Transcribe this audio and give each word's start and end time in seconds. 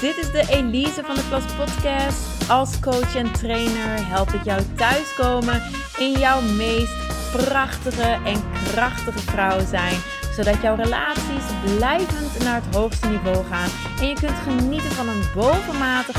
dit 0.00 0.16
is 0.16 0.30
de 0.30 0.44
Elise 0.48 1.02
van 1.04 1.14
de 1.14 1.22
Klas 1.28 1.42
Podcast. 1.56 2.50
Als 2.50 2.80
coach 2.80 3.16
en 3.16 3.32
trainer 3.32 4.08
help 4.08 4.30
ik 4.30 4.44
jou 4.44 4.62
thuiskomen 4.76 5.62
in 5.98 6.12
jouw 6.12 6.40
meest 6.40 6.92
prachtige 7.32 8.18
en 8.24 8.42
krachtige 8.72 9.18
vrouw 9.18 9.66
zijn. 9.66 9.94
Zodat 10.36 10.62
jouw 10.62 10.74
relaties 10.74 11.44
blijvend 11.76 12.44
naar 12.44 12.62
het 12.64 12.74
hoogste 12.74 13.08
niveau 13.08 13.44
gaan. 13.50 13.68
En 14.00 14.06
je 14.06 14.14
kunt 14.14 14.38
genieten 14.44 14.90
van 14.90 15.08
een 15.08 15.22
bovenmatig 15.34 16.16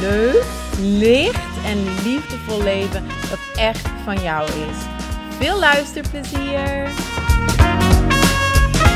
leuk, 0.00 0.44
licht 0.80 1.64
en 1.64 1.84
liefdevol 2.04 2.62
leven 2.62 3.06
dat 3.30 3.38
echt 3.54 3.88
van 4.04 4.22
jou 4.22 4.48
is. 4.48 4.76
Veel 5.38 5.58
luisterplezier! 5.58 6.88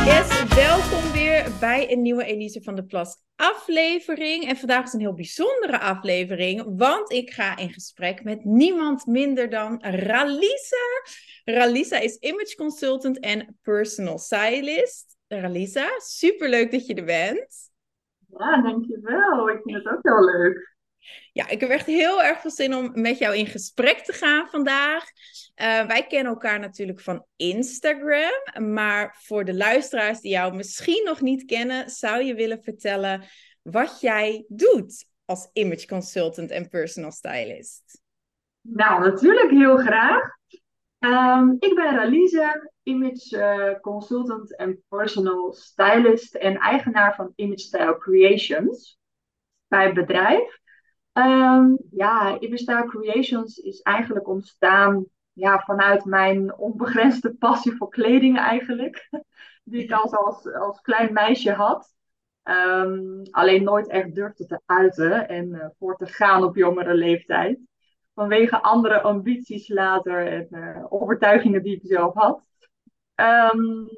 Yes, 0.04 0.54
welkom 0.54 1.12
weer 1.12 1.50
bij 1.60 1.92
een 1.92 2.02
nieuwe 2.02 2.24
Elise 2.24 2.62
van 2.62 2.74
de 2.74 2.84
Plas 2.84 3.16
aflevering. 3.36 4.48
En 4.48 4.56
vandaag 4.56 4.84
is 4.84 4.92
een 4.92 5.00
heel 5.00 5.14
bijzondere 5.14 5.80
aflevering, 5.80 6.76
want 6.76 7.12
ik 7.12 7.30
ga 7.30 7.56
in 7.56 7.72
gesprek 7.72 8.24
met 8.24 8.44
niemand 8.44 9.06
minder 9.06 9.50
dan 9.50 9.82
Ralisa. 9.82 11.02
Ralisa 11.44 11.98
is 11.98 12.16
image 12.16 12.54
consultant 12.56 13.20
en 13.20 13.58
personal 13.62 14.18
stylist. 14.18 15.16
Ralisa, 15.28 15.88
superleuk 15.98 16.70
dat 16.70 16.86
je 16.86 16.94
er 16.94 17.04
bent. 17.04 17.70
Ja, 18.38 18.62
dankjewel. 18.62 19.50
Ik 19.50 19.60
vind 19.62 19.76
het 19.76 19.86
ook 19.86 20.02
heel 20.02 20.24
leuk. 20.24 20.76
Ja, 21.32 21.48
ik 21.48 21.60
heb 21.60 21.70
echt 21.70 21.86
heel 21.86 22.22
erg 22.22 22.40
veel 22.40 22.50
zin 22.50 22.74
om 22.74 22.90
met 23.00 23.18
jou 23.18 23.36
in 23.36 23.46
gesprek 23.46 23.98
te 23.98 24.12
gaan 24.12 24.48
vandaag. 24.48 25.04
Uh, 25.60 25.86
wij 25.86 26.06
kennen 26.06 26.32
elkaar 26.32 26.60
natuurlijk 26.60 27.00
van 27.00 27.26
Instagram. 27.36 28.64
Maar 28.72 29.16
voor 29.22 29.44
de 29.44 29.54
luisteraars 29.54 30.20
die 30.20 30.30
jou 30.30 30.54
misschien 30.54 31.04
nog 31.04 31.20
niet 31.20 31.44
kennen, 31.44 31.90
zou 31.90 32.22
je 32.22 32.34
willen 32.34 32.62
vertellen 32.62 33.22
wat 33.62 34.00
jij 34.00 34.44
doet 34.48 35.06
als 35.24 35.48
image 35.52 35.86
consultant 35.86 36.50
en 36.50 36.68
personal 36.68 37.12
stylist? 37.12 38.02
Nou, 38.60 39.02
natuurlijk 39.02 39.50
heel 39.50 39.76
graag. 39.76 40.22
Um, 40.98 41.56
ik 41.58 41.74
ben 41.74 41.96
Ralize, 41.96 42.70
image 42.82 43.36
uh, 43.36 43.80
consultant 43.80 44.56
en 44.56 44.82
personal 44.88 45.52
stylist 45.52 46.34
en 46.34 46.56
eigenaar 46.56 47.14
van 47.14 47.32
Image 47.34 47.58
Style 47.58 47.98
Creations 47.98 48.98
bij 49.68 49.84
het 49.84 49.94
bedrijf. 49.94 50.58
Um, 51.12 51.78
ja, 51.90 52.40
Image 52.40 52.84
Creations 52.86 53.56
is 53.56 53.80
eigenlijk 53.80 54.28
ontstaan 54.28 55.06
ja, 55.34 55.58
vanuit 55.58 56.04
mijn 56.04 56.56
onbegrensde 56.56 57.34
passie 57.34 57.76
voor 57.76 57.88
kleding 57.88 58.38
eigenlijk. 58.38 59.08
Die 59.64 59.82
ik 59.82 59.92
al 59.92 60.14
als, 60.14 60.52
als 60.52 60.80
klein 60.80 61.12
meisje 61.12 61.52
had. 61.52 61.94
Um, 62.42 63.22
alleen 63.30 63.62
nooit 63.62 63.88
echt 63.88 64.14
durfde 64.14 64.46
te 64.46 64.60
uiten 64.66 65.28
en 65.28 65.48
uh, 65.48 65.66
voor 65.78 65.96
te 65.96 66.06
gaan 66.06 66.44
op 66.44 66.56
jongere 66.56 66.94
leeftijd. 66.94 67.58
Vanwege 68.14 68.62
andere 68.62 69.00
ambities 69.00 69.68
later 69.68 70.26
en 70.26 70.46
uh, 70.50 70.84
overtuigingen 70.88 71.62
die 71.62 71.76
ik 71.76 71.86
zelf 71.86 72.14
had. 72.14 72.42
Um, 73.14 73.88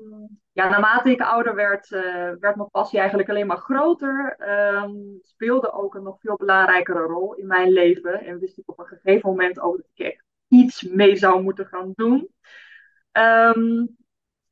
ja, 0.52 0.68
naarmate 0.68 1.10
ik 1.10 1.20
ouder 1.20 1.54
werd, 1.54 1.90
uh, 1.90 2.02
werd 2.40 2.56
mijn 2.56 2.70
passie 2.70 2.98
eigenlijk 2.98 3.28
alleen 3.28 3.46
maar 3.46 3.56
groter. 3.56 4.36
Um, 4.82 5.18
speelde 5.20 5.72
ook 5.72 5.94
een 5.94 6.02
nog 6.02 6.20
veel 6.20 6.36
belangrijkere 6.36 7.00
rol 7.00 7.34
in 7.34 7.46
mijn 7.46 7.70
leven. 7.70 8.20
En 8.20 8.38
wist 8.38 8.58
ik 8.58 8.68
op 8.68 8.78
een 8.78 8.86
gegeven 8.86 9.30
moment 9.30 9.60
ook 9.60 9.76
dat 9.76 9.86
ik 9.94 10.06
echt 10.06 10.25
iets 10.48 10.82
mee 10.82 11.16
zou 11.16 11.42
moeten 11.42 11.66
gaan 11.66 11.92
doen. 11.94 12.28
Um, 13.12 13.96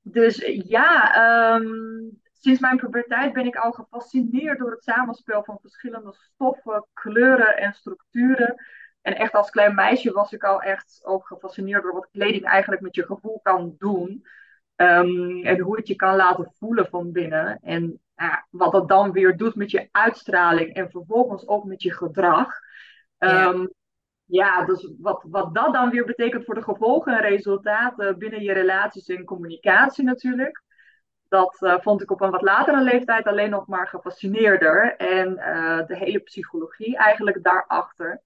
dus 0.01 0.37
ja, 0.67 1.55
um, 1.55 2.21
sinds 2.33 2.61
mijn 2.61 2.77
puberteit 2.77 3.33
ben 3.33 3.47
ik 3.47 3.57
al 3.57 3.73
gefascineerd 3.73 4.59
door 4.59 4.71
het 4.71 4.83
samenspel 4.83 5.45
van 5.45 5.59
verschillende 5.61 6.13
stoffen, 6.13 6.87
kleuren 6.93 7.57
en 7.57 7.73
structuren. 7.73 8.55
En 9.03 9.17
echt 9.17 9.33
als 9.33 9.51
klein 9.51 9.75
meisje 9.75 10.13
was 10.13 10.33
ik 10.33 10.45
al 10.45 10.63
echt 10.63 11.01
ook 11.05 11.27
gefascineerd 11.27 11.83
door 11.83 11.93
wat 11.93 12.09
kleding 12.13 12.45
eigenlijk 12.45 12.83
met 12.83 12.95
je 12.95 13.07
gevoel 13.07 13.41
kan 13.43 13.75
doen. 13.79 14.27
Um, 14.77 15.45
en 15.45 15.61
hoe 15.61 15.77
het 15.77 15.89
je 15.89 15.95
kan 15.95 16.17
laten 16.17 16.53
voelen 16.59 16.87
van 16.87 17.13
binnen. 17.13 17.59
En 17.63 18.01
uh, 18.17 18.37
wat 18.51 18.73
dat 18.73 18.89
dan 18.89 19.13
weer 19.13 19.37
doet 19.37 19.55
met 19.55 19.71
je 19.71 19.89
uitstraling 19.91 20.75
en 20.75 20.91
vervolgens 20.91 21.47
ook 21.47 21.65
met 21.65 21.83
je 21.83 21.93
gedrag. 21.93 22.49
Um, 23.19 23.31
ja. 23.31 23.69
Ja, 24.25 24.65
dus 24.65 24.93
wat, 24.99 25.25
wat 25.29 25.55
dat 25.55 25.73
dan 25.73 25.91
weer 25.91 26.05
betekent 26.05 26.45
voor 26.45 26.55
de 26.55 26.63
gevolgen 26.63 27.13
en 27.13 27.21
resultaten 27.21 28.19
binnen 28.19 28.43
je 28.43 28.53
relaties 28.53 29.07
en 29.07 29.25
communicatie 29.25 30.05
natuurlijk. 30.05 30.63
Dat 31.29 31.57
uh, 31.61 31.81
vond 31.81 32.03
ik 32.03 32.11
op 32.11 32.21
een 32.21 32.31
wat 32.31 32.43
latere 32.43 32.83
leeftijd 32.83 33.27
alleen 33.27 33.51
nog 33.51 33.67
maar 33.67 33.89
gefascineerder. 33.89 34.97
En 34.97 35.39
uh, 35.39 35.87
de 35.87 35.97
hele 35.97 36.19
psychologie 36.19 36.97
eigenlijk 36.97 37.43
daarachter. 37.43 38.23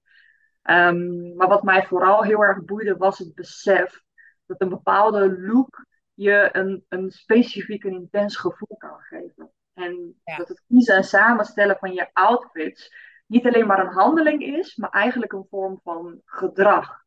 Um, 0.63 1.37
maar 1.37 1.49
wat 1.49 1.63
mij 1.63 1.87
vooral 1.87 2.23
heel 2.23 2.43
erg 2.43 2.65
boeide 2.65 2.97
was 2.97 3.19
het 3.19 3.35
besef 3.35 4.03
dat 4.47 4.61
een 4.61 4.69
bepaalde 4.69 5.41
look 5.41 5.87
je 6.15 6.49
een, 6.53 6.85
een 6.89 7.11
specifiek 7.11 7.85
en 7.85 7.93
intens 7.93 8.37
gevoel 8.37 8.77
kan 8.79 8.99
geven. 9.01 9.51
En 9.75 10.21
ja. 10.25 10.37
dat 10.37 10.49
het 10.49 10.63
kiezen 10.69 10.97
en 10.97 11.05
samenstellen 11.05 11.77
van 11.79 11.93
je 11.93 12.09
outfits 12.13 12.95
niet 13.29 13.47
alleen 13.47 13.67
maar 13.67 13.81
een 13.81 13.93
handeling 13.93 14.43
is, 14.43 14.77
maar 14.77 14.91
eigenlijk 14.91 15.33
een 15.33 15.47
vorm 15.51 15.81
van 15.83 16.21
gedrag. 16.25 17.07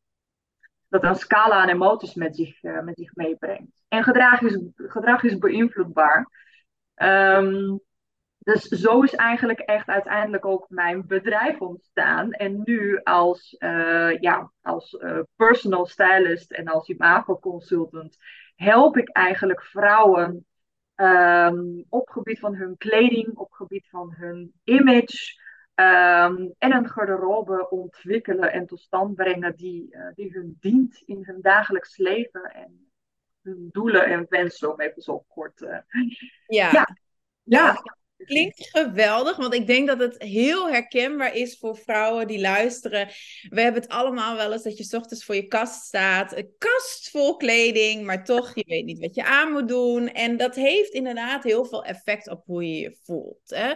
Dat 0.88 1.04
een 1.04 1.14
scala 1.14 1.54
aan 1.54 1.68
emoties 1.68 2.14
met 2.14 2.36
zich, 2.36 2.62
uh, 2.62 2.80
met 2.80 2.96
zich 2.96 3.14
meebrengt. 3.14 3.82
En 3.88 4.02
gedrag 4.02 4.40
is, 4.40 4.58
gedrag 4.76 5.22
is 5.22 5.38
beïnvloedbaar. 5.38 6.30
Um, 6.94 7.80
dus 8.38 8.62
zo 8.62 9.02
is 9.02 9.14
eigenlijk 9.14 9.60
echt 9.60 9.88
uiteindelijk 9.88 10.44
ook 10.44 10.66
mijn 10.68 11.06
bedrijf 11.06 11.60
ontstaan. 11.60 12.32
En 12.32 12.60
nu 12.64 13.00
als, 13.02 13.56
uh, 13.58 14.18
ja, 14.20 14.52
als 14.62 14.92
uh, 14.92 15.18
personal 15.36 15.86
stylist 15.86 16.52
en 16.52 16.68
als 16.68 16.88
imago 16.88 17.38
consultant 17.38 18.16
help 18.54 18.96
ik 18.96 19.08
eigenlijk 19.08 19.62
vrouwen 19.62 20.46
um, 20.96 21.84
op 21.88 22.08
gebied 22.08 22.38
van 22.38 22.54
hun 22.54 22.76
kleding, 22.76 23.36
op 23.36 23.52
gebied 23.52 23.88
van 23.90 24.14
hun 24.16 24.52
image. 24.64 25.40
Um, 25.82 26.54
en 26.58 26.72
een 26.72 26.88
garderobe 26.88 27.70
ontwikkelen 27.70 28.52
en 28.52 28.66
tot 28.66 28.80
stand 28.80 29.14
brengen 29.14 29.56
die, 29.56 29.88
uh, 29.90 30.06
die 30.14 30.30
hun 30.30 30.56
dient 30.60 31.02
in 31.06 31.22
hun 31.24 31.40
dagelijks 31.40 31.96
leven 31.96 32.42
en 32.42 32.90
hun 33.42 33.68
doelen 33.72 34.04
en 34.04 34.26
wensen, 34.28 34.72
om 34.72 34.80
even 34.80 35.02
zo 35.02 35.24
kort. 35.28 35.60
Uh, 35.60 35.78
ja. 36.46 36.70
ja. 36.70 36.86
ja. 37.42 37.82
Klinkt 38.24 38.68
geweldig, 38.70 39.36
want 39.36 39.54
ik 39.54 39.66
denk 39.66 39.88
dat 39.88 39.98
het 39.98 40.22
heel 40.22 40.68
herkenbaar 40.68 41.36
is 41.36 41.58
voor 41.58 41.76
vrouwen 41.76 42.26
die 42.26 42.40
luisteren. 42.40 43.08
We 43.48 43.60
hebben 43.60 43.82
het 43.82 43.90
allemaal 43.90 44.36
wel 44.36 44.52
eens 44.52 44.62
dat 44.62 44.78
je 44.78 44.96
ochtends 44.96 45.24
voor 45.24 45.34
je 45.34 45.46
kast 45.46 45.84
staat. 45.84 46.36
Een 46.36 46.54
kast 46.58 47.10
vol 47.10 47.36
kleding, 47.36 48.04
maar 48.04 48.24
toch, 48.24 48.54
je 48.54 48.64
weet 48.66 48.84
niet 48.84 48.98
wat 48.98 49.14
je 49.14 49.24
aan 49.24 49.52
moet 49.52 49.68
doen. 49.68 50.08
En 50.08 50.36
dat 50.36 50.54
heeft 50.54 50.92
inderdaad 50.92 51.44
heel 51.44 51.64
veel 51.64 51.84
effect 51.84 52.28
op 52.28 52.42
hoe 52.46 52.68
je 52.68 52.80
je 52.80 52.96
voelt. 53.02 53.40
Hè? 53.44 53.70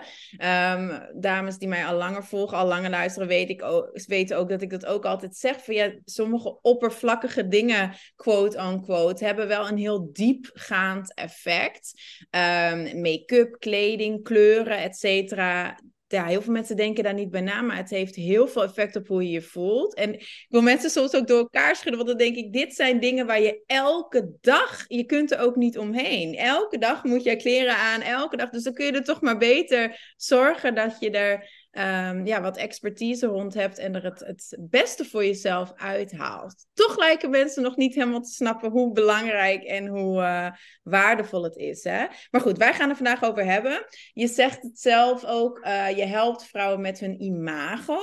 Um, 0.75 1.01
dames 1.15 1.59
die 1.59 1.69
mij 1.69 1.87
al 1.87 1.97
langer 1.97 2.25
volgen, 2.25 2.59
al 2.59 2.67
langer 2.67 2.91
luisteren, 2.91 3.28
weet 3.28 3.49
ik 3.49 3.63
ook, 3.63 3.91
weten 4.07 4.37
ook 4.37 4.49
dat 4.49 4.63
ik 4.63 4.71
dat 4.71 4.87
ook 4.87 5.05
altijd 5.05 5.37
zeg. 5.37 5.65
Van 5.65 5.75
ja, 5.75 5.93
sommige 6.05 6.59
oppervlakkige 6.63 7.49
dingen, 7.49 7.95
quote-unquote, 8.17 9.25
hebben 9.25 9.49
wel 9.49 9.69
een 9.69 9.78
heel 9.78 10.13
diepgaand 10.13 11.15
effect. 11.15 11.93
Um, 12.31 13.01
Make-up, 13.01 13.57
kleding, 13.59 14.23
kleuren, 14.37 14.79
et 14.79 14.97
cetera. 14.97 15.79
Ja, 16.09 16.27
heel 16.27 16.43
veel 16.43 16.53
mensen 16.53 16.77
denken 16.77 17.05
daar 17.05 17.15
niet 17.15 17.31
bij 17.31 17.41
na, 17.41 17.61
maar 17.61 17.77
het 17.77 17.91
heeft 17.91 18.15
heel 18.15 18.49
veel 18.49 18.63
effect 18.63 18.97
op 18.97 19.07
hoe 19.07 19.23
je 19.23 19.31
je 19.31 19.43
voelt. 19.43 19.95
En 19.95 20.15
ik 20.15 20.47
wil 20.49 20.63
mensen 20.63 20.91
soms 20.91 21.15
ook 21.15 21.27
door 21.27 21.39
elkaar 21.39 21.77
schudden, 21.77 21.97
want 21.97 22.09
dan 22.09 22.19
denk 22.19 22.37
ik, 22.37 22.53
dit 22.53 22.75
zijn 22.75 23.01
dingen 23.01 23.27
waar 23.27 23.41
je 23.41 23.63
elke 23.66 24.31
dag, 24.41 24.84
je 24.89 25.05
kunt 25.05 25.33
er 25.33 25.39
ook 25.39 25.57
niet 25.57 25.78
omheen. 25.78 26.34
Elke 26.34 26.78
dag 26.78 27.05
moet 27.05 27.22
je 27.22 27.37
kleren 27.37 27.77
aan, 27.77 28.01
elke 28.01 28.37
dag. 28.37 28.51
Dus 28.51 28.63
dan 28.63 28.75
kun 28.75 28.87
je 28.87 28.93
er 28.93 29.05
toch 29.05 29.21
maar 29.21 29.39
beter 29.39 30.15
zorgen 30.16 30.75
dat 30.75 30.97
je 31.01 31.10
er 31.10 31.66
um, 31.78 32.27
ja, 32.27 32.41
wat 32.41 32.57
expertise 32.57 33.27
rond 33.27 33.55
hebt 33.55 33.78
en 33.78 33.95
er 33.95 34.05
het, 34.05 34.21
het 34.21 34.57
beste 34.61 35.05
voor 35.05 35.25
jezelf 35.25 35.73
uithaalt. 35.77 36.67
Toch 36.75 36.99
lijken 36.99 37.31
mensen 37.31 37.63
nog 37.63 37.77
niet 37.77 37.95
helemaal 37.95 38.21
te 38.21 38.33
snappen 38.33 38.71
hoe 38.71 38.93
belangrijk 38.93 39.63
en 39.63 39.87
hoe 39.87 40.21
uh, 40.21 40.51
waardevol 40.83 41.43
het 41.43 41.57
is. 41.57 41.84
Hè? 41.84 42.07
Maar 42.31 42.41
goed, 42.41 42.59
wij 42.59 42.75
gaan 42.75 42.89
er 42.89 42.97
vandaag 42.97 43.23
over 43.23 43.45
hebben. 43.45 43.87
Je 44.13 44.28
zegt 44.28 44.63
het 44.63 44.78
zelf 44.78 45.25
ook, 45.25 45.59
uh, 45.65 45.97
je 45.97 46.05
helpt 46.05 46.45
vrouwen 46.45 46.81
met 46.81 47.01
hun 47.01 47.23
imago. 47.23 47.99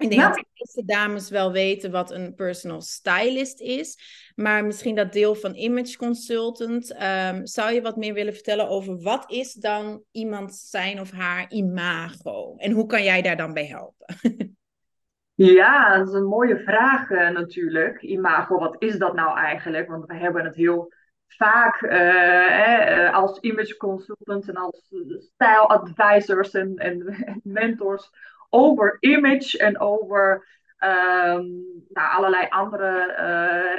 Ik 0.00 0.10
denk 0.10 0.22
dat 0.22 0.34
de 0.34 0.44
meeste 0.54 0.84
dames 0.84 1.30
wel 1.30 1.52
weten 1.52 1.90
wat 1.90 2.10
een 2.10 2.34
personal 2.34 2.80
stylist 2.80 3.60
is. 3.60 3.98
Maar 4.34 4.64
misschien 4.64 4.94
dat 4.94 5.12
deel 5.12 5.34
van 5.34 5.54
image 5.54 5.96
consultant. 5.96 7.02
Um, 7.02 7.46
zou 7.46 7.72
je 7.72 7.82
wat 7.82 7.96
meer 7.96 8.14
willen 8.14 8.32
vertellen 8.32 8.68
over 8.68 9.00
wat 9.00 9.30
is 9.30 9.52
dan 9.52 10.02
iemand 10.10 10.54
zijn 10.54 11.00
of 11.00 11.10
haar 11.10 11.50
imago? 11.50 12.54
En 12.56 12.72
hoe 12.72 12.86
kan 12.86 13.02
jij 13.02 13.22
daar 13.22 13.36
dan 13.36 13.52
bij 13.52 13.66
helpen? 13.66 14.16
ja, 15.58 15.98
dat 15.98 16.08
is 16.08 16.14
een 16.14 16.28
mooie 16.28 16.58
vraag 16.58 17.10
uh, 17.10 17.30
natuurlijk. 17.30 18.02
Imago, 18.02 18.58
wat 18.58 18.76
is 18.78 18.98
dat 18.98 19.14
nou 19.14 19.38
eigenlijk? 19.38 19.88
Want 19.88 20.06
we 20.06 20.14
hebben 20.14 20.44
het 20.44 20.54
heel 20.54 20.92
vaak 21.26 21.82
uh, 21.82 23.14
als 23.14 23.38
image 23.38 23.76
consultants 23.76 24.48
en 24.48 24.56
als 24.56 24.92
style 25.18 25.66
advisors 25.66 26.50
en, 26.50 26.76
en, 26.76 27.16
mentors 27.44 28.10
over 28.50 28.96
image 29.00 29.58
en 29.58 29.80
over 29.80 30.48
um, 30.78 31.64
nou, 31.88 32.16
allerlei 32.16 32.46
andere 32.48 33.16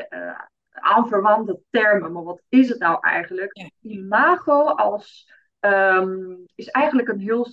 uh, 0.10 0.40
aanverwante 0.70 1.60
termen. 1.70 2.12
Maar 2.12 2.24
wat 2.24 2.42
is 2.50 2.70
het 2.70 2.80
nou 2.80 2.98
eigenlijk? 3.02 3.72
Imago 3.82 4.64
als, 4.64 5.32
um, 5.60 6.44
is 6.56 6.68
eigenlijk 6.68 7.08
een 7.08 7.20
heel 7.20 7.48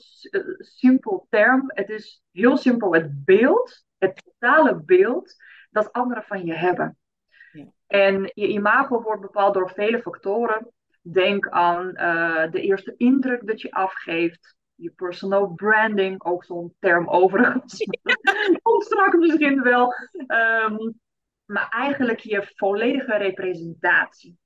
simpel 0.58 1.26
term. 1.30 1.62
Het 1.66 1.88
is 1.88 2.22
heel 2.32 2.56
simpel 2.56 2.94
het 2.94 3.24
beeld, 3.24 3.84
het 3.98 4.22
totale 4.24 4.82
beeld 4.84 5.34
dat 5.70 5.92
anderen 5.92 6.22
van 6.22 6.44
je 6.44 6.54
hebben. 6.54 6.98
En 7.86 8.30
je 8.34 8.48
imago 8.48 9.02
wordt 9.02 9.22
bepaald 9.22 9.54
door 9.54 9.70
vele 9.70 10.02
factoren. 10.02 10.72
Denk 11.00 11.48
aan 11.48 11.92
de 12.50 12.60
eerste 12.60 12.94
indruk 12.96 13.46
dat 13.46 13.60
je 13.60 13.70
afgeeft. 13.70 14.56
Je 14.80 14.90
personal 14.90 15.48
branding, 15.48 16.24
ook 16.24 16.44
zo'n 16.44 16.74
term 16.78 17.08
overigens. 17.08 17.84
Komt 18.62 18.84
straks 18.84 19.16
misschien 19.16 19.62
wel. 19.62 19.94
Um, 20.66 21.00
maar 21.44 21.68
eigenlijk 21.68 22.20
je 22.20 22.52
volledige 22.54 23.16
representatie. 23.16 24.38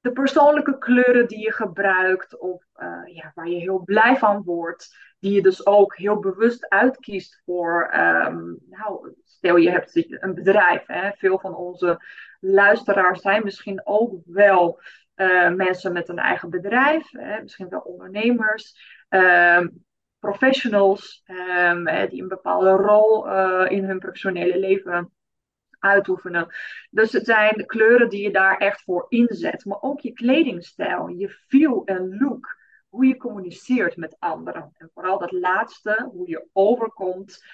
De 0.00 0.12
persoonlijke 0.12 0.78
kleuren 0.78 1.28
die 1.28 1.38
je 1.38 1.52
gebruikt, 1.52 2.38
of 2.38 2.64
uh, 2.76 3.14
ja, 3.14 3.32
waar 3.34 3.48
je 3.48 3.56
heel 3.56 3.82
blij 3.84 4.16
van 4.16 4.42
wordt, 4.42 4.96
die 5.18 5.32
je 5.32 5.42
dus 5.42 5.66
ook 5.66 5.96
heel 5.96 6.18
bewust 6.18 6.68
uitkiest 6.68 7.42
voor, 7.44 7.94
um, 7.94 8.58
nou, 8.70 9.14
stel 9.24 9.56
je 9.56 9.70
hebt 9.70 10.22
een 10.22 10.34
bedrijf, 10.34 10.86
hè? 10.86 11.10
veel 11.12 11.38
van 11.38 11.54
onze 11.54 12.00
luisteraars 12.40 13.20
zijn 13.20 13.44
misschien 13.44 13.80
ook 13.84 14.14
wel 14.24 14.80
uh, 15.16 15.50
mensen 15.50 15.92
met 15.92 16.08
een 16.08 16.18
eigen 16.18 16.50
bedrijf, 16.50 17.10
hè? 17.10 17.42
misschien 17.42 17.68
wel 17.68 17.80
ondernemers, 17.80 18.76
um, 19.14 19.84
professionals 20.18 21.22
um, 21.26 22.08
die 22.08 22.22
een 22.22 22.28
bepaalde 22.28 22.70
rol 22.70 23.28
uh, 23.28 23.64
in 23.68 23.84
hun 23.84 23.98
professionele 23.98 24.58
leven 24.58 25.12
uitoefenen. 25.78 26.54
Dus 26.90 27.12
het 27.12 27.24
zijn 27.24 27.66
kleuren 27.66 28.08
die 28.08 28.22
je 28.22 28.30
daar 28.30 28.56
echt 28.56 28.82
voor 28.82 29.06
inzet, 29.08 29.64
maar 29.64 29.80
ook 29.80 30.00
je 30.00 30.12
kledingstijl, 30.12 31.08
je 31.08 31.28
feel 31.28 31.84
en 31.84 32.18
look, 32.18 32.56
hoe 32.88 33.06
je 33.06 33.16
communiceert 33.16 33.96
met 33.96 34.16
anderen. 34.18 34.72
En 34.76 34.90
vooral 34.94 35.18
dat 35.18 35.32
laatste, 35.32 36.08
hoe 36.12 36.28
je 36.28 36.48
overkomt. 36.52 37.44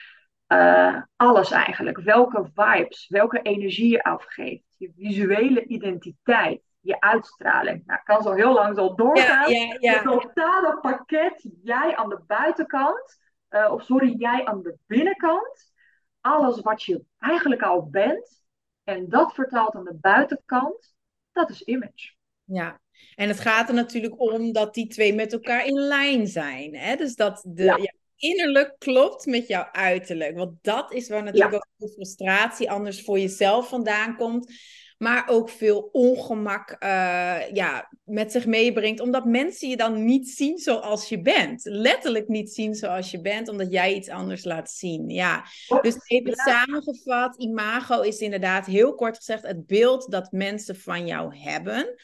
Uh, 0.52 1.02
alles 1.16 1.50
eigenlijk. 1.50 2.00
Welke 2.00 2.50
vibes, 2.54 3.08
welke 3.08 3.42
energie 3.42 3.90
je 3.90 4.02
afgeeft. 4.02 4.64
Je 4.76 4.92
visuele 4.96 5.64
identiteit, 5.66 6.62
je 6.80 7.00
uitstraling. 7.00 7.82
Nou, 7.86 8.00
kan 8.04 8.22
zo 8.22 8.32
heel 8.32 8.52
lang 8.52 8.76
zo 8.76 8.94
doorgaan. 8.94 9.50
Ja, 9.50 9.76
ja, 9.78 9.92
Het 9.92 10.02
totale 10.02 10.78
pakket, 10.80 11.50
jij 11.62 11.96
aan 11.96 12.08
de 12.08 12.20
buitenkant, 12.26 13.18
uh, 13.50 13.72
of 13.72 13.82
sorry, 13.82 14.14
jij 14.18 14.44
aan 14.44 14.62
de 14.62 14.76
binnenkant. 14.86 15.72
Alles 16.20 16.60
wat 16.60 16.82
je 16.82 17.04
eigenlijk 17.18 17.62
al 17.62 17.88
bent, 17.88 18.42
en 18.84 19.08
dat 19.08 19.34
vertaalt 19.34 19.74
aan 19.74 19.84
de 19.84 19.98
buitenkant, 20.00 20.94
dat 21.32 21.50
is 21.50 21.62
image. 21.62 22.14
Ja, 22.44 22.80
en 23.14 23.28
het 23.28 23.40
gaat 23.40 23.68
er 23.68 23.74
natuurlijk 23.74 24.20
om 24.20 24.52
dat 24.52 24.74
die 24.74 24.86
twee 24.86 25.14
met 25.14 25.32
elkaar 25.32 25.66
in 25.66 25.78
lijn 25.78 26.26
zijn. 26.26 26.76
Hè? 26.76 26.96
Dus 26.96 27.14
dat 27.14 27.42
de, 27.46 27.64
ja 27.64 27.92
innerlijk 28.20 28.74
klopt 28.78 29.26
met 29.26 29.46
jouw 29.46 29.68
uiterlijk. 29.72 30.36
Want 30.36 30.52
dat 30.62 30.92
is 30.92 31.08
waar 31.08 31.22
natuurlijk 31.22 31.54
ook 31.54 31.66
de 31.76 31.92
frustratie 31.92 32.70
anders 32.70 33.02
voor 33.02 33.18
jezelf 33.18 33.68
vandaan 33.68 34.16
komt. 34.16 34.52
Maar 35.02 35.28
ook 35.28 35.50
veel 35.50 35.88
ongemak 35.92 36.70
uh, 36.70 37.50
ja, 37.52 37.90
met 38.04 38.32
zich 38.32 38.46
meebrengt. 38.46 39.00
Omdat 39.00 39.24
mensen 39.24 39.68
je 39.68 39.76
dan 39.76 40.04
niet 40.04 40.28
zien 40.28 40.58
zoals 40.58 41.08
je 41.08 41.20
bent. 41.20 41.64
Letterlijk 41.64 42.28
niet 42.28 42.52
zien 42.52 42.74
zoals 42.74 43.10
je 43.10 43.20
bent, 43.20 43.48
omdat 43.48 43.72
jij 43.72 43.94
iets 43.94 44.08
anders 44.08 44.44
laat 44.44 44.70
zien. 44.70 45.08
Ja. 45.08 45.44
Dus 45.82 45.96
even 46.06 46.34
samengevat, 46.34 47.36
imago 47.36 48.00
is 48.00 48.18
inderdaad 48.18 48.66
heel 48.66 48.94
kort 48.94 49.16
gezegd 49.16 49.42
het 49.42 49.66
beeld 49.66 50.10
dat 50.10 50.32
mensen 50.32 50.76
van 50.76 51.06
jou 51.06 51.36
hebben. 51.36 51.94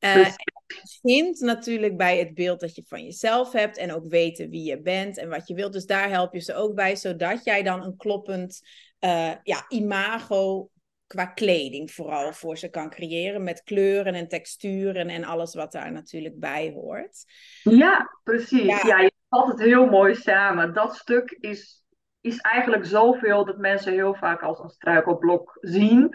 Uh, 0.00 0.28
begint 0.66 1.40
natuurlijk 1.40 1.96
bij 1.96 2.18
het 2.18 2.34
beeld 2.34 2.60
dat 2.60 2.74
je 2.74 2.84
van 2.86 3.04
jezelf 3.04 3.52
hebt 3.52 3.76
en 3.76 3.92
ook 3.92 4.08
weten 4.08 4.50
wie 4.50 4.64
je 4.64 4.82
bent 4.82 5.18
en 5.18 5.28
wat 5.28 5.48
je 5.48 5.54
wilt. 5.54 5.72
Dus 5.72 5.86
daar 5.86 6.08
help 6.08 6.34
je 6.34 6.40
ze 6.40 6.54
ook 6.54 6.74
bij, 6.74 6.96
zodat 6.96 7.44
jij 7.44 7.62
dan 7.62 7.82
een 7.82 7.96
kloppend 7.96 8.60
uh, 9.00 9.32
ja, 9.42 9.64
imago 9.68 10.70
qua 11.06 11.26
kleding 11.26 11.90
vooral 11.90 12.32
voor 12.32 12.56
ze 12.56 12.70
kan 12.70 12.90
creëren 12.90 13.42
met 13.42 13.62
kleuren 13.62 14.14
en 14.14 14.28
texturen 14.28 15.08
en 15.08 15.24
alles 15.24 15.54
wat 15.54 15.72
daar 15.72 15.92
natuurlijk 15.92 16.38
bij 16.38 16.72
hoort. 16.74 17.24
Ja, 17.62 18.18
precies. 18.22 18.82
Ja, 18.82 18.98
je 19.00 19.12
valt 19.28 19.48
het 19.48 19.60
heel 19.60 19.86
mooi 19.86 20.14
samen. 20.14 20.74
Dat 20.74 20.96
stuk 20.96 21.30
is, 21.30 21.84
is 22.20 22.38
eigenlijk 22.38 22.84
zoveel 22.84 23.44
dat 23.44 23.58
mensen 23.58 23.92
heel 23.92 24.14
vaak 24.14 24.42
als 24.42 24.58
een 24.58 24.68
struikelblok 24.68 25.58
zien. 25.60 26.14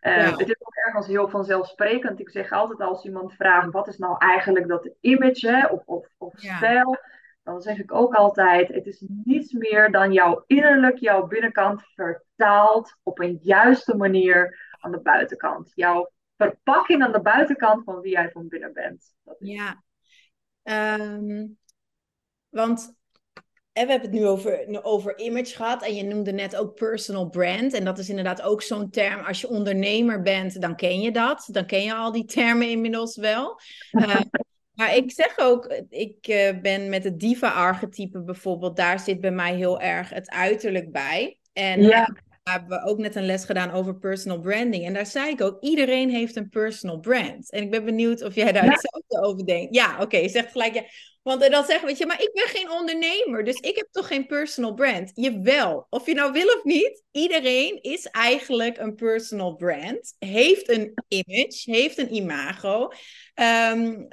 Uh, 0.00 0.38
Het 0.38 0.48
is 0.48 0.56
ook 0.58 0.74
ergens 0.86 1.06
heel 1.06 1.28
vanzelfsprekend. 1.28 2.20
Ik 2.20 2.30
zeg 2.30 2.52
altijd 2.52 2.80
als 2.80 3.04
iemand 3.04 3.32
vraagt: 3.32 3.72
wat 3.72 3.88
is 3.88 3.96
nou 3.96 4.16
eigenlijk 4.18 4.68
dat 4.68 4.90
image 5.00 5.50
hè, 5.50 5.66
of, 5.66 5.82
of, 5.84 6.06
of 6.18 6.32
stijl? 6.36 6.96
Dan 7.46 7.60
zeg 7.60 7.78
ik 7.78 7.92
ook 7.92 8.14
altijd: 8.14 8.68
het 8.68 8.86
is 8.86 9.04
niets 9.24 9.52
meer 9.52 9.90
dan 9.90 10.12
jouw 10.12 10.44
innerlijk, 10.46 10.98
jouw 10.98 11.26
binnenkant 11.26 11.82
vertaald 11.94 12.96
op 13.02 13.20
een 13.20 13.38
juiste 13.42 13.96
manier 13.96 14.58
aan 14.80 14.90
de 14.90 15.00
buitenkant. 15.00 15.72
Jouw 15.74 16.10
verpakking 16.36 17.02
aan 17.02 17.12
de 17.12 17.20
buitenkant 17.20 17.84
van 17.84 18.00
wie 18.00 18.12
jij 18.12 18.30
van 18.30 18.48
binnen 18.48 18.72
bent. 18.72 19.14
Ja, 19.38 19.82
um, 20.62 21.58
want 22.48 22.94
we 23.72 23.80
hebben 23.80 24.00
het 24.00 24.10
nu 24.10 24.26
over, 24.26 24.82
over 24.82 25.18
image 25.18 25.54
gehad 25.54 25.82
en 25.82 25.94
je 25.94 26.02
noemde 26.02 26.32
net 26.32 26.56
ook 26.56 26.74
personal 26.74 27.28
brand. 27.28 27.72
En 27.72 27.84
dat 27.84 27.98
is 27.98 28.08
inderdaad 28.08 28.42
ook 28.42 28.62
zo'n 28.62 28.90
term. 28.90 29.24
Als 29.24 29.40
je 29.40 29.48
ondernemer 29.48 30.22
bent, 30.22 30.60
dan 30.60 30.76
ken 30.76 31.00
je 31.00 31.10
dat. 31.10 31.48
Dan 31.50 31.66
ken 31.66 31.82
je 31.82 31.94
al 31.94 32.12
die 32.12 32.24
termen 32.24 32.70
inmiddels 32.70 33.16
wel. 33.16 33.60
Uh, 33.92 34.20
maar 34.76 34.96
ik 34.96 35.12
zeg 35.12 35.38
ook, 35.38 35.82
ik 35.88 36.28
uh, 36.28 36.60
ben 36.62 36.88
met 36.88 37.04
het 37.04 37.20
diva-archetype 37.20 38.20
bijvoorbeeld, 38.20 38.76
daar 38.76 39.00
zit 39.00 39.20
bij 39.20 39.30
mij 39.30 39.54
heel 39.54 39.80
erg 39.80 40.10
het 40.10 40.30
uiterlijk 40.30 40.92
bij. 40.92 41.38
En 41.52 41.82
ja. 41.82 42.16
Hebben 42.50 42.78
we 42.78 42.84
ook 42.84 42.98
net 42.98 43.16
een 43.16 43.26
les 43.26 43.44
gedaan 43.44 43.70
over 43.70 43.98
personal 43.98 44.40
branding. 44.40 44.84
En 44.84 44.92
daar 44.92 45.06
zei 45.06 45.30
ik 45.30 45.40
ook, 45.40 45.62
iedereen 45.62 46.10
heeft 46.10 46.36
een 46.36 46.48
personal 46.48 46.98
brand. 46.98 47.50
En 47.50 47.62
ik 47.62 47.70
ben 47.70 47.84
benieuwd 47.84 48.22
of 48.22 48.34
jij 48.34 48.52
daar 48.52 48.64
ja. 48.64 48.70
hetzelfde 48.70 49.22
over 49.22 49.46
denkt. 49.46 49.74
Ja, 49.74 49.92
oké, 49.94 50.02
okay, 50.02 50.22
je 50.22 50.28
zegt 50.28 50.52
gelijk, 50.52 50.74
ja, 50.74 50.84
want 51.22 51.50
dan 51.50 51.64
zeggen 51.64 51.88
we, 51.88 51.94
je, 51.98 52.06
maar 52.06 52.22
ik 52.22 52.30
ben 52.32 52.46
geen 52.46 52.70
ondernemer, 52.70 53.44
dus 53.44 53.56
ik 53.60 53.76
heb 53.76 53.88
toch 53.90 54.06
geen 54.06 54.26
personal 54.26 54.74
brand? 54.74 55.10
Jawel, 55.14 55.86
of 55.90 56.06
je 56.06 56.14
nou 56.14 56.32
wil 56.32 56.46
of 56.46 56.64
niet, 56.64 57.02
iedereen 57.10 57.82
is 57.82 58.06
eigenlijk 58.06 58.78
een 58.78 58.94
personal 58.94 59.56
brand, 59.56 60.14
heeft 60.18 60.68
een 60.68 60.94
image, 61.08 61.70
heeft 61.70 61.98
een 61.98 62.14
imago. 62.14 62.92
Um, 63.34 64.08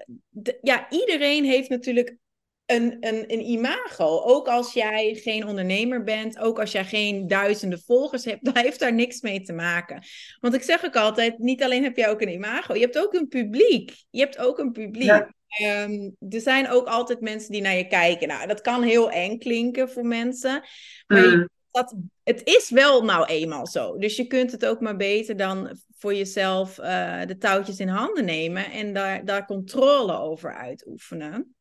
ja, 0.61 0.89
iedereen 0.89 1.45
heeft 1.45 1.69
natuurlijk 1.69 2.17
een, 2.65 2.97
een, 2.99 3.33
een 3.33 3.49
imago. 3.49 4.21
Ook 4.21 4.47
als 4.47 4.73
jij 4.73 5.15
geen 5.15 5.47
ondernemer 5.47 6.03
bent, 6.03 6.39
ook 6.39 6.59
als 6.59 6.71
jij 6.71 6.85
geen 6.85 7.27
duizenden 7.27 7.81
volgers 7.85 8.25
hebt, 8.25 8.45
dan 8.53 8.57
heeft 8.57 8.79
daar 8.79 8.93
niks 8.93 9.21
mee 9.21 9.41
te 9.41 9.53
maken. 9.53 10.03
Want 10.39 10.53
ik 10.53 10.63
zeg 10.63 10.85
ook 10.85 10.95
altijd, 10.95 11.37
niet 11.37 11.63
alleen 11.63 11.83
heb 11.83 11.97
jij 11.97 12.09
ook 12.09 12.21
een 12.21 12.33
imago, 12.33 12.73
je 12.73 12.79
hebt 12.79 12.99
ook 12.99 13.13
een 13.13 13.27
publiek. 13.27 13.95
Je 14.09 14.19
hebt 14.19 14.37
ook 14.37 14.59
een 14.59 14.71
publiek. 14.71 15.25
Um, 15.61 16.15
er 16.29 16.41
zijn 16.41 16.69
ook 16.69 16.87
altijd 16.87 17.21
mensen 17.21 17.51
die 17.51 17.61
naar 17.61 17.75
je 17.75 17.87
kijken. 17.87 18.27
Nou, 18.27 18.47
dat 18.47 18.61
kan 18.61 18.83
heel 18.83 19.11
eng 19.11 19.37
klinken 19.37 19.89
voor 19.89 20.05
mensen. 20.05 20.63
Maar 21.07 21.27
mm. 21.27 21.49
dat, 21.71 21.95
het 22.23 22.41
is 22.43 22.69
wel 22.69 23.03
nou 23.03 23.25
eenmaal 23.25 23.67
zo. 23.67 23.97
Dus 23.97 24.15
je 24.15 24.27
kunt 24.27 24.51
het 24.51 24.65
ook 24.65 24.79
maar 24.79 24.95
beter 24.95 25.37
dan 25.37 25.77
voor 25.97 26.13
jezelf 26.15 26.79
uh, 26.79 27.21
de 27.25 27.37
touwtjes 27.37 27.79
in 27.79 27.87
handen 27.87 28.25
nemen 28.25 28.71
en 28.71 28.93
daar, 28.93 29.25
daar 29.25 29.45
controle 29.45 30.19
over 30.19 30.55
uitoefenen. 30.55 31.55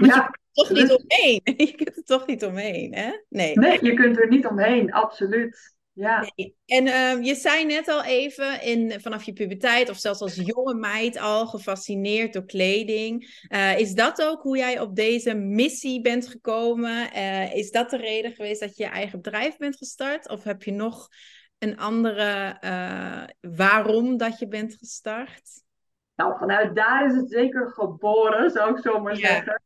Want 0.00 0.14
ja, 0.14 0.30
je 0.52 0.66
kunt 0.66 0.66
er 0.66 0.66
toch 0.66 0.70
niet 0.70 0.92
omheen. 0.92 1.40
Je 1.66 1.74
kunt 1.74 1.96
er 1.96 2.04
toch 2.04 2.26
niet 2.26 2.44
omheen, 2.44 2.94
hè? 2.94 3.10
Nee. 3.28 3.58
Nee, 3.58 3.84
je 3.84 3.94
kunt 3.94 4.18
er 4.18 4.28
niet 4.28 4.46
omheen, 4.46 4.92
absoluut. 4.92 5.78
Ja. 5.92 6.32
En 6.66 6.86
uh, 6.86 7.24
je 7.24 7.34
zei 7.34 7.64
net 7.64 7.88
al 7.88 8.04
even, 8.04 8.62
in, 8.62 9.00
vanaf 9.00 9.22
je 9.22 9.32
puberteit 9.32 9.90
of 9.90 9.96
zelfs 9.96 10.20
als 10.20 10.34
jonge 10.34 10.74
meid 10.74 11.18
al 11.18 11.46
gefascineerd 11.46 12.32
door 12.32 12.44
kleding. 12.44 13.44
Uh, 13.48 13.78
is 13.78 13.94
dat 13.94 14.22
ook 14.22 14.42
hoe 14.42 14.56
jij 14.56 14.80
op 14.80 14.96
deze 14.96 15.34
missie 15.34 16.00
bent 16.00 16.28
gekomen? 16.28 17.16
Uh, 17.16 17.54
is 17.54 17.70
dat 17.70 17.90
de 17.90 17.96
reden 17.96 18.32
geweest 18.32 18.60
dat 18.60 18.76
je 18.76 18.82
je 18.82 18.90
eigen 18.90 19.20
bedrijf 19.20 19.56
bent 19.56 19.76
gestart? 19.76 20.28
Of 20.28 20.44
heb 20.44 20.62
je 20.62 20.72
nog 20.72 21.08
een 21.58 21.78
andere 21.78 22.56
waarom 23.40 24.16
dat 24.16 24.38
je 24.38 24.48
bent 24.48 24.74
gestart? 24.74 25.62
Nou, 26.14 26.38
vanuit 26.38 26.74
daar 26.74 27.06
is 27.06 27.14
het 27.14 27.30
zeker 27.30 27.70
geboren, 27.70 28.50
zou 28.50 28.76
ik 28.76 28.82
zo 28.82 29.00
maar 29.00 29.16
zeggen. 29.16 29.62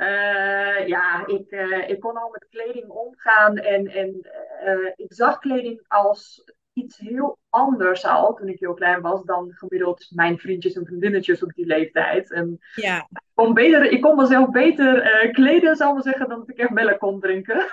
Uh, 0.00 0.86
ja, 0.86 1.26
ik, 1.26 1.50
uh, 1.50 1.88
ik 1.88 2.00
kon 2.00 2.16
al 2.16 2.30
met 2.30 2.46
kleding 2.50 2.88
omgaan 2.88 3.56
en, 3.56 3.86
en 3.86 4.26
uh, 4.64 4.92
ik 4.96 5.12
zag 5.12 5.38
kleding 5.38 5.84
als 5.88 6.44
iets 6.72 6.98
heel 6.98 7.38
anders 7.48 8.04
al 8.04 8.34
toen 8.34 8.48
ik 8.48 8.60
heel 8.60 8.74
klein 8.74 9.00
was 9.00 9.24
dan 9.24 9.52
gemiddeld 9.52 10.06
mijn 10.10 10.38
vriendjes 10.38 10.74
en 10.74 10.86
vriendinnetjes 10.86 11.42
op 11.42 11.52
die 11.54 11.66
leeftijd. 11.66 12.30
En 12.30 12.58
ja. 12.74 13.06
ik, 13.10 13.20
kon 13.34 13.54
beter, 13.54 13.90
ik 13.90 14.00
kon 14.00 14.16
mezelf 14.16 14.50
beter 14.50 15.30
kleden, 15.32 15.76
zou 15.76 15.96
ik 15.96 16.02
zeggen, 16.02 16.28
dan 16.28 16.38
dat 16.38 16.50
ik 16.50 16.58
echt 16.58 16.70
melk 16.70 16.98
kon 16.98 17.20
drinken. 17.20 17.66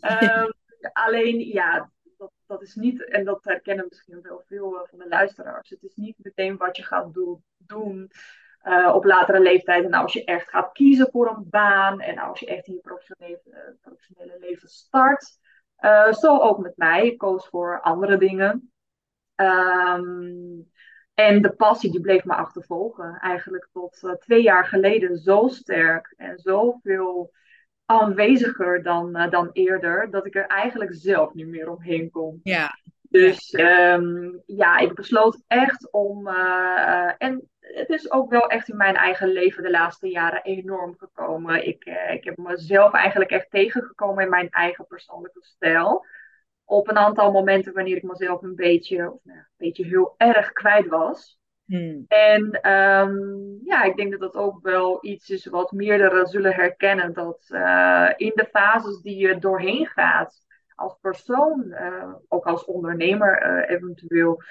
um, 0.00 0.52
alleen, 1.06 1.38
ja, 1.38 1.90
dat, 2.16 2.32
dat 2.46 2.62
is 2.62 2.74
niet, 2.74 3.04
en 3.04 3.24
dat 3.24 3.44
herkennen 3.44 3.86
misschien 3.88 4.20
wel 4.22 4.42
veel 4.46 4.86
van 4.90 4.98
de 4.98 5.08
luisteraars, 5.08 5.70
het 5.70 5.82
is 5.82 5.94
niet 5.94 6.16
meteen 6.18 6.56
wat 6.56 6.76
je 6.76 6.82
gaat 6.82 7.14
do 7.14 7.40
doen 7.56 8.10
uh, 8.64 8.92
op 8.94 9.04
latere 9.04 9.40
leeftijd. 9.40 9.84
En 9.84 9.92
als 9.92 10.12
je 10.12 10.24
echt 10.24 10.48
gaat 10.48 10.72
kiezen 10.72 11.08
voor 11.10 11.28
een 11.28 11.46
baan 11.50 12.00
en 12.00 12.18
als 12.18 12.40
je 12.40 12.46
echt 12.46 12.66
in 12.66 12.74
je 12.74 12.80
professionele, 12.80 13.40
professionele 13.80 14.36
leven 14.40 14.68
start. 14.68 15.38
Uh, 15.80 16.12
zo 16.12 16.38
ook 16.38 16.58
met 16.58 16.76
mij. 16.76 17.06
Ik 17.06 17.18
koos 17.18 17.48
voor 17.48 17.80
andere 17.80 18.16
dingen. 18.16 18.72
Um, 19.36 20.70
en 21.14 21.42
de 21.42 21.52
passie 21.56 21.90
die 21.90 22.00
bleef 22.00 22.24
me 22.24 22.34
achtervolgen. 22.34 23.18
Eigenlijk 23.20 23.68
tot 23.72 24.16
twee 24.18 24.42
jaar 24.42 24.66
geleden 24.66 25.16
zo 25.16 25.48
sterk 25.48 26.14
en 26.16 26.38
zoveel 26.38 27.32
aanweziger 27.84 28.82
dan, 28.82 29.12
dan 29.30 29.50
eerder. 29.52 30.10
Dat 30.10 30.26
ik 30.26 30.34
er 30.34 30.46
eigenlijk 30.46 30.94
zelf 30.94 31.34
niet 31.34 31.46
meer 31.46 31.70
omheen 31.70 32.10
kon. 32.10 32.40
Ja. 32.42 32.78
Dus 33.02 33.52
um, 33.52 34.42
ja, 34.46 34.78
ik 34.78 34.94
besloot 34.94 35.42
echt 35.46 35.92
om. 35.92 36.28
en 37.18 37.48
het 37.74 37.88
is 37.88 38.10
ook 38.10 38.30
wel 38.30 38.46
echt 38.46 38.68
in 38.68 38.76
mijn 38.76 38.96
eigen 38.96 39.28
leven 39.28 39.62
de 39.62 39.70
laatste 39.70 40.08
jaren 40.08 40.42
enorm 40.42 40.94
gekomen. 40.98 41.66
Ik, 41.66 41.84
eh, 41.84 42.14
ik 42.14 42.24
heb 42.24 42.36
mezelf 42.36 42.92
eigenlijk 42.92 43.30
echt 43.30 43.50
tegengekomen 43.50 44.24
in 44.24 44.30
mijn 44.30 44.48
eigen 44.50 44.86
persoonlijke 44.86 45.42
stijl. 45.42 46.06
Op 46.64 46.88
een 46.88 46.98
aantal 46.98 47.32
momenten 47.32 47.72
wanneer 47.72 47.96
ik 47.96 48.02
mezelf 48.02 48.42
een 48.42 48.54
beetje, 48.54 49.12
of 49.12 49.20
nou, 49.22 49.38
een 49.38 49.46
beetje 49.56 49.84
heel 49.84 50.14
erg 50.16 50.52
kwijt 50.52 50.86
was. 50.86 51.38
Hmm. 51.64 52.04
En 52.08 52.70
um, 52.72 53.60
ja, 53.64 53.82
ik 53.82 53.96
denk 53.96 54.10
dat 54.10 54.20
dat 54.20 54.34
ook 54.34 54.62
wel 54.62 54.98
iets 55.00 55.30
is 55.30 55.46
wat 55.46 55.72
meerdere 55.72 56.26
zullen 56.26 56.54
herkennen. 56.54 57.12
Dat 57.12 57.48
uh, 57.48 58.10
in 58.16 58.32
de 58.34 58.48
fases 58.50 59.00
die 59.00 59.16
je 59.16 59.38
doorheen 59.38 59.86
gaat, 59.86 60.44
als 60.74 60.96
persoon, 61.00 61.64
uh, 61.66 62.14
ook 62.28 62.44
als 62.44 62.64
ondernemer 62.64 63.42
uh, 63.42 63.76
eventueel, 63.76 64.42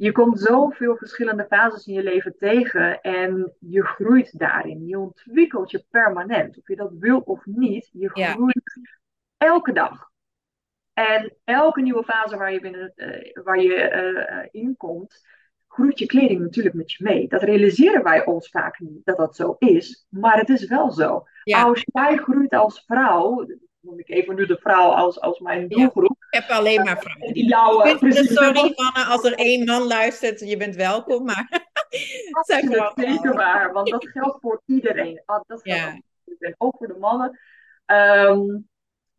je 0.00 0.12
komt 0.12 0.40
zoveel 0.40 0.96
verschillende 0.96 1.46
fases 1.48 1.86
in 1.86 1.94
je 1.94 2.02
leven 2.02 2.36
tegen 2.38 3.00
en 3.00 3.54
je 3.58 3.84
groeit 3.84 4.38
daarin. 4.38 4.86
Je 4.86 4.98
ontwikkelt 4.98 5.70
je 5.70 5.84
permanent, 5.90 6.58
of 6.58 6.68
je 6.68 6.76
dat 6.76 6.92
wil 6.98 7.18
of 7.18 7.46
niet. 7.46 7.90
Je 7.92 8.08
groeit 8.08 8.80
elke 9.36 9.72
dag. 9.72 10.10
En 10.92 11.36
elke 11.44 11.80
nieuwe 11.80 12.04
fase 12.04 12.36
waar 12.36 12.52
je, 12.52 12.60
binnen, 12.60 12.92
uh, 12.96 13.44
waar 13.44 13.60
je 13.60 13.92
uh, 14.52 14.62
in 14.62 14.76
komt, 14.76 15.26
groeit 15.66 15.98
je 15.98 16.06
kleding 16.06 16.40
natuurlijk 16.40 16.74
met 16.74 16.92
je 16.92 17.04
mee. 17.04 17.28
Dat 17.28 17.42
realiseren 17.42 18.02
wij 18.02 18.24
ons 18.24 18.48
vaak 18.48 18.78
niet 18.78 19.04
dat 19.04 19.16
dat 19.16 19.36
zo 19.36 19.56
is, 19.58 20.06
maar 20.08 20.38
het 20.38 20.48
is 20.48 20.66
wel 20.66 20.90
zo. 20.90 21.24
Ja. 21.44 21.62
Als 21.62 21.84
jij 21.92 22.16
groeit 22.16 22.52
als 22.52 22.84
vrouw, 22.86 23.46
noem 23.80 23.98
ik 23.98 24.08
even 24.08 24.34
nu 24.34 24.46
de 24.46 24.58
vrouw 24.60 24.90
als, 24.90 25.20
als 25.20 25.38
mijn 25.38 25.68
doelgroep. 25.68 26.19
Ik 26.30 26.40
heb 26.40 26.48
alleen 26.48 26.84
maar 26.84 26.98
vrouwen. 26.98 27.32
Die 27.32 27.48
jou, 27.54 27.98
precies, 27.98 28.32
sorry 28.32 28.72
mannen, 28.76 29.06
als 29.06 29.24
er 29.24 29.34
één 29.34 29.64
man 29.64 29.82
luistert, 29.82 30.40
je 30.40 30.56
bent 30.56 30.76
welkom, 30.76 31.24
maar 31.24 31.68
zeg 32.40 32.62
maar 32.62 32.92
zeker 32.94 33.34
waar, 33.34 33.72
want 33.72 33.90
dat 33.90 34.08
geldt 34.08 34.40
voor 34.40 34.62
iedereen. 34.66 35.22
Ah, 35.24 35.40
dat 35.46 35.62
geldt 35.62 35.80
ja. 35.80 35.94
ook, 35.94 36.36
voor 36.38 36.54
ook 36.58 36.76
voor 36.76 36.86
de 36.86 36.98
mannen. 36.98 37.38
Um, 37.86 38.68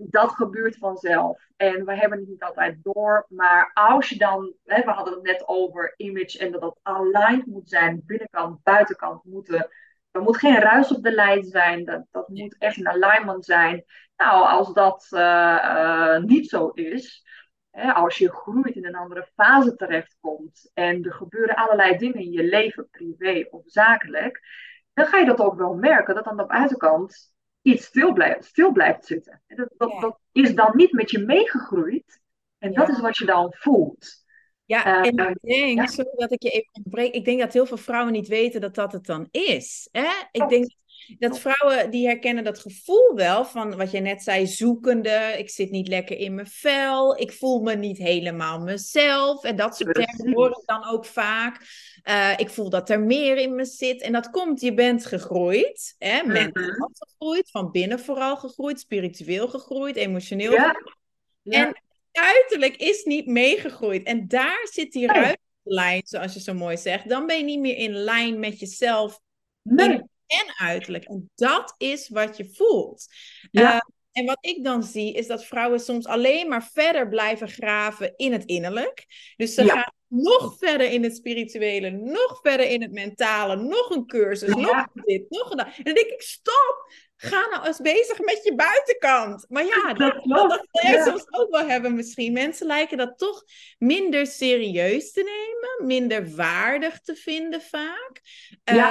dat 0.10 0.32
gebeurt 0.32 0.78
vanzelf. 0.78 1.50
En 1.56 1.86
we 1.86 1.96
hebben 1.96 2.20
het 2.20 2.28
niet 2.28 2.44
altijd 2.44 2.78
door. 2.82 3.26
Maar 3.30 3.72
als 3.74 4.10
je 4.10 4.18
dan, 4.18 4.54
hè, 4.64 4.84
we 4.84 4.92
hadden 4.92 5.14
het 5.14 5.24
net 5.24 5.48
over 5.48 5.94
image 5.98 6.40
en 6.40 6.52
dat 6.52 6.62
dat 6.62 6.80
aligned 6.82 7.46
moet 7.46 7.70
zijn, 7.70 8.04
binnenkant, 8.06 8.64
buitenkant 8.64 9.24
moeten. 9.24 9.70
Er 10.12 10.22
moet 10.22 10.38
geen 10.38 10.60
ruis 10.60 10.96
op 10.96 11.04
de 11.04 11.12
lijn 11.12 11.44
zijn. 11.44 11.86
Dat, 11.86 12.06
dat 12.12 12.28
moet 12.28 12.56
echt 12.58 12.78
een 12.78 12.88
alignment 12.88 13.46
zijn. 13.46 13.84
Nou, 14.18 14.48
als 14.48 14.74
dat 14.74 15.08
uh, 15.12 15.20
uh, 15.20 16.18
niet 16.18 16.50
zo 16.50 16.68
is, 16.68 17.26
hè, 17.70 17.92
als 17.94 18.18
je 18.18 18.32
groeit 18.32 18.76
in 18.76 18.86
een 18.86 18.96
andere 18.96 19.28
fase 19.36 19.76
terechtkomt 19.76 20.72
en 20.74 21.04
er 21.04 21.14
gebeuren 21.14 21.56
allerlei 21.56 21.98
dingen 21.98 22.20
in 22.20 22.32
je 22.32 22.44
leven, 22.44 22.90
privé 22.90 23.48
of 23.50 23.62
zakelijk, 23.66 24.42
dan 24.94 25.06
ga 25.06 25.18
je 25.18 25.26
dat 25.26 25.40
ook 25.40 25.58
wel 25.58 25.74
merken 25.74 26.16
dat 26.16 26.26
aan 26.26 26.38
de 26.38 26.46
buitenkant 26.46 27.34
iets 27.62 27.86
stil 27.86 28.14
blijft, 28.14 28.46
stil 28.46 28.72
blijft 28.72 29.06
zitten. 29.06 29.42
Dat, 29.48 29.70
dat, 29.78 29.92
ja. 29.92 30.00
dat 30.00 30.20
is 30.32 30.56
dan 30.56 30.72
niet 30.76 30.92
met 30.92 31.12
je 31.12 31.20
meegegroeid 31.20 32.22
en 32.58 32.72
ja. 32.72 32.80
dat 32.80 32.90
is 32.90 33.00
wat 33.00 33.18
je 33.18 33.26
dan 33.26 33.54
voelt. 33.58 34.21
Ja, 34.72 35.04
en 35.04 35.18
ik 35.18 35.38
denk, 35.42 35.78
ja. 35.78 35.86
sorry 35.86 36.12
dat 36.16 36.32
ik 36.32 36.44
je 36.44 36.50
even 36.50 36.70
ontbreek, 36.74 37.14
ik 37.14 37.26
denk 37.26 37.40
dat 37.40 37.54
heel 37.54 37.66
veel 37.66 37.78
vrouwen 37.78 38.14
niet 38.14 38.28
weten 38.28 38.62
dat 38.62 38.76
dat 38.76 38.92
het 38.92 39.06
dan 39.06 39.28
is. 39.32 39.88
Hè? 39.92 40.08
Ik 40.32 40.50
denk 40.50 40.74
dat 41.20 41.40
vrouwen 41.40 41.92
die 41.92 42.08
herkennen 42.08 42.44
dat 42.44 42.60
gevoel 42.60 43.16
wel 43.16 43.46
van 43.46 43.76
wat 43.76 43.92
je 43.92 44.00
net 44.00 44.24
zei, 44.24 44.48
zoekende. 44.48 45.36
Ik 45.38 45.50
zit 45.50 45.72
niet 45.72 45.88
lekker 45.88 46.18
in 46.18 46.36
mijn 46.36 46.48
vel. 46.48 47.20
Ik 47.20 47.32
voel 47.32 47.62
me 47.62 47.76
niet 47.76 47.98
helemaal 47.98 48.60
mezelf. 48.60 49.44
En 49.44 49.56
dat 49.56 49.76
soort 49.76 49.94
termen 49.94 50.34
hoor 50.34 50.50
ik 50.50 50.64
dan 50.66 50.86
ook 50.86 51.06
vaak. 51.06 51.62
Uh, 52.10 52.34
ik 52.38 52.50
voel 52.50 52.70
dat 52.70 52.90
er 52.90 53.00
meer 53.00 53.38
in 53.38 53.56
me 53.56 53.66
zit. 53.66 54.02
En 54.02 54.12
dat 54.12 54.30
komt, 54.30 54.62
je 54.62 54.74
bent 54.74 55.06
gegroeid. 55.06 55.96
Hè? 55.98 56.24
Mentaal 56.24 56.64
mm-hmm. 56.64 56.90
gegroeid, 56.94 57.52
van 57.52 57.72
binnen 57.72 58.00
vooral 58.00 58.38
gegroeid, 58.38 58.80
spiritueel 58.80 59.48
gegroeid, 59.48 59.96
emotioneel 59.96 60.52
ja. 60.52 60.68
gegroeid. 60.68 60.98
Ja. 61.42 61.66
En 61.66 61.82
uiterlijk 62.12 62.76
is 62.76 63.04
niet 63.04 63.26
meegegroeid. 63.26 64.04
En 64.06 64.28
daar 64.28 64.68
zit 64.72 64.92
die 64.92 65.12
nee. 65.12 65.38
lijn, 65.64 66.02
zoals 66.06 66.34
je 66.34 66.40
zo 66.40 66.54
mooi 66.54 66.78
zegt. 66.78 67.10
Dan 67.10 67.26
ben 67.26 67.38
je 67.38 67.44
niet 67.44 67.60
meer 67.60 67.78
in 67.78 67.94
lijn 67.94 68.40
met 68.40 68.60
jezelf. 68.60 69.20
Nee 69.62 70.02
en 70.32 70.54
uiterlijk. 70.58 71.04
En 71.04 71.32
dat 71.36 71.76
is 71.78 72.10
wat 72.10 72.38
je 72.38 72.50
voelt. 72.54 73.06
Ja. 73.52 73.74
Uh, 73.74 73.80
en 74.12 74.26
wat 74.26 74.38
ik 74.42 74.64
dan 74.64 74.84
zie, 74.84 75.14
is 75.14 75.28
dat 75.28 75.46
vrouwen 75.46 75.80
soms 75.80 76.06
alleen 76.06 76.48
maar 76.48 76.70
verder 76.74 77.10
blijven 77.10 77.48
graven 77.48 78.14
in 78.16 78.32
het 78.32 78.46
innerlijk. 78.46 79.06
Dus 79.38 79.54
ze 79.54 79.64
ja. 79.64 79.74
gaan 79.74 79.94
nog 80.08 80.58
verder 80.58 80.92
in 80.92 81.04
het 81.04 81.16
spirituele, 81.16 81.90
nog 81.90 82.40
verder 82.42 82.70
in 82.70 82.82
het 82.82 82.92
mentale, 82.92 83.56
nog 83.56 83.90
een 83.90 84.06
cursus, 84.06 84.54
Ja. 84.54 84.56
nog 84.56 85.06
dit, 85.06 85.30
nog 85.30 85.50
dat. 85.50 85.66
En 85.66 85.84
dan 85.84 85.94
denk 85.94 86.08
ik, 86.08 86.22
stop! 86.22 86.92
Ga 87.22 87.48
nou 87.48 87.66
eens 87.66 87.80
bezig 87.80 88.20
met 88.20 88.40
je 88.44 88.56
buitenkant. 88.56 89.46
Maar 89.50 89.66
ja, 89.66 89.94
dat, 89.94 90.24
Dat 90.24 90.68
wil 90.72 90.92
jij 90.92 91.04
soms 91.04 91.26
ook 91.30 91.52
wel 91.52 91.68
hebben 91.68 91.96
misschien. 91.96 92.34
Mensen 92.34 92.68
lijken 92.68 92.98
dat 92.98 93.18
toch 93.18 93.44
minder 93.78 94.28
serieus 94.28 95.12
te 95.12 95.24
nemen, 95.24 95.88
minder 95.88 96.36
waardig 96.36 97.00
te 97.00 97.16
vinden 97.16 97.62
vaak. 97.62 98.22
Ja. 98.64 98.90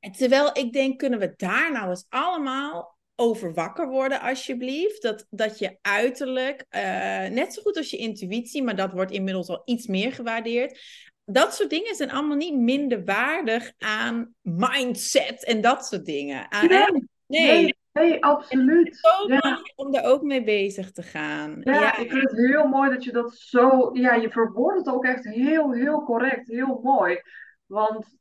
Uh, 0.00 0.10
Terwijl 0.10 0.50
ik 0.52 0.72
denk, 0.72 0.98
kunnen 0.98 1.18
we 1.18 1.32
daar 1.36 1.72
nou 1.72 1.88
eens 1.88 2.06
allemaal 2.08 2.96
over 3.14 3.54
wakker 3.54 3.88
worden, 3.88 4.20
alsjeblieft? 4.20 5.02
Dat, 5.02 5.26
dat 5.30 5.58
je 5.58 5.78
uiterlijk, 5.82 6.64
uh, 6.70 6.80
net 7.26 7.54
zo 7.54 7.62
goed 7.62 7.76
als 7.76 7.90
je 7.90 7.96
intuïtie, 7.96 8.62
maar 8.62 8.76
dat 8.76 8.92
wordt 8.92 9.12
inmiddels 9.12 9.48
al 9.48 9.62
iets 9.64 9.86
meer 9.86 10.12
gewaardeerd. 10.12 10.80
Dat 11.24 11.54
soort 11.54 11.70
dingen 11.70 11.94
zijn 11.94 12.10
allemaal 12.10 12.36
niet 12.36 12.54
minder 12.54 13.04
waardig 13.04 13.72
aan 13.78 14.34
mindset 14.42 15.44
en 15.44 15.60
dat 15.60 15.86
soort 15.86 16.04
dingen. 16.04 16.50
Aan, 16.50 16.68
Nee, 16.68 17.08
nee. 17.26 17.76
nee, 17.92 18.24
absoluut. 18.24 18.96
Zo 18.96 19.32
Ja. 19.32 19.60
om 19.76 19.92
daar 19.92 20.04
ook 20.04 20.22
mee 20.22 20.44
bezig 20.44 20.92
te 20.92 21.02
gaan. 21.02 21.60
Ja, 21.60 21.96
ik 21.98 22.10
vind 22.10 22.30
het 22.30 22.36
heel 22.38 22.66
mooi 22.66 22.90
dat 22.90 23.04
je 23.04 23.12
dat 23.12 23.34
zo. 23.34 23.90
Ja, 23.92 24.14
je 24.14 24.30
verwoordt 24.30 24.78
het 24.78 24.94
ook 24.94 25.04
echt 25.04 25.24
heel, 25.24 25.72
heel 25.72 26.02
correct. 26.02 26.48
Heel 26.48 26.80
mooi. 26.82 27.20
Want 27.66 28.16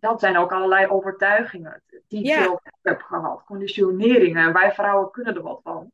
dat 0.00 0.20
zijn 0.20 0.36
ook 0.36 0.52
allerlei 0.52 0.86
overtuigingen 0.86 1.82
die 2.08 2.20
ik 2.20 2.26
Ja. 2.26 2.60
heb 2.82 3.00
gehad. 3.02 3.44
Conditioneringen. 3.44 4.52
Wij 4.52 4.72
vrouwen 4.72 5.10
kunnen 5.10 5.34
er 5.34 5.42
wat 5.42 5.60
van. 5.62 5.90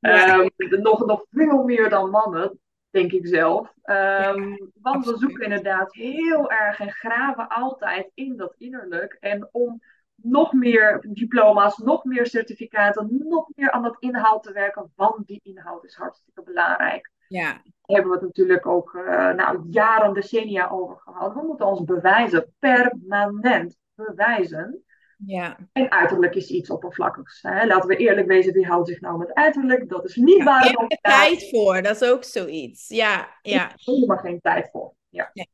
Ehm, 0.00 0.48
nog, 0.70 1.06
nog 1.06 1.24
veel 1.30 1.62
meer 1.62 1.88
dan 1.88 2.10
mannen, 2.10 2.58
denk 2.90 3.12
ik 3.12 3.26
zelf. 3.26 3.72
Ehm, 3.82 4.56
want 4.80 5.06
we 5.06 5.16
zoeken 5.18 5.44
inderdaad 5.44 5.94
heel 5.94 6.50
erg 6.50 6.80
en 6.80 6.90
graven 6.90 7.48
altijd 7.48 8.10
in 8.14 8.36
dat 8.36 8.54
innerlijk. 8.58 9.16
En 9.20 9.48
om 9.52 9.80
nog 10.24 10.52
meer 10.52 11.04
diploma's, 11.08 11.78
nog 11.78 12.04
meer 12.04 12.26
certificaten, 12.26 13.24
nog 13.28 13.48
meer 13.54 13.70
aan 13.70 13.82
dat 13.82 13.96
inhoud 13.98 14.42
te 14.42 14.52
werken. 14.52 14.92
Want 14.96 15.26
die 15.26 15.40
inhoud 15.42 15.84
is 15.84 15.94
hartstikke 15.94 16.42
belangrijk. 16.42 17.12
Ja, 17.28 17.52
Daar 17.52 17.62
hebben 17.96 18.10
we 18.10 18.16
het 18.16 18.26
natuurlijk 18.26 18.66
ook 18.66 18.92
uh, 18.92 19.32
nou, 19.32 19.66
jaren, 19.70 20.14
decennia 20.14 20.68
over 20.68 20.96
gehad. 20.98 21.34
We 21.34 21.42
moeten 21.46 21.66
ons 21.66 21.84
bewijzen, 21.84 22.54
permanent 22.58 23.76
bewijzen. 23.94 24.84
ja. 25.16 25.56
En 25.72 25.90
uiterlijk 25.90 26.34
is 26.34 26.50
iets 26.50 26.70
oppervlakkigs. 26.70 27.42
Hè? 27.42 27.66
Laten 27.66 27.88
we 27.88 27.96
eerlijk 27.96 28.26
wezen, 28.26 28.52
wie 28.52 28.66
houdt 28.66 28.88
zich 28.88 29.00
nou 29.00 29.18
met 29.18 29.34
uiterlijk? 29.34 29.88
Dat 29.88 30.04
is 30.04 30.16
niet 30.16 30.42
waar 30.44 30.74
om 30.76 30.84
er 30.88 30.98
gaat. 31.00 31.14
tijd 31.28 31.48
voor, 31.50 31.82
dat 31.82 32.02
is 32.02 32.08
ook 32.08 32.24
zoiets. 32.24 32.88
Ja, 32.88 33.28
ja. 33.42 33.72
helemaal 33.74 34.16
geen 34.16 34.40
tijd 34.40 34.70
voor. 34.70 34.94
Ja. 35.08 35.30
Nee, 35.32 35.48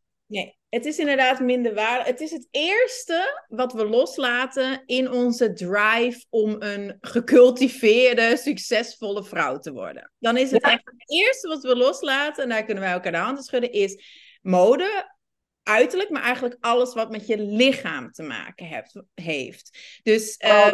het 0.68 0.86
is 0.86 0.98
inderdaad 0.98 1.40
minder 1.40 1.74
waar. 1.74 2.06
Het 2.06 2.20
is 2.20 2.30
het 2.30 2.48
eerste 2.50 3.44
wat 3.48 3.72
we 3.72 3.86
loslaten 3.86 4.82
in 4.86 5.10
onze 5.10 5.52
drive 5.52 6.24
om 6.28 6.56
een 6.58 6.96
gecultiveerde, 7.00 8.36
succesvolle 8.36 9.24
vrouw 9.24 9.58
te 9.58 9.72
worden. 9.72 10.12
Dan 10.18 10.36
is 10.36 10.50
het 10.50 10.62
echt 10.62 10.82
het 10.84 11.10
eerste 11.10 11.48
wat 11.48 11.62
we 11.62 11.76
loslaten, 11.76 12.42
en 12.42 12.48
daar 12.48 12.64
kunnen 12.64 12.82
wij 12.82 12.92
elkaar 12.92 13.12
de 13.12 13.18
handen 13.18 13.44
schudden, 13.44 13.72
is 13.72 14.04
mode, 14.42 15.14
uiterlijk, 15.62 16.10
maar 16.10 16.22
eigenlijk 16.22 16.56
alles 16.60 16.94
wat 16.94 17.10
met 17.10 17.26
je 17.26 17.38
lichaam 17.38 18.12
te 18.12 18.22
maken 18.22 18.68
hebt, 18.68 19.02
heeft. 19.14 19.78
Dus 20.02 20.36
oh, 20.38 20.70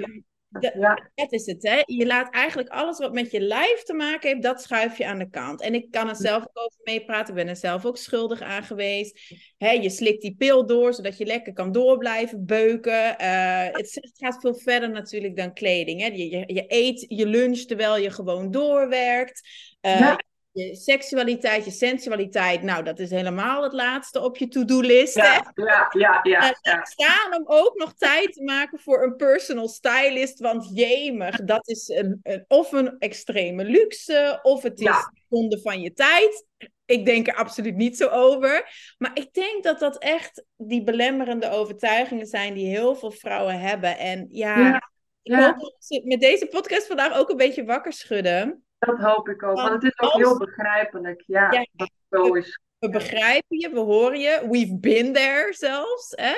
ja. 0.61 1.11
Dat 1.15 1.33
is 1.33 1.47
het, 1.47 1.63
hè? 1.63 1.83
Je 1.85 2.07
laat 2.07 2.35
eigenlijk 2.35 2.69
alles 2.69 2.99
wat 2.99 3.13
met 3.13 3.31
je 3.31 3.41
lijf 3.41 3.83
te 3.83 3.95
maken 3.95 4.29
heeft, 4.29 4.43
dat 4.43 4.63
schuif 4.63 4.99
je 4.99 5.07
aan 5.07 5.19
de 5.19 5.31
kant. 5.31 5.61
En 5.61 5.75
ik 5.75 5.91
kan 5.91 6.09
er 6.09 6.17
zelf 6.17 6.43
ook 6.43 6.65
over 6.65 6.81
meepraten, 6.83 7.29
ik 7.29 7.45
ben 7.45 7.49
er 7.49 7.57
zelf 7.57 7.85
ook 7.85 7.97
schuldig 7.97 8.41
aan 8.41 8.63
geweest. 8.63 9.35
Hè, 9.59 9.71
je 9.71 9.91
slikt 9.91 10.23
die 10.23 10.35
pil 10.37 10.67
door, 10.67 10.95
zodat 10.95 11.19
je 11.19 11.27
lekker 11.27 11.53
kan 11.53 11.73
doorblijven 11.73 12.47
beuken. 12.47 13.17
Uh, 13.21 13.67
het, 13.73 14.11
gaat 14.17 14.41
veel 14.41 14.55
verder 14.55 14.91
natuurlijk 14.91 15.37
dan 15.37 15.53
kleding. 15.53 16.01
Hè? 16.01 16.07
Je, 16.07 16.31
je, 16.31 16.55
je, 16.55 16.65
eet 16.67 17.05
je 17.09 17.27
lunch 17.27 17.59
terwijl 17.59 17.97
je 17.97 18.11
gewoon 18.11 18.51
doorwerkt. 18.51 19.49
Uh, 19.83 19.99
ja 19.99 20.19
je 20.57 20.75
seksualiteit, 20.75 21.65
je 21.65 21.71
sensualiteit, 21.71 22.63
nou, 22.63 22.85
dat 22.85 22.99
is 22.99 23.11
helemaal 23.11 23.63
het 23.63 23.73
laatste 23.73 24.23
op 24.23 24.37
je 24.37 24.49
to-do-list. 24.49 25.15
Ja, 25.15 25.53
ja, 25.55 25.89
ja, 25.91 26.21
ja, 26.23 26.57
ja. 26.63 26.85
Staan 26.85 27.35
om 27.37 27.43
ook 27.47 27.75
nog 27.75 27.95
tijd 27.95 28.33
te 28.33 28.43
maken 28.43 28.81
voor 28.81 29.03
een 29.03 29.17
personal 29.17 29.69
stylist, 29.69 30.41
want 30.41 30.71
jemig, 30.75 31.45
dat 31.45 31.69
is 31.69 31.89
een, 31.89 32.21
een 32.23 32.45
of 32.49 32.73
een 32.73 32.99
extreme 32.99 33.65
luxe, 33.65 34.39
of 34.43 34.63
het 34.63 34.81
is 34.81 34.87
ja. 34.87 35.13
zonde 35.29 35.61
van 35.61 35.81
je 35.81 35.93
tijd. 35.93 36.45
Ik 36.85 37.05
denk 37.05 37.27
er 37.27 37.35
absoluut 37.35 37.77
niet 37.77 37.97
zo 37.97 38.09
over. 38.09 38.69
Maar 38.99 39.11
ik 39.15 39.33
denk 39.33 39.63
dat 39.63 39.79
dat 39.79 39.99
echt 39.99 40.45
die 40.57 40.83
belemmerende 40.83 41.51
overtuigingen 41.51 42.27
zijn 42.27 42.55
die 42.55 42.67
heel 42.67 42.95
veel 42.95 43.11
vrouwen 43.11 43.61
hebben. 43.61 43.99
En 43.99 44.27
ja, 44.31 44.59
ja. 44.59 44.91
ik 45.23 45.35
hoop 45.35 45.61
dat 45.61 45.77
ze 45.79 46.03
met 46.05 46.21
deze 46.21 46.47
podcast 46.47 46.87
vandaag 46.87 47.19
ook 47.19 47.31
een 47.31 47.37
beetje 47.37 47.65
wakker 47.65 47.93
schudden. 47.93 48.66
Dat 48.79 48.99
hoop 48.99 49.29
ik 49.29 49.43
ook. 49.43 49.57
Want 49.57 49.83
het 49.83 49.83
is 49.83 50.01
ook 50.01 50.13
heel 50.13 50.39
begrijpelijk. 50.39 51.23
Ja, 51.27 51.51
dat 51.51 51.67
het 51.79 52.21
zo 52.21 52.35
is. 52.35 52.61
We 52.79 52.91
begrijpen 52.91 53.59
je, 53.59 53.71
we 53.71 53.79
horen 53.79 54.21
je. 54.21 54.47
We've 54.51 54.79
been 54.79 55.13
there 55.13 55.53
zelfs. 55.53 56.13
Hè? 56.15 56.35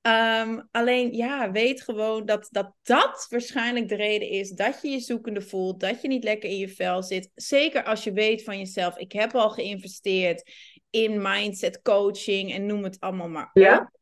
Ehm, 0.00 0.60
alleen 0.70 1.12
ja, 1.12 1.50
weet 1.50 1.82
gewoon 1.82 2.26
dat, 2.26 2.48
dat 2.50 2.72
dat 2.82 3.26
waarschijnlijk 3.28 3.88
de 3.88 3.94
reden 3.94 4.28
is 4.28 4.50
dat 4.50 4.78
je 4.82 4.88
je 4.88 5.00
zoekende 5.00 5.40
voelt, 5.40 5.80
dat 5.80 6.02
je 6.02 6.08
niet 6.08 6.24
lekker 6.24 6.50
in 6.50 6.58
je 6.58 6.68
vel 6.68 7.02
zit. 7.02 7.30
Zeker 7.34 7.84
als 7.84 8.04
je 8.04 8.12
weet 8.12 8.44
van 8.44 8.58
jezelf, 8.58 8.96
ik 8.96 9.12
heb 9.12 9.34
al 9.34 9.50
geïnvesteerd 9.50 10.50
in 10.90 11.22
mindset 11.22 11.82
coaching 11.82 12.52
en 12.52 12.66
noem 12.66 12.84
het 12.84 13.00
allemaal 13.00 13.28
maar 13.28 13.50
Ja. 13.52 13.92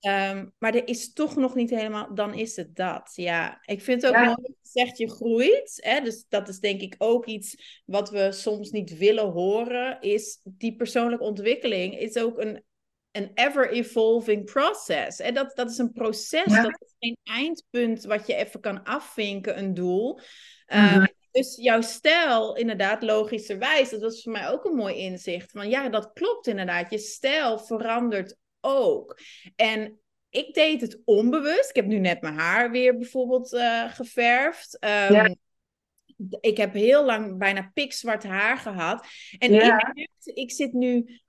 Ehm, 0.00 0.46
maar 0.58 0.74
er 0.74 0.88
is 0.88 1.12
toch 1.12 1.36
nog 1.36 1.54
niet 1.54 1.70
helemaal, 1.70 2.14
dan 2.14 2.34
is 2.34 2.56
het 2.56 2.76
dat. 2.76 3.12
Ja, 3.14 3.60
ik 3.64 3.80
vind 3.80 4.02
het 4.02 4.10
ook 4.10 4.16
mooi 4.16 4.34
dat 4.34 4.46
je 4.46 4.68
zegt 4.70 4.98
je 4.98 5.10
groeit. 5.10 5.78
Hè? 5.82 6.00
Dus 6.00 6.24
dat 6.28 6.48
is 6.48 6.58
denk 6.58 6.80
ik 6.80 6.94
ook 6.98 7.26
iets 7.26 7.82
wat 7.84 8.10
we 8.10 8.32
soms 8.32 8.70
niet 8.70 8.96
willen 8.96 9.30
horen. 9.30 10.00
Is 10.00 10.40
die 10.44 10.76
persoonlijke 10.76 11.24
ontwikkeling 11.24 11.98
is 11.98 12.16
ook 12.16 12.38
een, 12.38 12.64
een 13.10 13.30
ever-evolving 13.34 14.44
process. 14.44 15.20
En 15.20 15.34
dat, 15.34 15.56
dat 15.56 15.70
is 15.70 15.78
een 15.78 15.92
proces, 15.92 16.44
dat 16.44 16.80
is 16.80 16.94
geen 16.98 17.16
eindpunt 17.22 18.04
wat 18.04 18.26
je 18.26 18.34
even 18.34 18.60
kan 18.60 18.84
afvinken, 18.84 19.58
een 19.58 19.74
doel. 19.74 20.20
Um, 20.66 21.06
Dus 21.30 21.56
jouw 21.56 21.80
stijl, 21.80 22.56
inderdaad, 22.56 23.02
logischerwijs, 23.02 23.90
dat 23.90 24.00
was 24.00 24.22
voor 24.22 24.32
mij 24.32 24.48
ook 24.48 24.64
een 24.64 24.74
mooi 24.74 24.96
inzicht. 24.96 25.50
Van 25.50 25.68
ja, 25.68 25.88
dat 25.88 26.12
klopt 26.12 26.46
inderdaad. 26.46 26.90
Je 26.90 26.98
stijl 26.98 27.58
verandert 27.58 28.36
ook. 28.60 29.18
En 29.56 30.00
ik 30.30 30.54
deed 30.54 30.80
het 30.80 31.00
onbewust. 31.04 31.68
Ik 31.68 31.76
heb 31.76 31.86
nu 31.86 31.98
net 31.98 32.20
mijn 32.20 32.38
haar 32.38 32.70
weer 32.70 32.96
bijvoorbeeld 32.96 33.52
uh, 33.52 33.92
geverfd. 33.92 34.78
Um, 35.10 35.36
Ik 36.40 36.56
heb 36.56 36.74
heel 36.74 37.04
lang 37.04 37.38
bijna 37.38 37.70
pikzwart 37.74 38.22
haar 38.22 38.56
gehad. 38.56 39.06
En 39.38 39.52
ja. 39.52 39.92
ik, 39.94 40.10
ik 40.24 40.50
zit 40.50 40.72
nu 40.72 41.20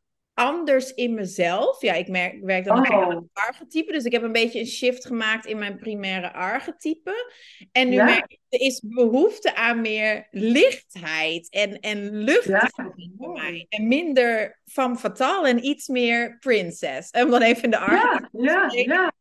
anders 0.42 0.94
in 0.94 1.14
mezelf. 1.14 1.82
Ja, 1.82 1.94
ik, 1.94 2.08
merk, 2.08 2.34
ik 2.34 2.44
werk 2.44 2.66
dan 2.66 2.92
oh. 2.92 3.08
met 3.08 3.24
archetype. 3.34 3.92
Dus 3.92 4.04
ik 4.04 4.12
heb 4.12 4.24
een 4.24 4.32
beetje 4.32 4.60
een 4.60 4.66
shift 4.66 5.06
gemaakt 5.06 5.46
in 5.46 5.58
mijn 5.58 5.78
primaire 5.78 6.34
archetype. 6.34 7.32
En 7.72 7.90
nu 7.90 7.96
merk 7.96 8.32
ik, 8.32 8.40
er 8.50 8.60
is 8.60 8.82
behoefte 8.86 9.56
aan 9.56 9.82
meer 9.82 10.28
lichtheid 10.32 11.50
en, 11.50 11.80
en 11.80 12.18
lucht 12.18 12.44
ja. 12.44 12.70
voor 13.18 13.32
mij. 13.34 13.66
En 13.70 13.88
minder 13.88 14.60
van 14.66 15.00
fataal 15.00 15.48
en 15.48 15.66
iets 15.66 15.88
meer 15.88 16.38
princess. 16.40 17.10
En 17.10 17.30
dan 17.30 17.42
even 17.42 17.64
in 17.64 17.70
de 17.70 17.78
archetype. 17.78 18.30
Ja, 18.32 18.70
ja, 18.72 18.84
ja. 18.84 19.14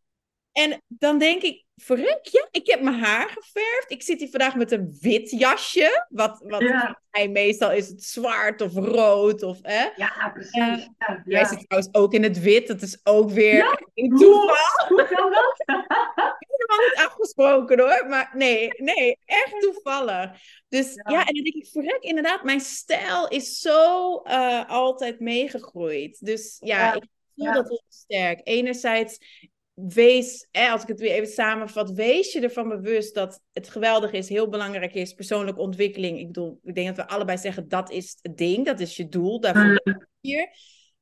En 0.53 0.83
dan 0.89 1.19
denk 1.19 1.43
ik, 1.43 1.65
verrek, 1.83 2.19
ja, 2.23 2.49
ik 2.51 2.67
heb 2.67 2.81
mijn 2.81 2.99
haar 2.99 3.29
geverfd. 3.29 3.91
Ik 3.91 4.03
zit 4.03 4.19
hier 4.19 4.29
vandaag 4.29 4.55
met 4.55 4.73
een 4.73 4.97
wit 5.01 5.31
jasje. 5.31 6.07
Wat, 6.09 6.43
wat 6.45 6.61
ja. 6.61 6.99
meestal 7.29 7.73
is 7.73 7.89
het 7.89 8.05
zwart 8.05 8.61
of 8.61 8.75
rood. 8.75 9.43
Of, 9.43 9.59
hè? 9.63 9.89
Ja, 9.97 10.31
precies. 10.33 10.55
Uh, 10.55 10.87
ja, 10.99 11.23
jij 11.25 11.45
zit 11.45 11.69
trouwens 11.69 11.95
ook 11.95 12.13
in 12.13 12.23
het 12.23 12.41
wit. 12.41 12.67
Dat 12.67 12.83
is 12.83 13.01
ook 13.03 13.31
weer 13.31 13.85
een 13.95 14.17
toeval. 14.17 14.87
Hoe 14.89 15.09
kan 15.09 15.31
dat? 15.31 15.65
Helemaal 16.49 16.89
niet 16.89 17.07
afgesproken 17.07 17.81
hoor. 17.81 18.07
Maar 18.09 18.31
nee, 18.35 18.69
nee, 18.77 19.19
echt 19.25 19.61
toevallig. 19.61 20.31
Dus 20.69 20.95
ja, 20.95 21.27
en 21.27 21.35
dan 21.35 21.45
denk 21.45 21.55
ik, 21.55 21.67
verrek, 21.67 22.03
inderdaad, 22.03 22.45
mijn 22.45 22.61
stijl 22.61 23.29
is 23.29 23.61
zo 23.61 24.23
uh, 24.25 24.69
altijd 24.69 25.21
meegegroeid. 25.21 26.25
Dus 26.27 26.57
ja, 26.61 26.95
ik 26.95 27.05
voel 27.35 27.53
dat 27.53 27.69
heel 27.69 27.85
sterk. 27.89 28.41
Enerzijds 28.45 29.19
wees, 29.89 30.49
als 30.53 30.83
ik 30.83 30.89
het 30.89 31.01
weer 31.01 31.13
even 31.13 31.33
samenvat, 31.33 31.91
wees 31.91 32.33
je 32.33 32.41
ervan 32.41 32.69
bewust 32.69 33.15
dat 33.15 33.41
het 33.53 33.69
geweldig 33.69 34.13
is, 34.13 34.29
heel 34.29 34.49
belangrijk 34.49 34.95
is, 34.95 35.13
persoonlijke 35.13 35.61
ontwikkeling. 35.61 36.19
Ik 36.19 36.27
bedoel, 36.27 36.61
ik 36.63 36.75
denk 36.75 36.87
dat 36.87 36.97
we 36.97 37.13
allebei 37.13 37.39
zeggen, 37.39 37.69
dat 37.69 37.91
is 37.91 38.19
het 38.23 38.37
ding, 38.37 38.67
dat 38.67 38.81
is 38.81 38.97
je 38.97 39.09
doel, 39.09 39.41
daarvoor 39.41 39.81
ben 39.85 40.09
je 40.21 40.29
hier. 40.29 40.49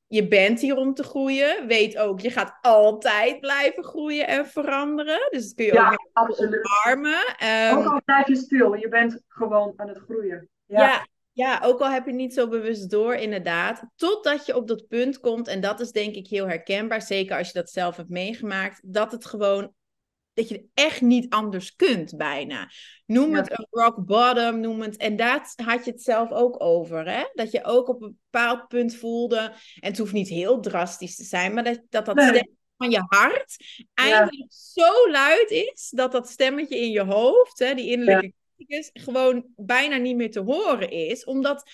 Je 0.07 0.29
bent 0.29 0.61
hier 0.61 0.77
om 0.77 0.95
te 0.95 1.03
groeien. 1.03 1.67
Weet 1.67 1.99
ook, 1.99 2.21
je 2.21 2.31
gaat 2.31 2.59
altijd 2.61 3.41
blijven 3.41 3.85
groeien 3.85 4.27
en 4.27 4.47
veranderen. 4.47 5.29
Dus 5.31 5.45
dat 5.45 5.55
kun 5.55 5.65
je 5.65 5.73
ja, 5.73 5.91
ook 5.91 6.09
absoluut. 6.13 6.69
omarmen. 6.85 7.37
Um, 7.73 7.79
ook 7.79 7.93
al 7.93 8.03
blijf 8.05 8.27
je 8.27 8.37
stil, 8.37 8.75
je 8.75 8.89
bent 8.89 9.23
gewoon 9.29 9.73
aan 9.77 9.89
het 9.89 9.99
groeien. 9.99 10.49
ja, 10.67 10.81
ja 10.81 11.07
ja, 11.39 11.61
ook 11.63 11.81
al 11.81 11.91
heb 11.91 12.07
je 12.07 12.13
niet 12.13 12.35
zo 12.35 12.49
bewust 12.49 12.91
door, 12.91 13.15
inderdaad. 13.15 13.83
Totdat 13.97 14.47
je 14.47 14.57
op 14.57 14.69
dat 14.69 14.87
punt 14.89 15.21
komt, 15.21 15.49
en 15.49 15.61
dat 15.61 15.81
is 15.81 15.91
denk 15.91 16.15
ik 16.15 16.27
heel 16.27 16.47
herkenbaar, 16.47 17.03
zeker 17.03 17.37
als 17.37 17.47
je 17.47 17.53
dat 17.53 17.71
zelf 17.71 17.97
hebt 17.97 18.09
meegemaakt, 18.09 18.81
dat 18.83 19.13
het 19.13 19.27
gewoon, 19.27 19.73
dat 20.35 20.49
je 20.49 20.65
echt 20.75 21.01
niet 21.01 21.29
anders 21.29 21.77
kunt 21.77 22.17
bijna. 22.17 22.71
Noem 23.07 23.35
het 23.35 23.59
een 23.59 23.67
rock 23.71 24.05
bottom, 24.05 24.61
noem 24.61 24.81
het, 24.81 24.97
en 24.97 25.17
daar 25.17 25.53
had 25.65 25.85
je 25.85 25.91
het 25.91 26.03
zelf 26.03 26.31
ook 26.31 26.63
over, 26.63 27.11
hè? 27.11 27.25
Dat 27.35 27.51
je 27.51 27.65
ook 27.65 27.89
op 27.89 28.03
een 28.03 28.19
bepaald 28.31 28.69
punt 28.69 28.95
voelde, 28.95 29.39
en 29.81 29.89
het 29.89 29.99
hoeft 29.99 30.13
niet 30.13 30.29
heel 30.29 30.61
drastisch 30.61 31.17
te 31.17 31.25
zijn, 31.25 31.55
maar 31.55 31.65
dat 31.65 31.81
dat, 31.89 32.07
dat 32.07 32.15
nee. 32.15 32.57
van 32.77 32.91
je 32.91 33.05
hart 33.07 33.57
eigenlijk 33.95 34.53
zo 34.53 35.11
luid 35.11 35.51
is, 35.51 35.93
dat 35.95 36.13
dat 36.13 36.29
stemmetje 36.29 36.79
in 36.79 36.91
je 36.91 37.05
hoofd, 37.05 37.59
hè, 37.59 37.75
die 37.75 37.91
innerlijke 37.91 38.33
gewoon 38.93 39.47
bijna 39.57 39.97
niet 39.97 40.17
meer 40.17 40.31
te 40.31 40.41
horen 40.41 40.91
is, 40.91 41.25
omdat 41.25 41.71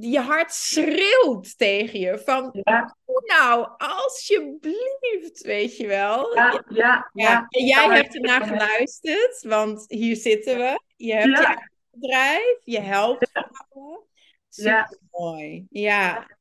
je 0.00 0.20
hart 0.20 0.52
schreeuwt 0.52 1.58
tegen 1.58 2.00
je 2.00 2.18
van, 2.18 2.50
ja. 2.64 2.96
nou, 3.26 3.68
alsjeblieft, 3.76 5.42
weet 5.42 5.76
je 5.76 5.86
wel. 5.86 6.34
Ja, 6.34 6.64
ja, 6.68 7.10
ja. 7.12 7.46
En 7.48 7.64
jij 7.64 7.88
hebt 7.88 8.14
ernaar 8.14 8.46
geluisterd, 8.46 9.42
want 9.42 9.84
hier 9.88 10.16
zitten 10.16 10.56
we. 10.56 10.80
Je 10.96 11.12
hebt 11.12 11.38
je 11.38 11.44
eigen 11.44 11.72
bedrijf, 11.90 12.58
je 12.64 12.80
helpt 12.80 13.30
vrouwen. 13.30 14.02
Super 14.48 14.98
mooi, 15.10 15.66
ja. 15.70 16.32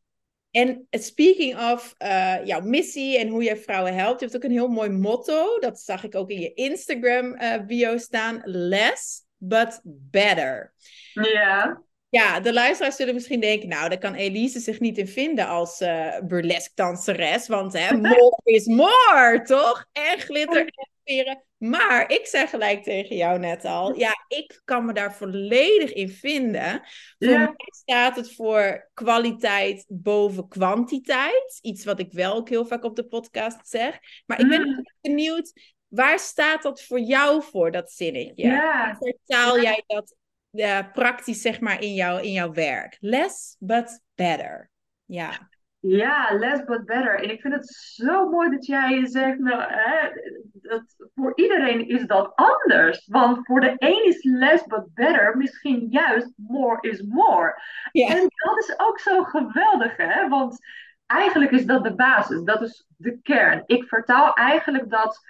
En 0.51 0.87
speaking 0.89 1.71
of 1.71 1.95
uh, 1.99 2.45
jouw 2.45 2.61
missie 2.61 3.17
en 3.17 3.27
hoe 3.27 3.43
je 3.43 3.57
vrouwen 3.57 3.95
helpt, 3.95 4.19
je 4.19 4.25
hebt 4.25 4.37
ook 4.37 4.43
een 4.43 4.57
heel 4.57 4.67
mooi 4.67 4.89
motto. 4.89 5.59
Dat 5.59 5.79
zag 5.79 6.03
ik 6.03 6.15
ook 6.15 6.29
in 6.29 6.39
je 6.39 6.53
Instagram 6.53 7.41
uh, 7.41 7.65
bio 7.65 7.97
staan. 7.97 8.41
Less 8.43 9.22
but 9.47 9.81
better. 9.83 10.73
Ja. 11.13 11.83
Ja, 12.09 12.39
de 12.39 12.53
luisteraars 12.53 12.95
zullen 12.95 13.13
misschien 13.13 13.39
denken, 13.39 13.69
nou, 13.69 13.89
daar 13.89 13.97
kan 13.97 14.13
Elise 14.13 14.59
zich 14.59 14.79
niet 14.79 14.97
in 14.97 15.07
vinden 15.07 15.47
als 15.47 15.81
uh, 15.81 16.19
burlesque 16.19 16.71
danseres, 16.75 17.47
want 17.47 17.73
hè, 17.73 17.97
more 17.97 18.41
is 18.43 18.65
more, 18.65 19.41
toch? 19.45 19.85
En 19.91 20.19
glitter 20.19 20.61
en 20.61 20.89
veren. 21.03 21.43
Maar 21.57 22.11
ik 22.11 22.25
zeg 22.25 22.49
gelijk 22.49 22.83
tegen 22.83 23.15
jou 23.15 23.39
net 23.39 23.65
al, 23.65 23.97
ja, 23.97 24.25
ik 24.27 24.61
kan 24.65 24.85
me 24.85 24.93
daar 24.93 25.15
volledig 25.15 25.93
in 25.93 26.09
vinden. 26.09 26.81
Voor 27.17 27.29
ja. 27.29 27.37
mij 27.37 27.55
staat 27.69 28.15
het 28.15 28.33
voor 28.33 28.89
kwaliteit 28.93 29.85
boven 29.87 30.47
kwantiteit. 30.47 31.59
Iets 31.61 31.85
wat 31.85 31.99
ik 31.99 32.11
wel 32.11 32.35
ook 32.35 32.49
heel 32.49 32.65
vaak 32.65 32.83
op 32.83 32.95
de 32.95 33.05
podcast 33.05 33.67
zeg. 33.67 33.99
Maar 34.25 34.39
ik 34.39 34.47
ben 34.47 34.67
mm. 34.67 34.85
benieuwd, 35.01 35.53
Waar 35.93 36.19
staat 36.19 36.63
dat 36.63 36.83
voor 36.83 36.99
jou 36.99 37.43
voor, 37.43 37.71
dat 37.71 37.91
zinnetje? 37.91 38.47
Ja. 38.47 38.97
Vertaal 38.99 39.61
jij 39.61 39.83
dat 39.87 40.15
uh, 40.51 40.79
praktisch, 40.93 41.41
zeg 41.41 41.59
maar, 41.59 41.81
in, 41.81 41.93
jou, 41.93 42.21
in 42.21 42.31
jouw 42.31 42.53
werk? 42.53 42.97
Less 42.99 43.55
but 43.59 44.01
better. 44.15 44.69
Ja. 45.05 45.49
Ja, 45.79 46.37
less 46.39 46.63
but 46.63 46.85
better. 46.85 47.23
En 47.23 47.29
ik 47.29 47.41
vind 47.41 47.53
het 47.53 47.67
zo 47.69 48.29
mooi 48.29 48.49
dat 48.49 48.65
jij 48.65 49.05
zegt, 49.05 49.39
nou, 49.39 49.63
hè, 49.67 50.09
dat 50.53 50.83
voor 51.15 51.31
iedereen 51.35 51.87
is 51.87 52.05
dat 52.05 52.31
anders. 52.35 53.07
Want 53.07 53.45
voor 53.45 53.59
de 53.59 53.75
een 53.77 54.05
is 54.05 54.23
less 54.23 54.65
but 54.65 54.93
better 54.93 55.37
misschien 55.37 55.87
juist 55.89 56.31
more 56.35 56.77
is 56.89 57.01
more. 57.01 57.61
Ja. 57.91 58.07
En 58.07 58.19
dat 58.19 58.57
is 58.57 58.73
ook 58.77 58.99
zo 58.99 59.23
geweldig, 59.23 59.97
hè? 59.97 60.27
Want 60.27 60.57
eigenlijk 61.05 61.51
is 61.51 61.65
dat 61.65 61.83
de 61.83 61.95
basis, 61.95 62.43
dat 62.43 62.61
is 62.61 62.87
de 62.97 63.19
kern. 63.21 63.63
Ik 63.65 63.83
vertaal 63.83 64.33
eigenlijk 64.33 64.89
dat 64.89 65.21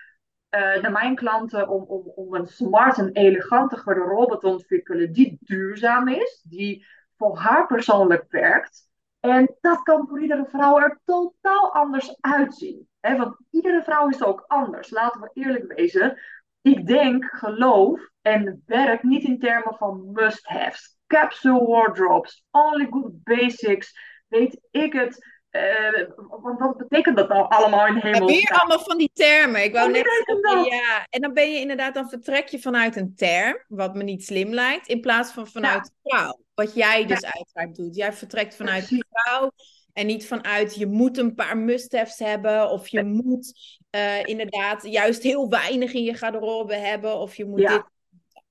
naar 0.60 0.92
mijn 0.92 1.16
klanten 1.16 1.68
om, 1.68 1.84
om, 1.84 2.12
om 2.16 2.34
een 2.34 2.48
smart 2.48 2.98
en 2.98 3.12
elegante 3.12 3.78
garderobe 3.78 4.38
te 4.38 4.48
ontwikkelen 4.48 5.12
die 5.12 5.38
duurzaam 5.40 6.08
is, 6.08 6.46
die 6.50 6.86
voor 7.18 7.38
haar 7.38 7.68
persoonlijk 7.68 8.26
werkt. 8.30 8.90
En 9.20 9.56
dat 9.62 9.82
kan 9.82 10.08
voor 10.08 10.22
iedere 10.22 10.46
vrouw 10.46 10.80
er 10.80 11.00
totaal 11.06 11.74
anders 11.74 12.18
uitzien. 12.22 12.88
Hè? 13.00 13.18
Want 13.18 13.38
iedere 13.52 13.84
vrouw 13.84 14.10
is 14.10 14.24
ook 14.24 14.44
anders. 14.48 14.90
Laten 14.90 15.22
we 15.22 15.30
eerlijk 15.34 15.74
wezen. 15.74 16.20
Ik 16.62 16.88
denk, 16.88 17.26
geloof 17.26 18.10
en 18.22 18.64
werk 18.66 19.04
niet 19.04 19.24
in 19.24 19.40
termen 19.40 19.76
van 19.76 20.12
must-haves. 20.12 20.98
Capsule 21.08 21.66
wardrobes, 21.66 22.46
only 22.52 22.88
good 22.90 23.24
basics, 23.24 24.00
weet 24.28 24.68
ik 24.72 24.94
het. 24.94 25.33
Uh, 25.56 26.10
want 26.42 26.60
wat 26.60 26.78
betekent 26.78 27.18
dat 27.18 27.30
nou 27.30 27.50
allemaal 27.50 27.88
in 27.88 27.96
hemel? 27.96 28.30
Ja, 28.30 28.36
weer 28.36 28.60
allemaal 28.60 28.86
van 28.86 28.98
die 28.98 29.12
termen. 29.14 29.64
Ik 29.64 29.74
wou 29.74 29.92
net 29.92 30.24
zeggen, 30.26 30.64
ja. 30.64 31.08
En 31.10 31.22
dan 31.22 31.34
ben 31.34 31.52
je 31.52 31.60
inderdaad, 31.60 31.94
dan 31.94 32.10
vertrek 32.10 32.48
je 32.48 32.60
vanuit 32.60 32.96
een 32.96 33.16
term, 33.16 33.64
wat 33.68 33.96
me 33.96 34.04
niet 34.04 34.26
slim 34.26 34.54
lijkt, 34.54 34.88
in 34.88 35.02
plaats 35.02 35.32
van 35.32 35.48
vanuit 35.48 35.92
ja. 36.02 36.18
vrouw. 36.18 36.40
Wat 36.54 36.74
jij 36.74 37.06
dus 37.06 37.20
ja. 37.20 37.34
uiteraard 37.34 37.76
doet. 37.76 37.96
Jij 37.96 38.14
vertrekt 38.14 38.56
vanuit 38.56 38.90
de 38.90 39.06
vrouw 39.10 39.52
en 39.94 40.06
niet 40.06 40.28
vanuit 40.28 40.76
je 40.76 40.88
moet 40.88 41.18
een 41.18 41.36
paar 41.36 41.58
must-haves 41.58 42.20
hebben 42.20 42.70
of 42.70 42.88
je 42.88 43.04
moet 43.04 43.54
uh, 43.96 44.26
inderdaad 44.26 44.84
juist 44.84 45.24
heel 45.24 45.50
weinig 45.50 45.94
in 45.94 46.04
je 46.04 46.14
garderobe 46.14 46.76
hebben 46.76 47.18
of 47.18 47.36
je 47.36 47.46
moet 47.46 47.60
ja. 47.60 47.70
dit. 47.70 47.92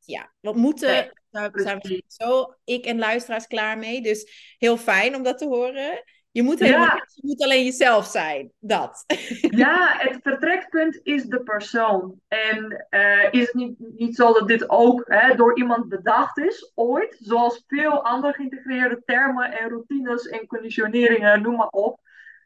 Ja, 0.04 0.32
wat 0.40 0.56
moeten, 0.56 1.12
daar 1.30 1.50
zijn 1.52 1.78
we 1.78 2.02
zo, 2.06 2.54
ik 2.64 2.84
en 2.84 2.98
luisteraars 2.98 3.46
klaar 3.46 3.78
mee. 3.78 4.02
Dus 4.02 4.56
heel 4.58 4.76
fijn 4.76 5.14
om 5.14 5.22
dat 5.22 5.38
te 5.38 5.46
horen. 5.46 6.02
Je 6.32 6.42
moet, 6.42 6.58
helemaal, 6.58 6.86
ja. 6.86 7.06
je 7.14 7.22
moet 7.26 7.42
alleen 7.42 7.64
jezelf 7.64 8.06
zijn. 8.06 8.52
Dat. 8.58 9.04
Ja, 9.40 9.94
het 9.98 10.18
vertrekpunt 10.22 11.00
is 11.02 11.24
de 11.24 11.42
persoon. 11.42 12.20
En 12.28 12.86
uh, 12.90 13.32
is 13.32 13.46
het 13.46 13.54
niet, 13.54 13.74
niet 13.78 14.16
zo 14.16 14.32
dat 14.32 14.48
dit 14.48 14.70
ook 14.70 15.04
hè, 15.06 15.34
door 15.34 15.56
iemand 15.58 15.88
bedacht 15.88 16.38
is, 16.38 16.72
ooit? 16.74 17.16
Zoals 17.20 17.64
veel 17.66 18.04
andere 18.04 18.32
geïntegreerde 18.32 19.02
termen 19.04 19.58
en 19.58 19.68
routines 19.68 20.28
en 20.28 20.46
conditioneringen, 20.46 21.42
noem 21.42 21.56
maar 21.56 21.68
op. 21.68 22.00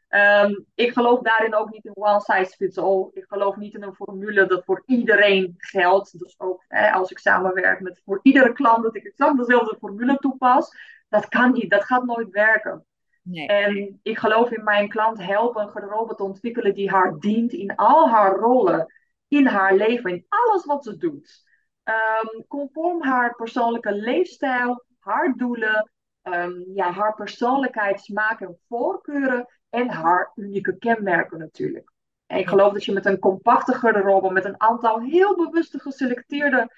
Um, 0.09 0.65
ik 0.75 0.93
geloof 0.93 1.19
daarin 1.21 1.55
ook 1.55 1.71
niet 1.71 1.85
in 1.85 1.95
one 1.95 2.21
size 2.21 2.55
fits 2.55 2.77
all. 2.77 3.09
Ik 3.13 3.25
geloof 3.27 3.55
niet 3.55 3.73
in 3.73 3.83
een 3.83 3.95
formule 3.95 4.45
dat 4.45 4.63
voor 4.65 4.83
iedereen 4.85 5.53
geldt. 5.57 6.19
Dus 6.19 6.35
ook 6.37 6.63
hè, 6.67 6.91
als 6.91 7.11
ik 7.11 7.19
samenwerk 7.19 7.79
met 7.79 8.01
voor 8.05 8.19
iedere 8.23 8.53
klant 8.53 8.83
dat 8.83 8.95
ik 8.95 9.03
exact 9.03 9.37
dezelfde 9.37 9.77
formule 9.79 10.17
toepas. 10.17 10.75
Dat 11.09 11.27
kan 11.27 11.51
niet, 11.51 11.69
dat 11.69 11.83
gaat 11.83 12.05
nooit 12.05 12.29
werken. 12.29 12.85
Nee. 13.29 13.47
En 13.47 13.99
ik 14.03 14.17
geloof 14.17 14.51
in 14.51 14.63
mijn 14.63 14.89
klant 14.89 15.23
helpen 15.23 15.61
een 15.61 15.69
garderobe 15.69 16.15
te 16.15 16.23
ontwikkelen 16.23 16.73
die 16.73 16.89
haar 16.89 17.19
dient 17.19 17.53
in 17.53 17.75
al 17.75 18.09
haar 18.09 18.35
rollen, 18.35 18.93
in 19.27 19.45
haar 19.45 19.75
leven, 19.75 20.11
in 20.11 20.25
alles 20.27 20.65
wat 20.65 20.83
ze 20.83 20.97
doet. 20.97 21.45
Um, 21.83 22.45
conform 22.47 23.03
haar 23.03 23.35
persoonlijke 23.35 23.93
leefstijl, 23.95 24.85
haar 24.99 25.33
doelen, 25.37 25.91
um, 26.23 26.65
ja, 26.73 26.91
haar 26.91 27.15
persoonlijkheid, 27.15 27.99
smaak 27.99 28.41
en 28.41 28.59
voorkeuren 28.67 29.45
en 29.69 29.89
haar 29.89 30.31
unieke 30.35 30.77
kenmerken 30.77 31.39
natuurlijk. 31.39 31.91
En 32.25 32.37
ik 32.37 32.47
geloof 32.47 32.73
dat 32.73 32.85
je 32.85 32.93
met 32.93 33.05
een 33.05 33.19
compacte 33.19 33.73
garderobe, 33.73 34.31
met 34.31 34.45
een 34.45 34.61
aantal 34.61 35.01
heel 35.01 35.35
bewuste 35.35 35.79
geselecteerde 35.79 36.71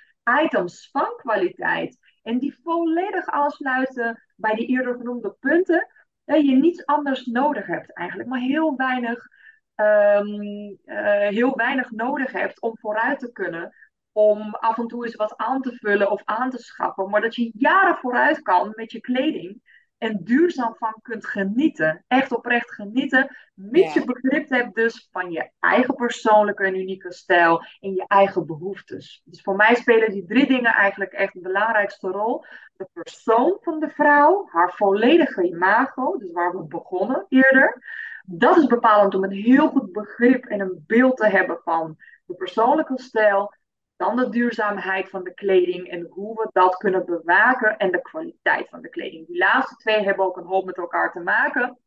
items 0.43 0.89
van 0.91 1.13
kwaliteit 1.17 1.97
en 2.23 2.37
die 2.39 2.59
volledig 2.63 3.25
aansluiten 3.25 4.23
bij 4.35 4.55
die 4.55 4.67
eerder 4.67 4.95
genoemde 4.95 5.35
punten, 5.39 5.87
dat 6.35 6.45
je 6.45 6.55
niets 6.55 6.85
anders 6.85 7.25
nodig 7.25 7.65
hebt 7.65 7.93
eigenlijk, 7.93 8.29
maar 8.29 8.39
heel 8.39 8.75
weinig, 8.75 9.27
um, 9.75 10.41
uh, 10.85 11.27
heel 11.27 11.55
weinig 11.55 11.91
nodig 11.91 12.31
hebt 12.31 12.61
om 12.61 12.77
vooruit 12.77 13.19
te 13.19 13.31
kunnen. 13.31 13.73
Om 14.11 14.55
af 14.55 14.77
en 14.77 14.87
toe 14.87 15.05
eens 15.05 15.15
wat 15.15 15.37
aan 15.37 15.61
te 15.61 15.75
vullen 15.75 16.11
of 16.11 16.21
aan 16.25 16.49
te 16.49 16.57
schaffen. 16.57 17.09
Maar 17.09 17.21
dat 17.21 17.35
je 17.35 17.51
jaren 17.53 17.95
vooruit 17.95 18.41
kan 18.41 18.73
met 18.75 18.91
je 18.91 18.99
kleding 18.99 19.61
en 19.99 20.23
duurzaam 20.23 20.75
van 20.77 20.95
kunt 21.01 21.25
genieten. 21.25 22.03
Echt 22.07 22.31
oprecht 22.31 22.71
genieten. 22.71 23.35
Mits 23.53 23.93
je 23.93 24.05
begrip 24.05 24.49
hebt 24.49 24.75
dus 24.75 25.07
van 25.11 25.31
je 25.31 25.51
eigen 25.59 25.95
persoonlijke 25.95 26.63
en 26.63 26.79
unieke 26.79 27.13
stijl 27.13 27.63
en 27.79 27.93
je 27.93 28.05
eigen 28.07 28.45
behoeftes. 28.45 29.21
Dus 29.25 29.41
voor 29.41 29.55
mij 29.55 29.75
spelen 29.75 30.11
die 30.11 30.25
drie 30.25 30.47
dingen 30.47 30.73
eigenlijk 30.73 31.11
echt 31.11 31.33
de 31.33 31.39
belangrijkste 31.39 32.07
rol. 32.07 32.45
De 32.73 32.87
persoon 32.93 33.57
van 33.61 33.79
de 33.79 33.89
vrouw, 33.89 34.47
haar 34.51 34.73
volledige 34.75 35.43
imago, 35.43 36.17
dus 36.17 36.31
waar 36.31 36.57
we 36.57 36.63
begonnen 36.63 37.25
eerder. 37.29 37.83
Dat 38.25 38.57
is 38.57 38.65
bepalend 38.65 39.15
om 39.15 39.23
een 39.23 39.31
heel 39.31 39.67
goed 39.67 39.91
begrip 39.91 40.45
en 40.45 40.59
een 40.59 40.83
beeld 40.87 41.17
te 41.17 41.27
hebben 41.27 41.59
van 41.63 41.97
de 42.25 42.35
persoonlijke 42.35 43.01
stijl, 43.01 43.53
dan 43.99 44.15
de 44.15 44.29
duurzaamheid 44.29 45.09
van 45.09 45.23
de 45.23 45.33
kleding 45.33 45.89
en 45.89 46.07
hoe 46.09 46.33
we 46.33 46.49
dat 46.51 46.75
kunnen 46.75 47.05
bewaken 47.05 47.77
en 47.77 47.91
de 47.91 48.01
kwaliteit 48.01 48.69
van 48.69 48.81
de 48.81 48.89
kleding. 48.89 49.27
Die 49.27 49.37
laatste 49.37 49.75
twee 49.75 50.03
hebben 50.03 50.25
ook 50.25 50.37
een 50.37 50.45
hoop 50.45 50.65
met 50.65 50.77
elkaar 50.77 51.11
te 51.11 51.19
maken. 51.19 51.79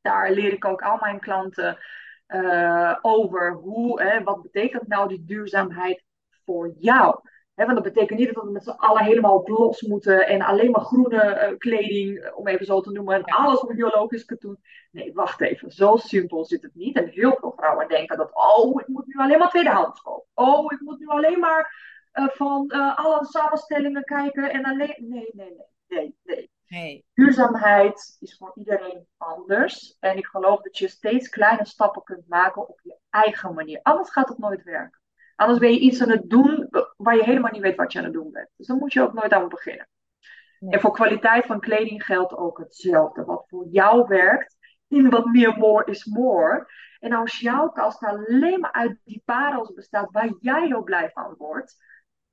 Daar 0.00 0.30
leer 0.30 0.52
ik 0.52 0.64
ook 0.64 0.82
al 0.82 0.96
mijn 1.00 1.20
klanten 1.20 1.78
uh, 2.28 2.96
over 3.02 3.52
hoe, 3.52 4.02
hè, 4.02 4.22
wat 4.22 4.42
betekent 4.42 4.88
nou 4.88 5.08
die 5.08 5.24
duurzaamheid 5.24 6.04
voor 6.44 6.74
jou? 6.78 7.20
Want 7.64 7.74
dat 7.74 7.92
betekent 7.92 8.18
niet 8.18 8.34
dat 8.34 8.44
we 8.44 8.50
met 8.50 8.64
z'n 8.64 8.70
allen 8.70 9.04
helemaal 9.04 9.42
los 9.44 9.82
moeten 9.82 10.26
en 10.26 10.42
alleen 10.42 10.70
maar 10.70 10.80
groene 10.80 11.48
uh, 11.50 11.58
kleding, 11.58 12.18
eh, 12.18 12.38
om 12.38 12.46
even 12.48 12.66
zo 12.66 12.80
te 12.80 12.90
noemen, 12.90 13.14
en 13.14 13.24
alles 13.24 13.60
op 13.60 13.68
biologisch 13.68 14.24
katoen. 14.24 14.58
Nee, 14.90 15.12
wacht 15.14 15.40
even, 15.40 15.70
zo 15.70 15.96
simpel 15.96 16.44
zit 16.44 16.62
het 16.62 16.74
niet. 16.74 16.96
En 16.96 17.08
heel 17.08 17.36
veel 17.40 17.52
vrouwen 17.56 17.88
denken 17.88 18.16
dat, 18.16 18.30
oh, 18.32 18.80
ik 18.80 18.88
moet 18.88 19.06
nu 19.06 19.14
alleen 19.14 19.38
maar 19.38 19.50
tweedehands 19.50 20.00
kopen. 20.00 20.28
Oh, 20.34 20.72
ik 20.72 20.80
moet 20.80 20.98
nu 20.98 21.06
alleen 21.06 21.38
maar 21.38 21.74
uh, 22.12 22.28
van 22.28 22.68
alle 22.96 23.24
samenstellingen 23.24 24.04
kijken 24.04 24.50
en 24.50 24.64
alleen. 24.64 24.94
Nee, 24.98 25.30
nee, 25.32 25.54
nee, 25.54 25.66
nee, 25.88 26.14
nee. 26.24 26.50
nee. 26.66 27.04
Duurzaamheid 27.14 28.16
is 28.20 28.36
voor 28.36 28.52
iedereen 28.54 29.06
anders. 29.16 29.96
En 30.00 30.16
ik 30.16 30.26
geloof 30.26 30.60
dat 30.60 30.78
je 30.78 30.88
steeds 30.88 31.28
kleine 31.28 31.66
stappen 31.66 32.02
kunt 32.02 32.28
maken 32.28 32.68
op 32.68 32.80
je 32.82 32.96
eigen 33.10 33.54
manier. 33.54 33.80
Anders 33.82 34.10
gaat 34.10 34.28
het 34.28 34.38
nooit 34.38 34.62
werken. 34.62 35.00
Anders 35.36 35.58
ben 35.58 35.72
je 35.72 35.78
iets 35.78 36.02
aan 36.02 36.10
het 36.10 36.30
doen 36.30 36.68
waar 36.96 37.16
je 37.16 37.24
helemaal 37.24 37.50
niet 37.50 37.62
weet 37.62 37.76
wat 37.76 37.92
je 37.92 37.98
aan 37.98 38.04
het 38.04 38.12
doen 38.12 38.32
bent. 38.32 38.48
Dus 38.56 38.66
dan 38.66 38.78
moet 38.78 38.92
je 38.92 39.02
ook 39.02 39.12
nooit 39.12 39.32
aan 39.32 39.48
beginnen. 39.48 39.88
En 40.68 40.80
voor 40.80 40.92
kwaliteit 40.92 41.46
van 41.46 41.60
kleding 41.60 42.04
geldt 42.04 42.36
ook 42.36 42.58
hetzelfde. 42.58 43.24
Wat 43.24 43.44
voor 43.48 43.66
jou 43.70 44.06
werkt, 44.08 44.56
in 44.88 45.10
wat 45.10 45.24
meer 45.24 45.56
more 45.56 45.84
is 45.90 46.04
more. 46.04 46.66
En 46.98 47.12
als 47.12 47.40
jouw 47.40 47.68
kast 47.68 48.02
alleen 48.02 48.60
maar 48.60 48.72
uit 48.72 48.98
die 49.04 49.22
parels 49.24 49.72
bestaat 49.74 50.10
waar 50.10 50.34
jij 50.40 50.66
heel 50.66 50.82
blij 50.82 51.10
van 51.10 51.34
wordt, 51.38 51.76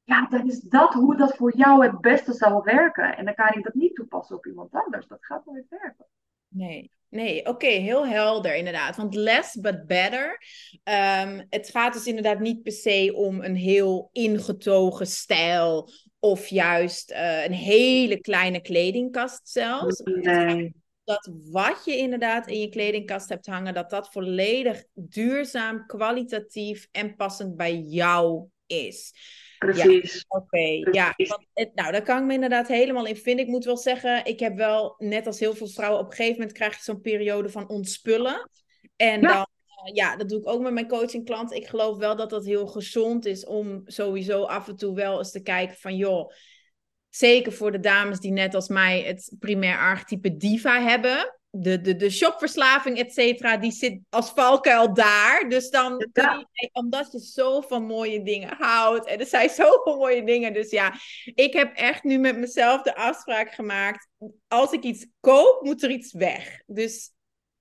ja, 0.04 0.28
dan 0.28 0.48
is 0.48 0.60
dat 0.60 0.94
hoe 0.94 1.16
dat 1.16 1.36
voor 1.36 1.56
jou 1.56 1.86
het 1.86 2.02
beste 2.02 2.34
zal 2.34 2.63
werken. 2.63 3.18
En 3.18 3.26
dan 3.26 3.36
kan 3.36 3.54
ik 3.54 3.63
dat 3.63 3.74
niet 3.74 3.96
toepassen 3.96 4.36
op 4.36 4.46
iemand 4.46 4.74
anders. 4.74 5.08
Dat 5.08 5.26
gaat 5.26 5.46
nooit 5.46 5.66
werken. 5.70 6.06
Nee, 6.48 6.92
nee, 7.13 7.45
oké, 7.45 7.67
heel 7.67 8.08
helder 8.08 8.56
inderdaad. 8.56 8.95
Want 8.95 9.15
less 9.15 9.56
but 9.56 9.88
better. 9.88 10.43
Um, 10.84 11.45
het 11.49 11.69
gaat 11.69 11.93
dus 11.93 12.06
inderdaad 12.06 12.39
niet 12.39 12.63
per 12.63 12.71
se 12.71 13.12
om 13.15 13.41
een 13.41 13.56
heel 13.56 14.10
ingetogen 14.12 15.08
stijl 15.08 15.89
of 16.19 16.47
juist 16.47 17.12
uh, 17.12 17.45
een 17.45 17.54
hele 17.54 18.19
kleine 18.19 18.62
kledingkast 18.62 19.49
zelfs. 19.49 20.02
Nee. 20.04 20.73
Dat 21.04 21.30
wat 21.52 21.82
je 21.86 21.97
inderdaad 21.97 22.47
in 22.47 22.60
je 22.60 22.69
kledingkast 22.69 23.30
hebt 23.30 23.45
hangen, 23.45 23.73
dat 23.73 23.89
dat 23.89 24.12
volledig 24.12 24.84
duurzaam, 24.93 25.86
kwalitatief 25.86 26.88
en 26.91 27.15
passend 27.15 27.56
bij 27.56 27.78
jou 27.78 28.47
is. 28.65 29.13
Precies. 29.65 30.13
Ja, 30.13 30.38
Oké, 30.38 30.91
ja. 30.91 31.13
Want 31.15 31.76
nou, 31.76 31.91
daar 31.91 32.04
kan 32.04 32.17
ik 32.17 32.23
me 32.23 32.34
inderdaad 32.34 32.67
helemaal 32.67 33.06
in 33.06 33.15
vinden. 33.15 33.45
Ik 33.45 33.52
moet 33.52 33.65
wel 33.65 33.78
zeggen, 33.78 34.26
ik 34.26 34.39
heb 34.39 34.56
wel, 34.56 34.95
net 34.97 35.28
als 35.28 35.39
heel 35.39 35.56
veel 35.56 35.67
vrouwen, 35.67 35.99
op 35.99 36.06
een 36.06 36.15
gegeven 36.15 36.38
moment 36.38 36.58
krijg 36.58 36.76
je 36.76 36.84
zo'n 36.84 37.02
periode 37.02 37.49
van 37.49 37.69
ontspullen. 37.69 38.49
En 38.95 39.21
dan, 39.21 39.32
uh, 39.32 39.93
ja, 39.93 40.15
dat 40.15 40.30
doe 40.30 40.39
ik 40.39 40.47
ook 40.47 40.62
met 40.62 40.73
mijn 40.73 40.88
coaching 40.88 41.26
klant. 41.26 41.54
Ik 41.54 41.67
geloof 41.67 41.97
wel 41.97 42.15
dat 42.15 42.30
dat 42.30 42.45
heel 42.45 42.67
gezond 42.67 43.26
is 43.26 43.45
om 43.45 43.82
sowieso 43.86 44.43
af 44.43 44.67
en 44.67 44.76
toe 44.76 44.95
wel 44.95 45.17
eens 45.17 45.32
te 45.32 45.41
kijken 45.41 45.78
van, 45.78 45.95
joh, 45.95 46.32
zeker 47.10 47.52
voor 47.52 47.71
de 47.71 47.80
dames 47.80 48.19
die 48.19 48.32
net 48.32 48.56
als 48.56 48.67
mij 48.67 49.02
het 49.02 49.36
primair 49.39 49.78
archetype 49.78 50.38
diva 50.38 50.82
hebben 50.82 51.38
de, 51.56 51.82
de, 51.82 51.96
de 51.96 52.10
shopverslaving, 52.10 52.98
et 52.98 53.13
cetera, 53.13 53.58
die 53.58 53.72
zit 53.72 54.00
als 54.10 54.30
valkuil 54.30 54.94
daar. 54.94 55.50
Dus 55.50 55.70
dan, 55.70 56.10
ja. 56.13 56.48
je, 56.52 56.70
omdat 56.72 57.12
je 57.12 57.20
zo 57.20 57.62
van 57.62 57.84
mooie 57.84 58.24
dingen 58.24 58.56
houdt. 58.58 59.06
En 59.06 59.20
er 59.20 59.26
zijn 59.26 59.50
zoveel 59.62 59.98
mooie 59.98 60.24
dingen. 60.24 60.54
Dus 60.54 60.70
ja, 60.70 60.94
ik 61.24 61.54
heb 61.54 61.76
echt 61.76 62.04
nu 62.04 62.18
met 62.18 62.38
mezelf 62.38 62.82
de 62.82 62.96
afspraak 62.96 63.54
gemaakt. 63.54 64.08
Als 64.48 64.72
ik 64.72 64.84
iets 64.84 65.08
koop, 65.20 65.62
moet 65.62 65.84
er 65.84 65.89
iets 65.89 66.13
weg. 66.13 66.62
Dus 66.66 67.12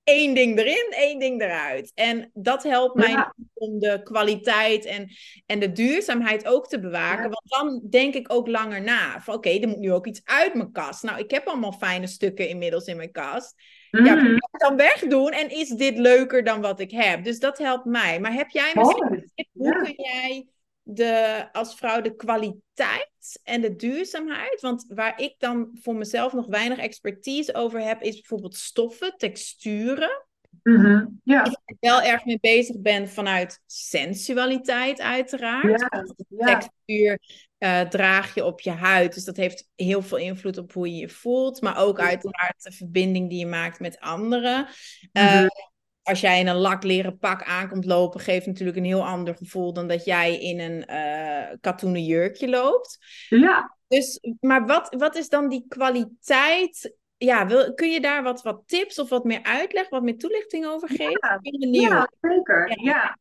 één 0.03 0.33
ding 0.33 0.57
erin, 0.57 0.87
één 0.89 1.19
ding 1.19 1.41
eruit. 1.41 1.91
En 1.93 2.29
dat 2.33 2.63
helpt 2.63 2.95
mij 2.95 3.31
om 3.53 3.79
de 3.79 4.01
kwaliteit 4.03 4.85
en, 4.85 5.09
en 5.45 5.59
de 5.59 5.71
duurzaamheid 5.71 6.47
ook 6.47 6.67
te 6.67 6.79
bewaken. 6.79 7.29
Want 7.29 7.49
dan 7.49 7.89
denk 7.89 8.13
ik 8.13 8.33
ook 8.33 8.47
langer 8.47 8.81
na. 8.81 9.21
Van 9.21 9.35
oké, 9.35 9.49
er 9.49 9.67
moet 9.67 9.79
nu 9.79 9.91
ook 9.93 10.07
iets 10.07 10.21
uit 10.23 10.53
mijn 10.53 10.71
kast. 10.71 11.03
Nou, 11.03 11.19
ik 11.19 11.31
heb 11.31 11.47
allemaal 11.47 11.71
fijne 11.71 12.07
stukken 12.07 12.49
inmiddels 12.49 12.85
in 12.85 12.97
mijn 12.97 13.11
kast. 13.11 13.55
Ja, 14.01 14.15
kan 14.15 14.35
ik 14.35 14.59
dan 14.59 14.75
wegdoen 14.75 15.31
en 15.31 15.49
is 15.49 15.69
dit 15.69 15.97
leuker 15.97 16.43
dan 16.43 16.61
wat 16.61 16.79
ik 16.79 16.91
heb? 16.91 17.23
Dus 17.23 17.39
dat 17.39 17.57
helpt 17.57 17.85
mij. 17.85 18.19
Maar 18.19 18.33
heb 18.33 18.49
jij 18.49 18.71
misschien 18.75 19.13
een 19.13 19.31
tip? 19.35 19.47
Hoe 19.53 19.81
kun 19.81 19.93
jij 19.95 20.47
de, 20.83 21.45
als 21.51 21.75
vrouw 21.75 22.01
de 22.01 22.15
kwaliteit 22.15 23.39
en 23.43 23.61
de 23.61 23.75
duurzaamheid. 23.75 24.61
Want 24.61 24.85
waar 24.87 25.21
ik 25.21 25.35
dan 25.37 25.69
voor 25.81 25.95
mezelf 25.95 26.33
nog 26.33 26.45
weinig 26.45 26.77
expertise 26.77 27.55
over 27.55 27.81
heb, 27.81 28.01
is 28.01 28.15
bijvoorbeeld 28.15 28.55
stoffen, 28.55 29.13
texturen. 29.17 30.25
Mm 30.63 31.19
ja. 31.23 31.45
Ik 31.65 31.77
wel 31.79 32.01
erg 32.01 32.25
mee 32.25 32.37
bezig 32.41 32.79
ben 32.79 33.09
vanuit 33.09 33.61
sensualiteit, 33.65 35.01
uiteraard. 35.01 35.79
Ja, 35.79 36.05
ja. 36.27 36.59
Textuur 36.59 37.19
uh, 37.63 37.81
draag 37.81 38.35
je 38.35 38.45
op 38.45 38.61
je 38.61 38.71
huid. 38.71 39.13
Dus 39.13 39.23
dat 39.23 39.37
heeft 39.37 39.69
heel 39.75 40.01
veel 40.01 40.17
invloed 40.17 40.57
op 40.57 40.73
hoe 40.73 40.89
je 40.91 40.97
je 40.97 41.09
voelt. 41.09 41.61
Maar 41.61 41.77
ook 41.77 41.99
uiteraard 41.99 42.63
de 42.63 42.71
verbinding 42.71 43.29
die 43.29 43.39
je 43.39 43.45
maakt 43.45 43.79
met 43.79 43.99
anderen. 43.99 44.67
Uh, 45.13 45.45
als 46.01 46.21
jij 46.21 46.39
in 46.39 46.47
een 46.47 46.55
lakleren 46.55 47.17
pak 47.17 47.43
aankomt 47.43 47.85
lopen, 47.85 48.19
geeft 48.19 48.45
natuurlijk 48.45 48.77
een 48.77 48.85
heel 48.85 49.05
ander 49.05 49.35
gevoel 49.35 49.73
dan 49.73 49.87
dat 49.87 50.05
jij 50.05 50.39
in 50.39 50.59
een 50.59 50.85
uh, 50.89 51.55
katoenen 51.61 52.03
jurkje 52.03 52.49
loopt. 52.49 52.97
Ja. 53.29 53.77
Dus, 53.87 54.19
maar 54.39 54.65
wat, 54.65 54.95
wat 54.97 55.15
is 55.15 55.29
dan 55.29 55.49
die 55.49 55.65
kwaliteit? 55.67 56.95
Ja, 57.17 57.47
wil, 57.47 57.73
kun 57.73 57.91
je 57.91 58.01
daar 58.01 58.23
wat, 58.23 58.41
wat 58.41 58.63
tips 58.65 58.99
of 58.99 59.09
wat 59.09 59.23
meer 59.23 59.43
uitleg, 59.43 59.89
wat 59.89 60.03
meer 60.03 60.17
toelichting 60.17 60.65
over 60.65 60.89
geven? 60.89 61.19
Ja, 61.21 61.89
ja 61.89 62.09
zeker. 62.21 62.81
Ja. 62.83 62.91
ja. 62.91 63.17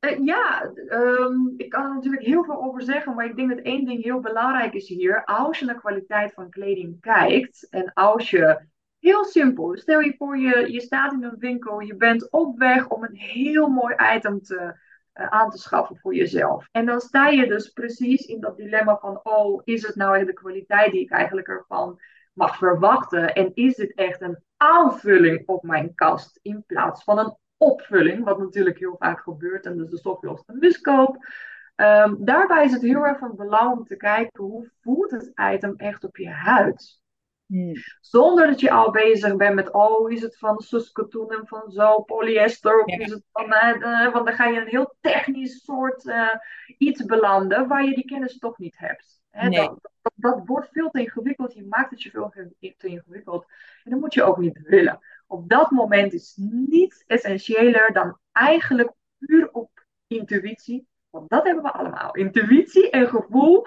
Uh, 0.00 0.24
ja, 0.24 0.72
um, 0.88 1.54
ik 1.56 1.70
kan 1.70 1.84
er 1.84 1.94
natuurlijk 1.94 2.24
heel 2.24 2.44
veel 2.44 2.62
over 2.62 2.82
zeggen, 2.82 3.14
maar 3.14 3.26
ik 3.26 3.36
denk 3.36 3.48
dat 3.48 3.58
één 3.58 3.84
ding 3.84 4.02
heel 4.02 4.20
belangrijk 4.20 4.74
is 4.74 4.88
hier. 4.88 5.24
Als 5.24 5.58
je 5.58 5.64
naar 5.64 5.80
kwaliteit 5.80 6.32
van 6.32 6.50
kleding 6.50 7.00
kijkt 7.00 7.66
en 7.70 7.92
als 7.92 8.30
je 8.30 8.66
Heel 9.06 9.24
simpel. 9.24 9.76
Stel 9.76 10.00
je 10.00 10.14
voor, 10.18 10.38
je, 10.38 10.72
je 10.72 10.80
staat 10.80 11.12
in 11.12 11.22
een 11.22 11.38
winkel, 11.38 11.80
je 11.80 11.96
bent 11.96 12.30
op 12.30 12.58
weg 12.58 12.88
om 12.88 13.04
een 13.04 13.16
heel 13.16 13.68
mooi 13.68 13.94
item 14.14 14.42
te, 14.42 14.78
uh, 15.14 15.26
aan 15.26 15.50
te 15.50 15.58
schaffen 15.58 15.96
voor 15.96 16.14
jezelf. 16.14 16.68
En 16.72 16.86
dan 16.86 17.00
sta 17.00 17.28
je 17.28 17.46
dus 17.46 17.68
precies 17.68 18.26
in 18.26 18.40
dat 18.40 18.56
dilemma 18.56 18.98
van, 18.98 19.20
oh, 19.22 19.62
is 19.64 19.86
het 19.86 19.96
nou 19.96 20.16
echt 20.16 20.26
de 20.26 20.32
kwaliteit 20.32 20.92
die 20.92 21.00
ik 21.00 21.10
eigenlijk 21.10 21.48
ervan 21.48 22.00
mag 22.32 22.56
verwachten? 22.56 23.34
En 23.34 23.54
is 23.54 23.74
dit 23.74 23.94
echt 23.94 24.20
een 24.20 24.42
aanvulling 24.56 25.42
op 25.46 25.62
mijn 25.62 25.94
kast 25.94 26.38
in 26.42 26.64
plaats 26.66 27.04
van 27.04 27.18
een 27.18 27.36
opvulling, 27.56 28.24
wat 28.24 28.38
natuurlijk 28.38 28.78
heel 28.78 28.96
vaak 28.98 29.20
gebeurt 29.20 29.66
en 29.66 29.76
dus 29.76 29.90
de 29.90 29.98
stof 29.98 30.26
als 30.26 30.42
miskoop. 30.46 31.26
Um, 31.76 32.24
daarbij 32.24 32.64
is 32.64 32.72
het 32.72 32.82
heel 32.82 33.06
erg 33.06 33.18
van 33.18 33.36
belang 33.36 33.78
om 33.78 33.84
te 33.84 33.96
kijken 33.96 34.44
hoe 34.44 34.70
voelt 34.80 35.10
het 35.10 35.32
item 35.52 35.74
echt 35.76 36.04
op 36.04 36.16
je 36.16 36.30
huid. 36.30 37.00
Hmm. 37.46 37.72
Zonder 38.00 38.46
dat 38.46 38.60
je 38.60 38.70
al 38.70 38.90
bezig 38.90 39.36
bent 39.36 39.54
met, 39.54 39.72
oh, 39.72 40.10
is 40.10 40.22
het 40.22 40.38
van 40.38 40.60
suskatoen 40.60 41.30
en 41.30 41.46
van 41.46 41.70
zo, 41.70 42.02
polyester, 42.02 42.80
of 42.80 42.98
is 42.98 43.10
het 43.10 43.24
van, 43.32 43.46
uh, 43.46 44.12
want 44.12 44.26
dan 44.26 44.34
ga 44.34 44.44
je 44.44 44.60
een 44.60 44.66
heel 44.66 44.94
technisch 45.00 45.64
soort 45.64 46.04
uh, 46.04 46.34
iets 46.78 47.04
belanden 47.04 47.68
waar 47.68 47.84
je 47.84 47.94
die 47.94 48.04
kennis 48.04 48.38
toch 48.38 48.58
niet 48.58 48.78
hebt. 48.78 49.20
Hè? 49.30 49.48
Dat, 49.48 49.78
dat, 50.02 50.12
dat, 50.14 50.40
wordt 50.44 50.68
veel 50.72 50.90
te 50.90 51.00
ingewikkeld, 51.00 51.54
je 51.54 51.66
maakt 51.68 51.90
het 51.90 52.02
je 52.02 52.10
veel 52.10 52.32
te 52.76 52.88
ingewikkeld 52.88 53.46
en 53.84 53.90
dat 53.90 54.00
moet 54.00 54.14
je 54.14 54.22
ook 54.22 54.38
niet 54.38 54.60
willen. 54.62 54.98
Op 55.26 55.48
dat 55.48 55.70
moment 55.70 56.12
is 56.12 56.34
niets 56.40 57.04
essentiëler 57.06 57.92
dan 57.92 58.18
eigenlijk 58.32 58.92
puur 59.18 59.50
op 59.52 59.70
intuïtie, 60.06 60.86
want 61.10 61.30
dat 61.30 61.44
hebben 61.44 61.62
we 61.62 61.72
allemaal. 61.72 62.14
Intuïtie 62.14 62.90
en 62.90 63.08
gevoel, 63.08 63.66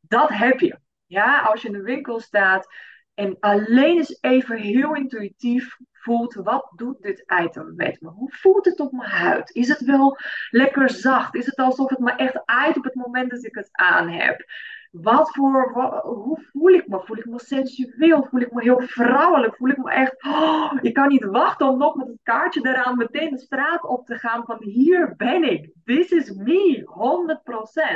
dat 0.00 0.28
heb 0.28 0.60
je. 0.60 0.78
Ja, 1.06 1.40
als 1.40 1.62
je 1.62 1.68
in 1.68 1.74
de 1.74 1.82
winkel 1.82 2.20
staat, 2.20 2.68
en 3.14 3.36
alleen 3.40 3.96
eens 3.96 4.18
even 4.20 4.56
heel 4.56 4.94
intuïtief 4.94 5.76
voelt, 5.92 6.34
wat 6.34 6.72
doet 6.76 7.02
dit 7.02 7.24
item 7.42 7.74
met 7.74 8.00
me? 8.00 8.08
Hoe 8.08 8.32
voelt 8.32 8.64
het 8.64 8.80
op 8.80 8.92
mijn 8.92 9.10
huid? 9.10 9.50
Is 9.50 9.68
het 9.68 9.80
wel 9.80 10.18
lekker 10.50 10.90
zacht? 10.90 11.34
Is 11.34 11.46
het 11.46 11.56
alsof 11.56 11.90
het 11.90 11.98
me 11.98 12.12
echt 12.12 12.42
uit 12.44 12.76
op 12.76 12.84
het 12.84 12.94
moment 12.94 13.30
dat 13.30 13.44
ik 13.44 13.54
het 13.54 13.68
aan 13.72 14.08
heb? 14.08 14.44
Wat 14.90 15.30
voor, 15.30 15.72
hoe 16.02 16.40
voel 16.52 16.68
ik 16.68 16.88
me? 16.88 17.00
Voel 17.04 17.16
ik 17.16 17.26
me 17.26 17.40
sensueel? 17.40 18.26
Voel 18.30 18.40
ik 18.40 18.52
me 18.52 18.62
heel 18.62 18.80
vrouwelijk? 18.80 19.56
Voel 19.56 19.68
ik 19.68 19.76
me 19.76 19.90
echt, 19.90 20.24
oh, 20.24 20.72
ik 20.80 20.94
kan 20.94 21.08
niet 21.08 21.24
wachten 21.24 21.68
om 21.68 21.78
nog 21.78 21.94
met 21.94 22.06
het 22.06 22.20
kaartje 22.22 22.60
eraan 22.68 22.96
meteen 22.96 23.30
de 23.30 23.38
straat 23.38 23.84
op 23.84 24.06
te 24.06 24.14
gaan 24.14 24.44
van 24.44 24.62
hier 24.62 25.14
ben 25.16 25.50
ik. 25.50 25.70
This 25.84 26.10
is 26.10 26.30
me, 26.30 26.82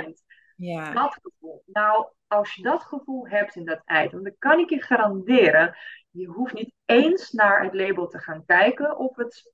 100%. 0.09 0.22
Ja. 0.57 0.92
Dat 0.92 1.18
gevoel. 1.22 1.62
Nou, 1.66 2.07
als 2.26 2.54
je 2.54 2.62
dat 2.62 2.83
gevoel 2.83 3.28
hebt 3.28 3.57
in 3.57 3.64
dat 3.64 3.83
item, 4.04 4.22
dan 4.22 4.35
kan 4.38 4.59
ik 4.59 4.70
je 4.70 4.83
garanderen, 4.83 5.76
je 6.11 6.26
hoeft 6.26 6.54
niet 6.54 6.72
eens 6.85 7.30
naar 7.30 7.62
het 7.62 7.74
label 7.74 8.09
te 8.09 8.18
gaan 8.18 8.44
kijken 8.46 8.98
of 8.98 9.16
het 9.16 9.52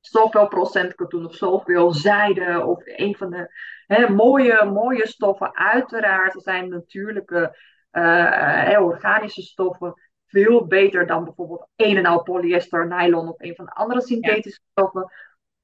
zoveel 0.00 0.48
procent 0.48 0.94
katoen 0.94 1.26
of 1.26 1.34
zoveel 1.34 1.92
zijde 1.92 2.64
of 2.64 2.82
een 2.84 3.16
van 3.16 3.30
de 3.30 3.54
hè, 3.86 4.08
mooie, 4.08 4.64
mooie 4.64 5.06
stoffen. 5.06 5.56
Uiteraard 5.56 6.42
zijn 6.42 6.68
natuurlijke 6.68 7.56
uh, 7.92 8.78
organische 8.80 9.42
stoffen 9.42 9.94
veel 10.26 10.66
beter 10.66 11.06
dan 11.06 11.24
bijvoorbeeld 11.24 11.68
een 11.76 11.96
en 11.96 12.06
al 12.06 12.22
polyester, 12.22 12.86
nylon 12.86 13.28
of 13.28 13.40
een 13.40 13.54
van 13.54 13.64
de 13.64 13.70
andere 13.70 14.00
synthetische 14.00 14.60
stoffen. 14.70 15.12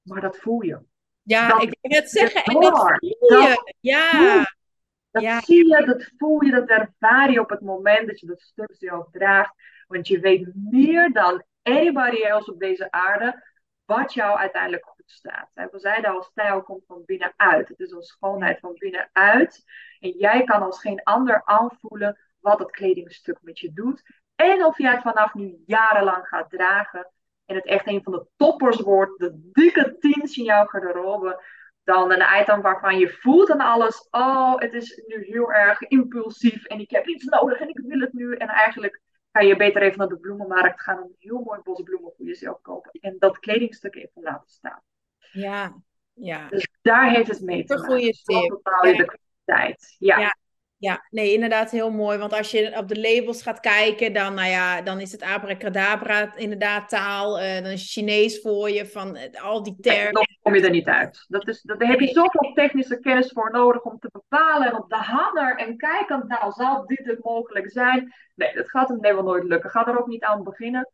Maar 0.03 0.21
dat 0.21 0.37
voel 0.37 0.63
je. 0.63 0.81
Ja, 1.23 1.61
ik 1.61 1.77
wil 1.81 2.01
het 2.01 2.11
zeggen. 2.11 2.43
En 2.45 2.61
dat 2.61 2.79
voel 2.79 3.09
je. 3.41 3.75
ja. 3.81 4.53
Dat 5.11 5.23
ja. 5.23 5.41
zie 5.41 5.69
je, 5.69 5.85
dat 5.87 6.11
voel 6.17 6.45
je, 6.45 6.51
dat 6.51 6.69
ervaar 6.69 7.31
je 7.31 7.41
op 7.41 7.51
het 7.51 7.61
moment 7.61 8.07
dat 8.07 8.21
je 8.21 8.27
dat 8.27 8.41
stuk 8.41 8.75
zelf 8.79 9.11
draagt. 9.11 9.55
Want 9.87 10.09
je 10.09 10.21
weet 10.21 10.53
meer 10.55 11.13
dan 11.13 11.45
anybody 11.63 12.23
else 12.23 12.53
op 12.53 12.59
deze 12.59 12.91
aarde 12.91 13.43
wat 13.87 14.15
jou 14.15 14.39
uiteindelijk 14.39 14.85
goed 14.85 15.11
staat. 15.11 15.51
We 15.55 15.79
zeiden 15.79 16.11
al, 16.11 16.23
stijl 16.23 16.63
komt 16.63 16.85
van 16.87 17.03
binnenuit. 17.05 17.69
Het 17.69 17.81
is 17.81 17.91
een 17.91 18.03
schoonheid 18.03 18.61
van 18.61 18.75
binnenuit. 18.75 19.65
En 20.01 20.11
jij 20.11 20.45
kan 20.45 20.63
als 20.63 20.81
geen 20.81 21.03
ander 21.03 21.43
aanvoelen 21.45 22.19
wat 22.41 22.59
dat 22.59 22.71
kledingstuk 22.71 23.39
met 23.43 23.59
je 23.59 23.73
doet. 23.73 24.03
En 24.35 24.65
of 24.65 24.79
jij 24.79 24.93
het 24.93 25.03
vanaf 25.03 25.35
nu 25.35 25.63
jarenlang 25.67 26.27
gaat 26.27 26.51
dragen. 26.51 27.11
En 27.45 27.55
het 27.55 27.67
echt 27.67 27.87
een 27.87 28.03
van 28.03 28.13
de 28.13 28.27
toppers 28.37 28.81
wordt. 28.81 29.19
De 29.19 29.51
dikke 29.53 29.97
tiens 29.99 30.37
in 30.37 30.45
jouw 30.45 30.65
garderobe 30.65 31.43
dan 31.85 32.13
een 32.13 32.41
item 32.41 32.61
waarvan 32.63 32.99
je 32.99 33.09
voelt 33.09 33.51
aan 33.51 33.61
alles, 33.61 34.09
oh, 34.11 34.59
het 34.59 34.73
is 34.73 35.03
nu 35.07 35.25
heel 35.25 35.53
erg 35.53 35.81
impulsief 35.81 36.65
en 36.65 36.81
ik 36.81 36.91
heb 36.91 37.07
iets 37.07 37.25
nodig 37.25 37.59
en 37.59 37.69
ik 37.69 37.79
wil 37.87 38.01
het 38.01 38.13
nu. 38.13 38.35
En 38.35 38.49
eigenlijk 38.49 39.01
kan 39.35 39.47
je 39.47 39.57
beter 39.57 39.83
even 39.83 39.99
naar 39.99 40.09
de 40.09 40.19
bloemenmarkt 40.19 40.81
gaan 40.81 40.97
en 40.97 41.03
een 41.03 41.17
heel 41.19 41.41
mooi 41.41 41.61
bos 41.63 41.83
bloemen 41.83 42.13
voor 42.17 42.27
jezelf 42.27 42.61
kopen 42.61 42.91
en 43.01 43.17
dat 43.19 43.39
kledingstuk 43.39 43.95
even 43.95 44.23
laten 44.23 44.51
staan. 44.51 44.83
Ja, 45.33 45.83
ja. 46.13 46.49
Dus 46.49 46.69
daar 46.83 47.11
heeft 47.11 47.29
het 47.29 47.41
mee 47.41 47.65
te 47.65 47.75
maken. 47.75 47.93
Een 47.93 47.99
goede 47.99 48.13
tip. 48.23 48.63
De 48.97 49.05
kwaliteit. 49.45 49.97
ja. 49.99 50.19
ja. 50.19 50.37
Ja, 50.85 51.07
nee, 51.11 51.33
inderdaad 51.33 51.71
heel 51.71 51.91
mooi. 51.91 52.19
Want 52.19 52.33
als 52.33 52.51
je 52.51 52.77
op 52.77 52.89
de 52.89 53.01
labels 53.01 53.43
gaat 53.43 53.61
kijken, 53.61 54.13
dan, 54.13 54.35
nou 54.35 54.49
ja, 54.49 54.83
dan 54.83 55.01
is 55.01 55.13
het 55.13 55.23
abracadabra 55.23 56.37
inderdaad 56.37 56.89
taal. 56.89 57.41
Uh, 57.41 57.55
dan 57.55 57.71
is 57.71 57.93
Chinees 57.93 58.41
voor 58.41 58.71
je, 58.71 58.87
van 58.87 59.17
uh, 59.17 59.43
al 59.45 59.63
die 59.63 59.77
termen. 59.81 60.13
Dan 60.13 60.27
kom 60.43 60.55
je 60.55 60.63
er 60.63 60.71
niet 60.71 60.87
uit. 60.87 61.25
Dat 61.29 61.49
is, 61.49 61.63
dat, 61.63 61.79
daar 61.79 61.89
heb 61.89 62.01
je 62.01 62.07
zoveel 62.07 62.53
technische 62.53 62.99
kennis 63.01 63.31
voor 63.33 63.51
nodig 63.51 63.83
om 63.83 63.99
te 63.99 64.09
bepalen. 64.13 64.67
En 64.67 64.77
op 64.77 64.89
de 64.89 64.97
hanger 64.97 65.57
en 65.57 65.77
kijken, 65.77 66.25
nou, 66.27 66.53
zal 66.53 66.87
dit 66.87 67.05
het 67.05 67.25
mogelijk 67.25 67.71
zijn? 67.71 68.15
Nee, 68.35 68.55
dat 68.55 68.71
gaat 68.71 68.89
hem 68.89 69.01
nee 69.01 69.15
wel 69.15 69.23
nooit 69.23 69.45
lukken. 69.45 69.71
Ga 69.71 69.87
er 69.87 69.99
ook 69.99 70.07
niet 70.07 70.25
aan 70.25 70.43
beginnen. 70.43 70.91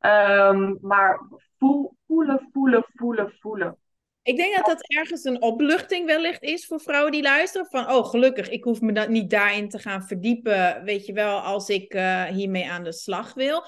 Um, 0.00 0.78
maar 0.80 1.20
voel, 1.58 1.96
voelen, 2.06 2.48
voelen, 2.52 2.84
voelen, 2.94 3.32
voelen. 3.40 3.76
Ik 4.22 4.36
denk 4.36 4.56
dat 4.56 4.66
dat 4.66 4.86
ergens 4.86 5.24
een 5.24 5.42
opluchting 5.42 6.06
wellicht 6.06 6.42
is 6.42 6.66
voor 6.66 6.80
vrouwen 6.80 7.12
die 7.12 7.22
luisteren. 7.22 7.66
Van, 7.70 7.90
oh 7.90 8.06
gelukkig, 8.06 8.48
ik 8.48 8.64
hoef 8.64 8.80
me 8.80 8.92
dat 8.92 9.08
niet 9.08 9.30
daarin 9.30 9.68
te 9.68 9.78
gaan 9.78 10.02
verdiepen, 10.02 10.84
weet 10.84 11.06
je 11.06 11.12
wel, 11.12 11.38
als 11.38 11.68
ik 11.68 11.94
uh, 11.94 12.24
hiermee 12.24 12.70
aan 12.70 12.84
de 12.84 12.92
slag 12.92 13.34
wil. 13.34 13.64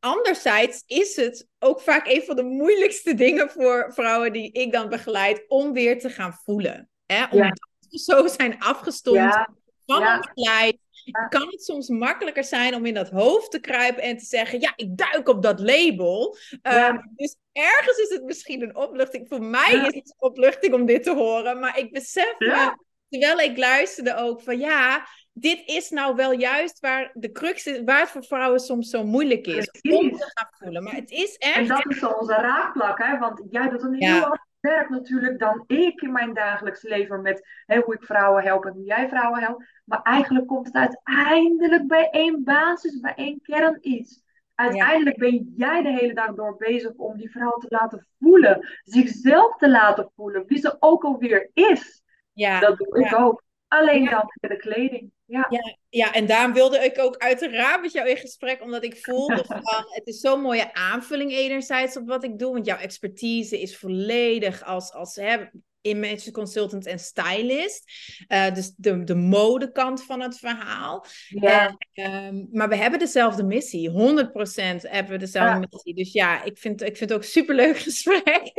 Anderzijds 0.00 0.82
is 0.86 1.16
het 1.16 1.48
ook 1.58 1.80
vaak 1.80 2.06
een 2.06 2.22
van 2.22 2.36
de 2.36 2.42
moeilijkste 2.42 3.14
dingen 3.24 3.50
voor 3.50 3.92
vrouwen 3.94 4.32
die 4.32 4.52
ik 4.52 4.72
dan 4.72 4.88
begeleid, 4.88 5.44
om 5.48 5.72
weer 5.72 5.98
te 5.98 6.10
gaan 6.10 6.38
voelen. 6.44 6.88
Hè? 7.06 7.24
Omdat 7.24 7.60
ja. 7.88 7.98
zo 7.98 8.26
zijn 8.26 8.58
afgestomd 8.58 9.16
ja. 9.16 9.48
van 9.86 10.00
ja. 10.00 10.14
een 10.14 10.78
kan 11.28 11.48
het 11.50 11.64
soms 11.64 11.88
makkelijker 11.88 12.44
zijn 12.44 12.74
om 12.74 12.86
in 12.86 12.94
dat 12.94 13.10
hoofd 13.10 13.50
te 13.50 13.60
kruipen 13.60 14.02
en 14.02 14.16
te 14.16 14.24
zeggen: 14.24 14.60
Ja, 14.60 14.72
ik 14.76 14.96
duik 14.96 15.28
op 15.28 15.42
dat 15.42 15.60
label. 15.60 16.36
Ehm, 16.62 16.98
dus 17.16 17.36
ergens 17.52 17.98
is 17.98 18.08
het 18.08 18.24
misschien 18.24 18.62
een 18.62 18.76
opluchting. 18.76 19.28
Voor 19.28 19.42
mij 19.42 19.72
is 19.72 19.94
het 19.94 19.94
een 19.94 20.14
opluchting 20.18 20.74
om 20.74 20.86
dit 20.86 21.02
te 21.02 21.14
horen, 21.14 21.60
maar 21.60 21.78
ik 21.78 21.92
besef 21.92 22.34
me 22.38 22.74
terwijl 23.18 23.50
ik 23.50 23.58
luisterde 23.58 24.16
ook 24.16 24.42
van 24.42 24.58
ja, 24.58 25.06
dit 25.32 25.62
is 25.66 25.90
nou 25.90 26.14
wel 26.14 26.32
juist 26.32 26.80
waar 26.80 27.10
de 27.14 27.32
crux 27.32 27.66
is, 27.66 27.80
waar 27.84 28.00
het 28.00 28.10
voor 28.10 28.24
vrouwen 28.24 28.60
soms 28.60 28.90
zo 28.90 29.04
moeilijk 29.04 29.46
is. 29.46 29.70
Om 29.82 30.10
te 30.10 30.32
gaan 30.34 30.48
voelen. 30.58 30.82
Maar 30.82 30.94
het 30.94 31.10
is 31.10 31.36
echt. 31.36 31.56
En 31.56 31.66
dat 31.66 31.86
is 31.88 31.98
zo 31.98 32.08
onze 32.08 32.34
raakplak, 32.34 32.98
hè? 32.98 33.18
Want 33.18 33.42
jij 33.50 33.68
doet 33.68 33.82
een 33.82 33.94
heel 33.94 34.38
werk 34.62 34.88
natuurlijk 34.88 35.38
dan 35.38 35.64
ik 35.66 36.00
in 36.00 36.12
mijn 36.12 36.34
dagelijks 36.34 36.82
leven 36.82 37.22
met 37.22 37.48
hè, 37.66 37.80
hoe 37.80 37.94
ik 37.94 38.04
vrouwen 38.04 38.42
help 38.42 38.64
en 38.64 38.72
hoe 38.72 38.84
jij 38.84 39.08
vrouwen 39.08 39.40
helpt. 39.40 39.64
Maar 39.84 40.02
eigenlijk 40.02 40.46
komt 40.46 40.66
het 40.66 40.76
uiteindelijk 40.76 41.86
bij 41.86 42.08
één 42.10 42.44
basis, 42.44 43.00
bij 43.00 43.14
één 43.14 43.40
kern 43.42 43.78
iets. 43.80 44.22
Uiteindelijk 44.54 45.16
ben 45.16 45.52
jij 45.56 45.82
de 45.82 45.90
hele 45.90 46.14
dag 46.14 46.34
door 46.34 46.56
bezig 46.56 46.92
om 46.92 47.16
die 47.16 47.30
vrouw 47.30 47.56
te 47.56 47.66
laten 47.68 48.06
voelen, 48.20 48.80
zichzelf 48.82 49.56
te 49.56 49.70
laten 49.70 50.10
voelen, 50.16 50.46
wie 50.46 50.58
ze 50.58 50.76
ook 50.78 51.04
alweer 51.04 51.50
is. 51.52 52.02
Ja. 52.32 52.60
Dat 52.60 52.78
doe 52.78 53.04
ik 53.04 53.18
ook. 53.18 53.42
Alleen 53.72 54.04
dan 54.04 54.32
met 54.40 54.50
de 54.50 54.56
kleding. 54.56 55.10
Ja. 55.24 55.46
ja. 55.48 55.76
Ja, 55.88 56.12
en 56.12 56.26
daarom 56.26 56.52
wilde 56.52 56.78
ik 56.78 56.98
ook 56.98 57.16
uiteraard 57.16 57.80
met 57.80 57.92
jou 57.92 58.08
in 58.08 58.16
gesprek, 58.16 58.62
omdat 58.62 58.84
ik 58.84 58.96
voelde 58.96 59.44
van 59.48 59.84
het 59.86 60.06
is 60.06 60.20
zo'n 60.20 60.40
mooie 60.40 60.74
aanvulling 60.74 61.32
enerzijds 61.32 61.96
op 61.96 62.06
wat 62.06 62.24
ik 62.24 62.38
doe, 62.38 62.52
want 62.52 62.66
jouw 62.66 62.78
expertise 62.78 63.60
is 63.60 63.78
volledig 63.78 64.64
als, 64.64 64.92
als 64.92 65.16
hè, 65.16 65.36
image 65.82 66.30
consultant 66.30 66.86
en 66.86 66.98
stylist. 66.98 67.92
Uh, 68.28 68.54
dus 68.54 68.74
de, 68.76 69.04
de 69.04 69.14
modekant 69.14 70.04
van 70.04 70.20
het 70.20 70.38
verhaal. 70.38 71.04
Ja. 71.28 71.76
Ehm, 71.92 72.44
maar 72.50 72.68
we 72.68 72.76
hebben 72.76 72.98
dezelfde 72.98 73.44
missie. 73.44 73.90
100% 73.90 73.94
hebben 73.94 75.12
we 75.12 75.18
dezelfde 75.18 75.66
missie. 75.70 75.94
Dus 75.94 76.12
ja, 76.12 76.44
ik 76.44 76.58
vind, 76.58 76.82
ik 76.82 76.96
vind 76.96 77.10
het 77.10 77.12
ook 77.12 77.24
een 77.24 77.30
superleuk 77.30 77.78
gesprek. 77.88 78.52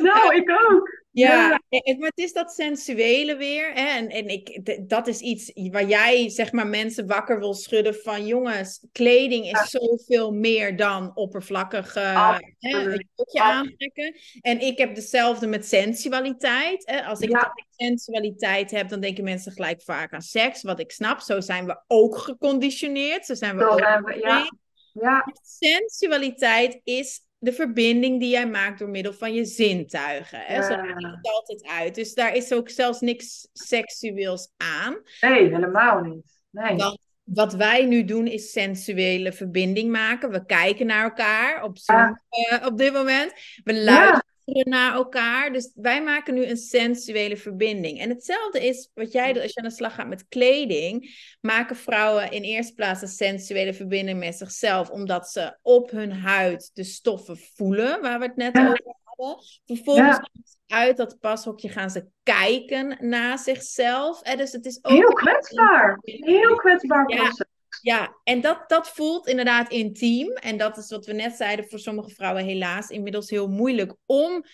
Nou, 0.00 0.34
ik 0.34 0.50
ook. 0.50 0.99
Ja, 1.12 1.60
maar 1.98 2.08
het 2.08 2.18
is 2.18 2.32
dat 2.32 2.52
sensuele 2.52 3.36
weer. 3.36 3.72
Hè? 3.72 3.86
En, 3.86 4.08
en 4.08 4.28
ik, 4.28 4.60
dat 4.88 5.06
is 5.06 5.20
iets 5.20 5.52
waar 5.70 5.88
jij 5.88 6.28
zeg 6.28 6.52
maar 6.52 6.66
mensen 6.66 7.06
wakker 7.06 7.38
wil 7.38 7.54
schudden 7.54 7.94
van 7.94 8.26
jongens, 8.26 8.86
kleding 8.92 9.44
is 9.44 9.70
zoveel 9.70 10.32
meer 10.32 10.76
dan 10.76 11.16
oppervlakkig 11.16 11.96
uh, 11.96 12.38
een 12.58 13.06
aantrekken. 13.40 14.16
En 14.40 14.60
ik 14.60 14.78
heb 14.78 14.94
dezelfde 14.94 15.46
met 15.46 15.66
sensualiteit. 15.66 16.86
Hè? 16.86 17.04
Als 17.04 17.20
ik 17.20 17.30
ja. 17.30 17.52
sensualiteit 17.76 18.70
heb, 18.70 18.88
dan 18.88 19.00
denken 19.00 19.24
mensen 19.24 19.52
gelijk 19.52 19.82
vaak 19.82 20.12
aan 20.12 20.22
seks. 20.22 20.62
Wat 20.62 20.80
ik 20.80 20.90
snap, 20.90 21.20
zo 21.20 21.40
zijn 21.40 21.66
we 21.66 21.82
ook 21.86 22.18
geconditioneerd. 22.18 23.26
Zo 23.26 23.34
zijn 23.34 23.56
we 23.56 23.68
ook. 23.68 23.78
ja. 24.22 24.48
Ja. 24.92 25.26
Sensualiteit 25.42 26.80
is 26.84 27.20
de 27.42 27.52
verbinding 27.52 28.20
die 28.20 28.30
jij 28.30 28.48
maakt 28.48 28.78
door 28.78 28.88
middel 28.88 29.12
van 29.12 29.34
je 29.34 29.44
zintuigen. 29.44 30.40
Hè? 30.40 30.62
Zo 30.62 30.74
ziet 30.74 31.06
het 31.06 31.32
altijd 31.34 31.66
uit. 31.66 31.94
Dus 31.94 32.14
daar 32.14 32.34
is 32.34 32.52
ook 32.52 32.68
zelfs 32.68 33.00
niks 33.00 33.48
seksueels 33.52 34.52
aan. 34.56 34.98
Nee, 35.20 35.48
helemaal 35.48 36.00
niet. 36.00 36.38
Nee. 36.50 36.76
wat 37.24 37.54
wij 37.54 37.84
nu 37.84 38.04
doen 38.04 38.26
is 38.26 38.52
sensuele 38.52 39.32
verbinding 39.32 39.90
maken. 39.90 40.30
We 40.30 40.46
kijken 40.46 40.86
naar 40.86 41.04
elkaar 41.04 41.62
op, 41.62 41.76
uh, 41.92 42.66
op 42.66 42.78
dit 42.78 42.92
moment. 42.92 43.32
We 43.64 43.74
luisteren 43.74 44.29
naar 44.52 44.94
elkaar. 44.94 45.52
Dus 45.52 45.72
wij 45.74 46.02
maken 46.02 46.34
nu 46.34 46.44
een 46.44 46.56
sensuele 46.56 47.36
verbinding. 47.36 48.00
En 48.00 48.08
hetzelfde 48.08 48.66
is 48.66 48.90
wat 48.94 49.12
jij 49.12 49.32
doet 49.32 49.42
als 49.42 49.52
je 49.52 49.60
aan 49.60 49.68
de 49.68 49.74
slag 49.74 49.94
gaat 49.94 50.08
met 50.08 50.28
kleding. 50.28 51.18
Maken 51.40 51.76
vrouwen 51.76 52.30
in 52.30 52.42
eerste 52.42 52.74
plaats 52.74 53.02
een 53.02 53.08
sensuele 53.08 53.74
verbinding 53.74 54.18
met 54.18 54.36
zichzelf, 54.36 54.90
omdat 54.90 55.28
ze 55.28 55.58
op 55.62 55.90
hun 55.90 56.12
huid 56.12 56.70
de 56.74 56.84
stoffen 56.84 57.38
voelen, 57.54 58.00
waar 58.00 58.18
we 58.18 58.24
het 58.24 58.36
net 58.36 58.58
over 58.58 58.94
hadden. 59.04 59.44
Vervolgens 59.66 60.20
uit 60.66 60.96
dat 60.96 61.18
pashokje 61.20 61.68
gaan 61.68 61.90
ze 61.90 62.06
kijken 62.22 62.96
naar 63.00 63.38
zichzelf. 63.38 64.22
En 64.22 64.36
dus 64.36 64.52
het 64.52 64.66
is 64.66 64.78
ook 64.82 64.92
heel 64.92 65.12
kwetsbaar. 65.12 65.98
Heel 66.02 66.54
kwetsbaar 66.54 67.04
proces. 67.04 67.38
Ja, 67.38 67.46
en 68.24 68.40
dat, 68.40 68.68
dat 68.68 68.88
voelt 68.88 69.26
inderdaad 69.26 69.70
intiem. 69.70 70.32
En 70.32 70.56
dat 70.56 70.76
is 70.76 70.90
wat 70.90 71.06
we 71.06 71.12
net 71.12 71.36
zeiden, 71.36 71.68
voor 71.68 71.78
sommige 71.78 72.10
vrouwen 72.10 72.44
helaas 72.44 72.88
inmiddels 72.88 73.30
heel 73.30 73.48
moeilijk 73.48 73.94
om 74.06 74.44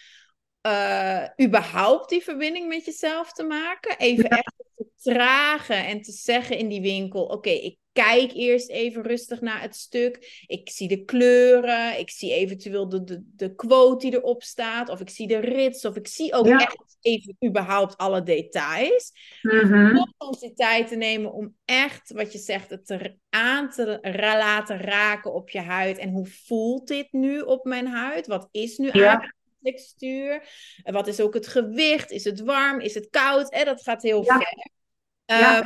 uh, 0.67 1.25
überhaupt 1.43 2.09
die 2.09 2.23
verbinding 2.23 2.69
met 2.69 2.85
jezelf 2.85 3.33
te 3.33 3.45
maken. 3.45 3.99
Even 3.99 4.29
echt 4.29 4.55
te 4.77 4.87
tragen 4.97 5.87
en 5.87 6.03
te 6.03 6.13
zeggen 6.13 6.59
in 6.59 6.69
die 6.69 6.81
winkel: 6.81 7.25
Oké, 7.25 7.51
ik 7.51 7.79
kijk 7.97 8.33
eerst 8.33 8.69
even 8.69 9.03
rustig 9.03 9.41
naar 9.41 9.61
het 9.61 9.77
stuk. 9.77 10.45
Ik 10.47 10.71
zie 10.71 10.89
de 10.89 11.05
kleuren. 11.05 11.99
Ik 11.99 12.11
zie 12.11 12.33
eventueel 12.33 12.89
de, 12.89 13.05
de, 13.05 13.23
de 13.37 13.55
quote 13.55 14.11
die 14.11 14.19
erop 14.19 14.43
staat. 14.43 14.89
Of 14.89 15.01
ik 15.01 15.11
zie 15.11 15.27
de 15.27 15.39
rits. 15.39 15.85
Of 15.85 15.97
ik 15.97 16.07
zie 16.07 16.33
ook 16.35 16.47
echt 16.47 16.97
even 17.01 17.37
überhaupt 17.47 17.97
alle 17.97 18.23
details. 18.23 19.13
Mm 19.43 20.15
Om 20.19 20.37
die 20.41 20.53
tijd 20.55 20.89
te 20.89 20.97
nemen 20.97 21.33
om 21.33 21.55
echt, 21.65 22.13
wat 22.13 22.33
je 22.33 22.39
zegt, 22.39 22.71
het 22.71 22.91
er 22.91 23.17
aan 23.31 23.71
te 23.71 23.99
laten 24.39 24.81
raken 24.81 25.35
op 25.35 25.51
je 25.51 25.61
huid. 25.61 25.99
En 25.99 26.11
hoe 26.11 26.27
voelt 26.27 26.89
dit 26.89 27.13
nu 27.13 27.41
op 27.41 27.65
mijn 27.65 27.87
huid? 27.87 28.27
Wat 28.27 28.49
is 28.51 28.77
nu 28.77 28.89
eigenlijk 28.89 29.35
textuur? 29.63 30.49
Wat 30.83 31.07
is 31.07 31.21
ook 31.21 31.35
het 31.35 31.47
gewicht? 31.47 32.11
Is 32.11 32.25
het 32.25 32.41
warm? 32.41 32.81
Is 32.81 32.95
het 32.95 33.09
koud? 33.11 33.51
En 33.51 33.65
dat 33.65 33.83
gaat 33.83 34.03
heel 34.03 34.25
ver. 34.25 34.73
Ja. 35.25 35.63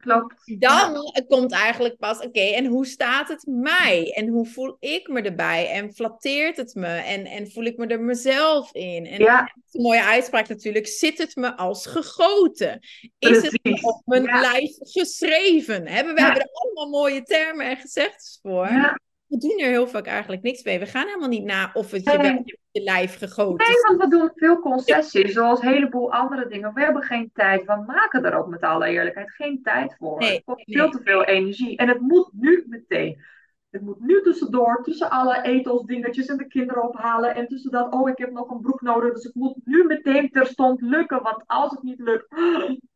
Klopt. 0.00 0.34
Dan 0.60 1.12
komt 1.28 1.52
eigenlijk 1.52 1.96
pas, 1.96 2.20
oké, 2.20 2.40
en 2.40 2.66
hoe 2.66 2.86
staat 2.86 3.28
het 3.28 3.46
mij? 3.46 4.12
En 4.12 4.28
hoe 4.28 4.46
voel 4.46 4.76
ik 4.80 5.08
me 5.08 5.22
erbij? 5.22 5.70
En 5.70 5.92
flatteert 5.92 6.56
het 6.56 6.74
me? 6.74 6.86
En, 6.86 7.24
en 7.26 7.50
voel 7.50 7.64
ik 7.64 7.76
me 7.76 7.86
er 7.86 8.00
mezelf 8.00 8.72
in? 8.72 9.06
En 9.06 9.20
ja. 9.20 9.54
een 9.70 9.82
mooie 9.82 10.02
uitspraak 10.04 10.48
natuurlijk, 10.48 10.86
zit 10.86 11.18
het 11.18 11.36
me 11.36 11.56
als 11.56 11.86
gegoten? 11.86 12.80
Is 13.18 13.42
het 13.42 13.82
op 13.82 14.02
mijn 14.04 14.24
lijf 14.24 14.76
geschreven? 14.78 15.86
Hebben 15.86 16.14
we 16.14 16.22
hebben 16.22 16.42
er 16.42 16.50
allemaal 16.52 17.00
mooie 17.00 17.22
termen 17.22 17.66
en 17.66 17.76
gezegd 17.76 18.38
voor. 18.42 18.96
We 19.34 19.40
doen 19.40 19.58
er 19.58 19.68
heel 19.68 19.86
vaak 19.86 20.06
eigenlijk 20.06 20.42
niks 20.42 20.62
mee. 20.62 20.78
We 20.78 20.86
gaan 20.86 21.06
helemaal 21.06 21.28
niet 21.28 21.44
na 21.44 21.70
of 21.72 21.90
het 21.90 22.04
je, 22.04 22.18
nee. 22.18 22.58
je 22.70 22.80
lijf 22.80 23.18
gegoten 23.18 23.66
Nee, 23.66 23.80
want 23.88 24.02
we 24.02 24.18
doen 24.18 24.30
veel 24.34 24.60
concessies, 24.60 25.32
zoals 25.32 25.62
een 25.62 25.68
heleboel 25.68 26.12
andere 26.12 26.48
dingen. 26.48 26.74
We 26.74 26.80
hebben 26.80 27.02
geen 27.02 27.30
tijd. 27.32 27.64
We 27.64 27.84
maken 27.86 28.24
er 28.24 28.34
ook 28.34 28.46
met 28.46 28.62
alle 28.62 28.86
eerlijkheid 28.86 29.30
geen 29.30 29.62
tijd 29.62 29.96
voor. 29.98 30.18
Nee, 30.18 30.34
het 30.34 30.44
kost 30.44 30.64
veel 30.64 30.90
te 30.90 31.00
veel 31.02 31.24
energie. 31.24 31.76
En 31.76 31.88
het 31.88 32.00
moet 32.00 32.28
nu 32.32 32.64
meteen. 32.68 33.22
Het 33.70 33.82
moet 33.82 34.00
nu 34.00 34.22
tussendoor, 34.22 34.82
tussen 34.82 35.10
alle 35.10 35.42
etels, 35.42 35.84
dingetjes 35.84 36.26
en 36.26 36.36
de 36.36 36.46
kinderen 36.46 36.88
ophalen. 36.88 37.34
En 37.34 37.46
tussen 37.46 37.70
dat, 37.70 37.92
oh, 37.92 38.08
ik 38.08 38.18
heb 38.18 38.30
nog 38.30 38.50
een 38.50 38.60
broek 38.60 38.80
nodig. 38.80 39.14
Dus 39.14 39.24
het 39.24 39.34
moet 39.34 39.56
nu 39.64 39.84
meteen 39.84 40.30
terstond 40.30 40.80
lukken. 40.80 41.22
Want 41.22 41.42
als 41.46 41.70
het 41.70 41.82
niet 41.82 42.00
lukt, 42.00 42.26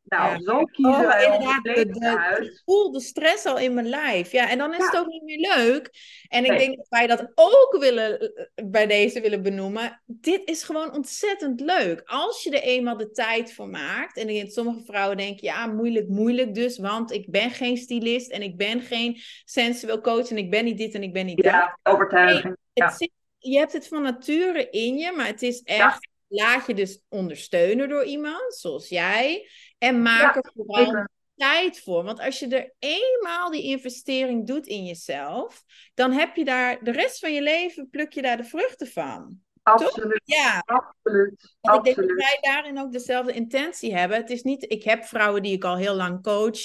nou, 0.08 0.42
zo 0.42 0.64
kiezen 0.64 0.94
oh, 0.94 1.06
wij 1.06 1.24
inderdaad, 1.24 1.64
de, 1.64 1.86
de, 1.86 2.44
Ik 2.44 2.60
voel 2.64 2.92
de 2.92 3.00
stress 3.00 3.46
al 3.46 3.58
in 3.58 3.74
mijn 3.74 3.88
lijf. 3.88 4.32
Ja, 4.32 4.50
en 4.50 4.58
dan 4.58 4.74
is 4.74 4.84
het 4.84 4.96
ook 4.96 5.06
niet 5.06 5.22
meer 5.22 5.54
leuk. 5.56 5.90
En 6.28 6.44
ik 6.44 6.58
denk 6.58 6.76
dat 6.76 6.86
wij 6.88 7.06
dat 7.06 7.32
ook 7.34 7.76
willen, 7.80 8.20
eh, 8.20 8.64
bij 8.64 8.86
deze 8.86 9.20
willen 9.20 9.42
benoemen. 9.42 10.02
Dit 10.06 10.44
is 10.44 10.62
gewoon 10.62 10.94
ontzettend 10.94 11.60
leuk. 11.60 12.02
Als 12.04 12.42
je 12.42 12.50
er 12.50 12.62
eenmaal 12.62 12.96
de 12.96 13.10
tijd 13.10 13.52
voor 13.52 13.68
maakt. 13.68 14.16
En 14.16 14.50
sommige 14.50 14.84
vrouwen 14.84 15.16
denken, 15.16 15.46
ja, 15.46 15.66
moeilijk, 15.66 16.08
moeilijk 16.08 16.54
dus. 16.54 16.78
Want 16.78 17.12
ik 17.12 17.30
ben 17.30 17.50
geen 17.50 17.76
stylist 17.76 18.30
en 18.30 18.42
ik 18.42 18.56
ben 18.56 18.80
geen 18.80 19.20
sensueel 19.44 20.00
coach. 20.00 20.30
En 20.30 20.38
ik 20.38 20.50
ben 20.50 20.64
niet 20.64 20.78
dit 20.78 20.94
en 20.94 21.02
ik 21.02 21.12
ben 21.12 21.26
niet 21.26 21.36
dat. 21.36 21.52
Ja, 21.52 21.78
overtuiging. 21.82 22.56
ja. 22.72 22.92
je 23.38 23.58
hebt 23.58 23.72
het 23.72 23.88
van 23.88 24.02
nature 24.02 24.70
in 24.70 24.96
je, 24.96 25.12
maar 25.12 25.26
het 25.26 25.42
is 25.42 25.62
echt... 25.62 26.08
Laat 26.30 26.66
je 26.66 26.74
dus 26.74 27.00
ondersteunen 27.08 27.88
door 27.88 28.04
iemand, 28.04 28.54
zoals 28.54 28.88
jij. 28.88 29.48
En 29.78 30.02
maak 30.02 30.36
er 30.36 30.52
vooral 30.54 31.06
tijd 31.36 31.80
voor. 31.80 32.04
Want 32.04 32.20
als 32.20 32.38
je 32.38 32.48
er 32.48 32.74
eenmaal 32.78 33.50
die 33.50 33.62
investering 33.62 34.46
doet 34.46 34.66
in 34.66 34.84
jezelf, 34.84 35.62
dan 35.94 36.12
heb 36.12 36.36
je 36.36 36.44
daar 36.44 36.84
de 36.84 36.92
rest 36.92 37.18
van 37.18 37.34
je 37.34 37.42
leven, 37.42 37.90
pluk 37.90 38.12
je 38.12 38.22
daar 38.22 38.36
de 38.36 38.44
vruchten 38.44 38.86
van. 38.86 39.40
Absoluut. 39.62 40.20
Ja. 40.24 40.62
Absoluut. 40.66 41.56
Want 41.60 41.86
ik 41.86 41.94
denk 41.94 42.08
dat 42.08 42.16
wij 42.16 42.38
daarin 42.40 42.78
ook 42.78 42.92
dezelfde 42.92 43.32
intentie 43.32 43.96
hebben. 43.96 44.16
Het 44.16 44.30
is 44.30 44.42
niet, 44.42 44.72
ik 44.72 44.84
heb 44.84 45.04
vrouwen 45.04 45.42
die 45.42 45.52
ik 45.52 45.64
al 45.64 45.76
heel 45.76 45.94
lang 45.94 46.22
coach. 46.22 46.58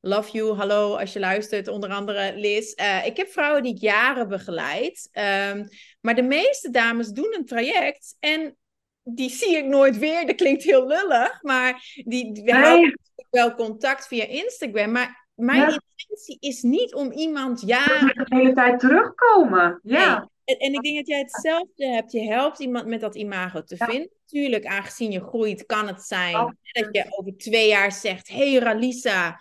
Love 0.00 0.30
you, 0.30 0.56
hallo 0.56 0.96
als 0.96 1.12
je 1.12 1.18
luistert, 1.18 1.68
onder 1.68 1.90
andere 1.90 2.32
Liz. 2.36 2.74
Uh, 2.76 3.06
ik 3.06 3.16
heb 3.16 3.28
vrouwen 3.28 3.62
die 3.62 3.74
ik 3.74 3.80
jaren 3.80 4.28
begeleid. 4.28 5.08
Um, 5.12 5.68
maar 6.00 6.14
de 6.14 6.22
meeste 6.22 6.70
dames 6.70 7.08
doen 7.08 7.34
een 7.34 7.46
traject 7.46 8.16
en 8.20 8.56
die 9.02 9.30
zie 9.30 9.56
ik 9.56 9.64
nooit 9.64 9.98
weer. 9.98 10.26
Dat 10.26 10.36
klinkt 10.36 10.62
heel 10.62 10.86
lullig, 10.86 11.42
maar 11.42 12.02
die, 12.04 12.32
we 12.32 12.40
nee. 12.40 12.62
houden 12.62 12.98
wel 13.30 13.54
contact 13.54 14.06
via 14.06 14.24
Instagram. 14.24 14.90
Maar 14.92 15.28
mijn 15.34 15.60
intentie 15.60 16.36
is 16.40 16.62
niet 16.62 16.94
om 16.94 17.12
iemand 17.12 17.60
ja. 17.60 17.84
De 17.86 18.24
hele 18.28 18.52
tijd 18.52 18.80
terugkomen. 18.80 19.80
Ja. 19.82 20.30
En, 20.44 20.56
en, 20.58 20.72
ik 20.72 20.82
denk 20.82 20.96
dat 20.96 21.06
jij 21.06 21.18
hetzelfde 21.18 21.86
hebt. 21.86 22.12
Je 22.12 22.20
helpt 22.20 22.58
iemand 22.58 22.86
met 22.86 23.00
dat 23.00 23.14
imago 23.14 23.62
te 23.62 23.76
vinden. 23.76 24.10
Natuurlijk, 24.26 24.66
aangezien 24.66 25.10
je 25.10 25.20
groeit, 25.20 25.66
kan 25.66 25.86
het 25.86 26.02
zijn 26.02 26.56
dat 26.62 26.88
je 26.90 27.06
over 27.08 27.36
twee 27.36 27.68
jaar 27.68 27.92
zegt: 27.92 28.28
Hey 28.28 28.54
Ralisa, 28.54 29.40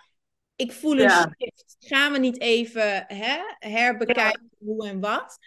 ik 0.55 0.71
voel 0.71 0.99
een 0.99 1.09
shift. 1.09 1.75
Gaan 1.79 2.11
we 2.11 2.17
niet 2.17 2.39
even 2.39 3.03
hè, 3.07 3.37
herbekijken 3.59 4.49
hoe 4.57 4.87
en 4.87 4.99
wat? 4.99 5.37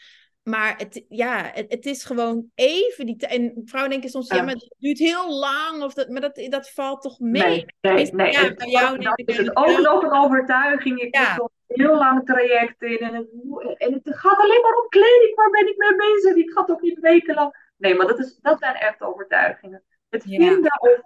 Maar 0.44 0.76
het, 0.76 1.04
ja, 1.08 1.50
het, 1.52 1.72
het, 1.72 1.86
is 1.86 2.04
gewoon 2.04 2.50
even 2.54 3.06
die 3.06 3.26
En 3.26 3.62
vrouwen 3.64 3.92
denken 3.92 4.10
soms, 4.10 4.28
ja, 4.28 4.42
maar 4.42 4.52
het 4.52 4.74
duurt 4.78 4.98
heel 4.98 5.38
lang. 5.38 5.82
Of 5.82 5.94
dat, 5.94 6.08
maar 6.08 6.20
dat, 6.20 6.46
dat 6.48 6.70
valt 6.70 7.02
toch 7.02 7.18
mee? 7.18 7.42
Nee, 7.42 7.66
nee, 7.80 8.12
nee. 8.12 8.32
Ja, 8.32 8.54
bij 8.54 8.68
jou 8.68 8.98
dan 8.98 9.14
is 9.14 9.36
het 9.36 9.56
ook 9.56 9.78
nog 9.78 10.02
een 10.02 10.12
overtuiging. 10.12 11.00
Ik 11.00 11.14
ja. 11.14 11.32
heb 11.32 11.50
heel 11.66 11.96
lang 11.96 12.26
traject 12.26 12.82
in. 12.82 12.98
En 12.98 13.14
het, 13.14 13.28
en 13.78 13.92
het 13.92 14.16
gaat 14.16 14.38
alleen 14.38 14.60
maar 14.62 14.74
om 14.82 14.88
kleding. 14.88 15.34
Waar 15.34 15.50
ben 15.50 15.68
ik 15.68 15.76
mee 15.76 15.96
bezig? 15.96 16.34
Ik 16.34 16.50
ga 16.50 16.64
toch 16.64 16.80
niet 16.80 17.00
wekenlang. 17.00 17.72
Nee, 17.76 17.94
maar 17.94 18.06
dat, 18.06 18.18
is, 18.18 18.38
dat 18.42 18.58
zijn 18.58 18.74
echt 18.74 19.02
overtuigingen. 19.02 19.82
Het 20.08 20.22
vinden 20.22 20.80
of 20.80 21.00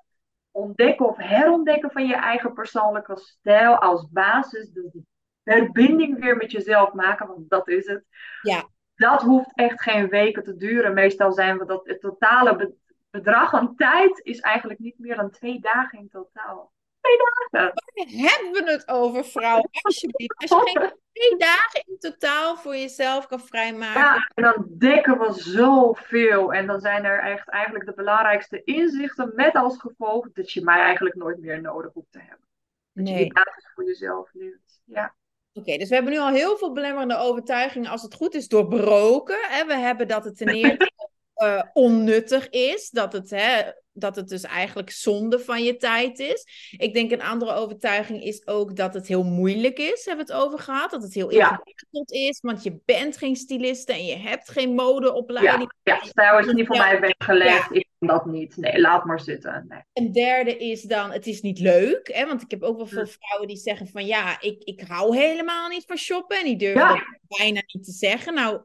ontdekken 0.50 1.06
of 1.06 1.16
herontdekken 1.16 1.90
van 1.90 2.06
je 2.06 2.14
eigen 2.14 2.52
persoonlijke 2.52 3.16
stijl 3.16 3.76
als 3.76 4.08
basis. 4.10 4.70
Dus 4.70 4.90
die 4.92 5.06
verbinding 5.42 6.20
weer 6.20 6.36
met 6.36 6.50
jezelf 6.50 6.92
maken, 6.92 7.26
want 7.26 7.50
dat 7.50 7.68
is 7.68 7.86
het. 7.86 8.04
Ja 8.42 8.68
dat 8.98 9.22
hoeft 9.22 9.50
echt 9.54 9.82
geen 9.82 10.08
weken 10.08 10.42
te 10.42 10.56
duren. 10.56 10.94
Meestal 10.94 11.32
zijn 11.32 11.58
we 11.58 11.64
dat 11.64 11.86
het 11.86 12.00
totale 12.00 12.74
bedrag 13.10 13.54
aan 13.54 13.74
tijd 13.76 14.20
is 14.24 14.40
eigenlijk 14.40 14.80
niet 14.80 14.98
meer 14.98 15.16
dan 15.16 15.30
twee 15.30 15.60
dagen 15.60 15.98
in 15.98 16.08
totaal. 16.08 16.72
Twee 17.00 17.16
dagen. 17.50 17.72
Waar 17.94 18.30
hebben 18.30 18.64
we 18.64 18.70
het 18.70 18.88
over, 18.88 19.24
vrouw? 19.24 19.64
Alsjeblieft. 19.82 20.34
Als 20.36 20.50
je 20.50 20.78
geen 20.78 20.92
twee 21.12 21.38
dagen 21.38 21.82
in 21.86 21.98
totaal 21.98 22.56
voor 22.56 22.76
jezelf 22.76 23.26
kan 23.26 23.40
vrijmaken. 23.40 24.00
Ja, 24.00 24.30
en 24.34 24.42
dan 24.42 24.66
dekken 24.78 25.18
we 25.18 25.32
zoveel. 25.32 26.52
En 26.52 26.66
dan 26.66 26.80
zijn 26.80 27.04
er 27.04 27.20
echt 27.20 27.48
eigenlijk 27.48 27.84
de 27.84 27.94
belangrijkste 27.94 28.64
inzichten 28.64 29.32
met 29.34 29.54
als 29.54 29.78
gevolg 29.78 30.32
dat 30.32 30.52
je 30.52 30.64
mij 30.64 30.80
eigenlijk 30.80 31.16
nooit 31.16 31.38
meer 31.38 31.60
nodig 31.60 31.92
hoeft 31.92 32.12
te 32.12 32.18
hebben. 32.18 32.46
Dat 32.92 33.04
nee. 33.04 33.12
je 33.12 33.18
die 33.18 33.32
basis 33.32 33.70
voor 33.74 33.84
jezelf 33.84 34.30
leert. 34.32 34.80
Ja. 34.84 35.14
Oké, 35.58 35.76
dus 35.76 35.88
we 35.88 35.94
hebben 35.94 36.12
nu 36.12 36.18
al 36.18 36.28
heel 36.28 36.56
veel 36.56 36.72
belemmerende 36.72 37.16
overtuigingen, 37.16 37.90
als 37.90 38.02
het 38.02 38.14
goed 38.14 38.34
is, 38.34 38.48
doorbroken. 38.48 39.38
Hè? 39.40 39.66
We 39.66 39.76
hebben 39.76 40.08
dat 40.08 40.24
het 40.24 40.36
ten 40.36 40.48
eerste 40.48 40.90
uh, 41.36 41.62
onnuttig 41.84 42.48
is, 42.48 42.90
dat 42.90 43.12
het, 43.12 43.30
hè, 43.30 43.62
dat 43.92 44.16
het 44.16 44.28
dus 44.28 44.42
eigenlijk 44.42 44.90
zonde 44.90 45.38
van 45.38 45.64
je 45.64 45.76
tijd 45.76 46.18
is. 46.18 46.70
Ik 46.76 46.94
denk 46.94 47.10
een 47.10 47.22
andere 47.22 47.52
overtuiging 47.52 48.22
is 48.22 48.46
ook 48.46 48.76
dat 48.76 48.94
het 48.94 49.06
heel 49.06 49.24
moeilijk 49.24 49.78
is, 49.78 50.04
hebben 50.04 50.26
we 50.26 50.32
het 50.32 50.42
over 50.42 50.58
gehad. 50.58 50.90
Dat 50.90 51.02
het 51.02 51.14
heel 51.14 51.28
ingewikkeld 51.28 52.12
is, 52.12 52.40
want 52.40 52.62
je 52.62 52.80
bent 52.84 53.16
geen 53.16 53.36
styliste 53.36 53.92
en 53.92 54.04
je 54.04 54.16
hebt 54.16 54.50
geen 54.50 54.74
modeopleiding. 54.74 55.72
Ja, 55.82 55.94
ja 55.94 56.04
stijl 56.04 56.38
is 56.38 56.52
niet 56.52 56.66
voor 56.66 56.76
mij 56.76 57.00
weggelegd. 57.00 57.74
Ik 57.74 57.86
kan 57.97 57.97
dat 57.98 58.26
niet. 58.26 58.56
Nee, 58.56 58.80
laat 58.80 59.04
maar 59.04 59.20
zitten. 59.20 59.64
Nee. 59.68 59.80
Een 59.92 60.12
derde 60.12 60.56
is 60.56 60.82
dan, 60.82 61.10
het 61.12 61.26
is 61.26 61.40
niet 61.40 61.58
leuk. 61.58 62.10
Hè? 62.12 62.26
Want 62.26 62.42
ik 62.42 62.50
heb 62.50 62.62
ook 62.62 62.76
wel 62.76 62.86
veel 62.86 63.06
vrouwen 63.06 63.48
die 63.48 63.56
zeggen 63.56 63.86
van 63.88 64.06
ja, 64.06 64.40
ik, 64.40 64.62
ik 64.64 64.80
hou 64.80 65.16
helemaal 65.16 65.68
niet 65.68 65.84
van 65.86 65.96
shoppen. 65.96 66.38
En 66.38 66.44
die 66.44 66.56
durven 66.56 67.18
bijna 67.38 67.62
niet 67.66 67.84
te 67.84 67.92
zeggen. 67.92 68.34
Nou, 68.34 68.60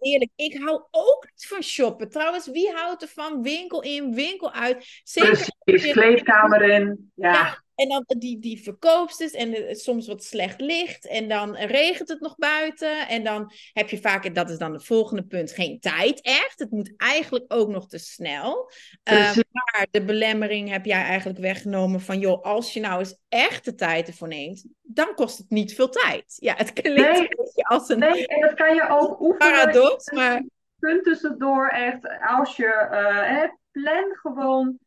eerlijk, 0.00 0.30
ik 0.36 0.58
hou 0.58 0.82
ook 0.90 1.26
niet 1.30 1.46
van 1.46 1.62
shoppen. 1.62 2.08
Trouwens, 2.08 2.50
wie 2.50 2.70
houdt 2.70 3.02
er 3.02 3.08
van 3.08 3.42
winkel 3.42 3.82
in, 3.82 4.14
winkel 4.14 4.52
uit? 4.52 5.00
Zeker 5.04 5.48
Precies, 5.64 5.92
kleedkamer 5.92 6.62
in. 6.62 7.12
ja. 7.14 7.62
En 7.80 7.88
dan 7.88 8.04
die, 8.06 8.38
die 8.38 8.62
verkoopsters 8.62 9.32
en 9.32 9.76
soms 9.76 10.06
wat 10.06 10.24
slecht 10.24 10.60
licht. 10.60 11.06
En 11.06 11.28
dan 11.28 11.56
regent 11.56 12.08
het 12.08 12.20
nog 12.20 12.36
buiten. 12.36 13.08
En 13.08 13.24
dan 13.24 13.52
heb 13.72 13.88
je 13.88 14.00
vaak, 14.00 14.34
dat 14.34 14.50
is 14.50 14.58
dan 14.58 14.72
het 14.72 14.84
volgende 14.84 15.22
punt, 15.22 15.52
geen 15.52 15.80
tijd 15.80 16.20
echt. 16.20 16.58
Het 16.58 16.70
moet 16.70 16.92
eigenlijk 16.96 17.44
ook 17.48 17.68
nog 17.68 17.88
te 17.88 17.98
snel. 17.98 18.70
Uh, 19.10 19.34
maar 19.34 19.86
de 19.90 20.04
belemmering 20.04 20.70
heb 20.70 20.84
jij 20.84 21.02
eigenlijk 21.02 21.38
weggenomen 21.38 22.00
van, 22.00 22.18
joh, 22.18 22.42
als 22.42 22.72
je 22.72 22.80
nou 22.80 22.98
eens 22.98 23.18
echt 23.28 23.64
de 23.64 23.74
tijd 23.74 24.08
ervoor 24.08 24.28
neemt, 24.28 24.64
dan 24.82 25.14
kost 25.14 25.38
het 25.38 25.50
niet 25.50 25.74
veel 25.74 25.88
tijd. 25.88 26.36
Ja, 26.36 26.54
het 26.56 26.72
klinkt 26.72 27.00
nee, 27.00 27.20
een 27.20 27.36
beetje 27.36 27.62
als 27.62 27.88
een... 27.88 27.98
Nee, 27.98 28.26
en 28.26 28.40
dat 28.40 28.54
kan 28.54 28.74
je 28.74 28.88
ook 28.88 29.20
oefenen. 29.20 29.52
Paradox, 29.52 30.10
maar... 30.10 30.42
Punt 30.78 31.04
tussendoor 31.04 31.68
echt, 31.68 32.08
als 32.38 32.56
je 32.56 32.88
uh, 32.92 33.50
plan 33.70 34.16
gewoon 34.16 34.78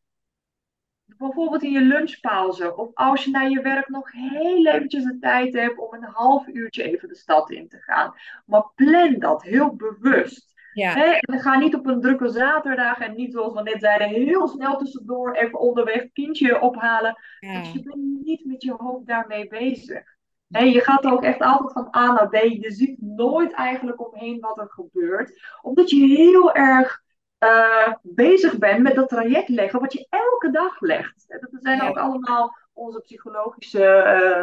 bijvoorbeeld 1.26 1.62
in 1.62 1.70
je 1.70 1.80
lunchpauze. 1.80 2.76
Of 2.76 2.90
als 2.94 3.24
je 3.24 3.30
na 3.30 3.40
je 3.40 3.60
werk 3.60 3.88
nog 3.88 4.12
heel 4.12 4.66
eventjes 4.66 5.04
de 5.04 5.18
tijd 5.18 5.54
hebt 5.54 5.78
om 5.78 5.94
een 5.94 6.08
half 6.12 6.46
uurtje 6.46 6.82
even 6.82 7.08
de 7.08 7.16
stad 7.16 7.50
in 7.50 7.68
te 7.68 7.78
gaan. 7.78 8.14
Maar 8.46 8.70
plan 8.74 9.18
dat 9.18 9.42
heel 9.42 9.74
bewust. 9.76 10.52
Ja. 10.72 11.20
En 11.20 11.40
ga 11.40 11.58
niet 11.58 11.74
op 11.74 11.86
een 11.86 12.00
drukke 12.00 12.28
zaterdag 12.28 12.98
en 12.98 13.14
niet 13.14 13.32
zoals 13.32 13.52
we 13.54 13.62
net 13.62 13.80
zeiden, 13.80 14.08
heel 14.08 14.48
snel 14.48 14.76
tussendoor 14.76 15.32
even 15.32 15.58
onderweg 15.58 16.12
kindje 16.12 16.60
ophalen. 16.60 17.16
Ja. 17.38 17.58
Dus 17.58 17.72
je 17.72 17.82
bent 17.82 18.24
niet 18.24 18.44
met 18.44 18.62
je 18.62 18.74
hoofd 18.76 19.06
daarmee 19.06 19.48
bezig. 19.48 20.02
En 20.50 20.70
je 20.70 20.80
gaat 20.80 21.04
ook 21.04 21.22
echt 21.22 21.40
altijd 21.40 21.72
van 21.72 21.96
A 21.96 22.12
naar 22.12 22.28
B. 22.28 22.34
Je 22.34 22.72
ziet 22.72 23.00
nooit 23.00 23.52
eigenlijk 23.52 24.12
omheen 24.12 24.40
wat 24.40 24.58
er 24.58 24.70
gebeurt. 24.70 25.40
Omdat 25.62 25.90
je 25.90 26.06
heel 26.06 26.54
erg 26.54 27.03
uh, 27.44 27.94
bezig 28.02 28.58
bent 28.58 28.82
met 28.82 28.94
dat 28.94 29.08
traject 29.08 29.48
leggen, 29.48 29.80
wat 29.80 29.92
je 29.92 30.06
elke 30.10 30.50
dag 30.50 30.80
legt. 30.80 31.24
Dat 31.28 31.50
zijn 31.52 31.82
ook 31.82 31.98
allemaal 31.98 32.56
onze 32.72 33.00
psychologische 33.00 33.82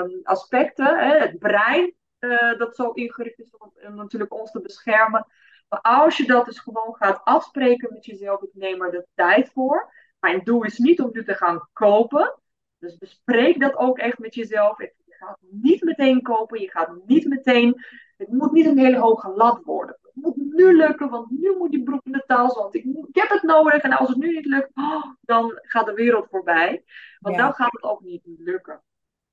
uh, 0.07 0.19
aspecten. 0.23 0.99
Hè? 0.99 1.17
Het 1.17 1.39
brein, 1.39 1.93
uh, 2.19 2.57
dat 2.57 2.75
zo 2.75 2.91
ingericht 2.91 3.39
is 3.39 3.57
om, 3.57 3.95
natuurlijk 3.95 4.33
ons 4.33 4.51
te 4.51 4.61
beschermen. 4.61 5.27
Maar 5.69 5.81
als 5.81 6.17
je 6.17 6.25
dat 6.25 6.45
dus 6.45 6.59
gewoon 6.59 6.95
gaat 6.95 7.21
afspreken 7.23 7.93
met 7.93 8.05
jezelf, 8.05 8.41
ik 8.41 8.49
neem 8.53 8.81
er 8.81 8.91
de 8.91 9.07
tijd 9.15 9.51
voor. 9.53 9.93
Mijn 10.19 10.41
doel 10.43 10.63
is 10.63 10.77
niet 10.77 11.01
om 11.01 11.09
nu 11.11 11.23
te 11.23 11.33
gaan 11.33 11.69
kopen. 11.73 12.39
Dus 12.79 12.97
bespreek 12.97 13.59
dat 13.59 13.75
ook 13.75 13.97
echt 13.97 14.19
met 14.19 14.35
jezelf. 14.35 14.77
Je 14.79 14.93
gaat 15.07 15.37
niet 15.39 15.83
meteen 15.83 16.21
kopen, 16.21 16.61
je 16.61 16.69
gaat 16.69 16.95
niet 17.05 17.25
meteen. 17.25 17.85
Het 18.17 18.31
moet 18.31 18.51
niet 18.51 18.65
een 18.65 18.77
hele 18.77 18.99
hoge 18.99 19.29
lat 19.29 19.63
worden 19.63 19.99
moet 20.13 20.35
nu 20.37 20.75
lukken, 20.75 21.09
want 21.09 21.29
nu 21.31 21.55
moet 21.57 21.71
die 21.71 21.83
broek 21.83 22.05
in 22.05 22.11
de 22.11 22.23
tas, 22.27 22.55
want 22.55 22.75
ik, 22.75 22.83
ik 22.85 23.15
heb 23.15 23.29
het 23.29 23.43
nodig. 23.43 23.81
En 23.81 23.91
als 23.91 24.09
het 24.09 24.17
nu 24.17 24.33
niet 24.33 24.45
lukt, 24.45 24.71
oh, 24.73 25.05
dan 25.21 25.59
gaat 25.61 25.85
de 25.85 25.93
wereld 25.93 26.27
voorbij. 26.29 26.83
Want 27.19 27.37
dan 27.37 27.53
gaat 27.53 27.71
het 27.71 27.83
ook 27.83 28.01
niet 28.01 28.21
lukken. 28.23 28.81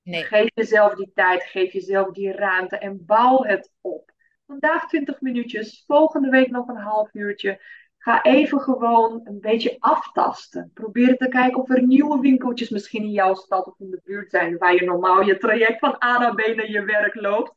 Nee. 0.03 0.23
Geef 0.23 0.49
jezelf 0.53 0.93
die 0.93 1.11
tijd, 1.13 1.43
geef 1.43 1.73
jezelf 1.73 2.11
die 2.11 2.31
ruimte 2.31 2.77
en 2.77 3.05
bouw 3.05 3.43
het 3.43 3.71
op. 3.81 4.11
Vandaag 4.47 4.87
20 4.87 5.21
minuutjes, 5.21 5.83
volgende 5.87 6.29
week 6.29 6.49
nog 6.49 6.67
een 6.67 6.77
half 6.77 7.13
uurtje. 7.13 7.61
Ga 7.99 8.23
even 8.23 8.59
gewoon 8.59 9.21
een 9.23 9.39
beetje 9.39 9.75
aftasten. 9.79 10.71
Probeer 10.73 11.17
te 11.17 11.27
kijken 11.27 11.61
of 11.61 11.69
er 11.69 11.83
nieuwe 11.83 12.19
winkeltjes 12.19 12.69
misschien 12.69 13.03
in 13.03 13.11
jouw 13.11 13.33
stad 13.33 13.67
of 13.67 13.79
in 13.79 13.89
de 13.89 14.01
buurt 14.03 14.29
zijn 14.31 14.57
waar 14.57 14.73
je 14.73 14.83
normaal 14.83 15.21
je 15.21 15.37
traject 15.37 15.79
van 15.79 16.03
A 16.03 16.17
naar 16.17 16.35
B 16.35 16.55
naar 16.55 16.69
je 16.69 16.83
werk 16.83 17.15
loopt. 17.15 17.53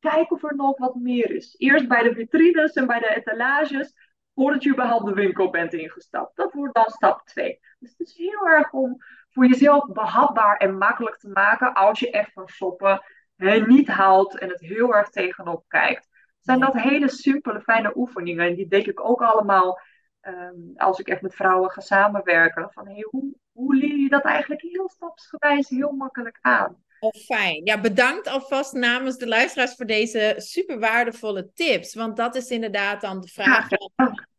kijk 0.00 0.32
of 0.32 0.42
er 0.42 0.56
nog 0.56 0.78
wat 0.78 0.94
meer 0.94 1.30
is. 1.30 1.54
Eerst 1.58 1.88
bij 1.88 2.02
de 2.02 2.14
vitrines 2.14 2.72
en 2.72 2.86
bij 2.86 2.98
de 2.98 3.14
etalages, 3.14 3.94
voordat 4.34 4.62
je 4.62 4.70
überhaupt 4.70 5.06
de 5.06 5.14
winkel 5.14 5.50
bent 5.50 5.72
ingestapt. 5.72 6.36
Dat 6.36 6.52
wordt 6.52 6.74
dan 6.74 6.90
stap 6.90 7.26
2. 7.26 7.58
Dus 7.78 7.90
het 7.96 8.08
is 8.08 8.16
heel 8.16 8.48
erg 8.48 8.72
om 8.72 8.96
voor 9.30 9.46
jezelf 9.46 9.92
behapbaar 9.92 10.56
en 10.56 10.78
makkelijk 10.78 11.18
te 11.18 11.28
maken 11.28 11.74
als 11.74 12.00
je 12.00 12.10
echt 12.10 12.32
van 12.32 12.48
shoppen 12.48 13.02
niet 13.66 13.88
haalt 13.88 14.38
en 14.38 14.48
het 14.48 14.60
heel 14.60 14.94
erg 14.94 15.08
tegenop 15.08 15.64
kijkt 15.68 16.08
zijn 16.46 16.60
dat 16.60 16.74
hele 16.74 17.08
simpele, 17.08 17.60
fijne 17.60 17.92
oefeningen. 17.96 18.46
En 18.46 18.54
die 18.54 18.68
denk 18.68 18.86
ik 18.86 19.08
ook 19.08 19.22
allemaal 19.22 19.80
ehm, 20.20 20.54
als 20.76 20.98
ik 20.98 21.08
echt 21.08 21.22
met 21.22 21.34
vrouwen 21.34 21.70
ga 21.70 21.80
samenwerken. 21.80 22.68
Van 22.72 22.86
hey, 22.86 23.06
hoe, 23.10 23.34
hoe 23.52 23.74
leer 23.74 23.96
je 23.96 24.08
dat 24.08 24.24
eigenlijk 24.24 24.62
heel 24.62 24.88
stapsgewijs 24.88 25.68
heel 25.68 25.92
makkelijk 25.92 26.38
aan? 26.40 26.84
Oh, 27.00 27.10
fijn. 27.10 27.60
Ja, 27.64 27.80
bedankt 27.80 28.28
alvast 28.28 28.72
namens 28.72 29.16
de 29.16 29.28
luisteraars 29.28 29.74
voor 29.74 29.86
deze 29.86 30.34
super 30.36 30.78
waardevolle 30.78 31.50
tips. 31.54 31.94
Want 31.94 32.16
dat 32.16 32.34
is 32.34 32.50
inderdaad 32.50 33.00
dan 33.00 33.20
de 33.20 33.28
vraag. 33.28 33.68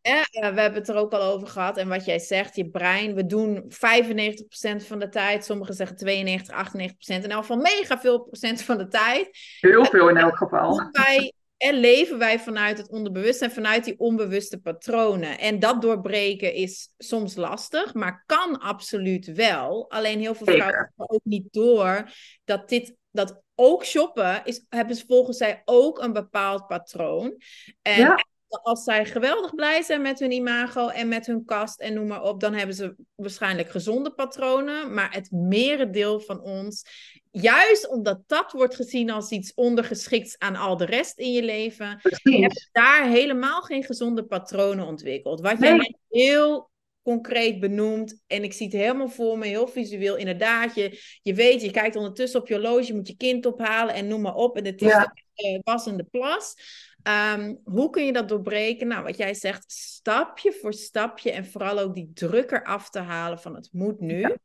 Ja, 0.01 0.25
eh, 0.31 0.53
we 0.53 0.61
hebben 0.61 0.79
het 0.79 0.89
er 0.89 0.95
ook 0.95 1.13
al 1.13 1.21
over 1.21 1.47
gehad. 1.47 1.77
En 1.77 1.87
wat 1.87 2.05
jij 2.05 2.19
zegt, 2.19 2.55
je 2.55 2.69
brein, 2.69 3.13
we 3.13 3.25
doen 3.25 3.65
95% 3.67 4.85
van 4.87 4.99
de 4.99 5.09
tijd. 5.09 5.45
Sommigen 5.45 5.73
zeggen 5.73 5.97
92, 5.97 6.55
98%. 6.55 7.23
In 7.23 7.31
elk 7.31 7.41
geval 7.41 7.57
mega 7.57 7.99
veel 7.99 8.19
procent 8.19 8.61
van 8.61 8.77
de 8.77 8.87
tijd. 8.87 9.29
Heel 9.59 9.85
veel 9.85 10.09
in 10.09 10.17
elk 10.17 10.37
geval. 10.37 10.89
Wij 10.91 11.33
en 11.57 11.75
leven 11.75 12.17
wij 12.17 12.39
vanuit 12.39 12.77
het 12.77 12.89
onderbewustzijn, 12.89 13.51
vanuit 13.51 13.83
die 13.83 13.99
onbewuste 13.99 14.57
patronen. 14.57 15.39
En 15.39 15.59
dat 15.59 15.81
doorbreken 15.81 16.53
is 16.53 16.89
soms 16.97 17.35
lastig, 17.35 17.93
maar 17.93 18.23
kan 18.25 18.59
absoluut 18.59 19.25
wel. 19.25 19.89
Alleen 19.89 20.19
heel 20.19 20.35
veel 20.35 20.45
vrouwen 20.45 20.77
hebben 20.77 21.09
ook 21.09 21.23
niet 21.23 21.53
door 21.53 22.11
dat 22.43 22.69
dit, 22.69 22.95
dat 23.11 23.41
ook 23.55 23.85
shoppen, 23.85 24.41
is, 24.43 24.65
hebben 24.69 24.95
ze 24.95 25.05
volgens 25.07 25.37
zij 25.37 25.61
ook 25.65 25.99
een 25.99 26.13
bepaald 26.13 26.67
patroon. 26.67 27.35
En 27.81 27.99
ja 27.99 28.17
als 28.47 28.83
zij 28.83 29.05
geweldig 29.05 29.55
blij 29.55 29.81
zijn 29.81 30.01
met 30.01 30.19
hun 30.19 30.31
imago 30.31 30.87
en 30.87 31.07
met 31.07 31.25
hun 31.25 31.45
kast 31.45 31.79
en 31.79 31.93
noem 31.93 32.07
maar 32.07 32.23
op, 32.23 32.39
dan 32.39 32.53
hebben 32.53 32.75
ze 32.75 32.95
waarschijnlijk 33.15 33.69
gezonde 33.69 34.13
patronen. 34.13 34.93
Maar 34.93 35.13
het 35.13 35.31
merendeel 35.31 36.19
van 36.19 36.41
ons, 36.41 36.85
juist 37.31 37.89
omdat 37.89 38.23
dat 38.27 38.51
wordt 38.51 38.75
gezien 38.75 39.09
als 39.09 39.31
iets 39.31 39.53
ondergeschikts 39.53 40.37
aan 40.37 40.55
al 40.55 40.77
de 40.77 40.85
rest 40.85 41.17
in 41.17 41.31
je 41.31 41.43
leven, 41.43 41.99
heb 42.23 42.67
daar 42.71 43.07
helemaal 43.09 43.61
geen 43.61 43.83
gezonde 43.83 44.25
patronen 44.25 44.85
ontwikkeld. 44.85 45.41
Wat 45.41 45.59
jij 45.59 45.95
heel 46.09 46.69
concreet 47.07 47.59
benoemd. 47.59 48.21
En 48.27 48.43
ik 48.43 48.53
zie 48.53 48.65
het 48.65 48.75
helemaal 48.75 49.09
voor 49.09 49.37
me, 49.37 49.45
heel 49.45 49.67
visueel. 49.67 50.15
Inderdaad, 50.15 50.75
je, 50.75 51.01
je 51.21 51.33
weet, 51.33 51.61
je 51.61 51.71
kijkt 51.71 51.95
ondertussen 51.95 52.39
op 52.39 52.47
je 52.47 52.53
horloge, 52.53 52.87
je 52.87 52.93
moet 52.93 53.07
je 53.07 53.17
kind 53.17 53.45
ophalen 53.45 53.93
en 53.93 54.07
noem 54.07 54.21
maar 54.21 54.35
op. 54.35 54.57
En 54.57 54.65
het 54.65 54.81
is 54.81 54.87
ja. 54.87 55.13
de, 55.33 55.49
uh, 55.49 55.59
wassende 55.63 56.03
plas. 56.03 56.55
Ehm, 57.03 57.55
hoe 57.63 57.89
kun 57.89 58.05
je 58.05 58.13
dat 58.13 58.29
doorbreken? 58.29 58.87
Nou, 58.87 59.03
wat 59.03 59.17
jij 59.17 59.33
zegt, 59.33 59.71
stapje 59.71 60.51
voor 60.51 60.73
stapje 60.73 61.31
en 61.31 61.45
vooral 61.45 61.79
ook 61.79 61.95
die 61.95 62.11
druk 62.13 62.51
eraf 62.51 62.89
te 62.89 62.99
halen 62.99 63.39
van 63.39 63.55
het 63.55 63.69
moet 63.71 63.99
nu. 63.99 64.35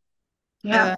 Ja. 0.56 0.90
Eh, 0.90 0.94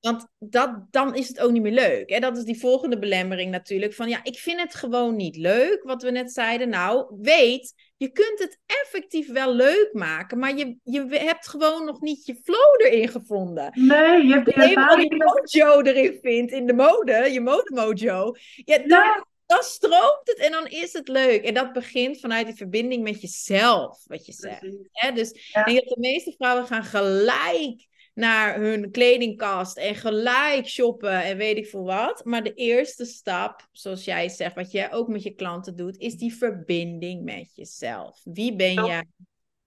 want 0.00 0.26
dat, 0.38 0.70
dan 0.90 1.14
is 1.14 1.28
het 1.28 1.40
ook 1.40 1.50
niet 1.50 1.62
meer 1.62 1.72
leuk. 1.72 2.10
Hè? 2.10 2.18
Dat 2.18 2.36
is 2.36 2.44
die 2.44 2.58
volgende 2.58 2.98
belemmering 2.98 3.50
natuurlijk. 3.50 3.94
Van 3.94 4.08
ja, 4.08 4.20
ik 4.22 4.38
vind 4.38 4.60
het 4.60 4.74
gewoon 4.74 5.16
niet 5.16 5.36
leuk, 5.36 5.82
wat 5.82 6.02
we 6.02 6.10
net 6.10 6.32
zeiden. 6.32 6.68
Nou, 6.68 7.16
weet, 7.20 7.74
je 7.96 8.08
kunt 8.12 8.38
het 8.38 8.58
effectief 8.66 9.32
wel 9.32 9.54
leuk 9.54 9.88
maken, 9.92 10.38
maar 10.38 10.56
je, 10.56 10.76
je 10.82 11.06
hebt 11.08 11.48
gewoon 11.48 11.84
nog 11.84 12.00
niet 12.00 12.26
je 12.26 12.40
flow 12.44 12.86
erin 12.92 13.08
gevonden. 13.08 13.70
Nee, 13.74 14.26
je 14.26 14.32
hebt 14.32 14.46
je 14.46 14.52
ervaring. 14.52 15.24
mojo 15.24 15.80
erin 15.80 16.18
vindt 16.22 16.52
in 16.52 16.66
de 16.66 16.72
mode, 16.74 17.28
je 17.32 17.40
mode 17.40 17.70
mojo, 17.74 18.34
ja, 18.64 18.78
dan, 18.78 18.88
Ja. 18.88 19.26
dan 19.46 19.62
stroomt 19.62 20.20
het 20.24 20.38
en 20.38 20.52
dan 20.52 20.66
is 20.66 20.92
het 20.92 21.08
leuk. 21.08 21.44
En 21.44 21.54
dat 21.54 21.72
begint 21.72 22.20
vanuit 22.20 22.46
die 22.46 22.56
verbinding 22.56 23.02
met 23.02 23.20
jezelf, 23.20 24.02
wat 24.06 24.26
je 24.26 24.32
zegt. 24.32 24.66
Hè? 24.92 25.12
Dus 25.12 25.50
Ja. 25.52 25.60
ik 25.60 25.66
denk 25.72 25.78
dat 25.84 25.94
de 25.94 26.00
meeste 26.00 26.34
vrouwen 26.36 26.66
gaan 26.66 26.84
gelijk 26.84 27.88
naar 28.14 28.60
hun 28.60 28.90
kledingkast 28.90 29.76
en 29.76 29.94
gelijk 29.94 30.66
shoppen 30.68 31.22
en 31.22 31.36
weet 31.36 31.56
ik 31.56 31.66
veel 31.66 31.84
wat. 31.84 32.24
Maar 32.24 32.42
de 32.42 32.54
eerste 32.54 33.04
stap, 33.04 33.68
zoals 33.72 34.04
jij 34.04 34.28
zegt, 34.28 34.54
wat 34.54 34.70
jij 34.72 34.92
ook 34.92 35.08
met 35.08 35.22
je 35.22 35.34
klanten 35.34 35.76
doet, 35.76 35.96
is 35.98 36.16
die 36.16 36.34
verbinding 36.34 37.24
met 37.24 37.50
jezelf. 37.54 38.20
Wie 38.24 38.56
ben 38.56 38.72
Ja. 38.72 38.86
jij? 38.86 39.04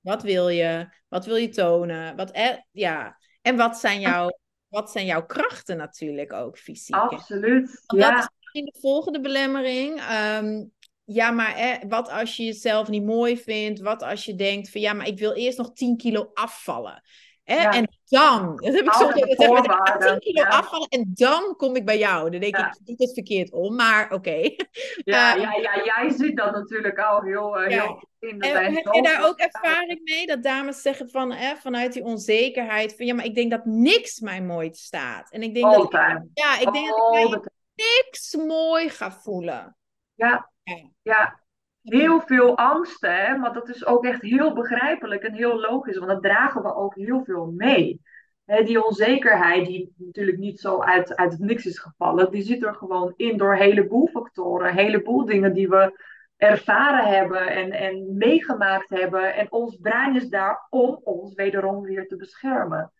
Wat 0.01 0.23
wil 0.23 0.49
je? 0.49 0.87
Wat 1.07 1.25
wil 1.25 1.35
je 1.35 1.49
tonen? 1.49 2.15
Wat, 2.15 2.31
eh, 2.31 2.49
ja. 2.71 3.17
En 3.41 3.55
wat 3.55 3.77
zijn, 3.77 3.99
jouw, 3.99 4.39
wat 4.67 4.91
zijn 4.91 5.05
jouw 5.05 5.25
krachten 5.25 5.77
natuurlijk 5.77 6.33
ook 6.33 6.57
fysiek? 6.57 6.95
Absoluut. 6.95 7.83
Want 7.85 8.01
dat 8.01 8.11
is 8.11 8.17
Ja, 8.19 8.29
misschien 8.39 8.65
de 8.65 8.79
volgende 8.79 9.19
belemmering. 9.21 9.99
Ehm, 9.99 10.63
ja, 11.03 11.31
maar 11.31 11.83
wat 11.87 12.09
als 12.09 12.35
je 12.37 12.43
jezelf 12.43 12.87
niet 12.89 13.03
mooi 13.03 13.37
vindt? 13.37 13.79
Wat 13.79 14.03
als 14.03 14.25
je 14.25 14.35
denkt 14.35 14.69
van 14.69 14.81
ja, 14.81 14.93
maar 14.93 15.07
ik 15.07 15.19
wil 15.19 15.33
eerst 15.33 15.57
nog 15.57 15.73
10 15.73 15.97
kilo 15.97 16.31
afvallen. 16.33 17.01
Hè? 17.43 17.55
Ja. 17.61 17.71
En 17.71 17.87
dan, 18.05 18.55
dat 18.55 18.73
heb 18.73 18.83
ik 18.85 18.91
soms 18.93 19.05
Altijd 19.13 19.23
ook 19.23 19.29
gezegd, 19.29 19.51
maar 19.51 19.63
ik 19.63 19.69
ga 19.71 19.75
voorwaarden, 19.77 20.19
10 20.19 20.33
kilo 20.33 20.45
afvallen 20.47 20.87
en 20.87 21.11
dan 21.13 21.55
kom 21.57 21.75
ik 21.75 21.85
bij 21.85 21.97
jou. 21.97 22.29
Dan 22.29 22.39
denk 22.39 22.57
Ja. 22.57 22.67
ik, 22.67 22.73
ik 22.75 22.85
doe 22.85 22.95
het 22.97 23.13
verkeerd 23.13 23.51
om, 23.51 23.75
maar 23.75 24.11
oké. 24.11 24.29
ja, 25.03 25.35
Eh, 25.35 25.41
ja, 25.41 25.51
ja, 25.53 25.83
jij 25.83 26.09
ziet 26.09 26.37
dat 26.37 26.51
natuurlijk 26.51 26.99
al 26.99 27.21
heel, 27.21 27.57
eh, 27.59 27.67
heel 27.77 27.87
goed 27.87 28.07
in. 28.19 28.41
Er 28.41 28.55
En 28.55 28.73
heb 28.73 28.93
je 28.93 29.01
daar 29.01 29.27
ook 29.27 29.37
ervaring 29.39 30.01
mee? 30.03 30.25
Dat 30.25 30.43
dames 30.43 30.81
zeggen 30.81 31.09
van, 31.09 31.31
hè, 31.31 31.55
vanuit 31.55 31.93
die 31.93 32.03
onzekerheid, 32.03 32.95
van 32.95 33.05
ja, 33.05 33.13
maar 33.13 33.25
ik 33.25 33.35
denk 33.35 33.51
dat 33.51 33.65
niks 33.65 34.19
mij 34.19 34.41
mooi 34.41 34.69
staat. 34.73 35.31
En 35.31 35.41
ik 35.43 35.53
denk 35.53 35.65
All 35.65 35.77
dat, 35.77 35.91
time. 35.91 36.27
ja, 36.33 36.59
ik 36.59 36.73
denk 36.73 36.87
dat 37.31 37.45
ik 37.45 37.51
niks 37.75 38.35
mooi 38.35 38.89
ga 38.89 39.11
voelen. 39.11 39.77
Ja, 40.13 40.51
Ja. 41.01 41.41
Heel 41.83 42.21
veel 42.21 42.57
angsten, 42.57 43.15
hè? 43.15 43.37
maar 43.37 43.53
dat 43.53 43.69
is 43.69 43.85
ook 43.85 44.05
echt 44.05 44.21
heel 44.21 44.53
begrijpelijk 44.53 45.23
en 45.23 45.33
heel 45.33 45.59
logisch, 45.59 45.97
want 45.97 46.11
dat 46.11 46.21
dragen 46.21 46.61
we 46.61 46.75
ook 46.75 46.95
heel 46.95 47.23
veel 47.23 47.53
mee. 47.55 48.01
Hè, 48.45 48.63
die 48.63 48.85
onzekerheid, 48.85 49.65
die 49.65 49.93
natuurlijk 49.97 50.37
niet 50.37 50.59
zo 50.59 50.81
uit, 50.81 51.15
uit 51.15 51.31
het 51.31 51.41
niks 51.41 51.65
is 51.65 51.79
gevallen, 51.79 52.31
die 52.31 52.41
zit 52.41 52.63
er 52.63 52.75
gewoon 52.75 53.13
in 53.15 53.37
door 53.37 53.51
een 53.51 53.61
heleboel 53.61 54.07
factoren, 54.07 54.67
een 54.67 54.77
heleboel 54.77 55.25
dingen 55.25 55.53
die 55.53 55.69
we 55.69 55.99
ervaren 56.37 57.07
hebben 57.13 57.47
en, 57.47 57.71
en 57.71 58.17
meegemaakt 58.17 58.89
hebben. 58.89 59.35
En 59.35 59.51
ons 59.51 59.77
brein 59.77 60.15
is 60.15 60.29
daar 60.29 60.67
om 60.69 60.99
ons 61.03 61.33
wederom 61.33 61.81
weer 61.81 62.07
te 62.07 62.15
beschermen. 62.15 62.91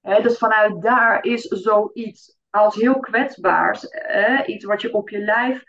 Hè, 0.00 0.22
dus 0.22 0.38
vanuit 0.38 0.82
daar 0.82 1.24
is 1.24 1.42
zoiets 1.42 2.38
als 2.50 2.74
heel 2.74 3.00
kwetsbaars, 3.00 3.86
hè, 3.90 4.44
iets 4.44 4.64
wat 4.64 4.80
je 4.80 4.94
op 4.94 5.08
je 5.08 5.18
lijf 5.18 5.62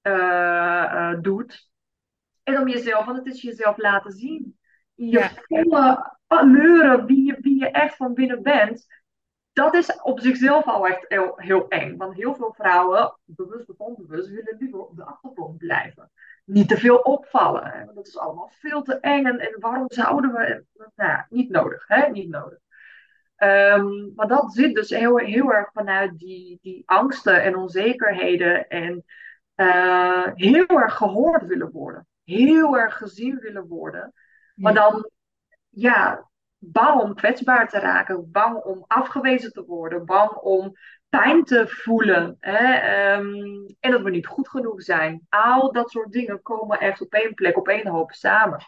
eh, 0.00 0.82
eh, 0.82 1.20
doet. 1.20 1.72
En 2.44 2.58
om 2.60 2.68
jezelf, 2.68 3.04
want 3.04 3.18
het 3.18 3.26
is 3.26 3.42
jezelf 3.42 3.76
laten 3.76 4.12
zien. 4.12 4.58
Je 4.94 5.10
Ja. 5.18 5.30
volle 5.46 6.12
allure, 6.26 7.04
wie 7.04 7.26
je, 7.26 7.36
wie 7.40 7.58
je 7.58 7.70
echt 7.70 7.96
van 7.96 8.14
binnen 8.14 8.42
bent. 8.42 8.86
Dat 9.52 9.74
is 9.74 10.00
op 10.02 10.20
zichzelf 10.20 10.64
al 10.64 10.86
echt 10.86 11.04
heel, 11.08 11.32
heel 11.36 11.68
eng. 11.68 11.96
Want 11.96 12.14
heel 12.14 12.34
veel 12.34 12.52
vrouwen, 12.52 13.16
bewust 13.24 13.70
of 13.70 13.78
onbewust, 13.78 14.28
willen 14.28 14.56
liever 14.58 14.78
op 14.78 14.96
de 14.96 15.04
achtergrond 15.04 15.58
blijven. 15.58 16.10
Niet 16.44 16.68
te 16.68 16.76
veel 16.76 16.96
opvallen. 16.96 17.66
Hè? 17.66 17.84
Want 17.84 17.96
dat 17.96 18.06
is 18.06 18.18
allemaal 18.18 18.50
veel 18.52 18.82
te 18.82 19.00
eng. 19.00 19.24
En, 19.26 19.38
en 19.38 19.56
waarom 19.60 19.84
zouden 19.88 20.32
we... 20.32 20.64
Nou, 20.74 20.90
ja, 21.10 21.26
niet 21.28 21.50
nodig. 21.50 21.84
Hè? 21.88 22.08
Niet 22.10 22.28
nodig. 22.28 22.58
Ehm, 23.36 24.14
maar 24.14 24.28
dat 24.28 24.52
zit 24.52 24.74
dus 24.74 24.90
heel, 24.90 25.16
heel 25.16 25.52
erg 25.52 25.70
vanuit 25.72 26.18
die, 26.18 26.58
die 26.62 26.82
angsten 26.86 27.42
en 27.42 27.56
onzekerheden. 27.56 28.68
En 28.68 29.04
eh, 29.54 30.26
heel 30.34 30.66
erg 30.66 30.94
gehoord 30.96 31.46
willen 31.46 31.70
worden. 31.70 32.06
Heel 32.24 32.78
erg 32.78 32.96
gezien 32.96 33.38
willen 33.38 33.66
worden. 33.66 34.12
Maar 34.54 34.74
dan, 34.74 35.10
ja, 35.68 36.30
bang 36.58 37.00
om 37.00 37.14
kwetsbaar 37.14 37.68
te 37.68 37.78
raken. 37.78 38.30
Bang 38.30 38.62
om 38.62 38.84
afgewezen 38.86 39.52
te 39.52 39.64
worden. 39.64 40.04
Bang 40.04 40.30
om 40.30 40.72
pijn 41.08 41.44
te 41.44 41.64
voelen. 41.66 42.36
Hè? 42.40 42.74
ehm, 42.74 43.66
en 43.80 43.90
dat 43.90 44.02
we 44.02 44.10
niet 44.10 44.26
goed 44.26 44.48
genoeg 44.48 44.82
zijn. 44.82 45.26
Al 45.28 45.72
dat 45.72 45.90
soort 45.90 46.12
dingen 46.12 46.42
komen 46.42 46.78
echt 46.78 47.00
op 47.00 47.12
één 47.12 47.34
plek, 47.34 47.56
op 47.56 47.68
één 47.68 47.86
hoop 47.86 48.12
samen. 48.12 48.64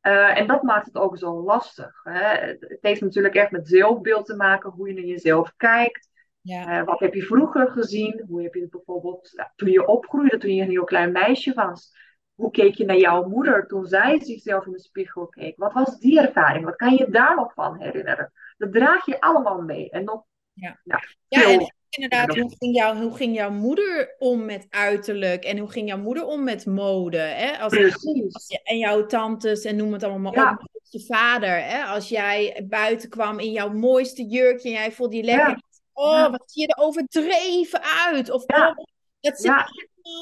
Eh, 0.00 0.38
en 0.38 0.46
dat 0.46 0.62
maakt 0.62 0.86
het 0.86 0.96
ook 0.96 1.18
zo 1.18 1.42
lastig. 1.42 2.00
Hè? 2.02 2.48
Het 2.48 2.78
heeft 2.80 3.00
natuurlijk 3.00 3.34
echt 3.34 3.50
met 3.50 3.68
zelfbeeld 3.68 4.26
te 4.26 4.36
maken, 4.36 4.70
hoe 4.70 4.88
je 4.88 4.94
naar 4.94 5.04
jezelf 5.04 5.52
kijkt. 5.56 6.08
Ja. 6.40 6.78
Eh, 6.78 6.84
wat 6.84 7.00
heb 7.00 7.14
je 7.14 7.22
vroeger 7.22 7.70
gezien? 7.70 8.24
Hoe 8.28 8.42
heb 8.42 8.54
je 8.54 8.60
het 8.60 8.70
bijvoorbeeld 8.70 9.32
nou, 9.34 9.48
toen 9.56 9.70
je 9.70 9.86
opgroeide, 9.86 10.38
toen 10.38 10.54
je 10.54 10.62
een 10.62 10.70
heel 10.70 10.84
klein 10.84 11.12
meisje 11.12 11.54
was? 11.54 11.96
Hoe 12.38 12.50
keek 12.50 12.74
je 12.74 12.84
naar 12.84 12.96
jouw 12.98 13.28
moeder 13.28 13.66
toen 13.66 13.86
zij 13.86 14.20
zichzelf 14.24 14.66
in 14.66 14.72
de 14.72 14.80
spiegel 14.80 15.26
keek? 15.26 15.56
Wat 15.56 15.72
was 15.72 15.98
die 15.98 16.20
ervaring? 16.20 16.64
Wat 16.64 16.76
kan 16.76 16.94
je 16.94 17.10
daar 17.10 17.36
nog 17.36 17.52
van 17.52 17.80
herinneren? 17.80 18.32
Dat 18.58 18.72
draag 18.72 19.06
je 19.06 19.20
allemaal 19.20 19.60
mee. 19.60 19.90
En 19.90 20.04
nog 20.04 20.22
Ja. 20.52 20.80
ja, 20.84 21.00
Ja, 21.28 21.50
en 21.52 21.74
inderdaad, 21.88 22.36
hoe 22.36 22.54
ging, 22.58 22.76
jouw, 22.76 22.94
hoe 22.94 23.16
ging 23.16 23.34
jouw 23.36 23.50
moeder 23.50 24.14
om 24.18 24.44
met 24.44 24.66
uiterlijk? 24.70 25.44
En 25.44 25.58
hoe 25.58 25.70
ging 25.70 25.88
jouw 25.88 25.98
moeder 25.98 26.24
om 26.26 26.44
met 26.44 26.66
mode? 26.66 27.18
Hè? 27.18 27.58
Als, 27.58 27.72
precies. 27.72 28.34
als 28.34 28.48
je, 28.48 28.60
en 28.62 28.78
jouw 28.78 29.06
tantes 29.06 29.64
en 29.64 29.76
noem 29.76 29.92
het 29.92 30.02
allemaal 30.02 30.32
maar 30.32 30.44
Ja. 30.44 30.50
op. 30.50 30.68
Je 30.90 31.04
vader, 31.04 31.64
hè? 31.64 31.82
als 31.84 32.08
jij 32.08 32.64
buiten 32.68 33.08
kwam 33.08 33.38
in 33.38 33.52
jouw 33.52 33.72
mooiste 33.72 34.26
jurkje 34.26 34.68
en 34.68 34.74
jij 34.74 34.92
voelde 34.92 35.16
je 35.16 35.22
lekker. 35.22 35.48
Ja. 35.48 35.60
Oh, 35.92 36.30
wat 36.30 36.42
zie 36.50 36.62
je 36.62 36.68
er 36.68 36.82
overdreven 36.82 37.80
uit? 37.82 38.30
Of 38.30 38.44
Ja. 38.46 38.68
oh, 38.68 38.76
dat 39.20 39.36
zit 39.36 39.44
Ja. 39.44 39.66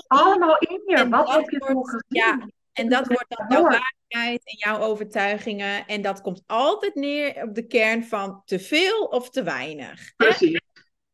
Allemaal 0.06 0.56
in. 0.58 0.82
Je. 0.86 0.96
En 0.96 1.10
Wat 1.10 1.28
heb 1.34 1.50
je 1.50 1.58
wordt- 1.72 1.90
gezien? 1.90 2.04
ja, 2.08 2.48
En 2.72 2.88
dat 2.88 3.06
wordt 3.06 3.24
dan 3.36 3.46
jouw 3.48 3.62
waarheid 3.62 4.40
en 4.44 4.56
jouw 4.56 4.78
overtuigingen. 4.80 5.86
En 5.86 6.02
dat 6.02 6.20
komt 6.20 6.42
altijd 6.46 6.94
neer 6.94 7.42
op 7.42 7.54
de 7.54 7.66
kern 7.66 8.04
van 8.04 8.42
te 8.44 8.58
veel 8.58 9.04
of 9.04 9.30
te 9.30 9.42
weinig. 9.42 10.14
Precies. 10.16 10.60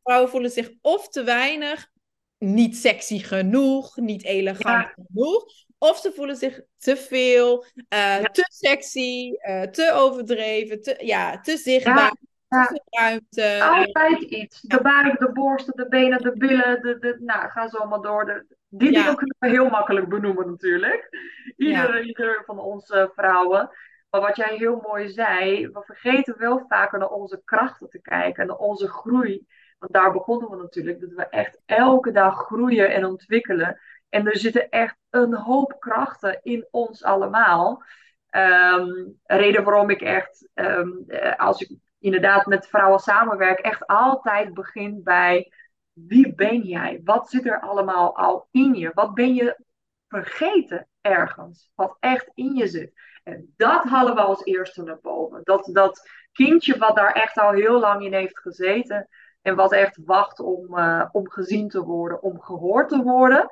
Vrouwen 0.03 0.31
voelen 0.31 0.51
zich 0.51 0.71
of 0.81 1.09
te 1.09 1.23
weinig, 1.25 1.91
niet 2.39 2.77
sexy 2.77 3.19
genoeg, 3.19 3.97
niet 3.97 4.25
elegant 4.25 4.87
genoeg. 4.95 5.45
Of 5.79 5.99
ze 5.99 6.13
voelen 6.15 6.37
zich 6.37 6.61
te 6.79 6.97
veel, 6.97 7.65
eh, 7.89 7.99
Ja. 8.21 8.23
te 8.23 8.45
sexy, 8.49 9.33
eh, 9.39 9.63
te 9.63 9.93
overdreven, 9.95 10.83
te, 10.83 10.97
ja, 10.99 11.41
te 11.41 11.57
zichtbaar, 11.57 12.13
ja. 12.49 12.65
te 12.67 12.67
veel 12.69 13.01
ruimte. 13.01 13.63
Altijd 13.65 14.23
iets. 14.23 14.61
De 14.61 14.81
buik, 14.83 15.19
de 15.19 15.33
borsten, 15.33 15.77
de 15.77 15.89
benen, 15.89 16.23
de 16.23 16.33
billen. 16.33 16.83
De, 16.83 16.99
de, 16.99 17.17
nou, 17.21 17.51
ga 17.51 17.69
zo 17.69 17.87
maar 17.87 18.01
door. 18.01 18.25
De, 18.25 18.47
die 18.75 18.93
Ja. 18.93 19.01
dingen 19.01 19.17
kunnen 19.17 19.37
we 19.39 19.49
heel 19.49 19.69
makkelijk 19.69 20.09
benoemen 20.09 20.47
natuurlijk. 20.47 21.09
Iedere, 21.57 22.03
ieder 22.03 22.43
van 22.47 22.59
onze 22.59 23.11
vrouwen. 23.15 23.71
Maar 24.11 24.21
wat 24.21 24.37
jij 24.37 24.57
heel 24.57 24.83
mooi 24.89 25.09
zei, 25.09 25.69
we 25.69 25.83
vergeten 25.85 26.39
wel 26.39 26.65
vaker 26.69 26.99
naar 26.99 27.09
onze 27.09 27.43
krachten 27.45 27.89
te 27.89 28.01
kijken, 28.01 28.47
naar 28.47 28.57
onze 28.57 28.89
groei. 28.89 29.47
Want 29.79 29.93
daar 29.93 30.13
begonnen 30.13 30.51
we 30.51 30.57
natuurlijk, 30.57 31.01
dat 31.01 31.13
we 31.13 31.27
echt 31.29 31.63
elke 31.67 32.11
dag 32.13 32.37
groeien 32.37 32.91
en 32.91 33.05
ontwikkelen. 33.05 33.81
En 34.09 34.27
er 34.27 34.37
zitten 34.37 34.69
echt 34.69 34.97
een 35.11 35.35
hoop 35.35 35.77
krachten 35.79 36.39
in 36.43 36.67
ons 36.71 37.05
allemaal. 37.05 37.83
Ehm, 38.31 38.89
reden 39.25 39.65
waarom 39.65 39.91
ik 39.91 40.01
echt, 40.01 40.49
ehm, 40.55 40.89
eh, 41.07 41.39
als 41.39 41.61
ik 41.61 41.77
inderdaad 41.99 42.47
met 42.47 42.69
vrouwen 42.69 43.01
samenwerk, 43.01 43.59
echt 43.59 43.87
altijd 43.87 44.55
begin 44.55 45.01
bij 45.03 45.53
wie 45.93 46.35
ben 46.35 46.61
jij? 46.61 47.01
Wat 47.05 47.31
zit 47.31 47.47
er 47.47 47.61
allemaal 47.61 48.17
al 48.17 48.49
in 48.51 48.75
je? 48.75 48.91
Wat 48.95 49.15
ben 49.15 49.35
je 49.35 49.65
vergeten 50.09 50.89
ergens? 51.01 51.71
Wat 51.75 51.97
echt 52.01 52.31
in 52.35 52.55
je 52.55 52.67
zit. 52.67 52.93
En 53.25 53.55
dat 53.57 53.85
halen 53.85 54.15
we 54.15 54.21
als 54.21 54.45
eerste 54.45 54.83
naar 54.83 55.01
boven. 55.01 55.41
Dat, 55.45 55.69
dat 55.73 56.09
kindje 56.33 56.79
wat 56.79 56.97
daar 56.97 57.13
echt 57.13 57.39
al 57.39 57.51
heel 57.51 57.81
lang 57.81 58.05
in 58.05 58.13
heeft 58.13 58.39
gezeten. 58.39 59.09
En 59.43 59.55
wat 59.55 59.73
echt 59.73 59.99
wacht 60.05 60.41
om, 60.41 60.79
eh, 60.79 61.09
om 61.13 61.31
gezien 61.31 61.69
te 61.69 61.83
worden, 61.83 62.23
om 62.23 62.41
gehoord 62.41 62.89
te 62.89 63.03
worden. 63.03 63.51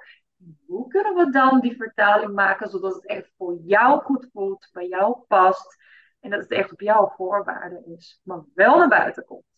Hoe 0.66 0.88
kunnen 0.88 1.14
we 1.14 1.30
dan 1.30 1.60
die 1.60 1.76
vertaling 1.76 2.32
maken 2.34 2.68
zodat 2.68 2.94
het 2.94 3.06
echt 3.06 3.32
voor 3.36 3.58
jou 3.62 4.02
goed 4.02 4.28
voelt, 4.32 4.68
bij 4.72 4.86
jou 4.86 5.18
past. 5.28 5.76
En 6.20 6.30
dat 6.30 6.40
het 6.40 6.50
echt 6.50 6.72
op 6.72 6.80
jouw 6.80 7.12
voorwaarden 7.16 7.86
is, 7.86 8.20
maar 8.24 8.44
wel 8.54 8.78
naar 8.78 8.88
buiten 8.88 9.24
komt. 9.24 9.49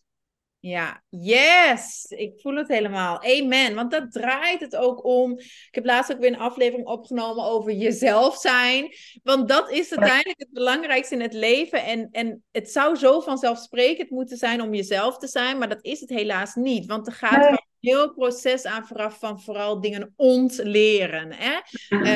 Ja, 0.65 1.03
yes! 1.09 2.05
Ik 2.05 2.39
voel 2.41 2.55
het 2.55 2.67
helemaal. 2.67 3.23
Amen. 3.23 3.75
Want 3.75 3.91
dat 3.91 4.11
draait 4.11 4.59
het 4.59 4.75
ook 4.75 5.05
om. 5.05 5.39
Ik 5.39 5.67
heb 5.71 5.85
laatst 5.85 6.13
ook 6.13 6.19
weer 6.19 6.33
een 6.33 6.39
aflevering 6.39 6.87
opgenomen 6.87 7.43
over 7.43 7.71
jezelf 7.71 8.37
zijn. 8.37 8.93
Want 9.23 9.47
dat 9.47 9.71
is 9.71 9.89
uiteindelijk 9.93 10.39
het 10.39 10.51
belangrijkste 10.51 11.15
in 11.15 11.21
het 11.21 11.33
leven. 11.33 11.83
En, 11.83 12.09
en 12.11 12.43
het 12.51 12.71
zou 12.71 12.95
zo 12.95 13.19
vanzelfsprekend 13.19 14.09
moeten 14.09 14.37
zijn 14.37 14.61
om 14.61 14.73
jezelf 14.73 15.17
te 15.17 15.27
zijn. 15.27 15.57
Maar 15.57 15.69
dat 15.69 15.83
is 15.85 15.99
het 15.99 16.09
helaas 16.09 16.55
niet. 16.55 16.85
Want 16.85 17.07
er 17.07 17.13
gaat 17.13 17.65
heel 17.83 18.13
proces 18.13 18.65
aan 18.65 18.87
vooraf 18.87 19.19
van 19.19 19.41
vooral 19.41 19.81
dingen 19.81 20.13
ontleren. 20.15 21.33
Hè? 21.33 21.59
Uh, 21.89 22.15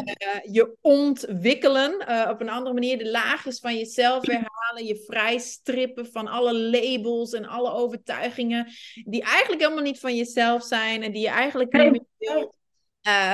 je 0.52 0.76
ontwikkelen 0.82 2.06
uh, 2.10 2.28
op 2.30 2.42
een 2.42 2.50
andere 2.50 2.74
manier, 2.74 2.98
de 2.98 3.10
laagjes 3.10 3.60
van 3.60 3.78
jezelf 3.78 4.26
herhalen, 4.26 4.86
je 4.86 5.04
vrijstrippen 5.06 6.12
van 6.12 6.28
alle 6.28 6.54
labels 6.54 7.34
en 7.34 7.46
alle 7.46 7.72
overtuigingen 7.72 8.72
die 9.06 9.24
eigenlijk 9.24 9.62
helemaal 9.62 9.84
niet 9.84 10.00
van 10.00 10.16
jezelf 10.16 10.64
zijn 10.64 11.04
en 11.04 11.12
die 11.12 11.22
je 11.22 11.30
eigenlijk 11.30 11.74
niet 11.74 11.92
meer 11.92 12.02
wilt. 12.18 12.56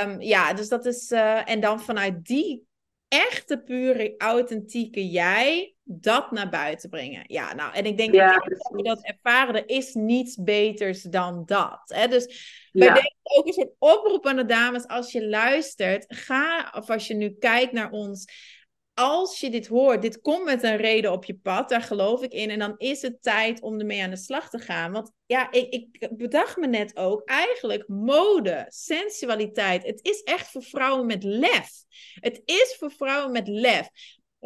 Um, 0.04 0.22
ja, 0.22 0.54
dus 0.54 0.70
dat 0.70 0.86
is, 0.86 1.12
uh, 1.12 1.50
en 1.50 1.60
dan 1.60 1.82
vanuit 1.82 2.26
die 2.26 2.64
echte, 3.08 3.58
pure, 3.58 4.14
authentieke 4.18 5.10
jij 5.10 5.73
dat 5.84 6.32
naar 6.32 6.50
buiten 6.50 6.90
brengen. 6.90 7.24
Ja, 7.28 7.54
nou, 7.54 7.74
en 7.74 7.86
ik 7.86 7.98
denk 7.98 8.14
ja, 8.14 8.38
dat 8.38 8.70
we 8.72 8.84
dat 8.84 9.04
ervaren, 9.04 9.56
er 9.56 9.70
is 9.70 9.94
niets 9.94 10.36
beters 10.44 11.02
dan 11.02 11.44
dat. 11.46 11.82
Hè? 11.86 12.08
Dus 12.08 12.26
wij 12.72 12.88
ja. 12.88 12.94
denken 12.94 13.16
ook 13.24 13.48
een 13.48 13.54
soort 13.54 13.76
oproep 13.80 14.26
aan 14.26 14.36
de 14.36 14.46
dames, 14.46 14.88
als 14.88 15.12
je 15.12 15.28
luistert, 15.28 16.06
ga, 16.08 16.74
of 16.76 16.90
als 16.90 17.08
je 17.08 17.14
nu 17.14 17.36
kijkt 17.40 17.72
naar 17.72 17.92
ons, 17.92 18.26
als 18.94 19.40
je 19.40 19.50
dit 19.50 19.68
hoort, 19.68 20.02
dit 20.02 20.22
komt 20.22 20.44
met 20.44 20.64
een 20.64 20.78
reden 20.78 21.12
op 21.12 21.26
je 21.26 21.36
pad, 21.36 21.70
daar 21.70 21.82
geloof 21.82 22.22
ik 22.22 22.32
in. 22.32 22.50
En 22.50 22.60
dan 22.60 22.74
is 22.78 23.02
het 23.02 23.22
tijd 23.22 23.62
om 23.62 23.80
ermee 23.80 24.04
aan 24.04 24.10
de 24.10 24.16
slag 24.16 24.50
te 24.50 24.60
gaan. 24.60 24.92
Want 24.92 25.12
ja, 25.26 25.52
ik, 25.52 25.74
ik 25.74 26.18
bedacht 26.18 26.58
me 26.58 26.68
net 26.68 26.98
ook, 26.98 27.22
eigenlijk 27.26 27.88
mode, 27.88 28.66
sensualiteit, 28.68 29.86
het 29.86 30.00
is 30.02 30.24
echt 30.24 30.48
voor 30.48 30.64
vrouwen 30.64 31.06
met 31.06 31.24
lef. 31.24 31.70
Het 32.14 32.42
is 32.46 32.76
voor 32.80 32.92
vrouwen 32.92 33.32
met 33.32 33.48
lef. 33.48 33.90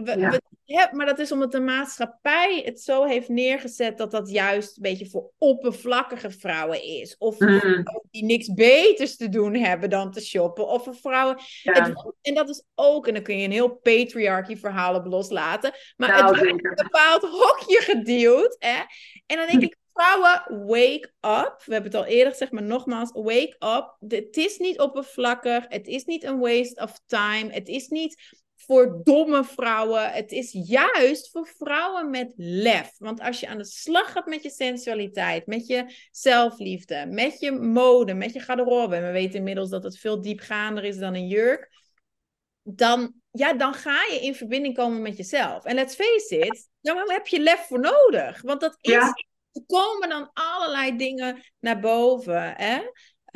We, 0.04 0.42
ja. 0.64 0.90
maar 0.92 1.06
dat 1.06 1.20
is 1.20 1.32
omdat 1.32 1.52
de 1.52 1.60
maatschappij 1.60 2.62
het 2.66 2.82
zo 2.82 3.04
heeft 3.04 3.30
neergezet 3.30 3.98
dat 3.98 4.12
dat 4.12 4.30
juist 4.30 4.76
een 4.76 4.82
beetje 4.82 5.10
voor 5.10 5.32
oppervlakkige 5.38 6.32
vrouwen 6.32 6.84
is. 6.84 7.18
Of 7.18 7.40
mm. 7.40 7.84
die 8.12 8.24
niks 8.24 8.54
beters 8.54 9.16
te 9.16 9.30
doen 9.30 9.56
hebben 9.56 9.90
dan 9.90 10.12
te 10.12 10.22
shoppen. 10.22 10.68
Of 10.68 10.84
voor 10.84 10.96
vrouwen. 10.96 11.38
Het, 11.64 12.14
en 12.22 12.34
dat 12.34 12.50
is 12.50 12.64
ook, 12.76 13.08
en 13.08 13.14
dan 13.14 13.24
kun 13.24 13.38
je 13.38 13.46
een 13.46 13.52
heel 13.52 13.76
patriarchy 13.76 14.56
verhaal 14.56 14.96
op 14.96 15.06
loslaten. 15.06 15.74
Maar 15.96 16.10
nou, 16.10 16.22
het 16.22 16.38
wordt 16.38 16.66
een 16.66 16.76
bepaald 16.76 17.22
hokje 17.22 17.82
gedeeld. 17.82 18.56
Hè? 18.60 18.84
En 19.26 19.38
dan 19.38 19.48
denk 19.48 19.64
ik, 19.64 19.78
vrouwen, 19.94 20.66
wake 20.68 21.12
up. 21.22 21.62
We 21.66 21.74
hebben 21.74 21.92
het 21.92 21.96
al 22.02 22.06
eerder 22.06 22.32
gezegd, 22.32 22.52
maar 22.52 22.64
nogmaals, 22.64 23.12
wake 23.12 23.56
up. 23.60 23.96
Het 24.08 24.38
is 24.38 24.58
niet 24.58 24.80
oppervlakkig. 24.80 25.66
Het 25.68 25.88
is 25.88 26.06
niet 26.06 26.24
een 26.24 26.40
waste 26.40 26.82
of 26.82 27.00
time. 27.06 27.54
Het 27.54 27.68
is 27.68 27.88
niet 27.88 28.36
voor 28.68 29.00
domme 29.04 29.44
vrouwen. 29.44 30.12
Het 30.12 30.32
is 30.32 30.52
juist 30.52 31.30
voor 31.32 31.48
vrouwen 31.58 32.10
met 32.10 32.34
lef. 32.36 32.92
Want 32.98 33.22
als 33.22 33.40
je 33.40 33.48
aan 33.48 33.58
de 33.58 33.66
slag 33.66 34.12
gaat 34.12 34.26
met 34.26 34.44
je 34.44 34.50
sensualiteit, 34.50 35.46
met 35.46 35.68
je 35.68 36.08
zelfliefde, 36.12 37.06
met 37.10 37.40
je 37.40 37.52
mode, 37.52 38.14
met 38.14 38.34
je 38.34 38.40
garderobe. 38.40 38.96
En 38.96 39.06
we 39.06 39.12
weten 39.12 39.38
inmiddels 39.38 39.70
dat 39.70 39.84
het 39.84 39.98
veel 39.98 40.22
diepgaander 40.22 40.84
is 40.84 40.98
dan 40.98 41.14
een 41.14 41.28
jurk. 41.28 41.70
Dan, 42.64 43.14
ja, 43.32 43.54
dan 43.54 43.74
ga 43.74 44.04
je 44.12 44.20
in 44.22 44.36
verbinding 44.36 44.76
komen 44.76 45.02
met 45.02 45.18
jezelf. 45.18 45.66
En 45.66 45.76
let's 45.76 45.96
face 45.96 46.38
it, 46.38 46.70
daar 46.82 47.06
heb 47.06 47.28
je 47.28 47.40
lef 47.40 47.60
voor 47.68 47.80
nodig. 47.80 48.42
Want 48.42 48.62
dat 48.62 48.78
is, 48.82 48.94
er 49.52 49.64
komen 49.68 50.10
dan 50.10 50.30
allerlei 50.34 50.98
dingen 50.98 51.44
naar 51.60 51.80
boven. 51.80 52.54
Hè? 52.56 52.82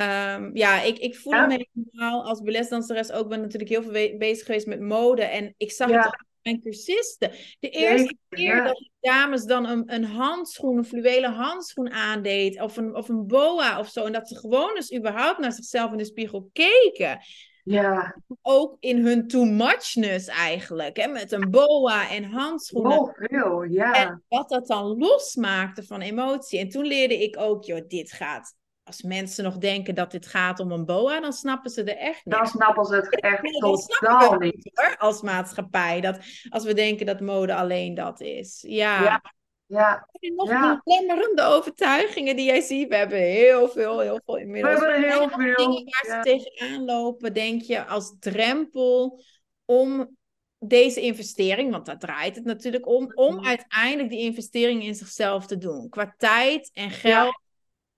Um, 0.02 0.56
ja, 0.56 0.82
ik, 0.82 0.98
ik 0.98 1.16
voel 1.16 1.32
ja. 1.32 1.46
me 1.46 1.66
helemaal 1.72 2.24
als 2.24 2.40
balletdanseres 2.40 3.12
ook. 3.12 3.28
ben 3.28 3.40
natuurlijk 3.40 3.70
heel 3.70 3.82
veel 3.82 4.18
bezig 4.18 4.46
geweest 4.46 4.66
met 4.66 4.80
mode. 4.80 5.22
En 5.22 5.54
ik 5.56 5.72
zag 5.72 5.90
het 5.90 6.06
ook 6.06 6.24
mijn 6.42 6.60
cursisten. 6.62 7.30
De 7.60 7.68
eerste 7.68 8.16
keer 8.28 8.64
dat 8.64 8.90
dames 9.00 9.44
dan 9.44 9.66
een, 9.66 9.82
een 9.94 10.04
handschoen, 10.04 10.76
een 10.76 10.84
fluwelen 10.84 11.32
handschoen 11.32 11.90
aandeed. 11.90 12.60
Of 12.60 12.76
een, 12.76 12.94
of 12.94 13.08
een 13.08 13.26
boa 13.26 13.78
of 13.78 13.88
zo. 13.88 14.04
En 14.04 14.12
dat 14.12 14.28
ze 14.28 14.36
gewoon 14.36 14.76
eens 14.76 14.94
überhaupt 14.94 15.38
naar 15.38 15.52
zichzelf 15.52 15.90
in 15.92 15.98
de 15.98 16.04
spiegel 16.04 16.50
keken. 16.52 17.20
Ja. 17.64 18.16
Ook 18.42 18.76
in 18.80 19.04
hun 19.04 19.28
too 19.28 19.44
muchness 19.44 20.26
eigenlijk. 20.26 20.96
Hè? 20.96 21.06
Met 21.06 21.32
een 21.32 21.50
boa 21.50 22.10
en 22.10 22.24
handschoenen. 22.24 22.98
Oh, 22.98 23.14
veel, 23.14 23.62
ja. 23.62 23.92
En 23.92 24.22
wat 24.28 24.48
dat 24.48 24.66
dan 24.66 24.98
losmaakte 24.98 25.82
van 25.82 26.00
emotie. 26.00 26.58
En 26.58 26.68
toen 26.68 26.86
leerde 26.86 27.22
ik 27.22 27.38
ook, 27.38 27.64
joh, 27.64 27.88
dit 27.88 28.12
gaat 28.12 28.54
als 28.92 29.02
mensen 29.02 29.44
nog 29.44 29.58
denken 29.58 29.94
dat 29.94 30.10
dit 30.10 30.26
gaat 30.26 30.60
om 30.60 30.72
een 30.72 30.84
boa, 30.84 31.20
dan 31.20 31.32
snappen 31.32 31.70
ze 31.70 31.82
er 31.82 31.96
echt 31.96 32.24
niet. 32.24 32.34
Dan 32.34 32.46
snappen 32.46 32.84
ze 32.84 32.94
het 32.94 33.20
echt 33.20 33.42
nee, 33.42 33.52
totaal 33.60 34.34
niet. 34.38 34.70
Hoor, 34.74 34.96
als 34.98 35.22
maatschappij. 35.22 36.00
Dat, 36.00 36.18
als 36.48 36.64
we 36.64 36.74
denken 36.74 37.06
dat 37.06 37.20
mode 37.20 37.54
alleen 37.54 37.94
dat 37.94 38.20
is. 38.20 38.64
Ja. 38.68 39.02
ja. 39.02 39.22
Ja. 39.66 40.08
En 40.20 40.34
nog 40.34 40.48
ja. 40.48 40.80
belemmerende 40.84 41.42
overtuigingen 41.42 42.36
die 42.36 42.44
jij 42.44 42.60
ziet. 42.60 42.88
We 42.88 42.96
hebben 42.96 43.18
heel 43.18 43.68
veel, 43.68 43.98
heel 43.98 44.20
veel 44.24 44.36
inmiddels. 44.36 44.78
We 44.78 44.86
hebben 44.86 45.10
heel 45.10 45.28
veel. 45.28 45.66
Dingen 45.66 45.84
waar 45.84 46.16
ze 46.16 46.20
tegenaan 46.22 46.84
lopen, 46.84 47.34
denk 47.34 47.62
je, 47.62 47.84
als 47.84 48.16
drempel 48.20 49.22
om 49.64 50.16
deze 50.58 51.00
investering, 51.00 51.70
want 51.70 51.86
daar 51.86 51.98
draait 51.98 52.36
het 52.36 52.44
natuurlijk 52.44 52.86
om, 52.86 53.12
om 53.14 53.44
uiteindelijk 53.44 54.10
die 54.10 54.20
investering 54.20 54.84
in 54.84 54.94
zichzelf 54.94 55.46
te 55.46 55.58
doen. 55.58 55.88
Qua 55.88 56.14
tijd 56.18 56.70
en 56.72 56.90
geld 56.90 57.40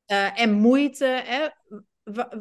uh, 0.07 0.41
en 0.41 0.53
moeite. 0.53 1.05
Hè? 1.25 1.49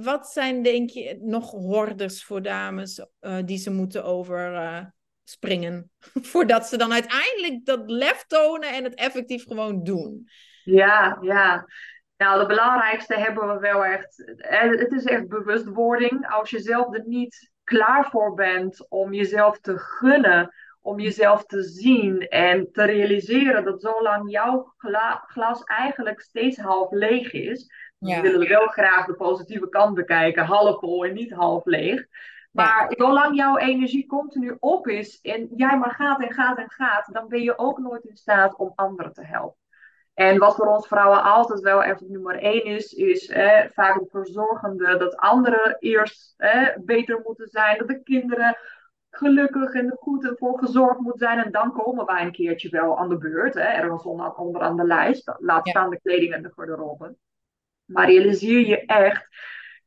wat 0.03 0.27
zijn, 0.27 0.63
denk 0.63 0.89
je, 0.89 1.17
nog 1.21 1.51
hordes 1.51 2.25
voor 2.25 2.41
dames 2.41 3.05
uh, 3.21 3.37
die 3.45 3.57
ze 3.57 3.71
moeten 3.71 4.03
overspringen? 4.03 5.91
Uh, 6.13 6.23
voordat 6.31 6.65
ze 6.67 6.77
dan 6.77 6.93
uiteindelijk 6.93 7.65
dat 7.65 7.91
lef 7.91 8.23
tonen 8.27 8.73
en 8.73 8.83
het 8.83 8.95
effectief 8.95 9.47
gewoon 9.47 9.83
doen. 9.83 10.27
Ja, 10.63 11.17
ja. 11.21 11.65
Nou, 12.17 12.39
de 12.39 12.45
belangrijkste 12.45 13.15
hebben 13.15 13.47
we 13.47 13.59
wel 13.59 13.85
echt. 13.85 14.23
Het 14.37 14.91
is 14.91 15.03
echt 15.03 15.27
bewustwording. 15.27 16.27
Als 16.29 16.49
je 16.49 16.59
zelf 16.59 16.93
er 16.95 17.03
niet 17.05 17.51
klaar 17.63 18.09
voor 18.09 18.33
bent 18.33 18.89
om 18.89 19.13
jezelf 19.13 19.59
te 19.59 19.77
gunnen 19.77 20.53
om 20.83 20.99
jezelf 20.99 21.45
te 21.45 21.63
zien 21.63 22.27
en 22.27 22.71
te 22.71 22.83
realiseren 22.83 23.63
dat 23.63 23.81
zolang 23.81 24.31
jouw 24.31 24.73
glas 25.25 25.63
eigenlijk 25.63 26.21
steeds 26.21 26.57
half 26.57 26.91
leeg 26.91 27.33
is, 27.33 27.71
ja. 27.97 28.21
willen 28.21 28.39
we 28.39 28.47
wel 28.47 28.67
graag 28.67 29.05
de 29.05 29.15
positieve 29.15 29.69
kant 29.69 29.95
bekijken, 29.95 30.45
half 30.45 30.79
vol 30.79 31.05
en 31.05 31.13
niet 31.13 31.31
half 31.31 31.65
leeg. 31.65 32.05
Maar 32.51 32.93
zolang 32.97 33.35
jouw 33.35 33.57
energie 33.57 34.05
continu 34.05 34.55
op 34.59 34.87
is 34.87 35.19
en 35.21 35.49
jij 35.55 35.77
maar 35.77 35.91
gaat 35.91 36.21
en 36.21 36.33
gaat 36.33 36.57
en 36.57 36.69
gaat, 36.69 37.13
dan 37.13 37.27
ben 37.27 37.41
je 37.41 37.57
ook 37.57 37.77
nooit 37.79 38.03
in 38.03 38.17
staat 38.17 38.55
om 38.55 38.71
anderen 38.75 39.13
te 39.13 39.25
helpen. 39.25 39.61
En 40.13 40.37
wat 40.37 40.55
voor 40.55 40.67
ons 40.67 40.87
vrouwen 40.87 41.23
altijd 41.23 41.59
wel 41.59 41.83
echt 41.83 42.01
nummer 42.01 42.35
één 42.35 42.63
is, 42.63 42.93
is 42.93 43.29
eh, 43.29 43.63
vaak 43.73 43.99
het 43.99 44.09
verzorgende 44.09 44.97
dat 44.97 45.17
anderen 45.17 45.77
eerst 45.79 46.33
eh, 46.37 46.67
beter 46.79 47.21
moeten 47.23 47.47
zijn, 47.47 47.77
dat 47.77 47.87
de 47.87 48.03
kinderen 48.03 48.57
gelukkig 49.15 49.73
en 49.73 49.97
goed 49.99 50.25
ervoor 50.25 50.59
gezorgd 50.59 50.99
moet 50.99 51.19
zijn. 51.19 51.43
En 51.43 51.51
dan 51.51 51.71
komen 51.71 52.05
wij 52.05 52.21
een 52.21 52.31
keertje 52.31 52.69
wel 52.69 52.97
aan 52.97 53.09
de 53.09 53.17
beurt. 53.17 53.53
Hè, 53.53 53.61
ergens 53.61 54.03
onder, 54.03 54.33
onderaan 54.33 54.77
de 54.77 54.85
lijst. 54.85 55.33
Laat 55.37 55.67
staan 55.67 55.89
de 55.89 55.99
kleding 56.01 56.33
en 56.33 56.43
de 56.43 56.51
garderobe. 56.55 57.15
Maar 57.85 58.05
realiseer 58.05 58.67
je 58.67 58.85
echt 58.85 59.27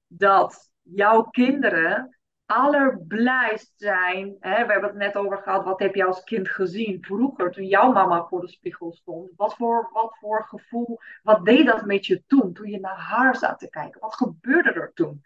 dat 0.06 0.70
jouw 0.82 1.22
kinderen 1.22 2.16
allerblijst 2.46 3.72
zijn. 3.76 4.36
Hè? 4.40 4.66
We 4.66 4.72
hebben 4.72 4.90
het 4.90 4.98
net 4.98 5.16
over 5.16 5.38
gehad. 5.38 5.64
Wat 5.64 5.80
heb 5.80 5.94
je 5.94 6.04
als 6.04 6.24
kind 6.24 6.48
gezien 6.48 7.04
vroeger 7.04 7.50
toen 7.50 7.66
jouw 7.66 7.92
mama 7.92 8.26
voor 8.26 8.40
de 8.40 8.48
spiegel 8.48 8.92
stond? 8.92 9.30
Wat 9.36 9.54
voor, 9.54 9.88
wat 9.92 10.16
voor 10.20 10.44
gevoel, 10.44 10.98
wat 11.22 11.44
deed 11.44 11.66
dat 11.66 11.84
met 11.84 12.06
je 12.06 12.22
toen? 12.26 12.52
Toen 12.52 12.70
je 12.70 12.80
naar 12.80 12.98
haar 12.98 13.36
zat 13.36 13.58
te 13.58 13.70
kijken. 13.70 14.00
Wat 14.00 14.14
gebeurde 14.14 14.72
er 14.72 14.92
toen? 14.94 15.22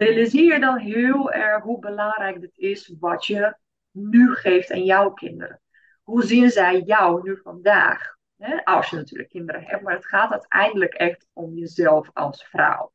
Realiseer 0.00 0.52
je 0.52 0.60
dan 0.60 0.78
heel 0.78 1.32
erg 1.32 1.62
hoe 1.62 1.78
belangrijk 1.78 2.40
het 2.40 2.56
is 2.56 2.94
wat 3.00 3.26
je 3.26 3.56
nu 3.90 4.34
geeft 4.34 4.72
aan 4.72 4.84
jouw 4.84 5.10
kinderen. 5.10 5.60
Hoe 6.02 6.22
zien 6.22 6.50
zij 6.50 6.80
jou 6.80 7.22
nu 7.22 7.40
vandaag? 7.42 8.18
als 8.64 8.90
je 8.90 8.96
natuurlijk 8.96 9.28
kinderen 9.28 9.62
hebt, 9.64 9.82
maar 9.82 9.94
het 9.94 10.06
gaat 10.06 10.30
uiteindelijk 10.30 10.94
echt 10.94 11.26
om 11.32 11.54
jezelf 11.54 12.10
als 12.12 12.44
vrouw. 12.44 12.90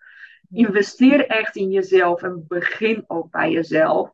Investeer 0.51 1.28
echt 1.28 1.56
in 1.56 1.70
jezelf 1.70 2.24
en 2.24 2.45
begin 2.47 3.03
ook 3.08 3.32
bij 3.32 3.51
jezelf. 3.51 4.12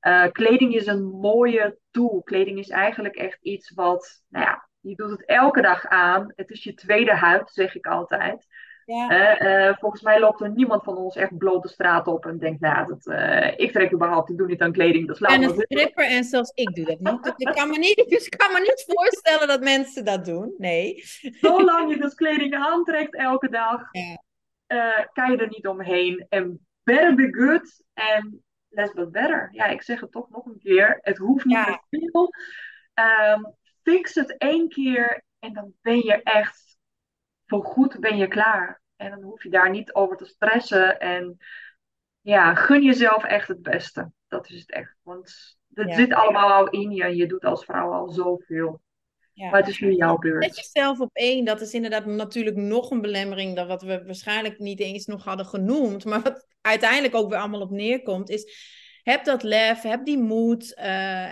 Uh, 0.00 0.26
kleding 0.30 0.74
is 0.74 0.86
een 0.86 1.04
mooie 1.04 1.78
tool. 1.90 2.22
Kleding 2.22 2.58
is 2.58 2.68
eigenlijk 2.68 3.16
echt 3.16 3.38
iets 3.42 3.70
wat, 3.70 4.22
nou 4.28 4.44
ja, 4.44 4.68
je 4.80 4.94
doet 4.94 5.10
het 5.10 5.24
elke 5.24 5.60
dag 5.62 5.86
aan. 5.86 6.32
Het 6.36 6.50
is 6.50 6.64
je 6.64 6.74
tweede 6.74 7.14
huid, 7.14 7.50
zeg 7.50 7.74
ik 7.74 7.86
altijd. 7.86 8.46
Ja. 8.92 9.76
volgens 9.78 10.02
mij 10.02 10.20
loopt 10.20 10.40
er 10.40 10.50
niemand 10.50 10.82
van 10.82 10.96
ons 10.96 11.16
echt 11.16 11.38
bloot 11.38 11.62
de 11.62 11.68
straat 11.68 12.06
op 12.06 12.26
en 12.26 12.38
denkt, 12.38 12.60
nou, 12.60 12.86
dat, 12.86 13.14
ik 13.56 13.72
trek 13.72 13.92
überhaupt, 13.92 14.30
ik 14.30 14.38
doe 14.38 14.46
niet 14.46 14.60
aan 14.60 14.72
kleding, 14.72 15.06
dat 15.06 15.16
slaat 15.16 15.32
En 15.32 15.42
een 15.42 15.60
stripper 15.60 16.04
en 16.04 16.24
zelfs 16.24 16.52
ik 16.54 16.74
doe 16.74 16.84
dat 16.84 16.98
niet. 16.98 17.48
Ik 17.48 17.54
kan 17.54 17.70
me 17.70 17.78
niet, 17.78 18.04
dus 18.08 18.26
ik 18.30 18.38
kan 18.38 18.52
me 18.52 18.58
niet 18.58 18.84
voorstellen 18.86 19.48
dat 19.48 19.60
mensen 19.60 20.04
dat 20.04 20.24
doen, 20.24 20.54
nee. 20.58 21.02
Zolang 21.40 21.90
je 21.90 22.00
dus 22.00 22.14
kleding 22.14 22.54
aantrekt 22.54 23.16
elke 23.16 23.48
dag, 23.48 23.82
ja. 23.90 25.08
kan 25.12 25.30
je 25.30 25.36
er 25.36 25.48
niet 25.48 25.66
omheen. 25.66 26.26
En 26.28 26.66
better 26.82 27.14
be 27.14 27.28
good 27.30 27.84
en 27.94 28.42
less 28.68 28.92
but 28.92 29.12
better. 29.12 29.48
Ja, 29.52 29.66
ik 29.66 29.82
zeg 29.82 30.00
het 30.00 30.12
toch 30.12 30.30
nog 30.30 30.46
een 30.46 30.58
keer. 30.58 30.98
Het 31.02 31.16
hoeft 31.16 31.44
niet 31.44 31.56
ja. 31.56 31.84
veel. 31.90 32.30
Um, 33.34 33.54
fix 33.82 34.14
het 34.14 34.38
één 34.38 34.68
keer 34.68 35.24
en 35.38 35.52
dan 35.52 35.72
ben 35.80 35.98
je 35.98 36.22
echt 36.22 36.78
voor 37.46 37.64
goed 37.64 38.00
ben 38.00 38.16
je 38.16 38.28
klaar. 38.28 38.79
En 39.00 39.10
dan 39.10 39.22
hoef 39.22 39.42
je 39.42 39.50
daar 39.50 39.70
niet 39.70 39.94
over 39.94 40.16
te 40.16 40.24
stressen. 40.24 41.00
En 41.00 41.38
ja, 42.20 42.54
gun 42.54 42.82
jezelf 42.82 43.24
echt 43.24 43.48
het 43.48 43.62
beste. 43.62 44.12
Dat 44.28 44.50
is 44.50 44.60
het 44.60 44.70
echt. 44.70 44.94
Want 45.02 45.56
het 45.74 45.94
zit 45.94 46.12
allemaal 46.12 46.52
al 46.52 46.68
in 46.68 46.90
je 46.90 47.02
en 47.02 47.16
je 47.16 47.26
doet 47.26 47.44
als 47.44 47.64
vrouw 47.64 47.90
al 47.90 48.08
zoveel. 48.08 48.80
Ja. 49.32 49.50
Maar 49.50 49.60
het 49.60 49.68
is 49.68 49.80
nu 49.80 49.92
jouw 49.92 50.18
beurt. 50.18 50.44
Zet 50.44 50.56
jezelf 50.56 51.00
op 51.00 51.10
één. 51.12 51.44
Dat 51.44 51.60
is 51.60 51.74
inderdaad 51.74 52.06
natuurlijk 52.06 52.56
nog 52.56 52.90
een 52.90 53.00
belemmering. 53.00 53.56
Dat 53.56 53.66
wat 53.66 53.82
we 53.82 54.04
waarschijnlijk 54.04 54.58
niet 54.58 54.80
eens 54.80 55.06
nog 55.06 55.24
hadden 55.24 55.46
genoemd. 55.46 56.04
Maar 56.04 56.22
wat 56.22 56.46
uiteindelijk 56.60 57.14
ook 57.14 57.30
weer 57.30 57.38
allemaal 57.38 57.60
op 57.60 57.70
neerkomt. 57.70 58.30
Is 58.30 58.54
heb 59.10 59.24
dat 59.24 59.42
lef, 59.42 59.82
heb 59.82 60.04
die 60.04 60.18
moed, 60.18 60.74
uh, 60.78 60.84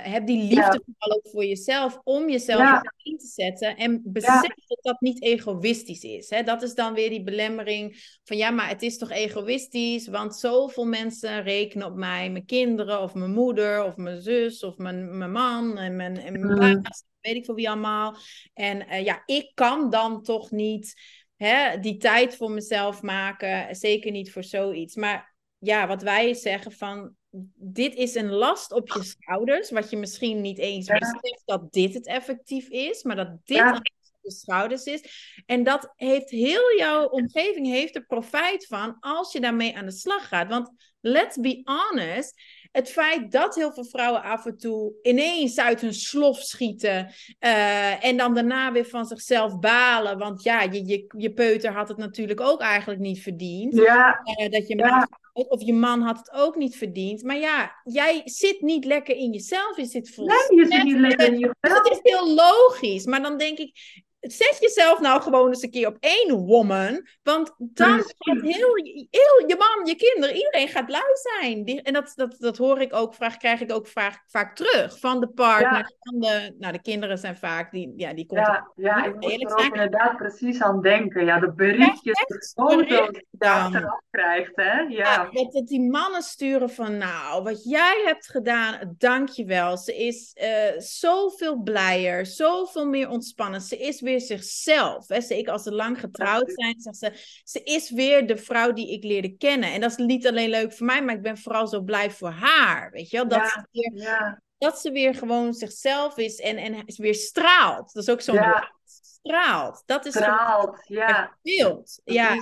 heb 0.03 0.27
die 0.27 0.43
liefde 0.43 0.83
vooral 0.85 1.17
ook 1.17 1.29
voor 1.29 1.45
jezelf 1.45 2.01
om 2.05 2.31
jezelf 2.31 2.61
ja. 2.61 2.95
in 3.03 3.19
te 3.19 3.27
zetten. 3.27 3.77
En 3.77 4.01
besef 4.05 4.55
dat 4.67 4.79
dat 4.81 5.01
niet 5.01 5.23
egoïstisch 5.23 6.03
is. 6.03 6.31
Hè? 6.31 6.43
Dat 6.43 6.63
is 6.63 6.75
dan 6.75 6.95
weer 6.95 7.11
die 7.11 7.23
belemmering 7.23 8.17
van 8.25 8.37
ja, 8.37 8.51
maar 8.51 8.69
het 8.69 8.83
is 8.83 8.99
toch 8.99 9.11
egoïstisch, 9.11 10.09
want 10.09 10.37
zoveel 10.37 10.85
mensen 10.85 11.43
rekenen 11.43 11.87
op 11.87 11.95
mij, 11.95 12.31
mijn 12.31 12.45
kinderen 12.45 13.03
of 13.03 13.15
mijn 13.15 13.33
moeder 13.33 13.85
of 13.85 13.97
mijn 13.97 14.21
zus 14.21 14.63
of 14.63 14.77
mijn, 14.77 15.19
mijn 15.19 15.33
man 15.33 15.79
en 15.79 15.97
mijn, 15.97 16.17
en 16.17 16.33
mijn 16.33 16.73
mm. 16.75 16.83
baas, 16.83 17.05
weet 17.21 17.37
ik 17.37 17.45
voor 17.45 17.55
wie 17.55 17.69
allemaal. 17.69 18.17
En 18.55 18.87
uh, 18.89 19.05
ja, 19.05 19.23
ik 19.27 19.51
kan 19.55 19.91
dan 19.91 20.23
toch 20.23 20.51
niet 20.51 20.95
hè, 21.37 21.81
die 21.81 21.97
tijd 21.97 22.37
voor 22.37 22.51
mezelf 22.51 23.03
maken, 23.03 23.77
zeker 23.77 24.11
niet 24.11 24.33
voor 24.33 24.45
zoiets. 24.45 24.97
Maar 24.97 25.37
ja, 25.59 25.87
wat 25.87 26.03
wij 26.03 26.35
zeggen 26.35 26.73
van 26.73 27.17
dit 27.55 27.95
is 27.95 28.15
een 28.15 28.31
last 28.31 28.73
op 28.73 28.89
je 28.89 29.03
schouders, 29.03 29.71
wat 29.71 29.91
je 29.91 29.97
misschien 29.97 30.41
niet 30.41 30.59
eens 30.59 30.87
ja. 30.87 30.99
beseft 30.99 31.43
dat 31.45 31.73
dit 31.73 31.95
het 31.95 32.07
effectief 32.07 32.69
is, 32.69 33.03
maar 33.03 33.17
dat 33.17 33.37
dit 33.45 33.57
ja. 33.57 33.77
op 33.77 33.87
je 34.21 34.31
schouders 34.31 34.85
is. 34.85 35.35
En 35.47 35.65
dat 35.65 35.93
heeft 35.97 36.31
heel 36.31 36.77
jouw 36.77 37.07
omgeving 37.07 37.67
heeft 37.67 37.97
er 37.97 38.07
profijt 38.07 38.67
van 38.67 38.97
als 39.01 39.33
je 39.33 39.41
daarmee 39.41 39.77
aan 39.77 39.87
de 39.87 39.93
slag 39.93 40.29
gaat. 40.29 40.49
Want 40.49 40.71
let's 41.01 41.37
be 41.37 41.61
honest, 41.65 42.43
het 42.73 42.91
feit 42.91 43.33
dat 43.33 43.55
heel 43.55 43.73
veel 43.73 43.85
vrouwen 43.85 44.23
af 44.23 44.47
en 44.47 44.59
toe 44.59 44.93
ineens 45.03 45.59
uit 45.59 45.81
hun 45.81 45.95
slof 45.95 46.39
schieten 46.39 47.13
uh, 47.41 48.05
en 48.05 48.17
dan 48.17 48.35
daarna 48.35 48.73
weer 48.73 48.87
van 48.87 49.07
zichzelf 49.07 49.59
balen, 49.59 50.19
want 50.19 50.43
ja, 50.43 50.63
je, 50.63 50.87
je, 50.87 51.05
je 51.17 51.33
peuter 51.33 51.73
had 51.73 51.89
het 51.89 51.97
natuurlijk 51.97 52.41
ook 52.41 52.61
eigenlijk 52.61 53.01
niet 53.01 53.23
verdiend. 53.23 53.75
Ja. 53.75 54.21
Uh, 54.41 54.51
dat 54.51 54.69
je 54.69 54.77
ja. 54.77 55.09
Of 55.47 55.63
je 55.63 55.73
man 55.73 56.01
had 56.01 56.19
het 56.19 56.33
ook 56.33 56.57
niet 56.57 56.77
verdiend. 56.77 57.23
Maar 57.23 57.39
ja, 57.39 57.81
jij 57.85 58.21
zit 58.25 58.61
niet 58.61 58.85
lekker 58.85 59.17
in 59.17 59.33
jezelf. 59.33 59.77
Je 59.77 59.85
zit 59.85 60.15
vol. 60.15 60.27
Nee, 60.27 60.65
je 60.65 60.67
zit 60.71 60.83
niet 60.83 60.99
lekker 60.99 61.27
in 61.27 61.39
jezelf. 61.39 61.85
Het 61.85 61.93
is 61.93 62.13
heel 62.13 62.35
logisch. 62.35 63.05
Maar 63.05 63.23
dan 63.23 63.39
denk 63.39 63.59
ik, 63.59 64.03
zet 64.33 64.57
jezelf 64.61 65.01
nou 65.01 65.23
gewoon 65.23 65.49
eens 65.49 65.63
een 65.63 65.71
keer 65.71 65.87
op 65.87 65.97
één 66.01 66.37
woman. 66.37 67.07
Want 67.23 67.55
dan 67.59 68.03
gaat 68.19 68.41
heel, 68.41 68.75
heel 69.11 69.45
je 69.47 69.57
man, 69.59 69.87
je 69.87 69.95
kinderen, 69.97 70.37
iedereen 70.37 70.69
gaat 70.69 70.87
blij 70.87 71.17
zijn. 71.39 71.67
en 71.67 71.93
dat, 71.93 72.13
dat, 72.15 72.37
dat 72.39 72.57
hoor 72.57 72.81
ik 72.81 72.95
ook, 72.95 73.15
vraag, 73.15 73.37
krijg 73.37 73.61
ik 73.61 73.73
ook 73.73 73.87
vaak, 73.87 74.25
vaak 74.27 74.57
terug 74.57 74.99
van 74.99 75.21
de 75.21 75.29
partner. 75.29 75.93
Van 76.01 76.21
de, 76.21 76.55
nou, 76.59 76.73
de 76.73 76.83
kinderen 76.83 77.19
zijn 77.19 77.37
vaak, 77.37 77.71
die, 77.71 77.93
ja, 77.97 78.15
die 78.15 78.27
komt 78.27 78.41
Ja, 78.41 78.71
ja 78.77 79.05
ik 79.05 79.15
moet 79.15 79.43
er 79.45 79.53
ook 79.53 79.75
inderdaad 79.75 80.17
precies 80.17 80.61
aan 80.61 80.83
denken. 80.83 81.25
Ja, 81.25 81.39
de 81.41 81.53
berichtjes, 81.53 82.25
de 82.27 82.53
foto's 82.55 82.87
die 82.87 83.25
je 83.39 83.49
achteraf 83.49 84.01
krijgt. 84.11 84.57
Hè? 84.57 84.81
Ja. 84.81 84.87
ja 84.89 85.29
dat, 85.31 85.53
dat 85.53 85.67
die 85.67 85.91
mannen 85.91 86.23
sturen 86.23 86.71
van, 86.71 86.97
nou, 86.97 87.43
wat 87.43 87.65
jij 87.65 88.03
hebt 88.05 88.29
gedaan, 88.31 88.95
dank 88.99 89.29
je 89.29 89.45
wel. 89.45 89.77
Ze 89.77 89.97
is 89.97 90.37
uh, 90.41 90.81
zoveel 90.81 91.63
blijer, 91.63 92.27
zoveel 92.27 92.87
meer 92.87 93.09
ontspannen. 93.09 93.61
Ze 93.61 93.79
is 93.79 94.01
weer 94.01 94.18
zichzelf. 94.21 95.09
Hè. 95.09 95.21
Zeker 95.21 95.53
als 95.53 95.63
ze 95.63 95.73
lang 95.73 96.01
getrouwd 96.01 96.53
zijn, 96.55 96.81
zegt 96.81 96.97
ze, 96.97 97.41
ze 97.45 97.63
is 97.63 97.91
weer 97.91 98.27
de 98.27 98.37
vrouw 98.37 98.73
die 98.73 98.93
ik 98.93 99.05
leerde 99.05 99.37
kennen. 99.37 99.73
En 99.73 99.81
dat 99.81 99.91
is 99.91 99.97
niet 99.97 100.27
alleen 100.27 100.51
leuk 100.51 100.73
voor 100.73 100.87
mij, 100.87 101.03
maar 101.05 101.15
ik 101.15 101.23
ben 101.23 101.39
vooral 101.39 101.67
zo 101.67 101.81
blij 101.81 102.11
voor 102.11 102.31
haar. 102.31 102.91
Weet 102.91 103.11
je 103.11 103.17
wel? 103.17 103.29
Dat, 103.29 103.49
ze, 103.49 103.67
weer, 103.71 104.03
ja. 104.03 104.43
dat 104.59 104.81
ze 104.81 104.91
weer 104.91 105.15
gewoon 105.15 105.53
zichzelf 105.53 106.17
is 106.17 106.41
en, 106.41 106.57
en 106.57 106.83
weer 106.87 107.15
straalt. 107.15 107.93
Dat 107.93 108.03
is 108.03 108.11
ook 108.11 108.21
zo'n 108.21 108.35
ja. 108.35 108.73
straalt. 108.85 109.83
Dat 109.87 110.07
is 110.07 110.15
straalt, 110.15 110.81
ja. 110.87 111.37
Beeld. 111.43 112.01
Ja. 112.05 112.35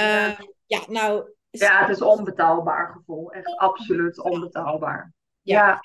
Uh, 0.00 0.38
ja, 0.66 0.80
nou. 0.86 1.32
Ja, 1.50 1.80
het 1.80 1.96
is 1.96 2.02
onbetaalbaar 2.02 2.92
gevoel. 2.92 3.32
Echt 3.32 3.56
absoluut 3.56 4.20
onbetaalbaar. 4.20 5.12
ja. 5.42 5.80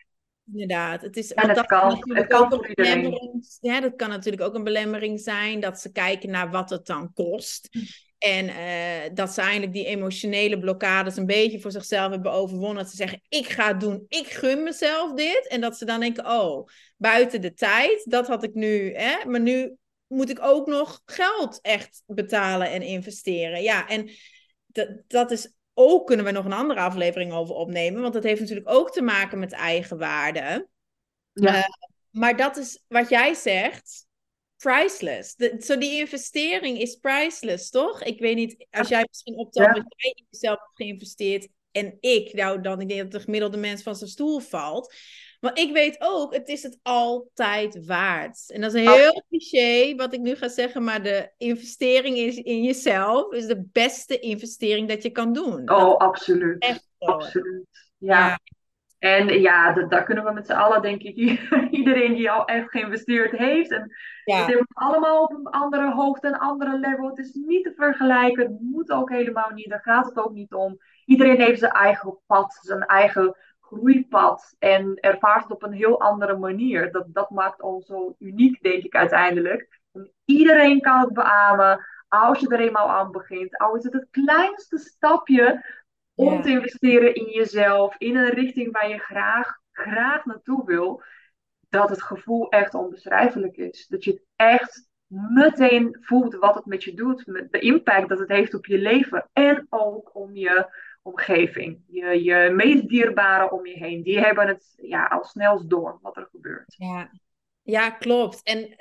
Inderdaad. 0.51 1.01
Het 1.01 1.17
is, 1.17 1.27
dat 1.27 1.65
kan, 1.65 2.03
het 2.07 2.27
kan 2.27 2.49
voor 2.49 2.67
iedereen. 2.67 3.43
Ja, 3.61 3.81
dat 3.81 3.95
kan 3.95 4.09
natuurlijk 4.09 4.43
ook 4.43 4.55
een 4.55 4.63
belemmering 4.63 5.19
zijn, 5.19 5.59
dat 5.59 5.79
ze 5.79 5.91
kijken 5.91 6.29
naar 6.29 6.51
wat 6.51 6.69
het 6.69 6.85
dan 6.85 7.13
kost. 7.13 7.67
Hm. 7.71 7.79
En 8.17 8.45
uh, 8.45 9.15
dat 9.15 9.33
ze 9.33 9.41
eigenlijk 9.41 9.73
die 9.73 9.85
emotionele 9.85 10.59
blokkades 10.59 11.17
een 11.17 11.25
beetje 11.25 11.59
voor 11.59 11.71
zichzelf 11.71 12.11
hebben 12.11 12.31
overwonnen. 12.31 12.83
Dat 12.83 12.91
ze 12.91 12.97
zeggen, 12.97 13.21
ik 13.29 13.47
ga 13.47 13.67
het 13.67 13.79
doen, 13.79 14.05
ik 14.07 14.27
gun 14.27 14.63
mezelf 14.63 15.13
dit. 15.13 15.47
En 15.47 15.61
dat 15.61 15.77
ze 15.77 15.85
dan 15.85 15.99
denken, 15.99 16.25
oh, 16.25 16.67
buiten 16.97 17.41
de 17.41 17.53
tijd, 17.53 18.05
dat 18.09 18.27
had 18.27 18.43
ik 18.43 18.53
nu. 18.53 18.93
Hè? 18.95 19.29
Maar 19.29 19.41
nu 19.41 19.75
moet 20.07 20.29
ik 20.29 20.39
ook 20.41 20.67
nog 20.67 21.01
geld 21.05 21.59
echt 21.61 22.03
betalen 22.05 22.71
en 22.71 22.81
investeren. 22.81 23.61
Ja, 23.61 23.87
en 23.87 24.09
dat, 24.67 24.89
dat 25.07 25.31
is 25.31 25.53
ook 25.73 26.07
kunnen 26.07 26.25
we 26.25 26.31
nog 26.31 26.45
een 26.45 26.53
andere 26.53 26.79
aflevering 26.79 27.33
over 27.33 27.55
opnemen, 27.55 28.01
want 28.01 28.13
dat 28.13 28.23
heeft 28.23 28.39
natuurlijk 28.39 28.69
ook 28.69 28.91
te 28.91 29.01
maken 29.01 29.39
met 29.39 29.51
eigenwaarde. 29.51 30.67
Ja. 31.33 31.57
Uh, 31.57 31.63
maar 32.09 32.37
dat 32.37 32.57
is 32.57 32.83
wat 32.87 33.09
jij 33.09 33.33
zegt, 33.33 34.05
priceless. 34.57 35.35
Zo 35.59 35.77
die 35.77 35.99
investering 35.99 36.79
is 36.79 36.95
priceless, 36.95 37.69
toch? 37.69 38.03
Ik 38.03 38.19
weet 38.19 38.35
niet, 38.35 38.67
als 38.69 38.87
jij 38.87 39.05
misschien 39.07 39.37
optelt 39.37 39.67
ja. 39.67 39.73
dat 39.73 39.93
jij 39.97 40.11
in 40.11 40.25
jezelf 40.29 40.59
hebt 40.59 40.75
geïnvesteerd 40.75 41.47
en 41.71 41.97
ik, 41.99 42.33
nou 42.33 42.61
dan 42.61 42.81
ik 42.81 42.87
denk 42.87 43.01
dat 43.01 43.11
de 43.11 43.19
gemiddelde 43.19 43.57
mens 43.57 43.83
van 43.83 43.95
zijn 43.95 44.09
stoel 44.09 44.39
valt. 44.39 44.93
Maar 45.43 45.57
ik 45.57 45.73
weet 45.73 45.95
ook, 45.99 46.33
het 46.33 46.47
is 46.47 46.63
het 46.63 46.79
altijd 46.83 47.85
waard. 47.85 48.51
En 48.51 48.61
dat 48.61 48.73
is 48.73 48.85
een 48.85 48.93
heel 48.93 49.23
cliché 49.29 49.95
wat 49.95 50.13
ik 50.13 50.19
nu 50.19 50.35
ga 50.35 50.47
zeggen, 50.47 50.83
maar 50.83 51.03
de 51.03 51.31
investering 51.37 52.17
is 52.17 52.37
in 52.37 52.63
jezelf 52.63 53.33
is 53.33 53.45
de 53.45 53.69
beste 53.71 54.19
investering 54.19 54.87
dat 54.87 55.03
je 55.03 55.09
kan 55.09 55.33
doen. 55.33 55.71
Oh, 55.71 55.97
absoluut. 55.97 56.63
Echt 56.63 56.87
absoluut. 56.97 57.65
Ja. 57.97 58.39
En 58.99 59.41
ja, 59.41 59.73
dat, 59.73 59.89
daar 59.89 60.03
kunnen 60.03 60.23
we 60.23 60.31
met 60.31 60.45
z'n 60.45 60.51
allen, 60.51 60.81
denk 60.81 61.01
ik, 61.01 61.15
iedereen 61.79 62.13
die 62.13 62.31
al 62.31 62.45
echt 62.45 62.69
geïnvesteerd 62.69 63.31
heeft. 63.31 63.71
En 63.71 63.91
ja. 64.23 64.45
het 64.45 64.65
allemaal 64.67 65.23
op 65.23 65.31
een 65.31 65.47
andere 65.47 65.93
hoogte, 65.93 66.27
een 66.27 66.37
andere 66.37 66.79
level. 66.79 67.07
Het 67.07 67.17
is 67.17 67.33
niet 67.33 67.63
te 67.63 67.73
vergelijken. 67.75 68.43
Het 68.43 68.61
moet 68.61 68.91
ook 68.91 69.09
helemaal 69.09 69.51
niet. 69.53 69.69
Daar 69.69 69.81
gaat 69.81 70.05
het 70.05 70.17
ook 70.17 70.33
niet 70.33 70.53
om. 70.53 70.77
Iedereen 71.05 71.41
heeft 71.41 71.59
zijn 71.59 71.71
eigen 71.71 72.19
pad, 72.25 72.59
zijn 72.61 72.85
eigen 72.85 73.35
groeipad 73.73 74.55
en 74.59 74.95
ervaart 74.95 75.43
het 75.43 75.51
op 75.51 75.63
een 75.63 75.73
heel 75.73 76.01
andere 76.01 76.37
manier. 76.37 76.91
Dat, 76.91 77.05
dat 77.07 77.29
maakt 77.29 77.61
ons 77.61 77.85
zo 77.85 78.15
uniek, 78.19 78.61
denk 78.61 78.83
ik 78.83 78.95
uiteindelijk. 78.95 79.81
En 79.91 80.11
iedereen 80.25 80.81
kan 80.81 80.99
het 80.99 81.13
beamen 81.13 81.85
als 82.07 82.39
je 82.39 82.47
er 82.47 82.59
eenmaal 82.59 82.89
aan 82.89 83.11
begint. 83.11 83.57
Al 83.57 83.75
is 83.75 83.83
het 83.83 83.93
het 83.93 84.07
kleinste 84.11 84.77
stapje 84.77 85.65
om 86.15 86.41
te 86.41 86.49
investeren 86.49 87.15
in 87.15 87.31
jezelf, 87.31 87.95
in 87.97 88.15
een 88.15 88.29
richting 88.29 88.71
waar 88.71 88.89
je 88.89 88.99
graag, 88.99 89.57
graag 89.71 90.25
naartoe 90.25 90.65
wil, 90.65 91.01
dat 91.69 91.89
het 91.89 92.01
gevoel 92.01 92.49
echt 92.49 92.73
onbeschrijfelijk 92.73 93.57
is. 93.57 93.87
Dat 93.87 94.03
je 94.03 94.11
het 94.11 94.23
echt 94.35 94.89
meteen 95.33 95.97
voelt 96.01 96.35
wat 96.35 96.55
het 96.55 96.65
met 96.65 96.83
je 96.83 96.93
doet, 96.93 97.25
met 97.27 97.51
de 97.51 97.59
impact 97.59 98.09
dat 98.09 98.19
het 98.19 98.29
heeft 98.29 98.53
op 98.53 98.65
je 98.65 98.77
leven 98.77 99.29
en 99.33 99.67
ook 99.69 100.15
om 100.15 100.35
je 100.35 100.67
omgeving. 101.03 101.81
Je, 101.87 102.23
je 102.23 102.49
meest 102.55 102.87
dierbaren 102.87 103.51
om 103.51 103.65
je 103.65 103.77
heen, 103.77 104.03
die 104.03 104.19
hebben 104.19 104.47
het 104.47 104.73
ja, 104.77 105.05
al 105.05 105.23
snel 105.23 105.67
door 105.67 105.99
wat 106.01 106.17
er 106.17 106.27
gebeurt. 106.31 106.75
Ja, 106.77 107.11
ja 107.61 107.89
klopt. 107.89 108.43
En 108.43 108.75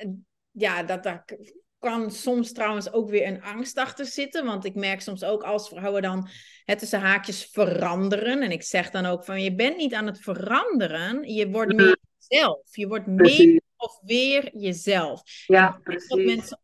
ja, 0.50 0.82
dat, 0.82 1.02
dat 1.02 1.36
kan 1.78 2.10
soms 2.10 2.52
trouwens 2.52 2.92
ook 2.92 3.10
weer 3.10 3.26
een 3.26 3.42
angst 3.42 3.78
achter 3.78 4.04
zitten. 4.04 4.44
Want 4.44 4.64
ik 4.64 4.74
merk 4.74 5.00
soms 5.00 5.24
ook 5.24 5.42
als 5.42 5.68
vrouwen 5.68 6.02
dan 6.02 6.28
het 6.64 6.78
tussen 6.78 7.00
haakjes 7.00 7.44
veranderen. 7.44 8.42
En 8.42 8.50
ik 8.50 8.62
zeg 8.62 8.90
dan 8.90 9.06
ook 9.06 9.24
van 9.24 9.42
je 9.42 9.54
bent 9.54 9.76
niet 9.76 9.94
aan 9.94 10.06
het 10.06 10.20
veranderen. 10.20 11.34
Je 11.34 11.50
wordt 11.50 11.72
meer 11.72 11.98
jezelf. 12.18 12.76
Je 12.76 12.88
wordt 12.88 13.06
meer 13.06 13.60
of 13.76 14.00
weer 14.02 14.56
jezelf. 14.56 15.22
Ja, 15.46 15.80
precies. 15.82 16.08
Dat 16.08 16.18
mensen 16.18 16.60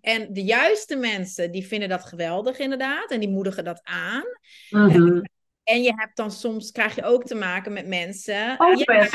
En 0.00 0.32
de 0.32 0.42
juiste 0.42 0.96
mensen, 0.96 1.50
die 1.50 1.66
vinden 1.66 1.88
dat 1.88 2.04
geweldig 2.04 2.58
inderdaad. 2.58 3.10
En 3.10 3.20
die 3.20 3.28
moedigen 3.28 3.64
dat 3.64 3.80
aan. 3.82 4.24
Mhm. 4.70 5.20
En 5.64 5.82
je 5.82 5.92
hebt 5.96 6.16
dan 6.16 6.30
soms, 6.30 6.70
krijg 6.70 6.94
je 6.94 7.04
ook 7.04 7.24
te 7.24 7.34
maken 7.34 7.72
met 7.72 7.86
mensen. 7.86 8.54
Ook 8.58 8.76
Ja, 8.76 8.84
daar, 8.84 9.08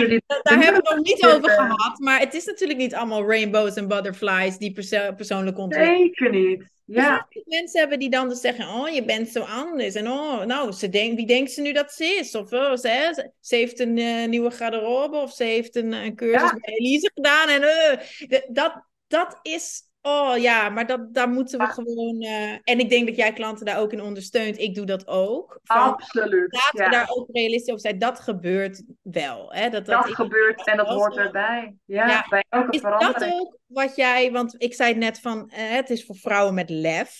hebben 0.64 0.82
we 0.82 0.90
het 0.90 0.90
nog 0.96 1.06
niet 1.06 1.26
over 1.26 1.50
gehad. 1.50 2.00
Maar 2.00 2.20
het 2.20 2.34
is 2.34 2.46
natuurlijk 2.46 2.80
niet 2.80 2.96
allemaal 2.96 3.28
rainbows 3.30 3.76
en 3.76 3.88
butterflies 3.88 4.58
die 4.58 4.72
perso 4.72 5.14
persoonlijke 5.14 5.62
ontwikkeling. 5.62 6.16
Zeker 6.18 6.30
niet. 6.32 6.76
Ja, 6.86 7.28
Dus 7.30 7.44
mensen 7.46 7.80
hebben 7.80 8.00
die 8.00 8.10
dan 8.10 8.30
dus 8.30 8.42
zeggen: 8.42 8.68
Oh, 8.68 8.90
je 8.90 9.06
bent 9.06 9.28
zo 9.30 9.40
anders. 9.42 9.96
En 9.96 10.08
oh, 10.08 10.44
nou, 10.46 10.72
ze 10.72 10.90
denk, 10.90 11.16
wie 11.18 11.26
denkt 11.28 11.52
ze 11.52 11.62
nu 11.62 11.74
dat 11.74 11.92
ze 11.92 12.06
is? 12.06 12.36
Of 12.36 12.52
oh, 12.52 12.76
ze, 12.76 13.30
ze- 13.42 13.56
heeft 13.56 13.80
een 13.80 13.98
eh, 13.98 14.28
nieuwe 14.28 14.52
garderobe. 14.52 15.18
Of 15.18 15.32
ze 15.34 15.44
heeft 15.44 15.76
een, 15.76 15.92
een 15.94 16.16
cursus 16.16 16.42
Ja. 16.42 16.58
bij 16.62 16.74
Elise 16.74 17.12
gedaan. 17.14 17.50
En 17.50 17.62
eh, 17.64 18.00
de- 18.28 18.48
dat, 18.50 18.84
dat 19.08 19.40
is. 19.42 19.82
Oh 20.08 20.38
ja, 20.38 20.70
maar 20.70 20.88
dat, 20.88 21.14
daar 21.14 21.30
moeten 21.30 21.58
we 21.60 21.64
Ja. 21.66 21.72
gewoon. 21.72 22.22
eh, 22.22 22.52
en 22.52 22.80
ik 22.80 22.90
denk 22.90 23.08
dat 23.08 23.16
jij 23.16 23.34
klanten 23.34 23.66
daar 23.66 23.80
ook 23.80 23.92
in 23.94 24.02
ondersteunt. 24.02 24.58
Ik 24.60 24.76
doe 24.76 24.86
dat 24.86 25.08
ook. 25.08 25.60
Van, 25.64 25.78
absoluut. 25.78 26.54
laten 26.54 26.86
we 26.86 26.90
daar 26.92 27.10
ook 27.10 27.28
realistisch 27.32 27.70
over 27.70 27.82
zijn. 27.82 28.00
Dat 28.00 28.20
gebeurt 28.20 28.84
wel. 29.02 29.54
Hè? 29.54 29.70
Dat, 29.70 29.86
Dat 29.86 30.08
is- 30.08 30.14
gebeurt 30.14 30.66
en 30.68 30.78
dat 30.78 30.88
hoort 30.88 31.18
erbij. 31.18 31.76
Ja, 31.86 32.08
Ja. 32.08 32.26
bij 32.30 32.44
elke 32.50 32.72
Is 32.76 32.82
dat 32.82 32.92
verandering. 32.94 33.34
ook 33.42 33.58
wat 33.66 33.96
jij, 33.96 34.32
want 34.32 34.56
ik 34.58 34.74
zei 34.74 34.90
het 34.90 34.98
net 35.00 35.20
van, 35.20 35.50
eh, 35.50 35.70
het 35.70 35.90
is 35.90 36.06
voor 36.06 36.16
vrouwen 36.16 36.54
met 36.54 36.70
lef. 36.70 37.20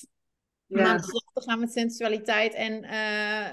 Ja. 0.66 0.98
slag 0.98 1.24
te 1.34 1.42
gaan 1.42 1.60
met 1.60 1.72
sensualiteit 1.72 2.54
en 2.54 2.84
eh, 2.84 3.48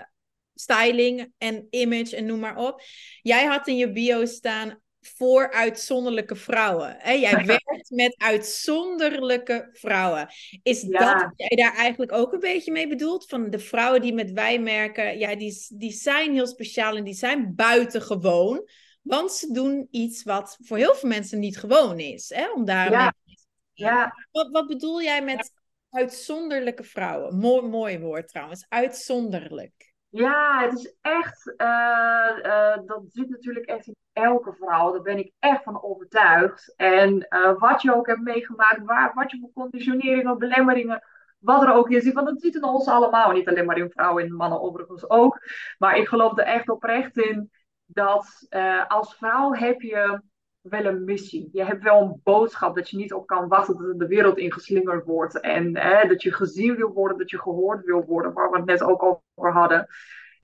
styling 0.54 1.32
en 1.38 1.66
image 1.70 2.16
en 2.16 2.26
noem 2.26 2.40
maar 2.40 2.56
op. 2.56 2.80
Jij 3.22 3.44
had 3.44 3.68
in 3.68 3.76
je 3.76 3.92
bio 3.92 4.24
staan 4.24 4.80
voor 5.16 5.52
uitzonderlijke 5.52 6.36
vrouwen. 6.36 6.96
Hè? 6.98 7.12
Jij 7.12 7.44
werkt 7.46 7.90
met 7.90 8.14
uitzonderlijke 8.18 9.68
vrouwen. 9.72 10.28
Is 10.62 10.82
Ja. 10.82 10.88
dat 11.14 11.22
wat 11.22 11.32
jij 11.36 11.56
daar 11.64 11.74
eigenlijk 11.74 12.12
ook 12.12 12.32
een 12.32 12.40
beetje 12.40 12.72
mee 12.72 12.88
bedoelt? 12.88 13.26
Van 13.26 13.50
de 13.50 13.58
vrouwen 13.58 14.00
die 14.00 14.14
met 14.14 14.30
wij 14.32 14.58
merken, 14.58 15.18
ja, 15.18 15.36
die, 15.36 15.66
die 15.68 15.92
zijn 15.92 16.32
heel 16.32 16.46
speciaal 16.46 16.96
en 16.96 17.04
die 17.04 17.14
zijn 17.14 17.54
buitengewoon. 17.54 18.68
Want 19.02 19.32
ze 19.32 19.52
doen 19.52 19.88
iets 19.90 20.22
wat 20.22 20.58
voor 20.62 20.76
heel 20.76 20.94
veel 20.94 21.08
mensen 21.08 21.38
niet 21.38 21.58
gewoon 21.58 21.98
is. 21.98 22.28
Hè? 22.34 22.50
Om 22.50 22.64
daarmee 22.64 22.98
Ja. 22.98 23.14
Ja, 23.72 24.14
wat, 24.32 24.48
wat 24.50 24.66
bedoel 24.66 25.02
jij 25.02 25.22
met 25.22 25.52
uitzonderlijke 25.90 26.84
vrouwen? 26.84 27.36
Mooi, 27.38 27.66
mooi 27.66 27.98
woord 27.98 28.28
trouwens. 28.28 28.66
Uitzonderlijk. 28.68 29.93
Ja, 30.14 30.60
het 30.60 30.78
is 30.78 30.94
echt, 31.00 31.56
eh, 31.56 32.72
eh, 32.74 32.80
dat 32.86 33.02
zit 33.08 33.28
natuurlijk 33.28 33.66
echt 33.66 33.86
in 33.86 33.96
elke 34.12 34.52
vrouw. 34.52 34.92
Daar 34.92 35.02
ben 35.02 35.18
ik 35.18 35.32
echt 35.38 35.62
van 35.62 35.82
overtuigd. 35.82 36.74
En 36.76 37.28
eh, 37.28 37.58
wat 37.58 37.82
je 37.82 37.94
ook 37.94 38.06
hebt 38.06 38.20
meegemaakt, 38.20 38.84
waar, 38.84 39.14
wat 39.14 39.30
je 39.30 39.38
voor 39.38 39.52
conditionering 39.52 40.28
of 40.30 40.38
belemmeringen, 40.38 41.02
wat 41.38 41.62
er 41.62 41.72
ook 41.72 41.90
in 41.90 42.00
zit. 42.00 42.12
Want 42.14 42.26
dat 42.26 42.40
zit 42.40 42.54
in 42.54 42.64
ons 42.64 42.86
allemaal, 42.88 43.32
niet 43.32 43.48
alleen 43.48 43.64
maar 43.64 43.78
in 43.78 43.90
vrouwen 43.90 44.24
en 44.24 44.34
mannen 44.34 44.60
overigens 44.60 45.10
ook. 45.10 45.38
Maar 45.78 45.96
ik 45.96 46.08
geloof 46.08 46.38
er 46.38 46.44
echt 46.44 46.68
oprecht 46.68 47.16
in 47.16 47.50
dat 47.84 48.46
als 48.88 49.16
vrouw 49.16 49.52
heb 49.52 49.80
je 49.80 50.22
wel 50.70 50.84
een 50.84 51.04
missie. 51.04 51.48
Je 51.52 51.64
hebt 51.64 51.82
wel 51.82 52.00
een 52.02 52.20
boodschap 52.22 52.74
dat 52.76 52.90
je 52.90 52.96
niet 52.96 53.12
op 53.12 53.26
kan 53.26 53.48
wachten 53.48 53.76
dat 53.78 53.98
de 53.98 54.06
wereld 54.06 54.38
ingeslingerd 54.38 55.04
wordt. 55.04 55.40
En 55.40 55.74
eh, 55.74 56.08
dat 56.08 56.22
je 56.22 56.32
gezien 56.32 56.76
wil 56.76 56.92
worden, 56.92 57.18
dat 57.18 57.30
je 57.30 57.40
gehoord 57.40 57.84
wil 57.84 58.04
worden, 58.04 58.32
waar 58.32 58.50
we 58.50 58.56
het 58.56 58.66
net 58.66 58.82
ook 58.82 59.02
over 59.02 59.52
hadden. 59.52 59.86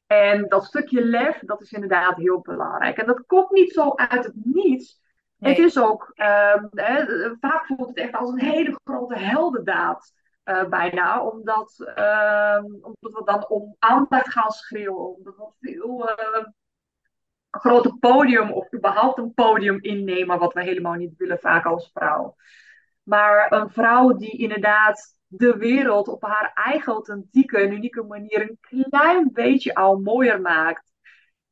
En 0.06 0.48
dat 0.48 0.64
stukje 0.64 1.04
lef, 1.04 1.38
dat 1.38 1.60
is 1.60 1.72
inderdaad 1.72 2.16
heel 2.16 2.40
belangrijk. 2.40 2.98
En 2.98 3.06
dat 3.06 3.26
komt 3.26 3.50
niet 3.50 3.72
zo 3.72 3.92
uit 3.94 4.24
het 4.24 4.34
niets. 4.34 5.00
Nee. 5.36 5.54
Het 5.54 5.64
is 5.64 5.78
ook, 5.78 6.10
ehm, 6.14 6.64
hè, 6.70 7.04
vaak 7.40 7.66
voelt 7.66 7.88
het 7.88 7.96
echt 7.96 8.14
als 8.14 8.30
een 8.30 8.40
hele 8.40 8.80
grote 8.84 9.18
heldendaad. 9.18 10.12
eh, 10.42 10.68
bijna, 10.68 11.24
omdat, 11.24 11.92
ehm, 11.94 12.64
omdat 12.64 13.12
we 13.12 13.22
dan 13.24 13.48
om 13.48 13.76
aandacht 13.78 14.32
gaan 14.32 14.50
schreeuwen, 14.50 15.16
omdat 15.16 15.34
we 15.36 15.46
veel 15.60 16.08
eh, 16.08 16.26
een 16.40 16.54
grote 17.50 17.96
podium 18.00 18.52
of 18.52 18.74
überhaupt 18.74 19.18
een 19.18 19.34
podium 19.34 19.78
innemen, 19.80 20.38
wat 20.38 20.52
we 20.52 20.62
helemaal 20.62 20.94
niet 20.94 21.16
willen 21.16 21.38
vaak 21.38 21.64
als 21.64 21.90
vrouw. 21.92 22.34
Maar 23.02 23.52
een 23.52 23.70
vrouw 23.70 24.16
die 24.16 24.38
inderdaad 24.38 25.18
de 25.26 25.56
wereld 25.56 26.08
op 26.08 26.22
haar 26.22 26.50
eigen 26.54 26.92
authentieke 26.92 27.58
en 27.58 27.72
unieke 27.72 28.02
manier 28.02 28.40
een 28.40 28.58
klein 28.60 29.30
beetje 29.32 29.74
al 29.74 29.98
mooier 29.98 30.40
maakt. 30.40 30.92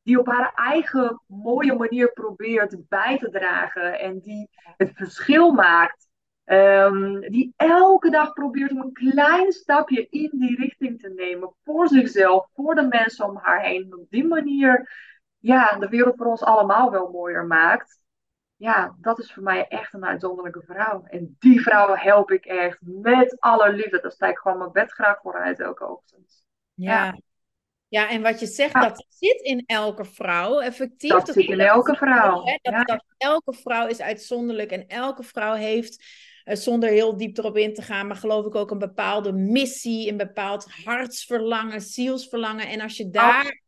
Die 0.03 0.19
op 0.19 0.27
haar 0.27 0.51
eigen 0.55 1.21
mooie 1.27 1.75
manier 1.75 2.11
probeert 2.11 2.87
bij 2.87 3.17
te 3.17 3.29
dragen 3.29 3.99
en 3.99 4.19
die 4.19 4.49
het 4.77 4.91
verschil 4.93 5.51
maakt. 5.51 6.07
Ehm, 6.43 7.19
die 7.19 7.53
elke 7.55 8.09
dag 8.09 8.33
probeert 8.33 8.71
om 8.71 8.81
een 8.81 8.93
klein 8.93 9.51
stapje 9.51 10.07
in 10.09 10.29
die 10.33 10.55
richting 10.55 10.99
te 10.99 11.09
nemen. 11.09 11.53
Voor 11.63 11.87
zichzelf, 11.87 12.47
voor 12.53 12.75
de 12.75 12.87
mensen 12.87 13.25
om 13.25 13.37
haar 13.41 13.61
heen. 13.61 13.83
En 13.83 13.99
op 13.99 14.09
die 14.09 14.27
manier 14.27 14.89
ja, 15.39 15.77
de 15.79 15.87
wereld 15.87 16.17
voor 16.17 16.25
ons 16.25 16.43
allemaal 16.43 16.91
wel 16.91 17.09
mooier 17.11 17.45
maakt. 17.45 17.99
Ja, 18.55 18.95
dat 19.01 19.19
is 19.19 19.33
voor 19.33 19.43
mij 19.43 19.67
echt 19.67 19.93
een 19.93 20.05
uitzonderlijke 20.05 20.61
vrouw. 20.65 21.03
En 21.05 21.35
die 21.39 21.61
vrouw 21.61 21.95
help 21.95 22.31
ik 22.31 22.45
echt 22.45 22.77
met 22.81 23.35
alle 23.39 23.73
liefde. 23.73 23.99
Daar 24.01 24.11
sta 24.11 24.27
ik 24.27 24.37
gewoon 24.37 24.57
mijn 24.57 24.71
bed 24.71 24.91
graag 24.91 25.19
vooruit 25.21 25.59
elke 25.59 25.87
ochtend. 25.87 26.43
Ja. 26.73 27.17
Ja, 27.87 28.09
en 28.09 28.21
wat 28.21 28.39
je 28.39 28.45
zegt, 28.45 28.73
Ja. 28.73 28.79
dat 28.81 29.05
zit 29.09 29.41
in 29.41 29.63
elke 29.65 30.05
vrouw. 30.05 30.59
Effectief. 30.59 31.11
Dat 31.11 31.27
zit 31.27 31.35
in 31.49 31.59
elke 31.59 31.95
vrouw. 31.95 32.43
Hè, 32.43 32.57
Dat, 32.61 32.73
Ja. 32.73 32.83
dat 32.83 33.03
elke 33.17 33.53
vrouw 33.53 33.87
is 33.87 34.01
uitzonderlijk 34.01 34.71
en 34.71 34.87
elke 34.87 35.23
vrouw 35.23 35.53
heeft, 35.53 36.05
eh, 36.43 36.55
zonder 36.55 36.89
heel 36.89 37.17
diep 37.17 37.37
erop 37.37 37.57
in 37.57 37.73
te 37.73 37.81
gaan, 37.81 38.07
maar 38.07 38.15
geloof 38.15 38.45
ik 38.45 38.55
ook 38.55 38.71
een 38.71 38.77
bepaalde 38.77 39.31
missie, 39.31 40.09
een 40.09 40.17
bepaald 40.17 40.71
hartsverlangen, 40.83 41.81
zielsverlangen. 41.81 42.67
En 42.67 42.81
als 42.81 42.97
je 42.97 43.09
daar 43.09 43.61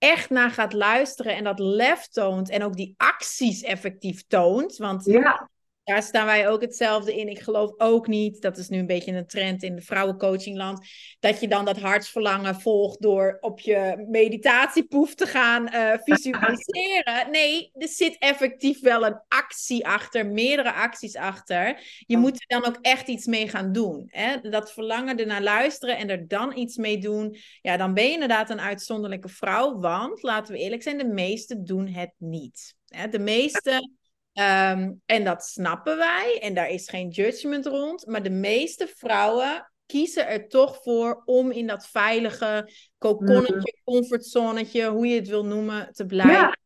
echt 0.00 0.30
naar 0.30 0.50
gaat 0.50 0.72
luisteren 0.72 1.36
en 1.36 1.44
dat 1.44 1.58
lef 1.58 2.08
toont 2.08 2.48
en 2.50 2.62
ook 2.62 2.76
die 2.76 2.94
acties 2.96 3.62
effectief 3.62 4.26
toont, 4.26 4.76
want 4.76 5.04
Ja, 5.04 5.50
daar 5.90 6.02
staan 6.02 6.26
wij 6.26 6.48
ook 6.48 6.60
hetzelfde 6.60 7.16
in. 7.16 7.28
Ik 7.28 7.40
geloof 7.40 7.72
ook 7.76 8.06
niet, 8.06 8.42
dat 8.42 8.58
is 8.58 8.68
nu 8.68 8.78
een 8.78 8.86
beetje 8.86 9.12
een 9.12 9.26
trend 9.26 9.62
in 9.62 9.74
de 9.74 9.82
vrouwencoachingland, 9.82 10.86
dat 11.20 11.40
je 11.40 11.48
dan 11.48 11.64
dat 11.64 11.80
hartsverlangen 11.80 12.60
volgt 12.60 13.02
door 13.02 13.36
op 13.40 13.60
je 13.60 14.04
meditatiepoef 14.08 15.14
te 15.14 15.26
gaan 15.26 15.68
eh, 15.68 15.98
visualiseren. 16.04 17.30
Nee, 17.30 17.70
er 17.74 17.88
zit 17.88 18.16
effectief 18.18 18.80
wel 18.80 19.06
een 19.06 19.20
actie 19.28 19.86
achter, 19.86 20.26
meerdere 20.26 20.72
acties 20.72 21.16
achter. 21.16 21.82
Je 22.06 22.16
moet 22.16 22.40
er 22.40 22.60
dan 22.60 22.66
ook 22.66 22.78
echt 22.80 23.08
iets 23.08 23.26
mee 23.26 23.48
gaan 23.48 23.72
doen. 23.72 24.04
Hè? 24.06 24.40
Dat 24.40 24.72
verlangen 24.72 25.18
ernaar 25.18 25.42
luisteren 25.42 25.96
en 25.96 26.08
er 26.08 26.28
dan 26.28 26.56
iets 26.56 26.76
mee 26.76 26.98
doen. 26.98 27.36
Ja, 27.62 27.76
dan 27.76 27.94
ben 27.94 28.04
je 28.04 28.12
inderdaad 28.12 28.50
een 28.50 28.60
uitzonderlijke 28.60 29.28
vrouw, 29.28 29.78
want 29.78 30.22
laten 30.22 30.52
we 30.52 30.60
eerlijk 30.60 30.82
zijn, 30.82 30.98
de 30.98 31.08
meesten 31.08 31.64
doen 31.64 31.86
het 31.86 32.12
niet. 32.18 32.74
Hè? 32.86 33.08
De 33.08 33.18
meeste 33.18 33.98
Ehm, 34.32 34.92
en 35.06 35.24
dat 35.24 35.44
snappen 35.44 35.96
wij 35.96 36.38
en 36.40 36.54
daar 36.54 36.68
is 36.68 36.88
geen 36.88 37.08
judgment 37.08 37.66
rond. 37.66 38.06
Maar 38.06 38.22
de 38.22 38.30
meeste 38.30 38.92
vrouwen 38.96 39.72
kiezen 39.86 40.26
er 40.26 40.48
toch 40.48 40.82
voor 40.82 41.22
om 41.24 41.50
in 41.50 41.66
dat 41.66 41.86
veilige 41.86 42.70
kokonnetje, 42.98 43.80
comfortzonetje, 43.84 44.88
hoe 44.88 45.06
je 45.06 45.14
het 45.14 45.28
wil 45.28 45.44
noemen, 45.44 45.92
te 45.92 46.06
blijven. 46.06 46.34
ja, 46.34 46.56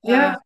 ja. 0.00 0.32
Eh, 0.32 0.40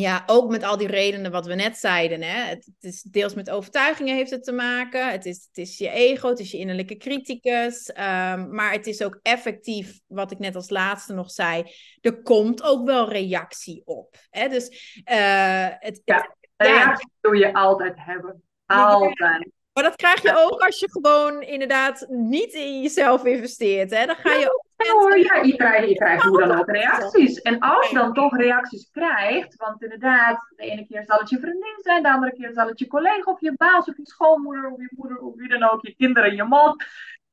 ja, 0.00 0.22
ook 0.26 0.50
met 0.50 0.62
al 0.62 0.76
die 0.76 0.86
redenen 0.86 1.30
wat 1.30 1.46
we 1.46 1.54
net 1.54 1.76
zeiden. 1.76 2.22
Hè? 2.22 2.40
Het, 2.48 2.64
het 2.64 2.92
is 2.92 3.02
deels 3.02 3.34
met 3.34 3.50
overtuigingen 3.50 4.14
heeft 4.16 4.30
het 4.30 4.44
te 4.44 4.52
maken. 4.52 5.10
Het 5.10 5.26
is, 5.26 5.44
het 5.46 5.56
is 5.58 5.78
je 5.78 5.90
ego, 5.90 6.28
het 6.28 6.38
is 6.38 6.50
je 6.50 6.58
innerlijke 6.58 6.96
criticus. 6.96 7.92
ehm, 7.92 8.54
maar 8.54 8.72
het 8.72 8.86
is 8.86 9.02
ook 9.02 9.18
effectief, 9.22 10.00
wat 10.06 10.30
ik 10.30 10.38
net 10.38 10.56
als 10.56 10.70
laatste 10.70 11.12
nog 11.14 11.30
zei. 11.30 11.64
Er 12.00 12.22
komt 12.22 12.62
ook 12.62 12.86
wel 12.86 13.10
reactie 13.12 13.82
op. 13.84 14.16
Hè? 14.30 14.48
Dus 14.48 14.68
eh, 15.04 15.66
het, 15.78 16.00
Ja. 16.04 16.16
het- 16.16 16.36
En 16.56 16.68
Ja. 16.68 16.82
reactie 16.84 17.08
wil 17.20 17.32
je 17.32 17.52
altijd 17.54 17.94
hebben. 17.96 18.42
Altijd. 18.66 19.50
Maar 19.78 19.86
dat 19.86 19.96
krijg 19.96 20.22
je 20.22 20.36
ook 20.36 20.60
als 20.60 20.80
je 20.80 20.90
gewoon 20.90 21.42
inderdaad 21.42 22.06
niet 22.08 22.52
in 22.52 22.82
jezelf 22.82 23.24
investeert. 23.24 23.90
Hè? 23.90 24.06
Dan 24.06 24.16
ga 24.16 24.32
je 24.32 24.52
ook 24.52 24.64
Ja 24.76 24.92
hoor, 24.92 25.18
ja, 25.18 25.34
je 25.42 25.56
krijgt, 25.56 25.88
je 25.88 25.94
krijgt 25.94 26.22
hoe 26.22 26.38
dan 26.38 26.58
ook 26.58 26.70
reacties. 26.70 27.40
En 27.40 27.58
als 27.58 27.88
je 27.88 27.94
dan 27.94 28.12
toch 28.12 28.36
reacties 28.36 28.90
krijgt, 28.90 29.56
want 29.56 29.82
inderdaad, 29.82 30.52
de 30.56 30.62
ene 30.62 30.86
keer 30.86 31.04
zal 31.04 31.18
het 31.18 31.30
je 31.30 31.38
vriendin 31.38 31.78
zijn, 31.82 32.02
de 32.02 32.12
andere 32.12 32.32
keer 32.32 32.52
zal 32.52 32.66
het 32.66 32.78
je 32.78 32.86
collega 32.86 33.30
of 33.30 33.40
je 33.40 33.52
baas 33.56 33.88
of 33.88 33.96
je 33.96 34.06
schoonmoeder 34.06 34.70
of 34.70 34.78
je 34.78 34.92
moeder 34.96 35.18
of 35.18 35.34
wie 35.34 35.48
dan 35.48 35.70
ook, 35.70 35.86
je 35.86 35.94
kinderen, 35.94 36.34
je 36.34 36.44
man. 36.44 36.80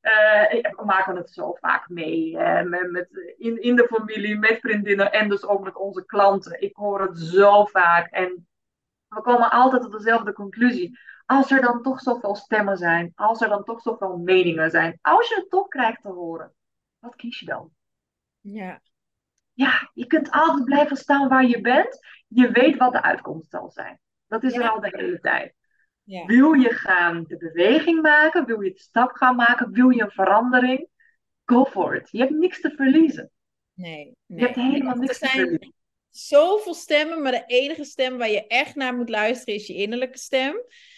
Eh, 0.02 0.62
we 0.62 0.86
maken 0.86 1.16
het 1.16 1.30
zo 1.30 1.58
vaak 1.60 1.90
mee 1.90 2.38
eh, 2.38 2.64
met, 2.64 2.92
met, 2.92 3.36
in, 3.38 3.62
in 3.62 3.76
de 3.76 3.88
familie, 3.88 4.38
met 4.38 4.60
vriendinnen 4.60 5.12
en 5.12 5.30
dus 5.30 5.46
ook 5.46 5.64
met 5.64 5.76
onze 5.76 6.06
klanten. 6.06 6.62
Ik 6.62 6.76
hoor 6.76 7.02
het 7.02 7.18
zo 7.18 7.66
vaak 7.66 8.12
en 8.12 8.48
we 9.08 9.22
komen 9.22 9.52
altijd 9.52 9.82
tot 9.82 9.92
dezelfde 9.92 10.34
conclusie. 10.34 10.98
Als 11.26 11.52
er 11.52 11.62
dan 11.62 11.82
toch 11.82 12.00
zoveel 12.02 12.36
stemmen 12.36 12.78
zijn, 12.78 13.12
als 13.16 13.42
er 13.42 13.50
dan 13.50 13.64
toch 13.64 13.82
zoveel 13.82 14.18
meningen 14.18 14.70
zijn, 14.72 15.00
als 15.02 15.28
je 15.30 15.36
het 15.36 15.50
toch 15.50 15.68
krijgt 15.68 16.02
te 16.02 16.10
horen, 16.10 16.54
wat 17.00 17.16
kies 17.16 17.40
je 17.40 17.46
dan? 17.46 17.70
Ja, 18.42 18.82
Ja, 19.54 19.90
je 19.94 20.08
kunt 20.08 20.32
altijd 20.32 20.64
blijven 20.66 20.98
staan 20.98 21.28
waar 21.30 21.46
je 21.46 21.62
bent. 21.62 22.00
Je 22.28 22.52
weet 22.52 22.78
wat 22.78 22.92
de 22.92 23.02
uitkomst 23.02 23.50
zal 23.50 23.70
zijn. 23.72 24.00
Dat 24.28 24.44
is 24.44 24.54
er 24.54 24.62
Ja. 24.62 24.68
al 24.68 24.80
de 24.80 24.90
hele 24.98 25.20
tijd. 25.20 25.54
Wil 26.04 26.54
je 26.54 26.70
gaan 26.74 27.24
de 27.28 27.38
beweging 27.38 28.02
maken? 28.02 28.46
Wil 28.46 28.62
je 28.62 28.72
de 28.72 28.80
stap 28.80 29.12
gaan 29.12 29.36
maken? 29.36 29.72
Wil 29.72 29.90
je 29.90 30.02
een 30.02 30.12
verandering? 30.12 30.88
Go 31.46 31.66
for 31.66 31.96
it. 31.96 32.10
Je 32.12 32.18
hebt 32.20 32.32
niks 32.32 32.62
te 32.62 32.70
verliezen. 32.76 33.32
Nee, 33.74 33.96
nee. 34.26 34.40
Je 34.40 34.46
hebt 34.46 34.56
helemaal 34.56 34.96
niks 34.96 35.20
te 35.20 35.28
verliezen. 35.28 35.74
Zoveel 36.10 36.74
stemmen, 36.74 37.22
maar 37.22 37.32
de 37.32 37.44
enige 37.46 37.84
stem 37.84 38.18
waar 38.18 38.30
je 38.30 38.48
echt 38.48 38.76
naar 38.76 38.96
moet 38.96 39.10
luisteren 39.10 39.56
is 39.56 39.68
je 39.68 39.74
innerlijke 39.76 40.18
stem. 40.18 40.56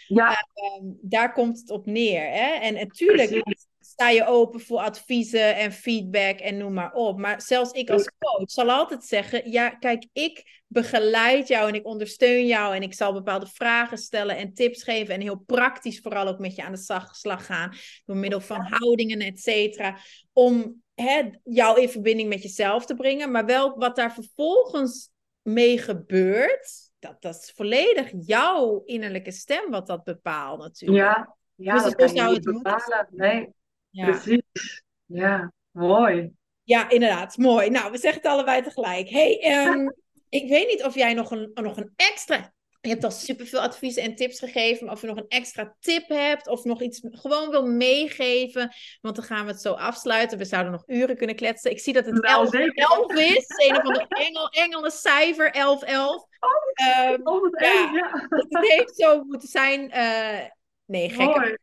Ja. 0.08 0.30
Uh, 0.30 0.92
daar 1.02 1.34
komt 1.34 1.60
het 1.60 1.70
op 1.70 1.86
neer. 1.86 2.30
Hè? 2.30 2.52
En 2.52 2.74
natuurlijk 2.74 3.44
sta 3.80 4.10
je 4.10 4.26
open 4.26 4.60
voor 4.60 4.80
adviezen 4.80 5.56
en 5.56 5.72
feedback 5.72 6.40
en 6.40 6.58
noem 6.58 6.74
maar 6.74 6.94
op. 6.94 7.18
Maar 7.18 7.42
zelfs 7.42 7.72
ik 7.72 7.90
als 7.90 8.12
coach 8.20 8.52
zal 8.52 8.72
altijd 8.72 9.04
zeggen: 9.04 9.52
ja, 9.52 9.70
kijk, 9.70 10.08
ik 10.14 10.64
begeleid 10.68 11.48
jou 11.48 11.68
en 11.68 11.76
ik 11.76 11.86
ondersteun 11.86 12.46
jou 12.46 12.76
en 12.76 12.82
ik 12.82 12.94
zal 12.94 13.14
bepaalde 13.14 13.48
vragen 13.48 13.98
stellen 13.98 14.38
en 14.38 14.54
tips 14.54 14.84
geven 14.84 15.14
en 15.14 15.22
heel 15.22 15.44
praktisch 15.46 16.00
vooral 16.00 16.28
ook 16.28 16.40
met 16.40 16.56
je 16.56 16.64
aan 16.64 16.72
de 16.72 17.06
slag 17.12 17.46
gaan 17.46 17.76
door 18.06 18.18
middel 18.18 18.42
van 18.42 18.62
houdingen, 18.62 19.20
et 19.20 19.40
cetera, 19.40 19.98
om 20.34 20.84
hè, 20.96 21.22
jou 21.44 21.82
in 21.82 21.90
verbinding 21.90 22.30
met 22.30 22.42
jezelf 22.42 22.86
te 22.86 22.96
brengen. 22.96 23.32
Maar 23.32 23.46
wel 23.46 23.78
wat 23.78 23.96
daar 23.96 24.14
vervolgens 24.14 25.10
mee 25.42 25.78
gebeurt 25.78 26.87
dat, 27.00 27.22
dat 27.22 27.36
is 27.36 27.52
volledig 27.56 28.12
jouw 28.20 28.82
innerlijke 28.86 29.32
stem 29.32 29.70
wat 29.70 29.88
dat 29.88 30.04
bepaalt 30.04 30.60
natuurlijk. 30.60 31.00
Ja, 31.00 31.36
ja 31.56 31.74
dus 31.74 31.84
dat 31.84 31.96
kan 31.96 32.14
je 32.14 32.24
niet 32.24 32.44
bepalen. 32.44 33.08
Nee, 33.12 33.54
precies. 33.92 34.84
Ja, 35.06 35.54
mooi. 35.72 36.32
Ja, 36.64 36.90
inderdaad, 36.90 37.38
mooi. 37.38 37.70
Nou, 37.70 37.92
we 37.92 37.98
zeggen 37.98 38.22
het 38.22 38.32
allebei 38.32 38.62
tegelijk. 38.62 39.10
hey, 39.10 39.66
um, 39.68 39.94
ik 40.30 40.50
weet 40.50 40.68
niet 40.68 40.84
of 40.84 40.96
jij 40.96 41.14
nog 41.14 41.32
een, 41.32 41.52
nog 41.54 41.78
een 41.78 41.94
extra 41.96 42.54
je 42.82 42.90
hebt 42.90 43.04
al 43.04 43.12
superveel 43.12 43.60
adviezen 43.60 44.04
en 44.04 44.16
tips 44.16 44.40
gegeven. 44.40 44.86
Maar 44.86 44.94
of 44.94 45.02
je 45.02 45.08
nog 45.08 45.18
een 45.18 45.28
extra 45.28 45.76
tip 45.80 46.08
hebt 46.08 46.48
of 46.48 46.64
nog 46.64 46.82
iets 46.82 47.02
gewoon 47.12 47.50
wil 47.50 47.66
meegeven. 47.66 48.74
Want 49.02 49.16
dan 49.16 49.26
gaan 49.26 49.46
we 49.46 49.52
het 49.52 49.62
zo 49.62 49.74
afsluiten. 49.74 50.38
We 50.38 50.46
zouden 50.46 50.72
nog 50.72 50.84
uren 50.88 51.18
kunnen 51.18 51.36
kletsen. 51.36 51.72
Ik 51.72 51.80
zie 51.80 51.94
dat 51.94 52.06
het 52.06 52.24
11, 52.24 52.52
nou, 52.52 52.72
11 52.74 53.14
is. 53.14 53.46
Een 53.68 53.78
of 53.78 53.84
andere 53.84 54.06
engel, 54.08 54.50
engelen 54.50 54.92
cijfer 54.92 55.52
11, 55.52 55.84
11. 55.84 56.26
Oh, 56.40 57.10
um, 57.12 57.50
ja, 57.60 57.90
ja. 57.94 58.28
Het 58.30 58.58
heeft 58.60 58.96
zo 58.96 59.24
moeten 59.24 59.48
zijn. 59.48 59.92
Uh, 59.96 60.50
nee, 60.86 61.10
gek. 61.10 61.60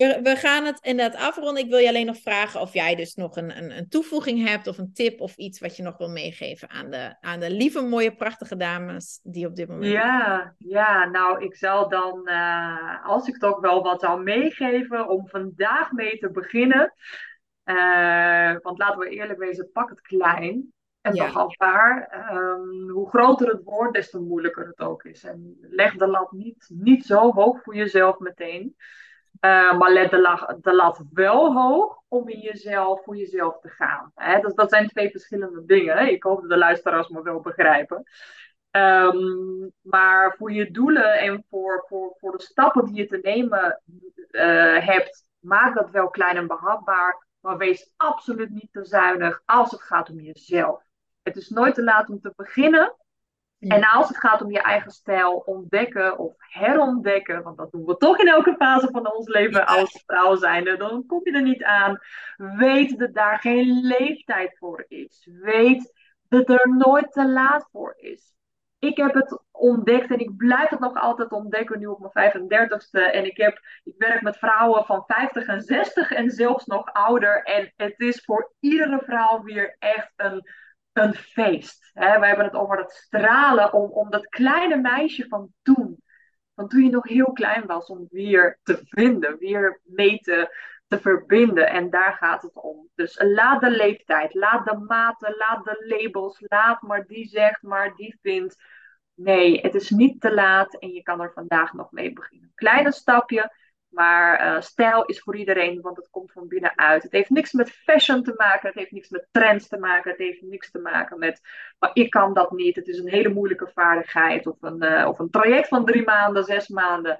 We, 0.00 0.20
we, 0.22 0.36
gaan 0.36 0.64
het 0.64 0.78
inderdaad 0.80 1.20
afronden. 1.20 1.62
Ik 1.62 1.70
wil 1.70 1.78
je 1.78 1.88
alleen 1.88 2.06
nog 2.06 2.16
vragen 2.16 2.60
of 2.60 2.72
jij 2.72 2.94
dus 2.94 3.14
nog 3.14 3.36
een, 3.36 3.56
een, 3.56 3.76
een, 3.76 3.88
toevoeging 3.88 4.48
hebt 4.48 4.66
of 4.66 4.78
een 4.78 4.92
tip 4.92 5.20
of 5.20 5.36
iets 5.36 5.60
wat 5.60 5.76
je 5.76 5.82
nog 5.82 5.96
wil 5.96 6.08
meegeven 6.08 6.70
aan 6.70 6.90
de, 6.90 7.16
aan 7.20 7.40
de 7.40 7.50
lieve, 7.50 7.82
mooie, 7.82 8.14
prachtige 8.14 8.56
dames 8.56 9.20
die 9.22 9.46
op 9.46 9.56
dit 9.56 9.68
moment. 9.68 9.92
Ja, 9.92 10.54
ja 10.58 11.04
nou, 11.04 11.44
ik 11.44 11.56
zal 11.56 11.88
dan, 11.88 12.20
uh, 12.24 13.06
als 13.06 13.28
ik 13.28 13.38
toch 13.38 13.60
wel 13.60 13.82
wat 13.82 14.00
zou 14.00 14.22
meegeven 14.22 15.08
om 15.08 15.28
vandaag 15.28 15.92
mee 15.92 16.18
te 16.18 16.30
beginnen. 16.30 16.94
Uh, 17.64 18.56
want 18.62 18.78
laten 18.78 18.98
we 18.98 19.08
eerlijk 19.08 19.38
wezen, 19.38 19.70
pak 19.72 19.88
het 19.88 20.00
klein. 20.00 20.72
En 21.00 21.14
ja. 21.14 21.46
paar. 21.56 22.28
Um, 22.32 22.90
hoe 22.90 23.08
groter 23.08 23.48
het 23.48 23.62
wordt, 23.64 23.94
des 23.94 24.10
te 24.10 24.20
moeilijker 24.20 24.66
het 24.66 24.80
ook 24.80 25.04
is. 25.04 25.24
En 25.24 25.58
leg 25.60 25.94
de 25.94 26.06
lat 26.06 26.32
niet, 26.32 26.70
niet 26.72 27.04
zo 27.04 27.32
hoog 27.32 27.62
voor 27.62 27.74
jezelf 27.74 28.18
meteen. 28.18 28.76
Uh, 29.40 29.78
maar 29.78 29.92
let 29.92 30.10
de, 30.10 30.74
lat, 30.74 31.02
wel 31.12 31.52
hoog 31.52 32.02
om 32.08 32.28
in 32.28 32.40
jezelf, 32.40 33.02
voor 33.04 33.16
jezelf 33.16 33.60
te 33.60 33.68
gaan. 33.68 34.12
Hè? 34.14 34.40
Dat, 34.40 34.70
zijn 34.70 34.88
twee 34.88 35.10
verschillende 35.10 35.64
dingen. 35.64 36.10
Ik 36.10 36.22
hoop 36.22 36.40
dat 36.40 36.50
de 36.50 36.56
luisteraars 36.56 37.08
me 37.08 37.22
wel 37.22 37.40
begrijpen. 37.40 38.04
Um, 38.70 39.72
maar 39.80 40.34
voor 40.36 40.52
je 40.52 40.70
doelen 40.70 41.18
en 41.18 41.44
voor, 41.50 41.84
voor, 41.88 42.16
voor 42.18 42.36
de 42.36 42.42
stappen 42.42 42.84
die 42.84 42.94
je 42.94 43.06
te 43.06 43.18
nemen 43.22 43.82
uh, 44.30 44.86
hebt, 44.86 45.24
maak 45.38 45.74
dat 45.74 45.90
wel 45.90 46.10
klein 46.10 46.36
en 46.36 46.46
behapbaar. 46.46 47.26
Maar 47.40 47.56
wees 47.56 47.92
absoluut 47.96 48.50
niet 48.50 48.72
te 48.72 48.84
zuinig 48.84 49.42
als 49.44 49.70
het 49.70 49.82
gaat 49.82 50.10
om 50.10 50.20
jezelf. 50.20 50.82
Het 51.22 51.36
is 51.36 51.48
nooit 51.48 51.74
te 51.74 51.82
laat 51.82 52.08
om 52.08 52.20
te 52.20 52.32
beginnen. 52.36 52.94
En 53.60 53.84
als 53.84 54.08
het 54.08 54.16
gaat 54.16 54.42
om 54.42 54.50
je 54.50 54.62
eigen 54.62 54.90
stijl 54.90 55.42
ontdekken 55.46 56.18
of 56.18 56.34
herontdekken, 56.38 57.42
want 57.42 57.56
dat 57.56 57.72
doen 57.72 57.84
we 57.84 57.96
toch 57.96 58.18
in 58.18 58.28
elke 58.28 58.54
fase 58.58 58.88
van 58.90 59.12
ons 59.12 59.28
leven 59.28 59.66
als 59.66 60.02
vrouw 60.06 60.36
zijnde, 60.36 60.76
dan 60.76 61.06
kom 61.06 61.20
je 61.22 61.32
er 61.32 61.42
niet 61.42 61.64
aan. 61.64 61.98
Weet 62.36 62.98
dat 62.98 63.14
daar 63.14 63.38
geen 63.38 63.80
leeftijd 63.80 64.58
voor 64.58 64.84
is. 64.88 65.28
Weet 65.42 65.92
dat 66.28 66.48
er 66.48 66.74
nooit 66.76 67.12
te 67.12 67.28
laat 67.28 67.68
voor 67.72 67.94
is. 67.96 68.34
Ik 68.78 68.96
heb 68.96 69.14
het 69.14 69.42
ontdekt 69.50 70.10
en 70.10 70.18
ik 70.18 70.36
blijf 70.36 70.68
het 70.68 70.80
nog 70.80 71.00
altijd 71.00 71.32
ontdekken 71.32 71.78
nu 71.78 71.86
op 71.86 72.12
mijn 72.12 72.32
35ste. 72.32 73.12
En 73.12 73.24
ik, 73.24 73.36
heb, 73.36 73.60
ik 73.84 73.94
werk 73.98 74.22
met 74.22 74.36
vrouwen 74.38 74.84
van 74.84 75.04
50 75.06 75.46
en 75.46 75.60
60 75.60 76.10
en 76.10 76.30
zelfs 76.30 76.66
nog 76.66 76.92
ouder. 76.92 77.42
En 77.42 77.72
het 77.76 78.00
is 78.00 78.24
voor 78.24 78.52
iedere 78.60 79.02
vrouw 79.04 79.42
weer 79.42 79.76
echt 79.78 80.12
een 80.16 80.48
een 81.00 81.14
feest. 81.14 81.90
Hè? 81.92 82.18
We 82.18 82.26
hebben 82.26 82.44
het 82.44 82.54
over 82.54 82.76
dat 82.76 82.92
stralen 82.92 83.72
om, 83.72 83.90
om 83.90 84.10
dat 84.10 84.28
kleine 84.28 84.76
meisje 84.76 85.26
van 85.28 85.52
toen. 85.62 86.02
Van 86.54 86.68
toen 86.68 86.84
je 86.84 86.90
nog 86.90 87.08
heel 87.08 87.32
klein 87.32 87.66
was, 87.66 87.86
om 87.86 88.06
weer 88.10 88.58
te 88.62 88.80
vinden, 88.84 89.38
weer 89.38 89.80
mee 89.84 90.18
te, 90.18 90.56
te 90.86 91.00
verbinden. 91.00 91.68
En 91.68 91.90
daar 91.90 92.12
gaat 92.12 92.42
het 92.42 92.54
om. 92.54 92.88
Dus 92.94 93.22
laat 93.22 93.60
de 93.60 93.70
leeftijd, 93.70 94.34
laat 94.34 94.64
de 94.64 94.76
maten, 94.76 95.34
laat 95.38 95.64
de 95.64 95.96
labels, 95.98 96.44
laat 96.48 96.82
maar 96.82 97.06
die 97.06 97.28
zegt, 97.28 97.62
maar 97.62 97.94
die 97.94 98.18
vindt. 98.22 98.62
Nee, 99.14 99.60
het 99.60 99.74
is 99.74 99.90
niet 99.90 100.20
te 100.20 100.34
laat 100.34 100.78
en 100.78 100.88
je 100.88 101.02
kan 101.02 101.20
er 101.20 101.32
vandaag 101.32 101.72
nog 101.72 101.92
mee 101.92 102.12
beginnen. 102.12 102.52
Kleine 102.54 102.92
stapje, 102.92 103.52
maar 103.90 104.46
uh, 104.46 104.60
stijl 104.60 105.04
is 105.04 105.20
voor 105.20 105.36
iedereen, 105.36 105.80
want 105.80 105.96
het 105.96 106.10
komt 106.10 106.32
van 106.32 106.48
binnenuit. 106.48 107.02
Het 107.02 107.12
heeft 107.12 107.30
niks 107.30 107.52
met 107.52 107.70
fashion 107.70 108.22
te 108.22 108.34
maken, 108.36 108.68
het 108.68 108.78
heeft 108.78 108.90
niks 108.90 109.08
met 109.08 109.28
trends 109.30 109.68
te 109.68 109.78
maken, 109.78 110.10
het 110.10 110.20
heeft 110.20 110.42
niks 110.42 110.70
te 110.70 110.78
maken 110.78 111.18
met, 111.18 111.40
maar 111.78 111.90
ik 111.92 112.10
kan 112.10 112.34
dat 112.34 112.50
niet. 112.50 112.76
Het 112.76 112.88
is 112.88 112.98
een 112.98 113.08
hele 113.08 113.28
moeilijke 113.28 113.70
vaardigheid 113.74 114.46
of 114.46 114.56
een, 114.60 114.84
uh, 114.84 115.08
of 115.08 115.18
een 115.18 115.30
traject 115.30 115.68
van 115.68 115.84
drie 115.84 116.04
maanden, 116.04 116.44
zes 116.44 116.68
maanden. 116.68 117.18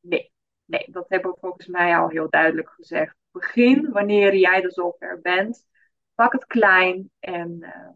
Nee, 0.00 0.32
nee, 0.64 0.86
dat 0.90 1.08
hebben 1.08 1.30
we 1.30 1.36
volgens 1.40 1.66
mij 1.66 1.96
al 1.96 2.08
heel 2.08 2.30
duidelijk 2.30 2.70
gezegd. 2.70 3.16
Begin 3.30 3.90
wanneer 3.90 4.36
jij 4.36 4.62
er 4.62 4.72
zover 4.72 5.20
bent. 5.20 5.66
Pak 6.14 6.32
het 6.32 6.46
klein 6.46 7.10
en 7.18 7.56
uh, 7.60 7.88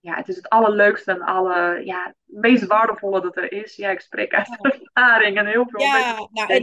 ja, 0.00 0.14
het 0.14 0.28
is 0.28 0.36
het 0.36 0.48
allerleukste 0.48 1.10
en 1.10 1.20
alle, 1.20 1.80
ja, 1.84 2.04
het 2.04 2.40
meest 2.40 2.66
waardevolle 2.66 3.20
dat 3.20 3.36
er 3.36 3.52
is. 3.52 3.76
Ja, 3.76 3.90
ik 3.90 4.00
spreek 4.00 4.34
uit 4.34 4.48
ervaring 4.60 5.38
en 5.38 5.46
heel 5.46 5.66
veel 5.68 5.80
Ja, 5.80 6.28
nou, 6.32 6.52
en 6.52 6.62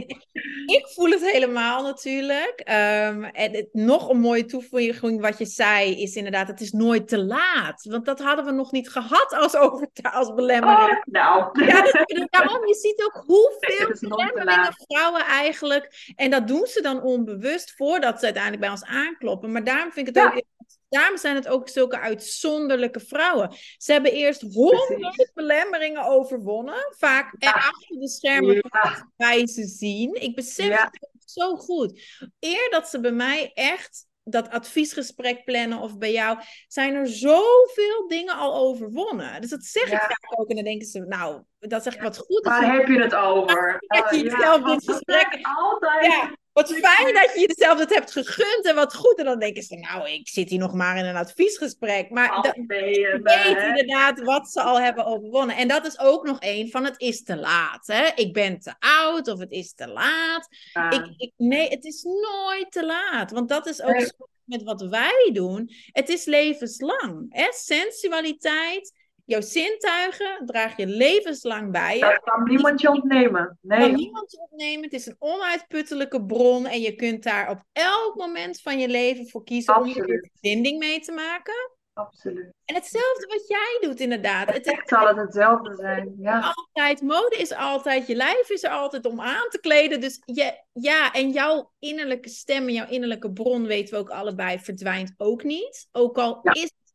ik 0.66 0.86
voel 0.94 1.10
het 1.10 1.30
helemaal 1.30 1.82
natuurlijk. 1.82 2.60
Um, 2.60 3.24
en 3.24 3.54
het, 3.54 3.68
nog 3.72 4.08
een 4.08 4.20
mooie 4.20 4.44
toevoeging 4.44 5.20
wat 5.20 5.38
je 5.38 5.44
zei 5.44 6.02
is 6.02 6.16
inderdaad, 6.16 6.48
het 6.48 6.60
is 6.60 6.72
nooit 6.72 7.08
te 7.08 7.18
laat. 7.18 7.84
Want 7.90 8.04
dat 8.04 8.20
hadden 8.20 8.44
we 8.44 8.52
nog 8.52 8.72
niet 8.72 8.88
gehad 8.88 9.34
als, 9.34 9.56
over, 9.56 9.88
als 10.02 10.34
belemmering. 10.34 10.90
Oh, 10.90 11.02
nou. 11.04 11.66
Ja, 11.66 11.82
daarom, 12.30 12.66
je 12.66 12.74
ziet 12.74 13.02
ook 13.04 13.24
hoeveel 13.26 14.08
belemmeringen 14.08 14.74
vrouwen 14.86 15.24
eigenlijk, 15.24 16.12
en 16.16 16.30
dat 16.30 16.48
doen 16.48 16.66
ze 16.66 16.82
dan 16.82 17.02
onbewust 17.02 17.74
voordat 17.76 18.18
ze 18.18 18.24
uiteindelijk 18.24 18.62
bij 18.62 18.70
ons 18.70 18.84
aankloppen. 18.84 19.52
Maar 19.52 19.64
daarom 19.64 19.92
vind 19.92 20.08
ik 20.08 20.14
het 20.14 20.24
ook 20.24 20.42
Daarom 20.88 21.16
zijn 21.18 21.34
het 21.34 21.48
ook 21.48 21.68
zulke 21.68 21.98
uitzonderlijke 21.98 23.00
vrouwen. 23.00 23.56
Ze 23.76 23.92
hebben 23.92 24.12
eerst 24.12 24.40
honderd 24.40 25.30
belemmeringen 25.34 26.04
overwonnen. 26.04 26.94
Vaak 26.96 27.34
ja. 27.38 27.52
achter 27.52 27.98
de 27.98 28.08
schermen 28.08 28.54
ja. 28.54 29.12
bij 29.16 29.46
ze 29.46 29.66
zien. 29.66 30.14
Ik 30.14 30.34
besef 30.34 30.80
het 30.80 31.10
zo 31.24 31.56
goed. 31.56 32.02
Eer 32.40 32.70
dat 32.70 32.88
ze 32.88 33.00
bij 33.00 33.12
mij 33.12 33.50
echt 33.54 34.06
dat 34.30 34.50
adviesgesprek 34.50 35.44
plannen 35.44 35.78
of 35.78 35.98
bij 35.98 36.12
jou, 36.12 36.38
zijn 36.68 36.94
er 36.94 37.06
zoveel 37.06 38.08
dingen 38.08 38.34
al 38.34 38.54
overwonnen. 38.54 39.40
Dus 39.40 39.50
dat 39.50 39.64
zeg 39.64 39.92
ik 39.92 39.98
vaak 39.98 40.40
ook. 40.40 40.48
En 40.48 40.54
dan 40.54 40.64
denken 40.64 40.86
ze, 40.86 41.00
nou, 41.00 41.42
dat 41.58 41.82
zeg 41.82 41.94
ik 41.94 42.02
wat 42.02 42.18
goed. 42.18 42.44
Waar 42.44 42.72
heb 42.72 42.86
je 42.86 43.02
het 43.02 43.14
over? 43.14 43.76
Dat 43.86 44.10
je 44.10 44.22
jezelf 44.22 44.62
dit 44.62 44.90
gesprek... 44.90 45.38
Altijd. 45.42 46.36
Wat 46.58 46.72
fijn 46.72 47.14
dat 47.14 47.32
je 47.34 47.52
jezelf 47.54 47.78
dat 47.78 47.94
hebt 47.94 48.12
gegund 48.12 48.66
en 48.66 48.74
wat 48.74 48.94
goed. 48.94 49.18
En 49.18 49.24
dan 49.24 49.38
denken 49.38 49.62
ze, 49.62 49.76
nou, 49.76 50.10
ik 50.10 50.28
zit 50.28 50.50
hier 50.50 50.58
nog 50.58 50.74
maar 50.74 50.96
in 50.96 51.04
een 51.04 51.16
adviesgesprek. 51.16 52.10
Maar 52.10 52.42
dat, 52.42 52.54
je 52.54 53.20
weet 53.22 53.62
inderdaad 53.62 54.20
wat 54.20 54.50
ze 54.50 54.62
al 54.62 54.80
hebben 54.80 55.04
overwonnen. 55.04 55.56
En 55.56 55.68
dat 55.68 55.86
is 55.86 55.98
ook 55.98 56.26
nog 56.26 56.36
een 56.40 56.70
van 56.70 56.84
het 56.84 57.00
is 57.00 57.22
te 57.22 57.36
laat. 57.36 57.86
Hè? 57.86 58.06
Ik 58.14 58.32
ben 58.32 58.60
te 58.60 58.74
oud 58.78 59.28
of 59.28 59.38
het 59.38 59.50
is 59.50 59.74
te 59.74 59.88
laat. 59.88 60.48
Ik, 60.90 61.14
ik, 61.16 61.32
nee, 61.36 61.68
het 61.68 61.84
is 61.84 62.02
nooit 62.02 62.72
te 62.72 62.86
laat. 62.86 63.30
Want 63.30 63.48
dat 63.48 63.66
is 63.66 63.82
ook 63.82 63.96
nee. 63.96 64.10
met 64.44 64.62
wat 64.62 64.82
wij 64.82 65.30
doen. 65.32 65.70
Het 65.92 66.08
is 66.08 66.24
levenslang. 66.24 67.26
Hè? 67.28 67.46
Sensualiteit 67.50 68.97
jouw 69.28 69.40
zintuigen 69.40 70.46
draag 70.46 70.76
je 70.76 70.86
levenslang 70.86 71.72
bij 71.72 71.94
je. 71.94 72.00
Dat 72.00 72.20
kan 72.20 72.42
niemand 72.44 72.80
je 72.80 72.90
ontnemen. 72.90 73.58
Nee. 73.60 73.80
Kan 73.80 73.94
niemand 73.94 74.30
je 74.30 74.46
ontnemen. 74.50 74.84
Het 74.84 74.92
is 74.92 75.06
een 75.06 75.16
onuitputtelijke 75.18 76.24
bron 76.24 76.66
en 76.66 76.80
je 76.80 76.94
kunt 76.94 77.22
daar 77.22 77.50
op 77.50 77.62
elk 77.72 78.14
moment 78.14 78.60
van 78.60 78.78
je 78.78 78.88
leven 78.88 79.28
voor 79.28 79.44
kiezen 79.44 79.74
Absoluut. 79.74 79.96
om 80.06 80.12
er 80.12 80.28
verbinding 80.32 80.78
mee 80.78 81.00
te 81.00 81.12
maken. 81.12 81.76
absoluut. 81.92 82.52
En 82.64 82.74
hetzelfde 82.74 83.26
wat 83.26 83.48
jij 83.48 83.78
doet, 83.80 84.00
inderdaad. 84.00 84.52
Het 84.52 84.82
zal 84.84 85.06
het 85.06 85.16
hetzelfde 85.16 85.74
zijn. 85.74 86.14
Ja. 86.18 86.54
Altijd, 86.54 87.02
mode 87.02 87.36
is 87.36 87.52
altijd, 87.52 88.06
je 88.06 88.14
lijf 88.14 88.50
is 88.50 88.62
er 88.62 88.70
altijd 88.70 89.06
om 89.06 89.20
aan 89.20 89.48
te 89.48 89.60
kleden. 89.60 90.00
Dus 90.00 90.22
je, 90.24 90.62
ja, 90.72 91.12
en 91.12 91.30
jouw 91.30 91.72
innerlijke 91.78 92.28
stem 92.28 92.66
en 92.66 92.72
jouw 92.72 92.88
innerlijke 92.88 93.32
bron, 93.32 93.66
weten 93.66 93.94
we 93.94 94.00
ook 94.00 94.10
allebei, 94.10 94.58
verdwijnt 94.58 95.14
ook 95.16 95.42
niet. 95.42 95.88
Ook 95.92 96.18
al 96.18 96.40
is 96.42 96.62
het 96.62 96.87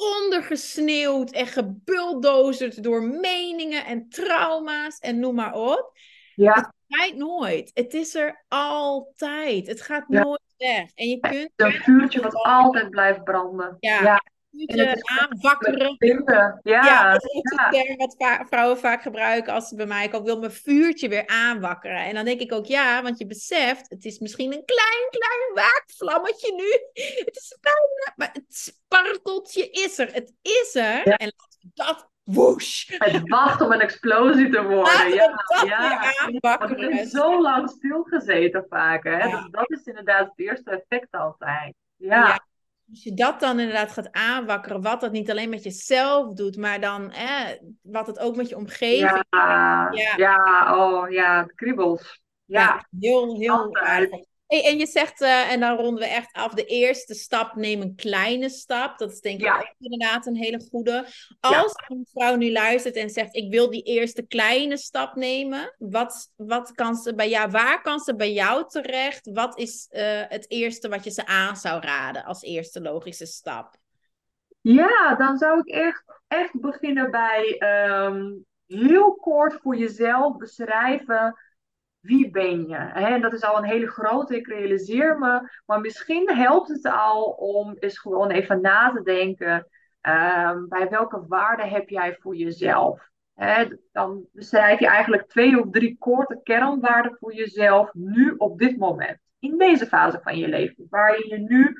ondergesneeuwd 0.00 1.30
en 1.30 1.46
gebuldozerd 1.46 2.82
door 2.82 3.02
meningen 3.02 3.84
en 3.84 4.08
trauma's 4.08 4.98
en 4.98 5.18
noem 5.18 5.34
maar 5.34 5.54
op. 5.54 5.98
Ja. 6.34 6.54
Het 6.54 6.68
verdwijnt 6.86 7.16
nooit. 7.16 7.70
Het 7.74 7.94
is 7.94 8.14
er 8.14 8.44
altijd. 8.48 9.66
Het 9.66 9.82
gaat 9.82 10.08
nooit 10.08 10.54
weg. 10.56 10.90
En 10.94 11.08
je 11.08 11.18
kunt... 11.20 11.50
Een 11.56 11.72
vuurtje 11.72 12.20
wat 12.20 12.34
altijd 12.34 12.90
blijft 12.90 13.24
branden. 13.24 13.76
ja 13.80 14.20
vuurtje 14.50 15.02
aanwakkeren. 15.20 15.96
Ja, 15.98 16.84
ja, 16.84 17.12
dat 17.12 17.24
is 17.24 17.54
ja. 17.56 17.68
term 17.68 17.96
wat 17.96 18.46
vrouwen 18.48 18.78
vaak 18.78 19.02
gebruiken 19.02 19.52
als 19.52 19.68
ze 19.68 19.76
bij 19.76 19.86
mij 19.86 20.08
komen. 20.08 20.20
Ik 20.20 20.32
wil 20.32 20.38
mijn 20.38 20.52
vuurtje 20.52 21.08
weer 21.08 21.26
aanwakkeren. 21.26 22.04
En 22.04 22.14
dan 22.14 22.24
denk 22.24 22.40
ik 22.40 22.52
ook 22.52 22.66
ja, 22.66 23.02
want 23.02 23.18
je 23.18 23.26
beseft, 23.26 23.90
het 23.90 24.04
is 24.04 24.18
misschien 24.18 24.52
een 24.52 24.64
klein, 24.64 25.08
klein 25.10 25.66
waakvlammetje 25.66 26.54
nu. 26.54 26.68
Het 27.24 27.36
is 27.36 27.52
een 27.54 27.60
klein, 27.60 28.12
maar 28.16 28.30
het 28.32 28.44
sparkeltje 28.48 29.70
is 29.70 29.98
er. 29.98 30.12
Het 30.12 30.32
is 30.42 30.74
er. 30.74 31.02
En 31.02 31.32
dat 31.74 32.08
woesh. 32.22 32.88
Het 32.98 33.28
wacht 33.28 33.60
om 33.60 33.72
een 33.72 33.80
explosie 33.80 34.50
te 34.50 34.62
worden. 34.62 35.14
ja, 35.14 35.44
ja. 35.66 36.56
Want 36.58 36.70
het 36.70 36.90
is 36.90 37.10
zo 37.10 37.42
lang 37.42 37.70
stilgezeten 37.70 38.66
vaak. 38.68 39.04
Hè? 39.04 39.30
Dus 39.30 39.48
dat 39.50 39.70
is 39.70 39.84
inderdaad 39.84 40.28
het 40.28 40.38
eerste 40.38 40.70
effect 40.70 41.10
altijd. 41.10 41.74
ja. 41.96 42.48
Als 42.90 43.02
je 43.02 43.14
dat 43.14 43.40
dan 43.40 43.60
inderdaad 43.60 43.92
gaat 43.92 44.12
aanwakkeren, 44.12 44.82
wat 44.82 45.00
dat 45.00 45.12
niet 45.12 45.30
alleen 45.30 45.48
met 45.48 45.62
jezelf 45.62 46.34
doet, 46.34 46.56
maar 46.56 46.80
dan 46.80 47.12
eh, 47.12 47.46
wat 47.82 48.06
het 48.06 48.18
ook 48.18 48.36
met 48.36 48.48
je 48.48 48.56
omgeving 48.56 49.24
ja, 49.30 49.88
ja, 49.92 50.16
ja, 50.16 50.76
oh 50.76 51.10
ja, 51.10 51.42
kriebels. 51.42 52.20
Ja, 52.44 52.60
ja 52.60 52.86
heel, 53.00 53.38
heel 53.38 53.76
aardig. 53.76 54.29
Hey, 54.50 54.64
en 54.64 54.78
je 54.78 54.86
zegt, 54.86 55.20
uh, 55.20 55.52
en 55.52 55.60
dan 55.60 55.76
ronden 55.76 56.02
we 56.02 56.08
echt 56.08 56.32
af, 56.32 56.54
de 56.54 56.64
eerste 56.64 57.14
stap, 57.14 57.54
neem 57.54 57.80
een 57.80 57.94
kleine 57.94 58.48
stap. 58.48 58.98
Dat 58.98 59.12
is 59.12 59.20
denk 59.20 59.40
ik 59.40 59.54
ook 59.54 59.74
inderdaad 59.78 60.26
een 60.26 60.36
hele 60.36 60.68
goede. 60.70 61.06
Als 61.40 61.72
een 61.88 62.06
vrouw 62.12 62.36
nu 62.36 62.52
luistert 62.52 62.96
en 62.96 63.10
zegt, 63.10 63.36
ik 63.36 63.50
wil 63.50 63.70
die 63.70 63.82
eerste 63.82 64.26
kleine 64.26 64.76
stap 64.76 65.14
nemen. 65.14 65.74
Wat, 65.78 66.32
wat 66.36 66.72
kan 66.72 66.94
ze 66.94 67.14
bij 67.14 67.28
jou, 67.28 67.50
waar 67.50 67.82
kan 67.82 68.00
ze 68.00 68.16
bij 68.16 68.32
jou 68.32 68.68
terecht? 68.68 69.30
Wat 69.32 69.58
is 69.58 69.88
uh, 69.90 70.00
het 70.28 70.50
eerste 70.50 70.88
wat 70.88 71.04
je 71.04 71.10
ze 71.10 71.26
aan 71.26 71.56
zou 71.56 71.80
raden 71.80 72.24
als 72.24 72.42
eerste 72.42 72.80
logische 72.80 73.26
stap? 73.26 73.76
Ja, 74.60 75.14
dan 75.14 75.38
zou 75.38 75.58
ik 75.58 75.74
echt, 75.74 76.04
echt 76.28 76.60
beginnen 76.60 77.10
bij 77.10 77.62
um, 78.04 78.46
heel 78.66 79.14
kort 79.14 79.58
voor 79.62 79.76
jezelf 79.76 80.36
beschrijven 80.36 81.34
wie 82.00 82.30
ben 82.30 82.68
je? 82.68 82.76
En 82.76 83.20
dat 83.20 83.32
is 83.32 83.42
al 83.42 83.56
een 83.58 83.64
hele 83.64 83.86
grote, 83.86 84.36
ik 84.36 84.46
realiseer 84.46 85.18
me. 85.18 85.48
Maar 85.66 85.80
misschien 85.80 86.30
helpt 86.34 86.68
het 86.68 86.86
al 86.86 87.24
om 87.24 87.76
eens 87.78 87.98
gewoon 87.98 88.30
even 88.30 88.60
na 88.60 88.92
te 88.92 89.02
denken. 89.02 89.54
Um, 90.02 90.68
bij 90.68 90.88
welke 90.88 91.24
waarde 91.28 91.66
heb 91.66 91.88
jij 91.88 92.16
voor 92.20 92.36
jezelf? 92.36 93.08
dan 93.92 94.24
beschrijf 94.32 94.80
je 94.80 94.86
eigenlijk 94.86 95.28
twee 95.28 95.60
of 95.60 95.66
drie 95.70 95.96
korte 95.98 96.40
kernwaarden 96.42 97.16
voor 97.18 97.34
jezelf 97.34 97.94
nu 97.94 98.34
op 98.36 98.58
dit 98.58 98.78
moment. 98.78 99.18
In 99.38 99.58
deze 99.58 99.86
fase 99.86 100.20
van 100.22 100.38
je 100.38 100.48
leven, 100.48 100.86
waarin 100.90 101.28
je 101.28 101.38
nu, 101.38 101.76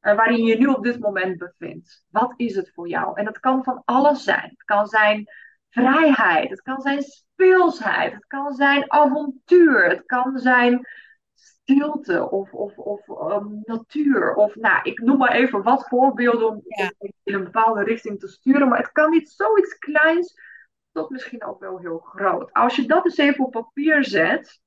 waarin 0.00 0.44
je 0.44 0.58
nu 0.58 0.66
op 0.66 0.82
dit 0.82 1.00
moment 1.00 1.38
bevindt. 1.38 2.04
Wat 2.10 2.34
is 2.36 2.56
het 2.56 2.70
voor 2.74 2.88
jou? 2.88 3.18
En 3.18 3.24
dat 3.24 3.40
kan 3.40 3.64
van 3.64 3.82
alles 3.84 4.24
zijn. 4.24 4.48
Het 4.48 4.64
kan 4.64 4.86
zijn 4.86 5.26
vrijheid, 5.70 6.50
het 6.50 6.62
kan 6.62 6.80
zijn 6.80 7.02
speelsheid, 7.02 8.12
het 8.12 8.26
kan 8.26 8.54
zijn 8.54 8.92
avontuur, 8.92 9.88
het 9.88 10.06
kan 10.06 10.38
zijn 10.38 10.86
stilte 11.70 12.30
of, 12.30 12.52
of, 12.52 12.78
of 12.78 13.08
um, 13.08 13.60
natuur. 13.62 14.34
Of 14.34 14.56
nou, 14.56 14.80
ik 14.82 15.00
noem 15.00 15.18
maar 15.18 15.32
even 15.32 15.62
wat 15.62 15.88
voorbeelden 15.88 16.48
om, 16.48 16.62
in 17.22 17.34
een 17.34 17.44
bepaalde 17.44 17.84
richting 17.84 18.20
te 18.20 18.28
sturen. 18.28 18.68
Maar 18.68 18.78
het 18.78 18.92
kan 18.92 19.10
niet 19.10 19.30
zoiets 19.30 19.78
kleins 19.78 20.34
tot 20.92 21.10
misschien 21.10 21.44
ook 21.44 21.60
wel 21.60 21.78
heel 21.78 21.98
groot. 21.98 22.52
Als 22.52 22.76
je 22.76 22.86
dat 22.86 23.04
eens 23.04 23.16
even 23.16 23.44
op 23.44 23.50
papier 23.50 24.04
zet, 24.04 24.60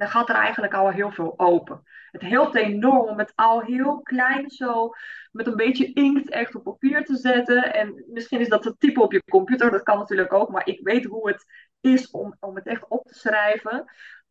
dan 0.00 0.08
gaat 0.08 0.28
er 0.28 0.34
eigenlijk 0.34 0.74
al 0.74 0.90
heel 0.90 1.10
veel 1.10 1.34
open. 1.36 1.82
Het 2.10 2.22
helpt 2.22 2.54
enorm 2.54 3.08
om 3.08 3.18
het 3.18 3.32
al 3.34 3.60
heel 3.60 4.00
klein 4.02 4.50
zo 4.50 4.90
met 5.32 5.46
een 5.46 5.56
beetje 5.56 5.92
inkt 5.92 6.30
echt 6.30 6.54
op 6.54 6.62
papier 6.62 7.04
te 7.04 7.16
zetten. 7.16 7.74
En 7.74 8.04
misschien 8.06 8.40
is 8.40 8.48
dat 8.48 8.62
te 8.62 8.76
typen 8.78 9.02
op 9.02 9.12
je 9.12 9.22
computer, 9.24 9.70
dat 9.70 9.82
kan 9.82 9.98
natuurlijk 9.98 10.32
ook, 10.32 10.50
maar 10.50 10.66
ik 10.66 10.80
weet 10.82 11.04
hoe 11.04 11.28
het 11.28 11.44
is 11.80 12.10
om, 12.10 12.36
om 12.38 12.54
het 12.54 12.66
echt 12.66 12.88
op 12.88 13.06
te 13.06 13.14
schrijven. 13.14 13.84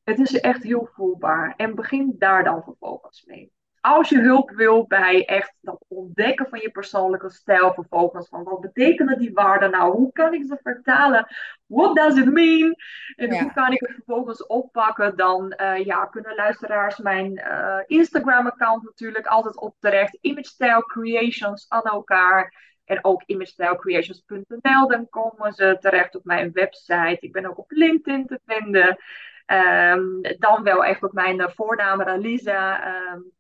Het 0.03 0.19
is 0.19 0.39
echt 0.39 0.63
heel 0.63 0.89
voelbaar 0.93 1.53
en 1.57 1.75
begin 1.75 2.15
daar 2.17 2.43
dan 2.43 2.63
vervolgens 2.63 3.25
mee 3.25 3.51
als 3.81 4.09
je 4.09 4.19
hulp 4.19 4.51
wil 4.51 4.87
bij 4.87 5.25
echt 5.25 5.53
dat 5.61 5.85
ontdekken 5.87 6.47
van 6.49 6.59
je 6.59 6.71
persoonlijke 6.71 7.29
stijl, 7.29 7.73
vervolgens 7.73 8.27
van 8.29 8.43
wat 8.43 8.61
betekenen 8.61 9.17
die 9.17 9.33
waarden 9.33 9.71
nou? 9.71 9.91
Hoe 9.91 10.11
kan 10.11 10.33
ik 10.33 10.43
ze 10.47 10.59
vertalen? 10.63 11.27
What 11.65 11.95
does 11.95 12.17
it 12.17 12.31
mean? 12.31 12.75
En 13.15 13.39
hoe 13.39 13.53
kan 13.53 13.71
ik 13.71 13.79
het 13.79 13.91
vervolgens 13.91 14.45
oppakken? 14.45 15.17
Dan 15.17 15.53
uh, 15.61 15.85
ja, 15.85 16.05
kunnen 16.05 16.35
luisteraars 16.35 16.97
mijn 16.97 17.31
uh, 17.31 17.77
Instagram-account 17.85 18.83
natuurlijk 18.83 19.27
altijd 19.27 19.57
op 19.57 19.75
terecht. 19.79 20.17
Image 20.21 20.47
Style 20.47 20.85
Creations 20.85 21.65
aan 21.69 21.83
elkaar. 21.83 22.67
En 22.85 23.03
ook 23.03 23.23
imagestylecreations.nl. 23.25 24.87
Dan 24.87 25.09
komen 25.09 25.53
ze 25.53 25.77
terecht 25.79 26.15
op 26.15 26.25
mijn 26.25 26.51
website. 26.51 27.17
Ik 27.19 27.31
ben 27.31 27.45
ook 27.45 27.57
op 27.57 27.71
LinkedIn 27.71 28.27
te 28.27 28.39
vinden. 28.45 28.97
Um, 29.45 30.21
dan 30.39 30.63
wel 30.63 30.85
echt 30.85 31.03
op 31.03 31.13
mijn 31.13 31.39
uh, 31.39 31.47
voornaam 31.47 32.01
Ralisa. 32.01 32.87
Um, 33.13 33.31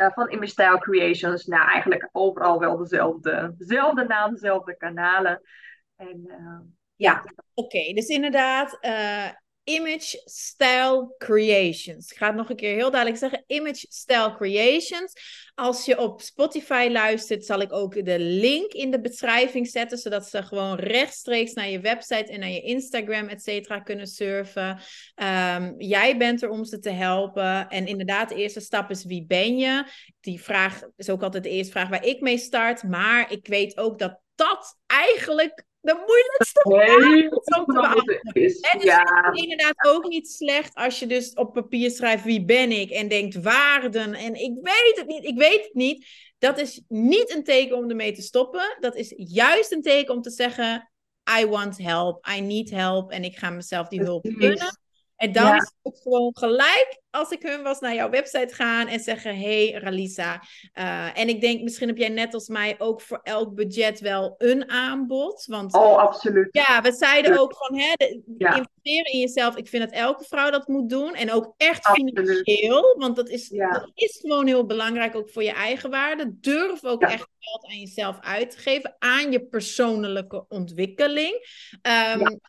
uh, 0.00 0.10
van 0.10 0.30
Image 0.30 0.50
Style 0.50 0.78
Creations. 0.78 1.44
Nou, 1.46 1.68
eigenlijk 1.68 2.08
overal 2.12 2.58
wel 2.58 2.76
dezelfde, 2.76 3.54
dezelfde 3.58 4.04
naam, 4.04 4.32
dezelfde 4.32 4.76
kanalen. 4.76 5.40
En, 5.96 6.20
uh, 6.26 6.60
ja, 6.96 7.24
oké. 7.54 7.92
Dus 7.92 8.06
inderdaad, 8.06 8.78
uh, 8.80 9.28
Image 9.70 10.20
Style 10.24 11.14
Creations. 11.18 12.10
Ik 12.10 12.16
ga 12.16 12.26
het 12.26 12.36
nog 12.36 12.50
een 12.50 12.56
keer 12.56 12.74
heel 12.74 12.90
duidelijk 12.90 13.20
zeggen. 13.20 13.44
Image 13.46 13.86
Style 13.88 14.34
Creations. 14.36 15.12
Als 15.54 15.84
je 15.84 15.98
op 15.98 16.20
Spotify 16.20 16.88
luistert, 16.92 17.44
zal 17.44 17.60
ik 17.60 17.72
ook 17.72 18.04
de 18.04 18.18
link 18.18 18.72
in 18.72 18.90
de 18.90 19.00
beschrijving 19.00 19.68
zetten, 19.68 19.98
zodat 19.98 20.28
ze 20.28 20.42
gewoon 20.42 20.76
rechtstreeks 20.76 21.52
naar 21.52 21.68
je 21.68 21.80
website 21.80 22.32
en 22.32 22.40
naar 22.40 22.48
je 22.48 22.60
Instagram, 22.60 23.28
et 23.28 23.42
cetera, 23.42 23.80
kunnen 23.80 24.06
surfen. 24.06 24.78
Um, 25.14 25.74
jij 25.78 26.16
bent 26.16 26.42
er 26.42 26.48
om 26.48 26.64
ze 26.64 26.78
te 26.78 26.90
helpen. 26.90 27.68
En 27.68 27.86
inderdaad, 27.86 28.28
de 28.28 28.34
eerste 28.34 28.60
stap 28.60 28.90
is 28.90 29.04
wie 29.04 29.26
ben 29.26 29.58
je? 29.58 29.84
Die 30.20 30.42
vraag 30.42 30.82
is 30.96 31.10
ook 31.10 31.22
altijd 31.22 31.42
de 31.42 31.50
eerste 31.50 31.72
vraag 31.72 31.88
waar 31.88 32.04
ik 32.04 32.20
mee 32.20 32.38
start. 32.38 32.82
Maar 32.82 33.32
ik 33.32 33.46
weet 33.46 33.76
ook 33.76 33.98
dat 33.98 34.20
dat 34.34 34.78
eigenlijk 34.86 35.64
de 35.80 35.94
moeilijkste 36.06 36.60
vraag 36.62 37.30
om 37.30 37.64
te 37.64 37.72
beantwoorden. 37.72 38.20
En 38.20 38.78
dus 38.78 38.82
ja. 38.82 39.30
is 39.32 39.42
inderdaad 39.42 39.86
ook 39.86 40.08
niet 40.08 40.28
slecht 40.28 40.74
als 40.74 40.98
je 40.98 41.06
dus 41.06 41.34
op 41.34 41.52
papier 41.52 41.90
schrijft 41.90 42.24
wie 42.24 42.44
ben 42.44 42.70
ik 42.70 42.90
en 42.90 43.08
denkt 43.08 43.42
waarden 43.42 44.14
en 44.14 44.34
ik 44.34 44.52
weet 44.60 44.92
het 44.94 45.06
niet, 45.06 45.24
ik 45.24 45.38
weet 45.38 45.64
het 45.64 45.74
niet. 45.74 46.06
Dat 46.38 46.58
is 46.58 46.82
niet 46.88 47.34
een 47.34 47.44
teken 47.44 47.76
om 47.76 47.90
ermee 47.90 48.12
te 48.12 48.22
stoppen. 48.22 48.76
Dat 48.80 48.96
is 48.96 49.12
juist 49.16 49.72
een 49.72 49.82
teken 49.82 50.14
om 50.14 50.22
te 50.22 50.30
zeggen 50.30 50.90
I 51.40 51.46
want 51.46 51.78
help, 51.78 52.26
I 52.36 52.40
need 52.40 52.70
help 52.70 53.10
en 53.10 53.24
ik 53.24 53.36
ga 53.36 53.50
mezelf 53.50 53.88
die 53.88 54.00
hulp 54.00 54.26
gunnen. 54.30 54.78
En 55.20 55.32
dan 55.32 55.56
is 55.56 55.72
het 55.82 56.00
gewoon 56.02 56.30
gelijk, 56.36 57.00
als 57.10 57.30
ik 57.30 57.42
hun 57.42 57.62
was, 57.62 57.80
naar 57.80 57.94
jouw 57.94 58.10
website 58.10 58.54
gaan 58.54 58.86
en 58.86 59.00
zeggen: 59.00 59.38
Hey 59.38 59.70
Ralisa. 59.72 60.42
Uh, 60.74 61.18
en 61.18 61.28
ik 61.28 61.40
denk, 61.40 61.62
misschien 61.62 61.88
heb 61.88 61.96
jij 61.96 62.08
net 62.08 62.34
als 62.34 62.48
mij 62.48 62.74
ook 62.78 63.00
voor 63.00 63.20
elk 63.22 63.54
budget 63.54 64.00
wel 64.00 64.34
een 64.38 64.70
aanbod. 64.70 65.44
Want, 65.46 65.74
oh, 65.74 65.96
absoluut. 65.96 66.48
Ja, 66.50 66.82
we 66.82 66.92
zeiden 66.92 67.38
ook 67.38 67.56
van: 67.56 67.78
hè, 67.78 67.92
investeren 68.36 69.12
in 69.12 69.18
jezelf. 69.18 69.56
Ik 69.56 69.68
vind 69.68 69.82
dat 69.82 69.92
elke 69.92 70.24
vrouw 70.24 70.50
dat 70.50 70.68
moet 70.68 70.88
doen. 70.88 71.14
En 71.14 71.32
ook 71.32 71.54
echt 71.56 71.88
financieel, 71.88 72.94
want 72.98 73.16
dat 73.16 73.28
is, 73.28 73.48
dat 73.48 73.90
is 73.94 74.18
gewoon 74.20 74.46
heel 74.46 74.66
belangrijk, 74.66 75.16
ook 75.16 75.30
voor 75.30 75.42
je 75.42 75.52
eigen 75.52 75.90
waarde. 75.90 76.36
Durf 76.40 76.84
ook 76.84 77.02
echt 77.02 77.28
geld 77.38 77.66
aan 77.66 77.78
jezelf 77.78 78.18
uit 78.20 78.50
te 78.50 78.58
geven, 78.58 78.96
aan 78.98 79.32
je 79.32 79.46
persoonlijke 79.46 80.44
ontwikkeling. 80.48 81.46
Um, 82.16 82.40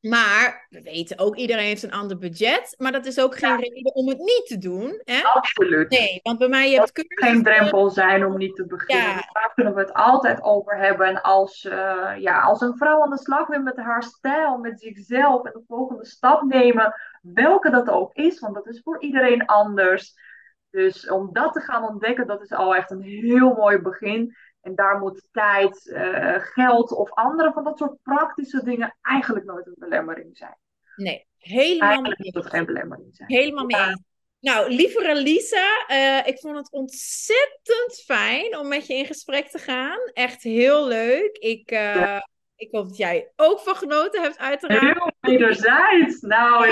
maar 0.00 0.66
we 0.70 0.82
weten 0.82 1.18
ook, 1.18 1.36
iedereen 1.36 1.64
heeft 1.64 1.82
een 1.82 1.92
ander 1.92 2.18
budget. 2.18 2.74
Maar 2.78 2.92
dat 2.92 3.06
is 3.06 3.20
ook 3.20 3.38
geen 3.38 3.60
reden 3.60 3.94
om 3.94 4.08
het 4.08 4.18
niet 4.18 4.42
te 4.46 4.58
doen. 4.58 5.00
Hè? 5.04 5.22
Absoluut. 5.22 5.90
Nee, 5.90 6.20
want 6.22 6.38
bij 6.38 6.48
mij 6.48 6.70
je 6.70 6.80
het 6.80 7.04
geen 7.08 7.42
drempel 7.42 7.90
zijn 7.90 8.24
om 8.24 8.36
niet 8.36 8.56
te 8.56 8.66
beginnen. 8.66 9.06
Ja. 9.06 9.28
daar 9.32 9.52
kunnen 9.54 9.74
we 9.74 9.80
het 9.80 9.92
altijd 9.92 10.42
over 10.42 10.76
hebben. 10.76 11.06
En 11.06 11.22
als, 11.22 11.64
uh, 11.64 12.10
ja, 12.18 12.40
als 12.40 12.60
een 12.60 12.76
vrouw 12.76 13.02
aan 13.02 13.10
de 13.10 13.18
slag 13.18 13.46
wil 13.46 13.62
met 13.62 13.76
haar 13.76 14.02
stijl, 14.02 14.58
met 14.58 14.80
zichzelf 14.80 15.44
en 15.44 15.52
de 15.52 15.64
volgende 15.66 16.06
stap 16.06 16.42
nemen, 16.42 16.94
welke 17.22 17.70
dat 17.70 17.88
ook 17.88 18.14
is, 18.14 18.40
want 18.40 18.54
dat 18.54 18.66
is 18.66 18.80
voor 18.84 19.02
iedereen 19.02 19.46
anders. 19.46 20.14
Dus 20.70 21.08
om 21.08 21.28
dat 21.32 21.52
te 21.52 21.60
gaan 21.60 21.88
ontdekken, 21.88 22.26
dat 22.26 22.42
is 22.42 22.52
al 22.52 22.74
echt 22.74 22.90
een 22.90 23.02
heel 23.02 23.54
mooi 23.54 23.78
begin. 23.78 24.36
En 24.60 24.74
daar 24.74 24.98
moet 24.98 25.28
tijd, 25.32 25.86
uh, 25.86 26.34
geld 26.38 26.92
of 26.92 27.12
andere 27.12 27.52
van 27.52 27.64
dat 27.64 27.78
soort 27.78 28.02
praktische 28.02 28.64
dingen 28.64 28.96
eigenlijk 29.02 29.46
nooit 29.46 29.66
een 29.66 29.76
belemmering 29.78 30.36
zijn. 30.36 30.56
Nee, 30.96 31.26
helemaal 31.36 31.88
Eigenlijk 31.88 32.18
moet 32.18 32.34
het 32.34 32.46
geen 32.46 32.66
belemmering 32.66 33.16
zijn. 33.16 33.32
Helemaal 33.32 33.64
mee. 33.64 34.02
Nou, 34.40 34.70
lieve 34.70 35.14
Lisa, 35.14 35.86
uh, 35.88 36.26
ik 36.26 36.38
vond 36.38 36.56
het 36.56 36.72
ontzettend 36.72 38.02
fijn 38.04 38.58
om 38.58 38.68
met 38.68 38.86
je 38.86 38.94
in 38.94 39.06
gesprek 39.06 39.48
te 39.48 39.58
gaan. 39.58 39.98
Echt 40.12 40.42
heel 40.42 40.86
leuk. 40.86 41.36
Ik, 41.36 41.70
uh, 41.70 41.94
ja. 41.94 42.28
ik 42.56 42.68
hoop 42.70 42.88
dat 42.88 42.96
jij 42.96 43.32
ook 43.36 43.60
van 43.60 43.76
genoten 43.76 44.22
hebt, 44.22 44.38
uiteraard. 44.38 44.80
Heel 44.80 45.12
wederzijds. 45.20 46.20
Nou, 46.20 46.66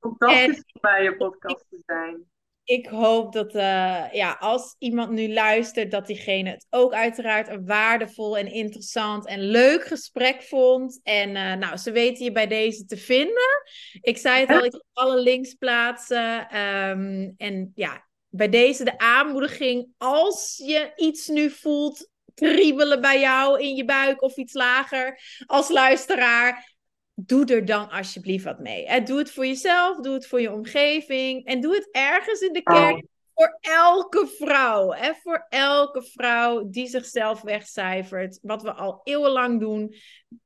fantastisch 0.00 0.64
om 0.72 0.80
bij 0.80 1.02
je 1.02 1.16
podcast 1.16 1.64
te 1.68 1.82
zijn 1.86 2.30
ik 2.64 2.86
hoop 2.86 3.32
dat 3.32 3.54
uh, 3.54 4.04
ja, 4.12 4.36
als 4.40 4.74
iemand 4.78 5.10
nu 5.10 5.32
luistert, 5.32 5.90
dat 5.90 6.06
diegene 6.06 6.50
het 6.50 6.66
ook 6.70 6.92
uiteraard 6.92 7.48
een 7.48 7.66
waardevol 7.66 8.38
en 8.38 8.52
interessant 8.52 9.26
en 9.26 9.40
leuk 9.40 9.84
gesprek 9.84 10.42
vond. 10.42 11.00
En 11.02 11.28
uh, 11.28 11.54
nou, 11.54 11.76
ze 11.76 11.92
weten 11.92 12.24
je 12.24 12.32
bij 12.32 12.46
deze 12.46 12.84
te 12.84 12.96
vinden. 12.96 13.62
Ik 14.00 14.18
zei 14.18 14.40
het 14.40 14.50
al, 14.50 14.64
ik 14.64 14.72
zal 14.72 14.84
alle 14.92 15.20
links 15.20 15.54
plaatsen. 15.54 16.56
Um, 16.58 17.34
en 17.36 17.72
ja, 17.74 18.06
bij 18.28 18.48
deze 18.48 18.84
de 18.84 18.98
aanmoediging, 18.98 19.88
als 19.98 20.62
je 20.66 20.92
iets 20.96 21.28
nu 21.28 21.50
voelt 21.50 22.10
kriebelen 22.34 23.00
bij 23.00 23.20
jou 23.20 23.60
in 23.60 23.74
je 23.76 23.84
buik 23.84 24.22
of 24.22 24.36
iets 24.36 24.52
lager 24.52 25.20
als 25.46 25.68
luisteraar 25.68 26.71
doe 27.14 27.44
er 27.44 27.64
dan 27.64 27.90
alsjeblieft 27.90 28.44
wat 28.44 28.58
mee. 28.58 29.02
Doe 29.02 29.18
het 29.18 29.30
voor 29.30 29.46
jezelf, 29.46 30.00
doe 30.00 30.14
het 30.14 30.26
voor 30.26 30.40
je 30.40 30.52
omgeving 30.52 31.44
en 31.44 31.60
doe 31.60 31.74
het 31.74 31.88
ergens 31.90 32.40
in 32.40 32.52
de 32.52 32.62
kerk. 32.62 32.94
Oh. 32.94 33.10
Voor 33.34 33.58
elke 33.60 34.26
vrouw, 34.38 34.92
hè? 34.92 35.12
voor 35.14 35.46
elke 35.48 36.02
vrouw 36.02 36.68
die 36.70 36.86
zichzelf 36.86 37.40
wegcijfert, 37.40 38.38
wat 38.42 38.62
we 38.62 38.72
al 38.72 39.00
eeuwenlang 39.04 39.60
doen, 39.60 39.94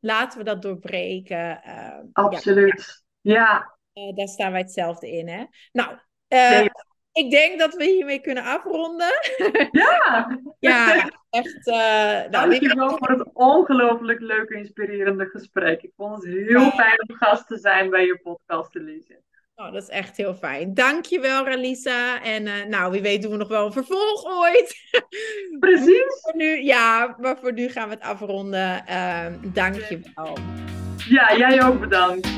laten 0.01 0.39
we 0.39 0.45
dat 0.45 0.63
doorbreken. 0.63 1.63
Uh, 1.67 1.99
Absoluut, 2.13 3.05
ja. 3.21 3.35
ja. 3.93 4.05
Uh, 4.05 4.17
daar 4.17 4.29
staan 4.29 4.53
wij 4.53 4.61
hetzelfde 4.61 5.11
in. 5.11 5.29
Hè? 5.29 5.45
Nou, 5.73 5.99
uh, 6.29 6.67
ik 7.13 7.31
denk 7.31 7.59
dat 7.59 7.75
we 7.75 7.85
hiermee 7.85 8.21
kunnen 8.21 8.45
afronden. 8.45 9.13
Ja! 9.71 10.41
ja, 10.59 11.11
echt. 11.37 11.67
Uh, 11.67 11.75
nou, 12.31 12.31
Dankjewel 12.31 12.89
voor 12.89 13.09
het 13.09 13.29
ongelooflijk 13.33 14.21
leuke, 14.21 14.57
inspirerende 14.57 15.27
gesprek. 15.27 15.83
Ik 15.83 15.93
vond 15.97 16.25
het 16.25 16.35
heel 16.35 16.71
fijn 16.71 17.05
om 17.09 17.17
gast 17.17 17.47
te 17.47 17.59
zijn 17.59 17.91
bij 17.91 18.05
je 18.07 18.21
podcast, 18.23 18.77
Elise. 18.77 19.25
Oh, 19.55 19.73
dat 19.73 19.83
is 19.83 19.89
echt 19.89 20.17
heel 20.17 20.35
fijn. 20.35 20.75
Dankjewel, 20.75 21.45
Ralisa. 21.45 22.23
En 22.23 22.47
uh, 22.47 22.65
nou, 22.69 22.93
wie 22.93 23.03
weet 23.03 23.23
doen 23.23 23.31
we 23.31 23.37
nog 23.37 23.49
wel 23.49 23.67
een 23.67 23.73
vervolg 23.73 24.25
ooit. 24.25 24.77
Precies. 25.61 26.21
voor 26.21 26.37
nu, 26.37 26.63
ja, 26.63 27.17
maar 27.21 27.39
voor 27.39 27.53
nu 27.53 27.69
gaan 27.69 27.89
we 27.89 27.95
het 27.95 28.05
afronden. 28.05 28.85
Uh, 28.89 29.27
dankjewel. 29.43 30.39
Ja, 31.09 31.37
jij 31.37 31.65
ook 31.65 31.81
bedankt. 31.81 32.29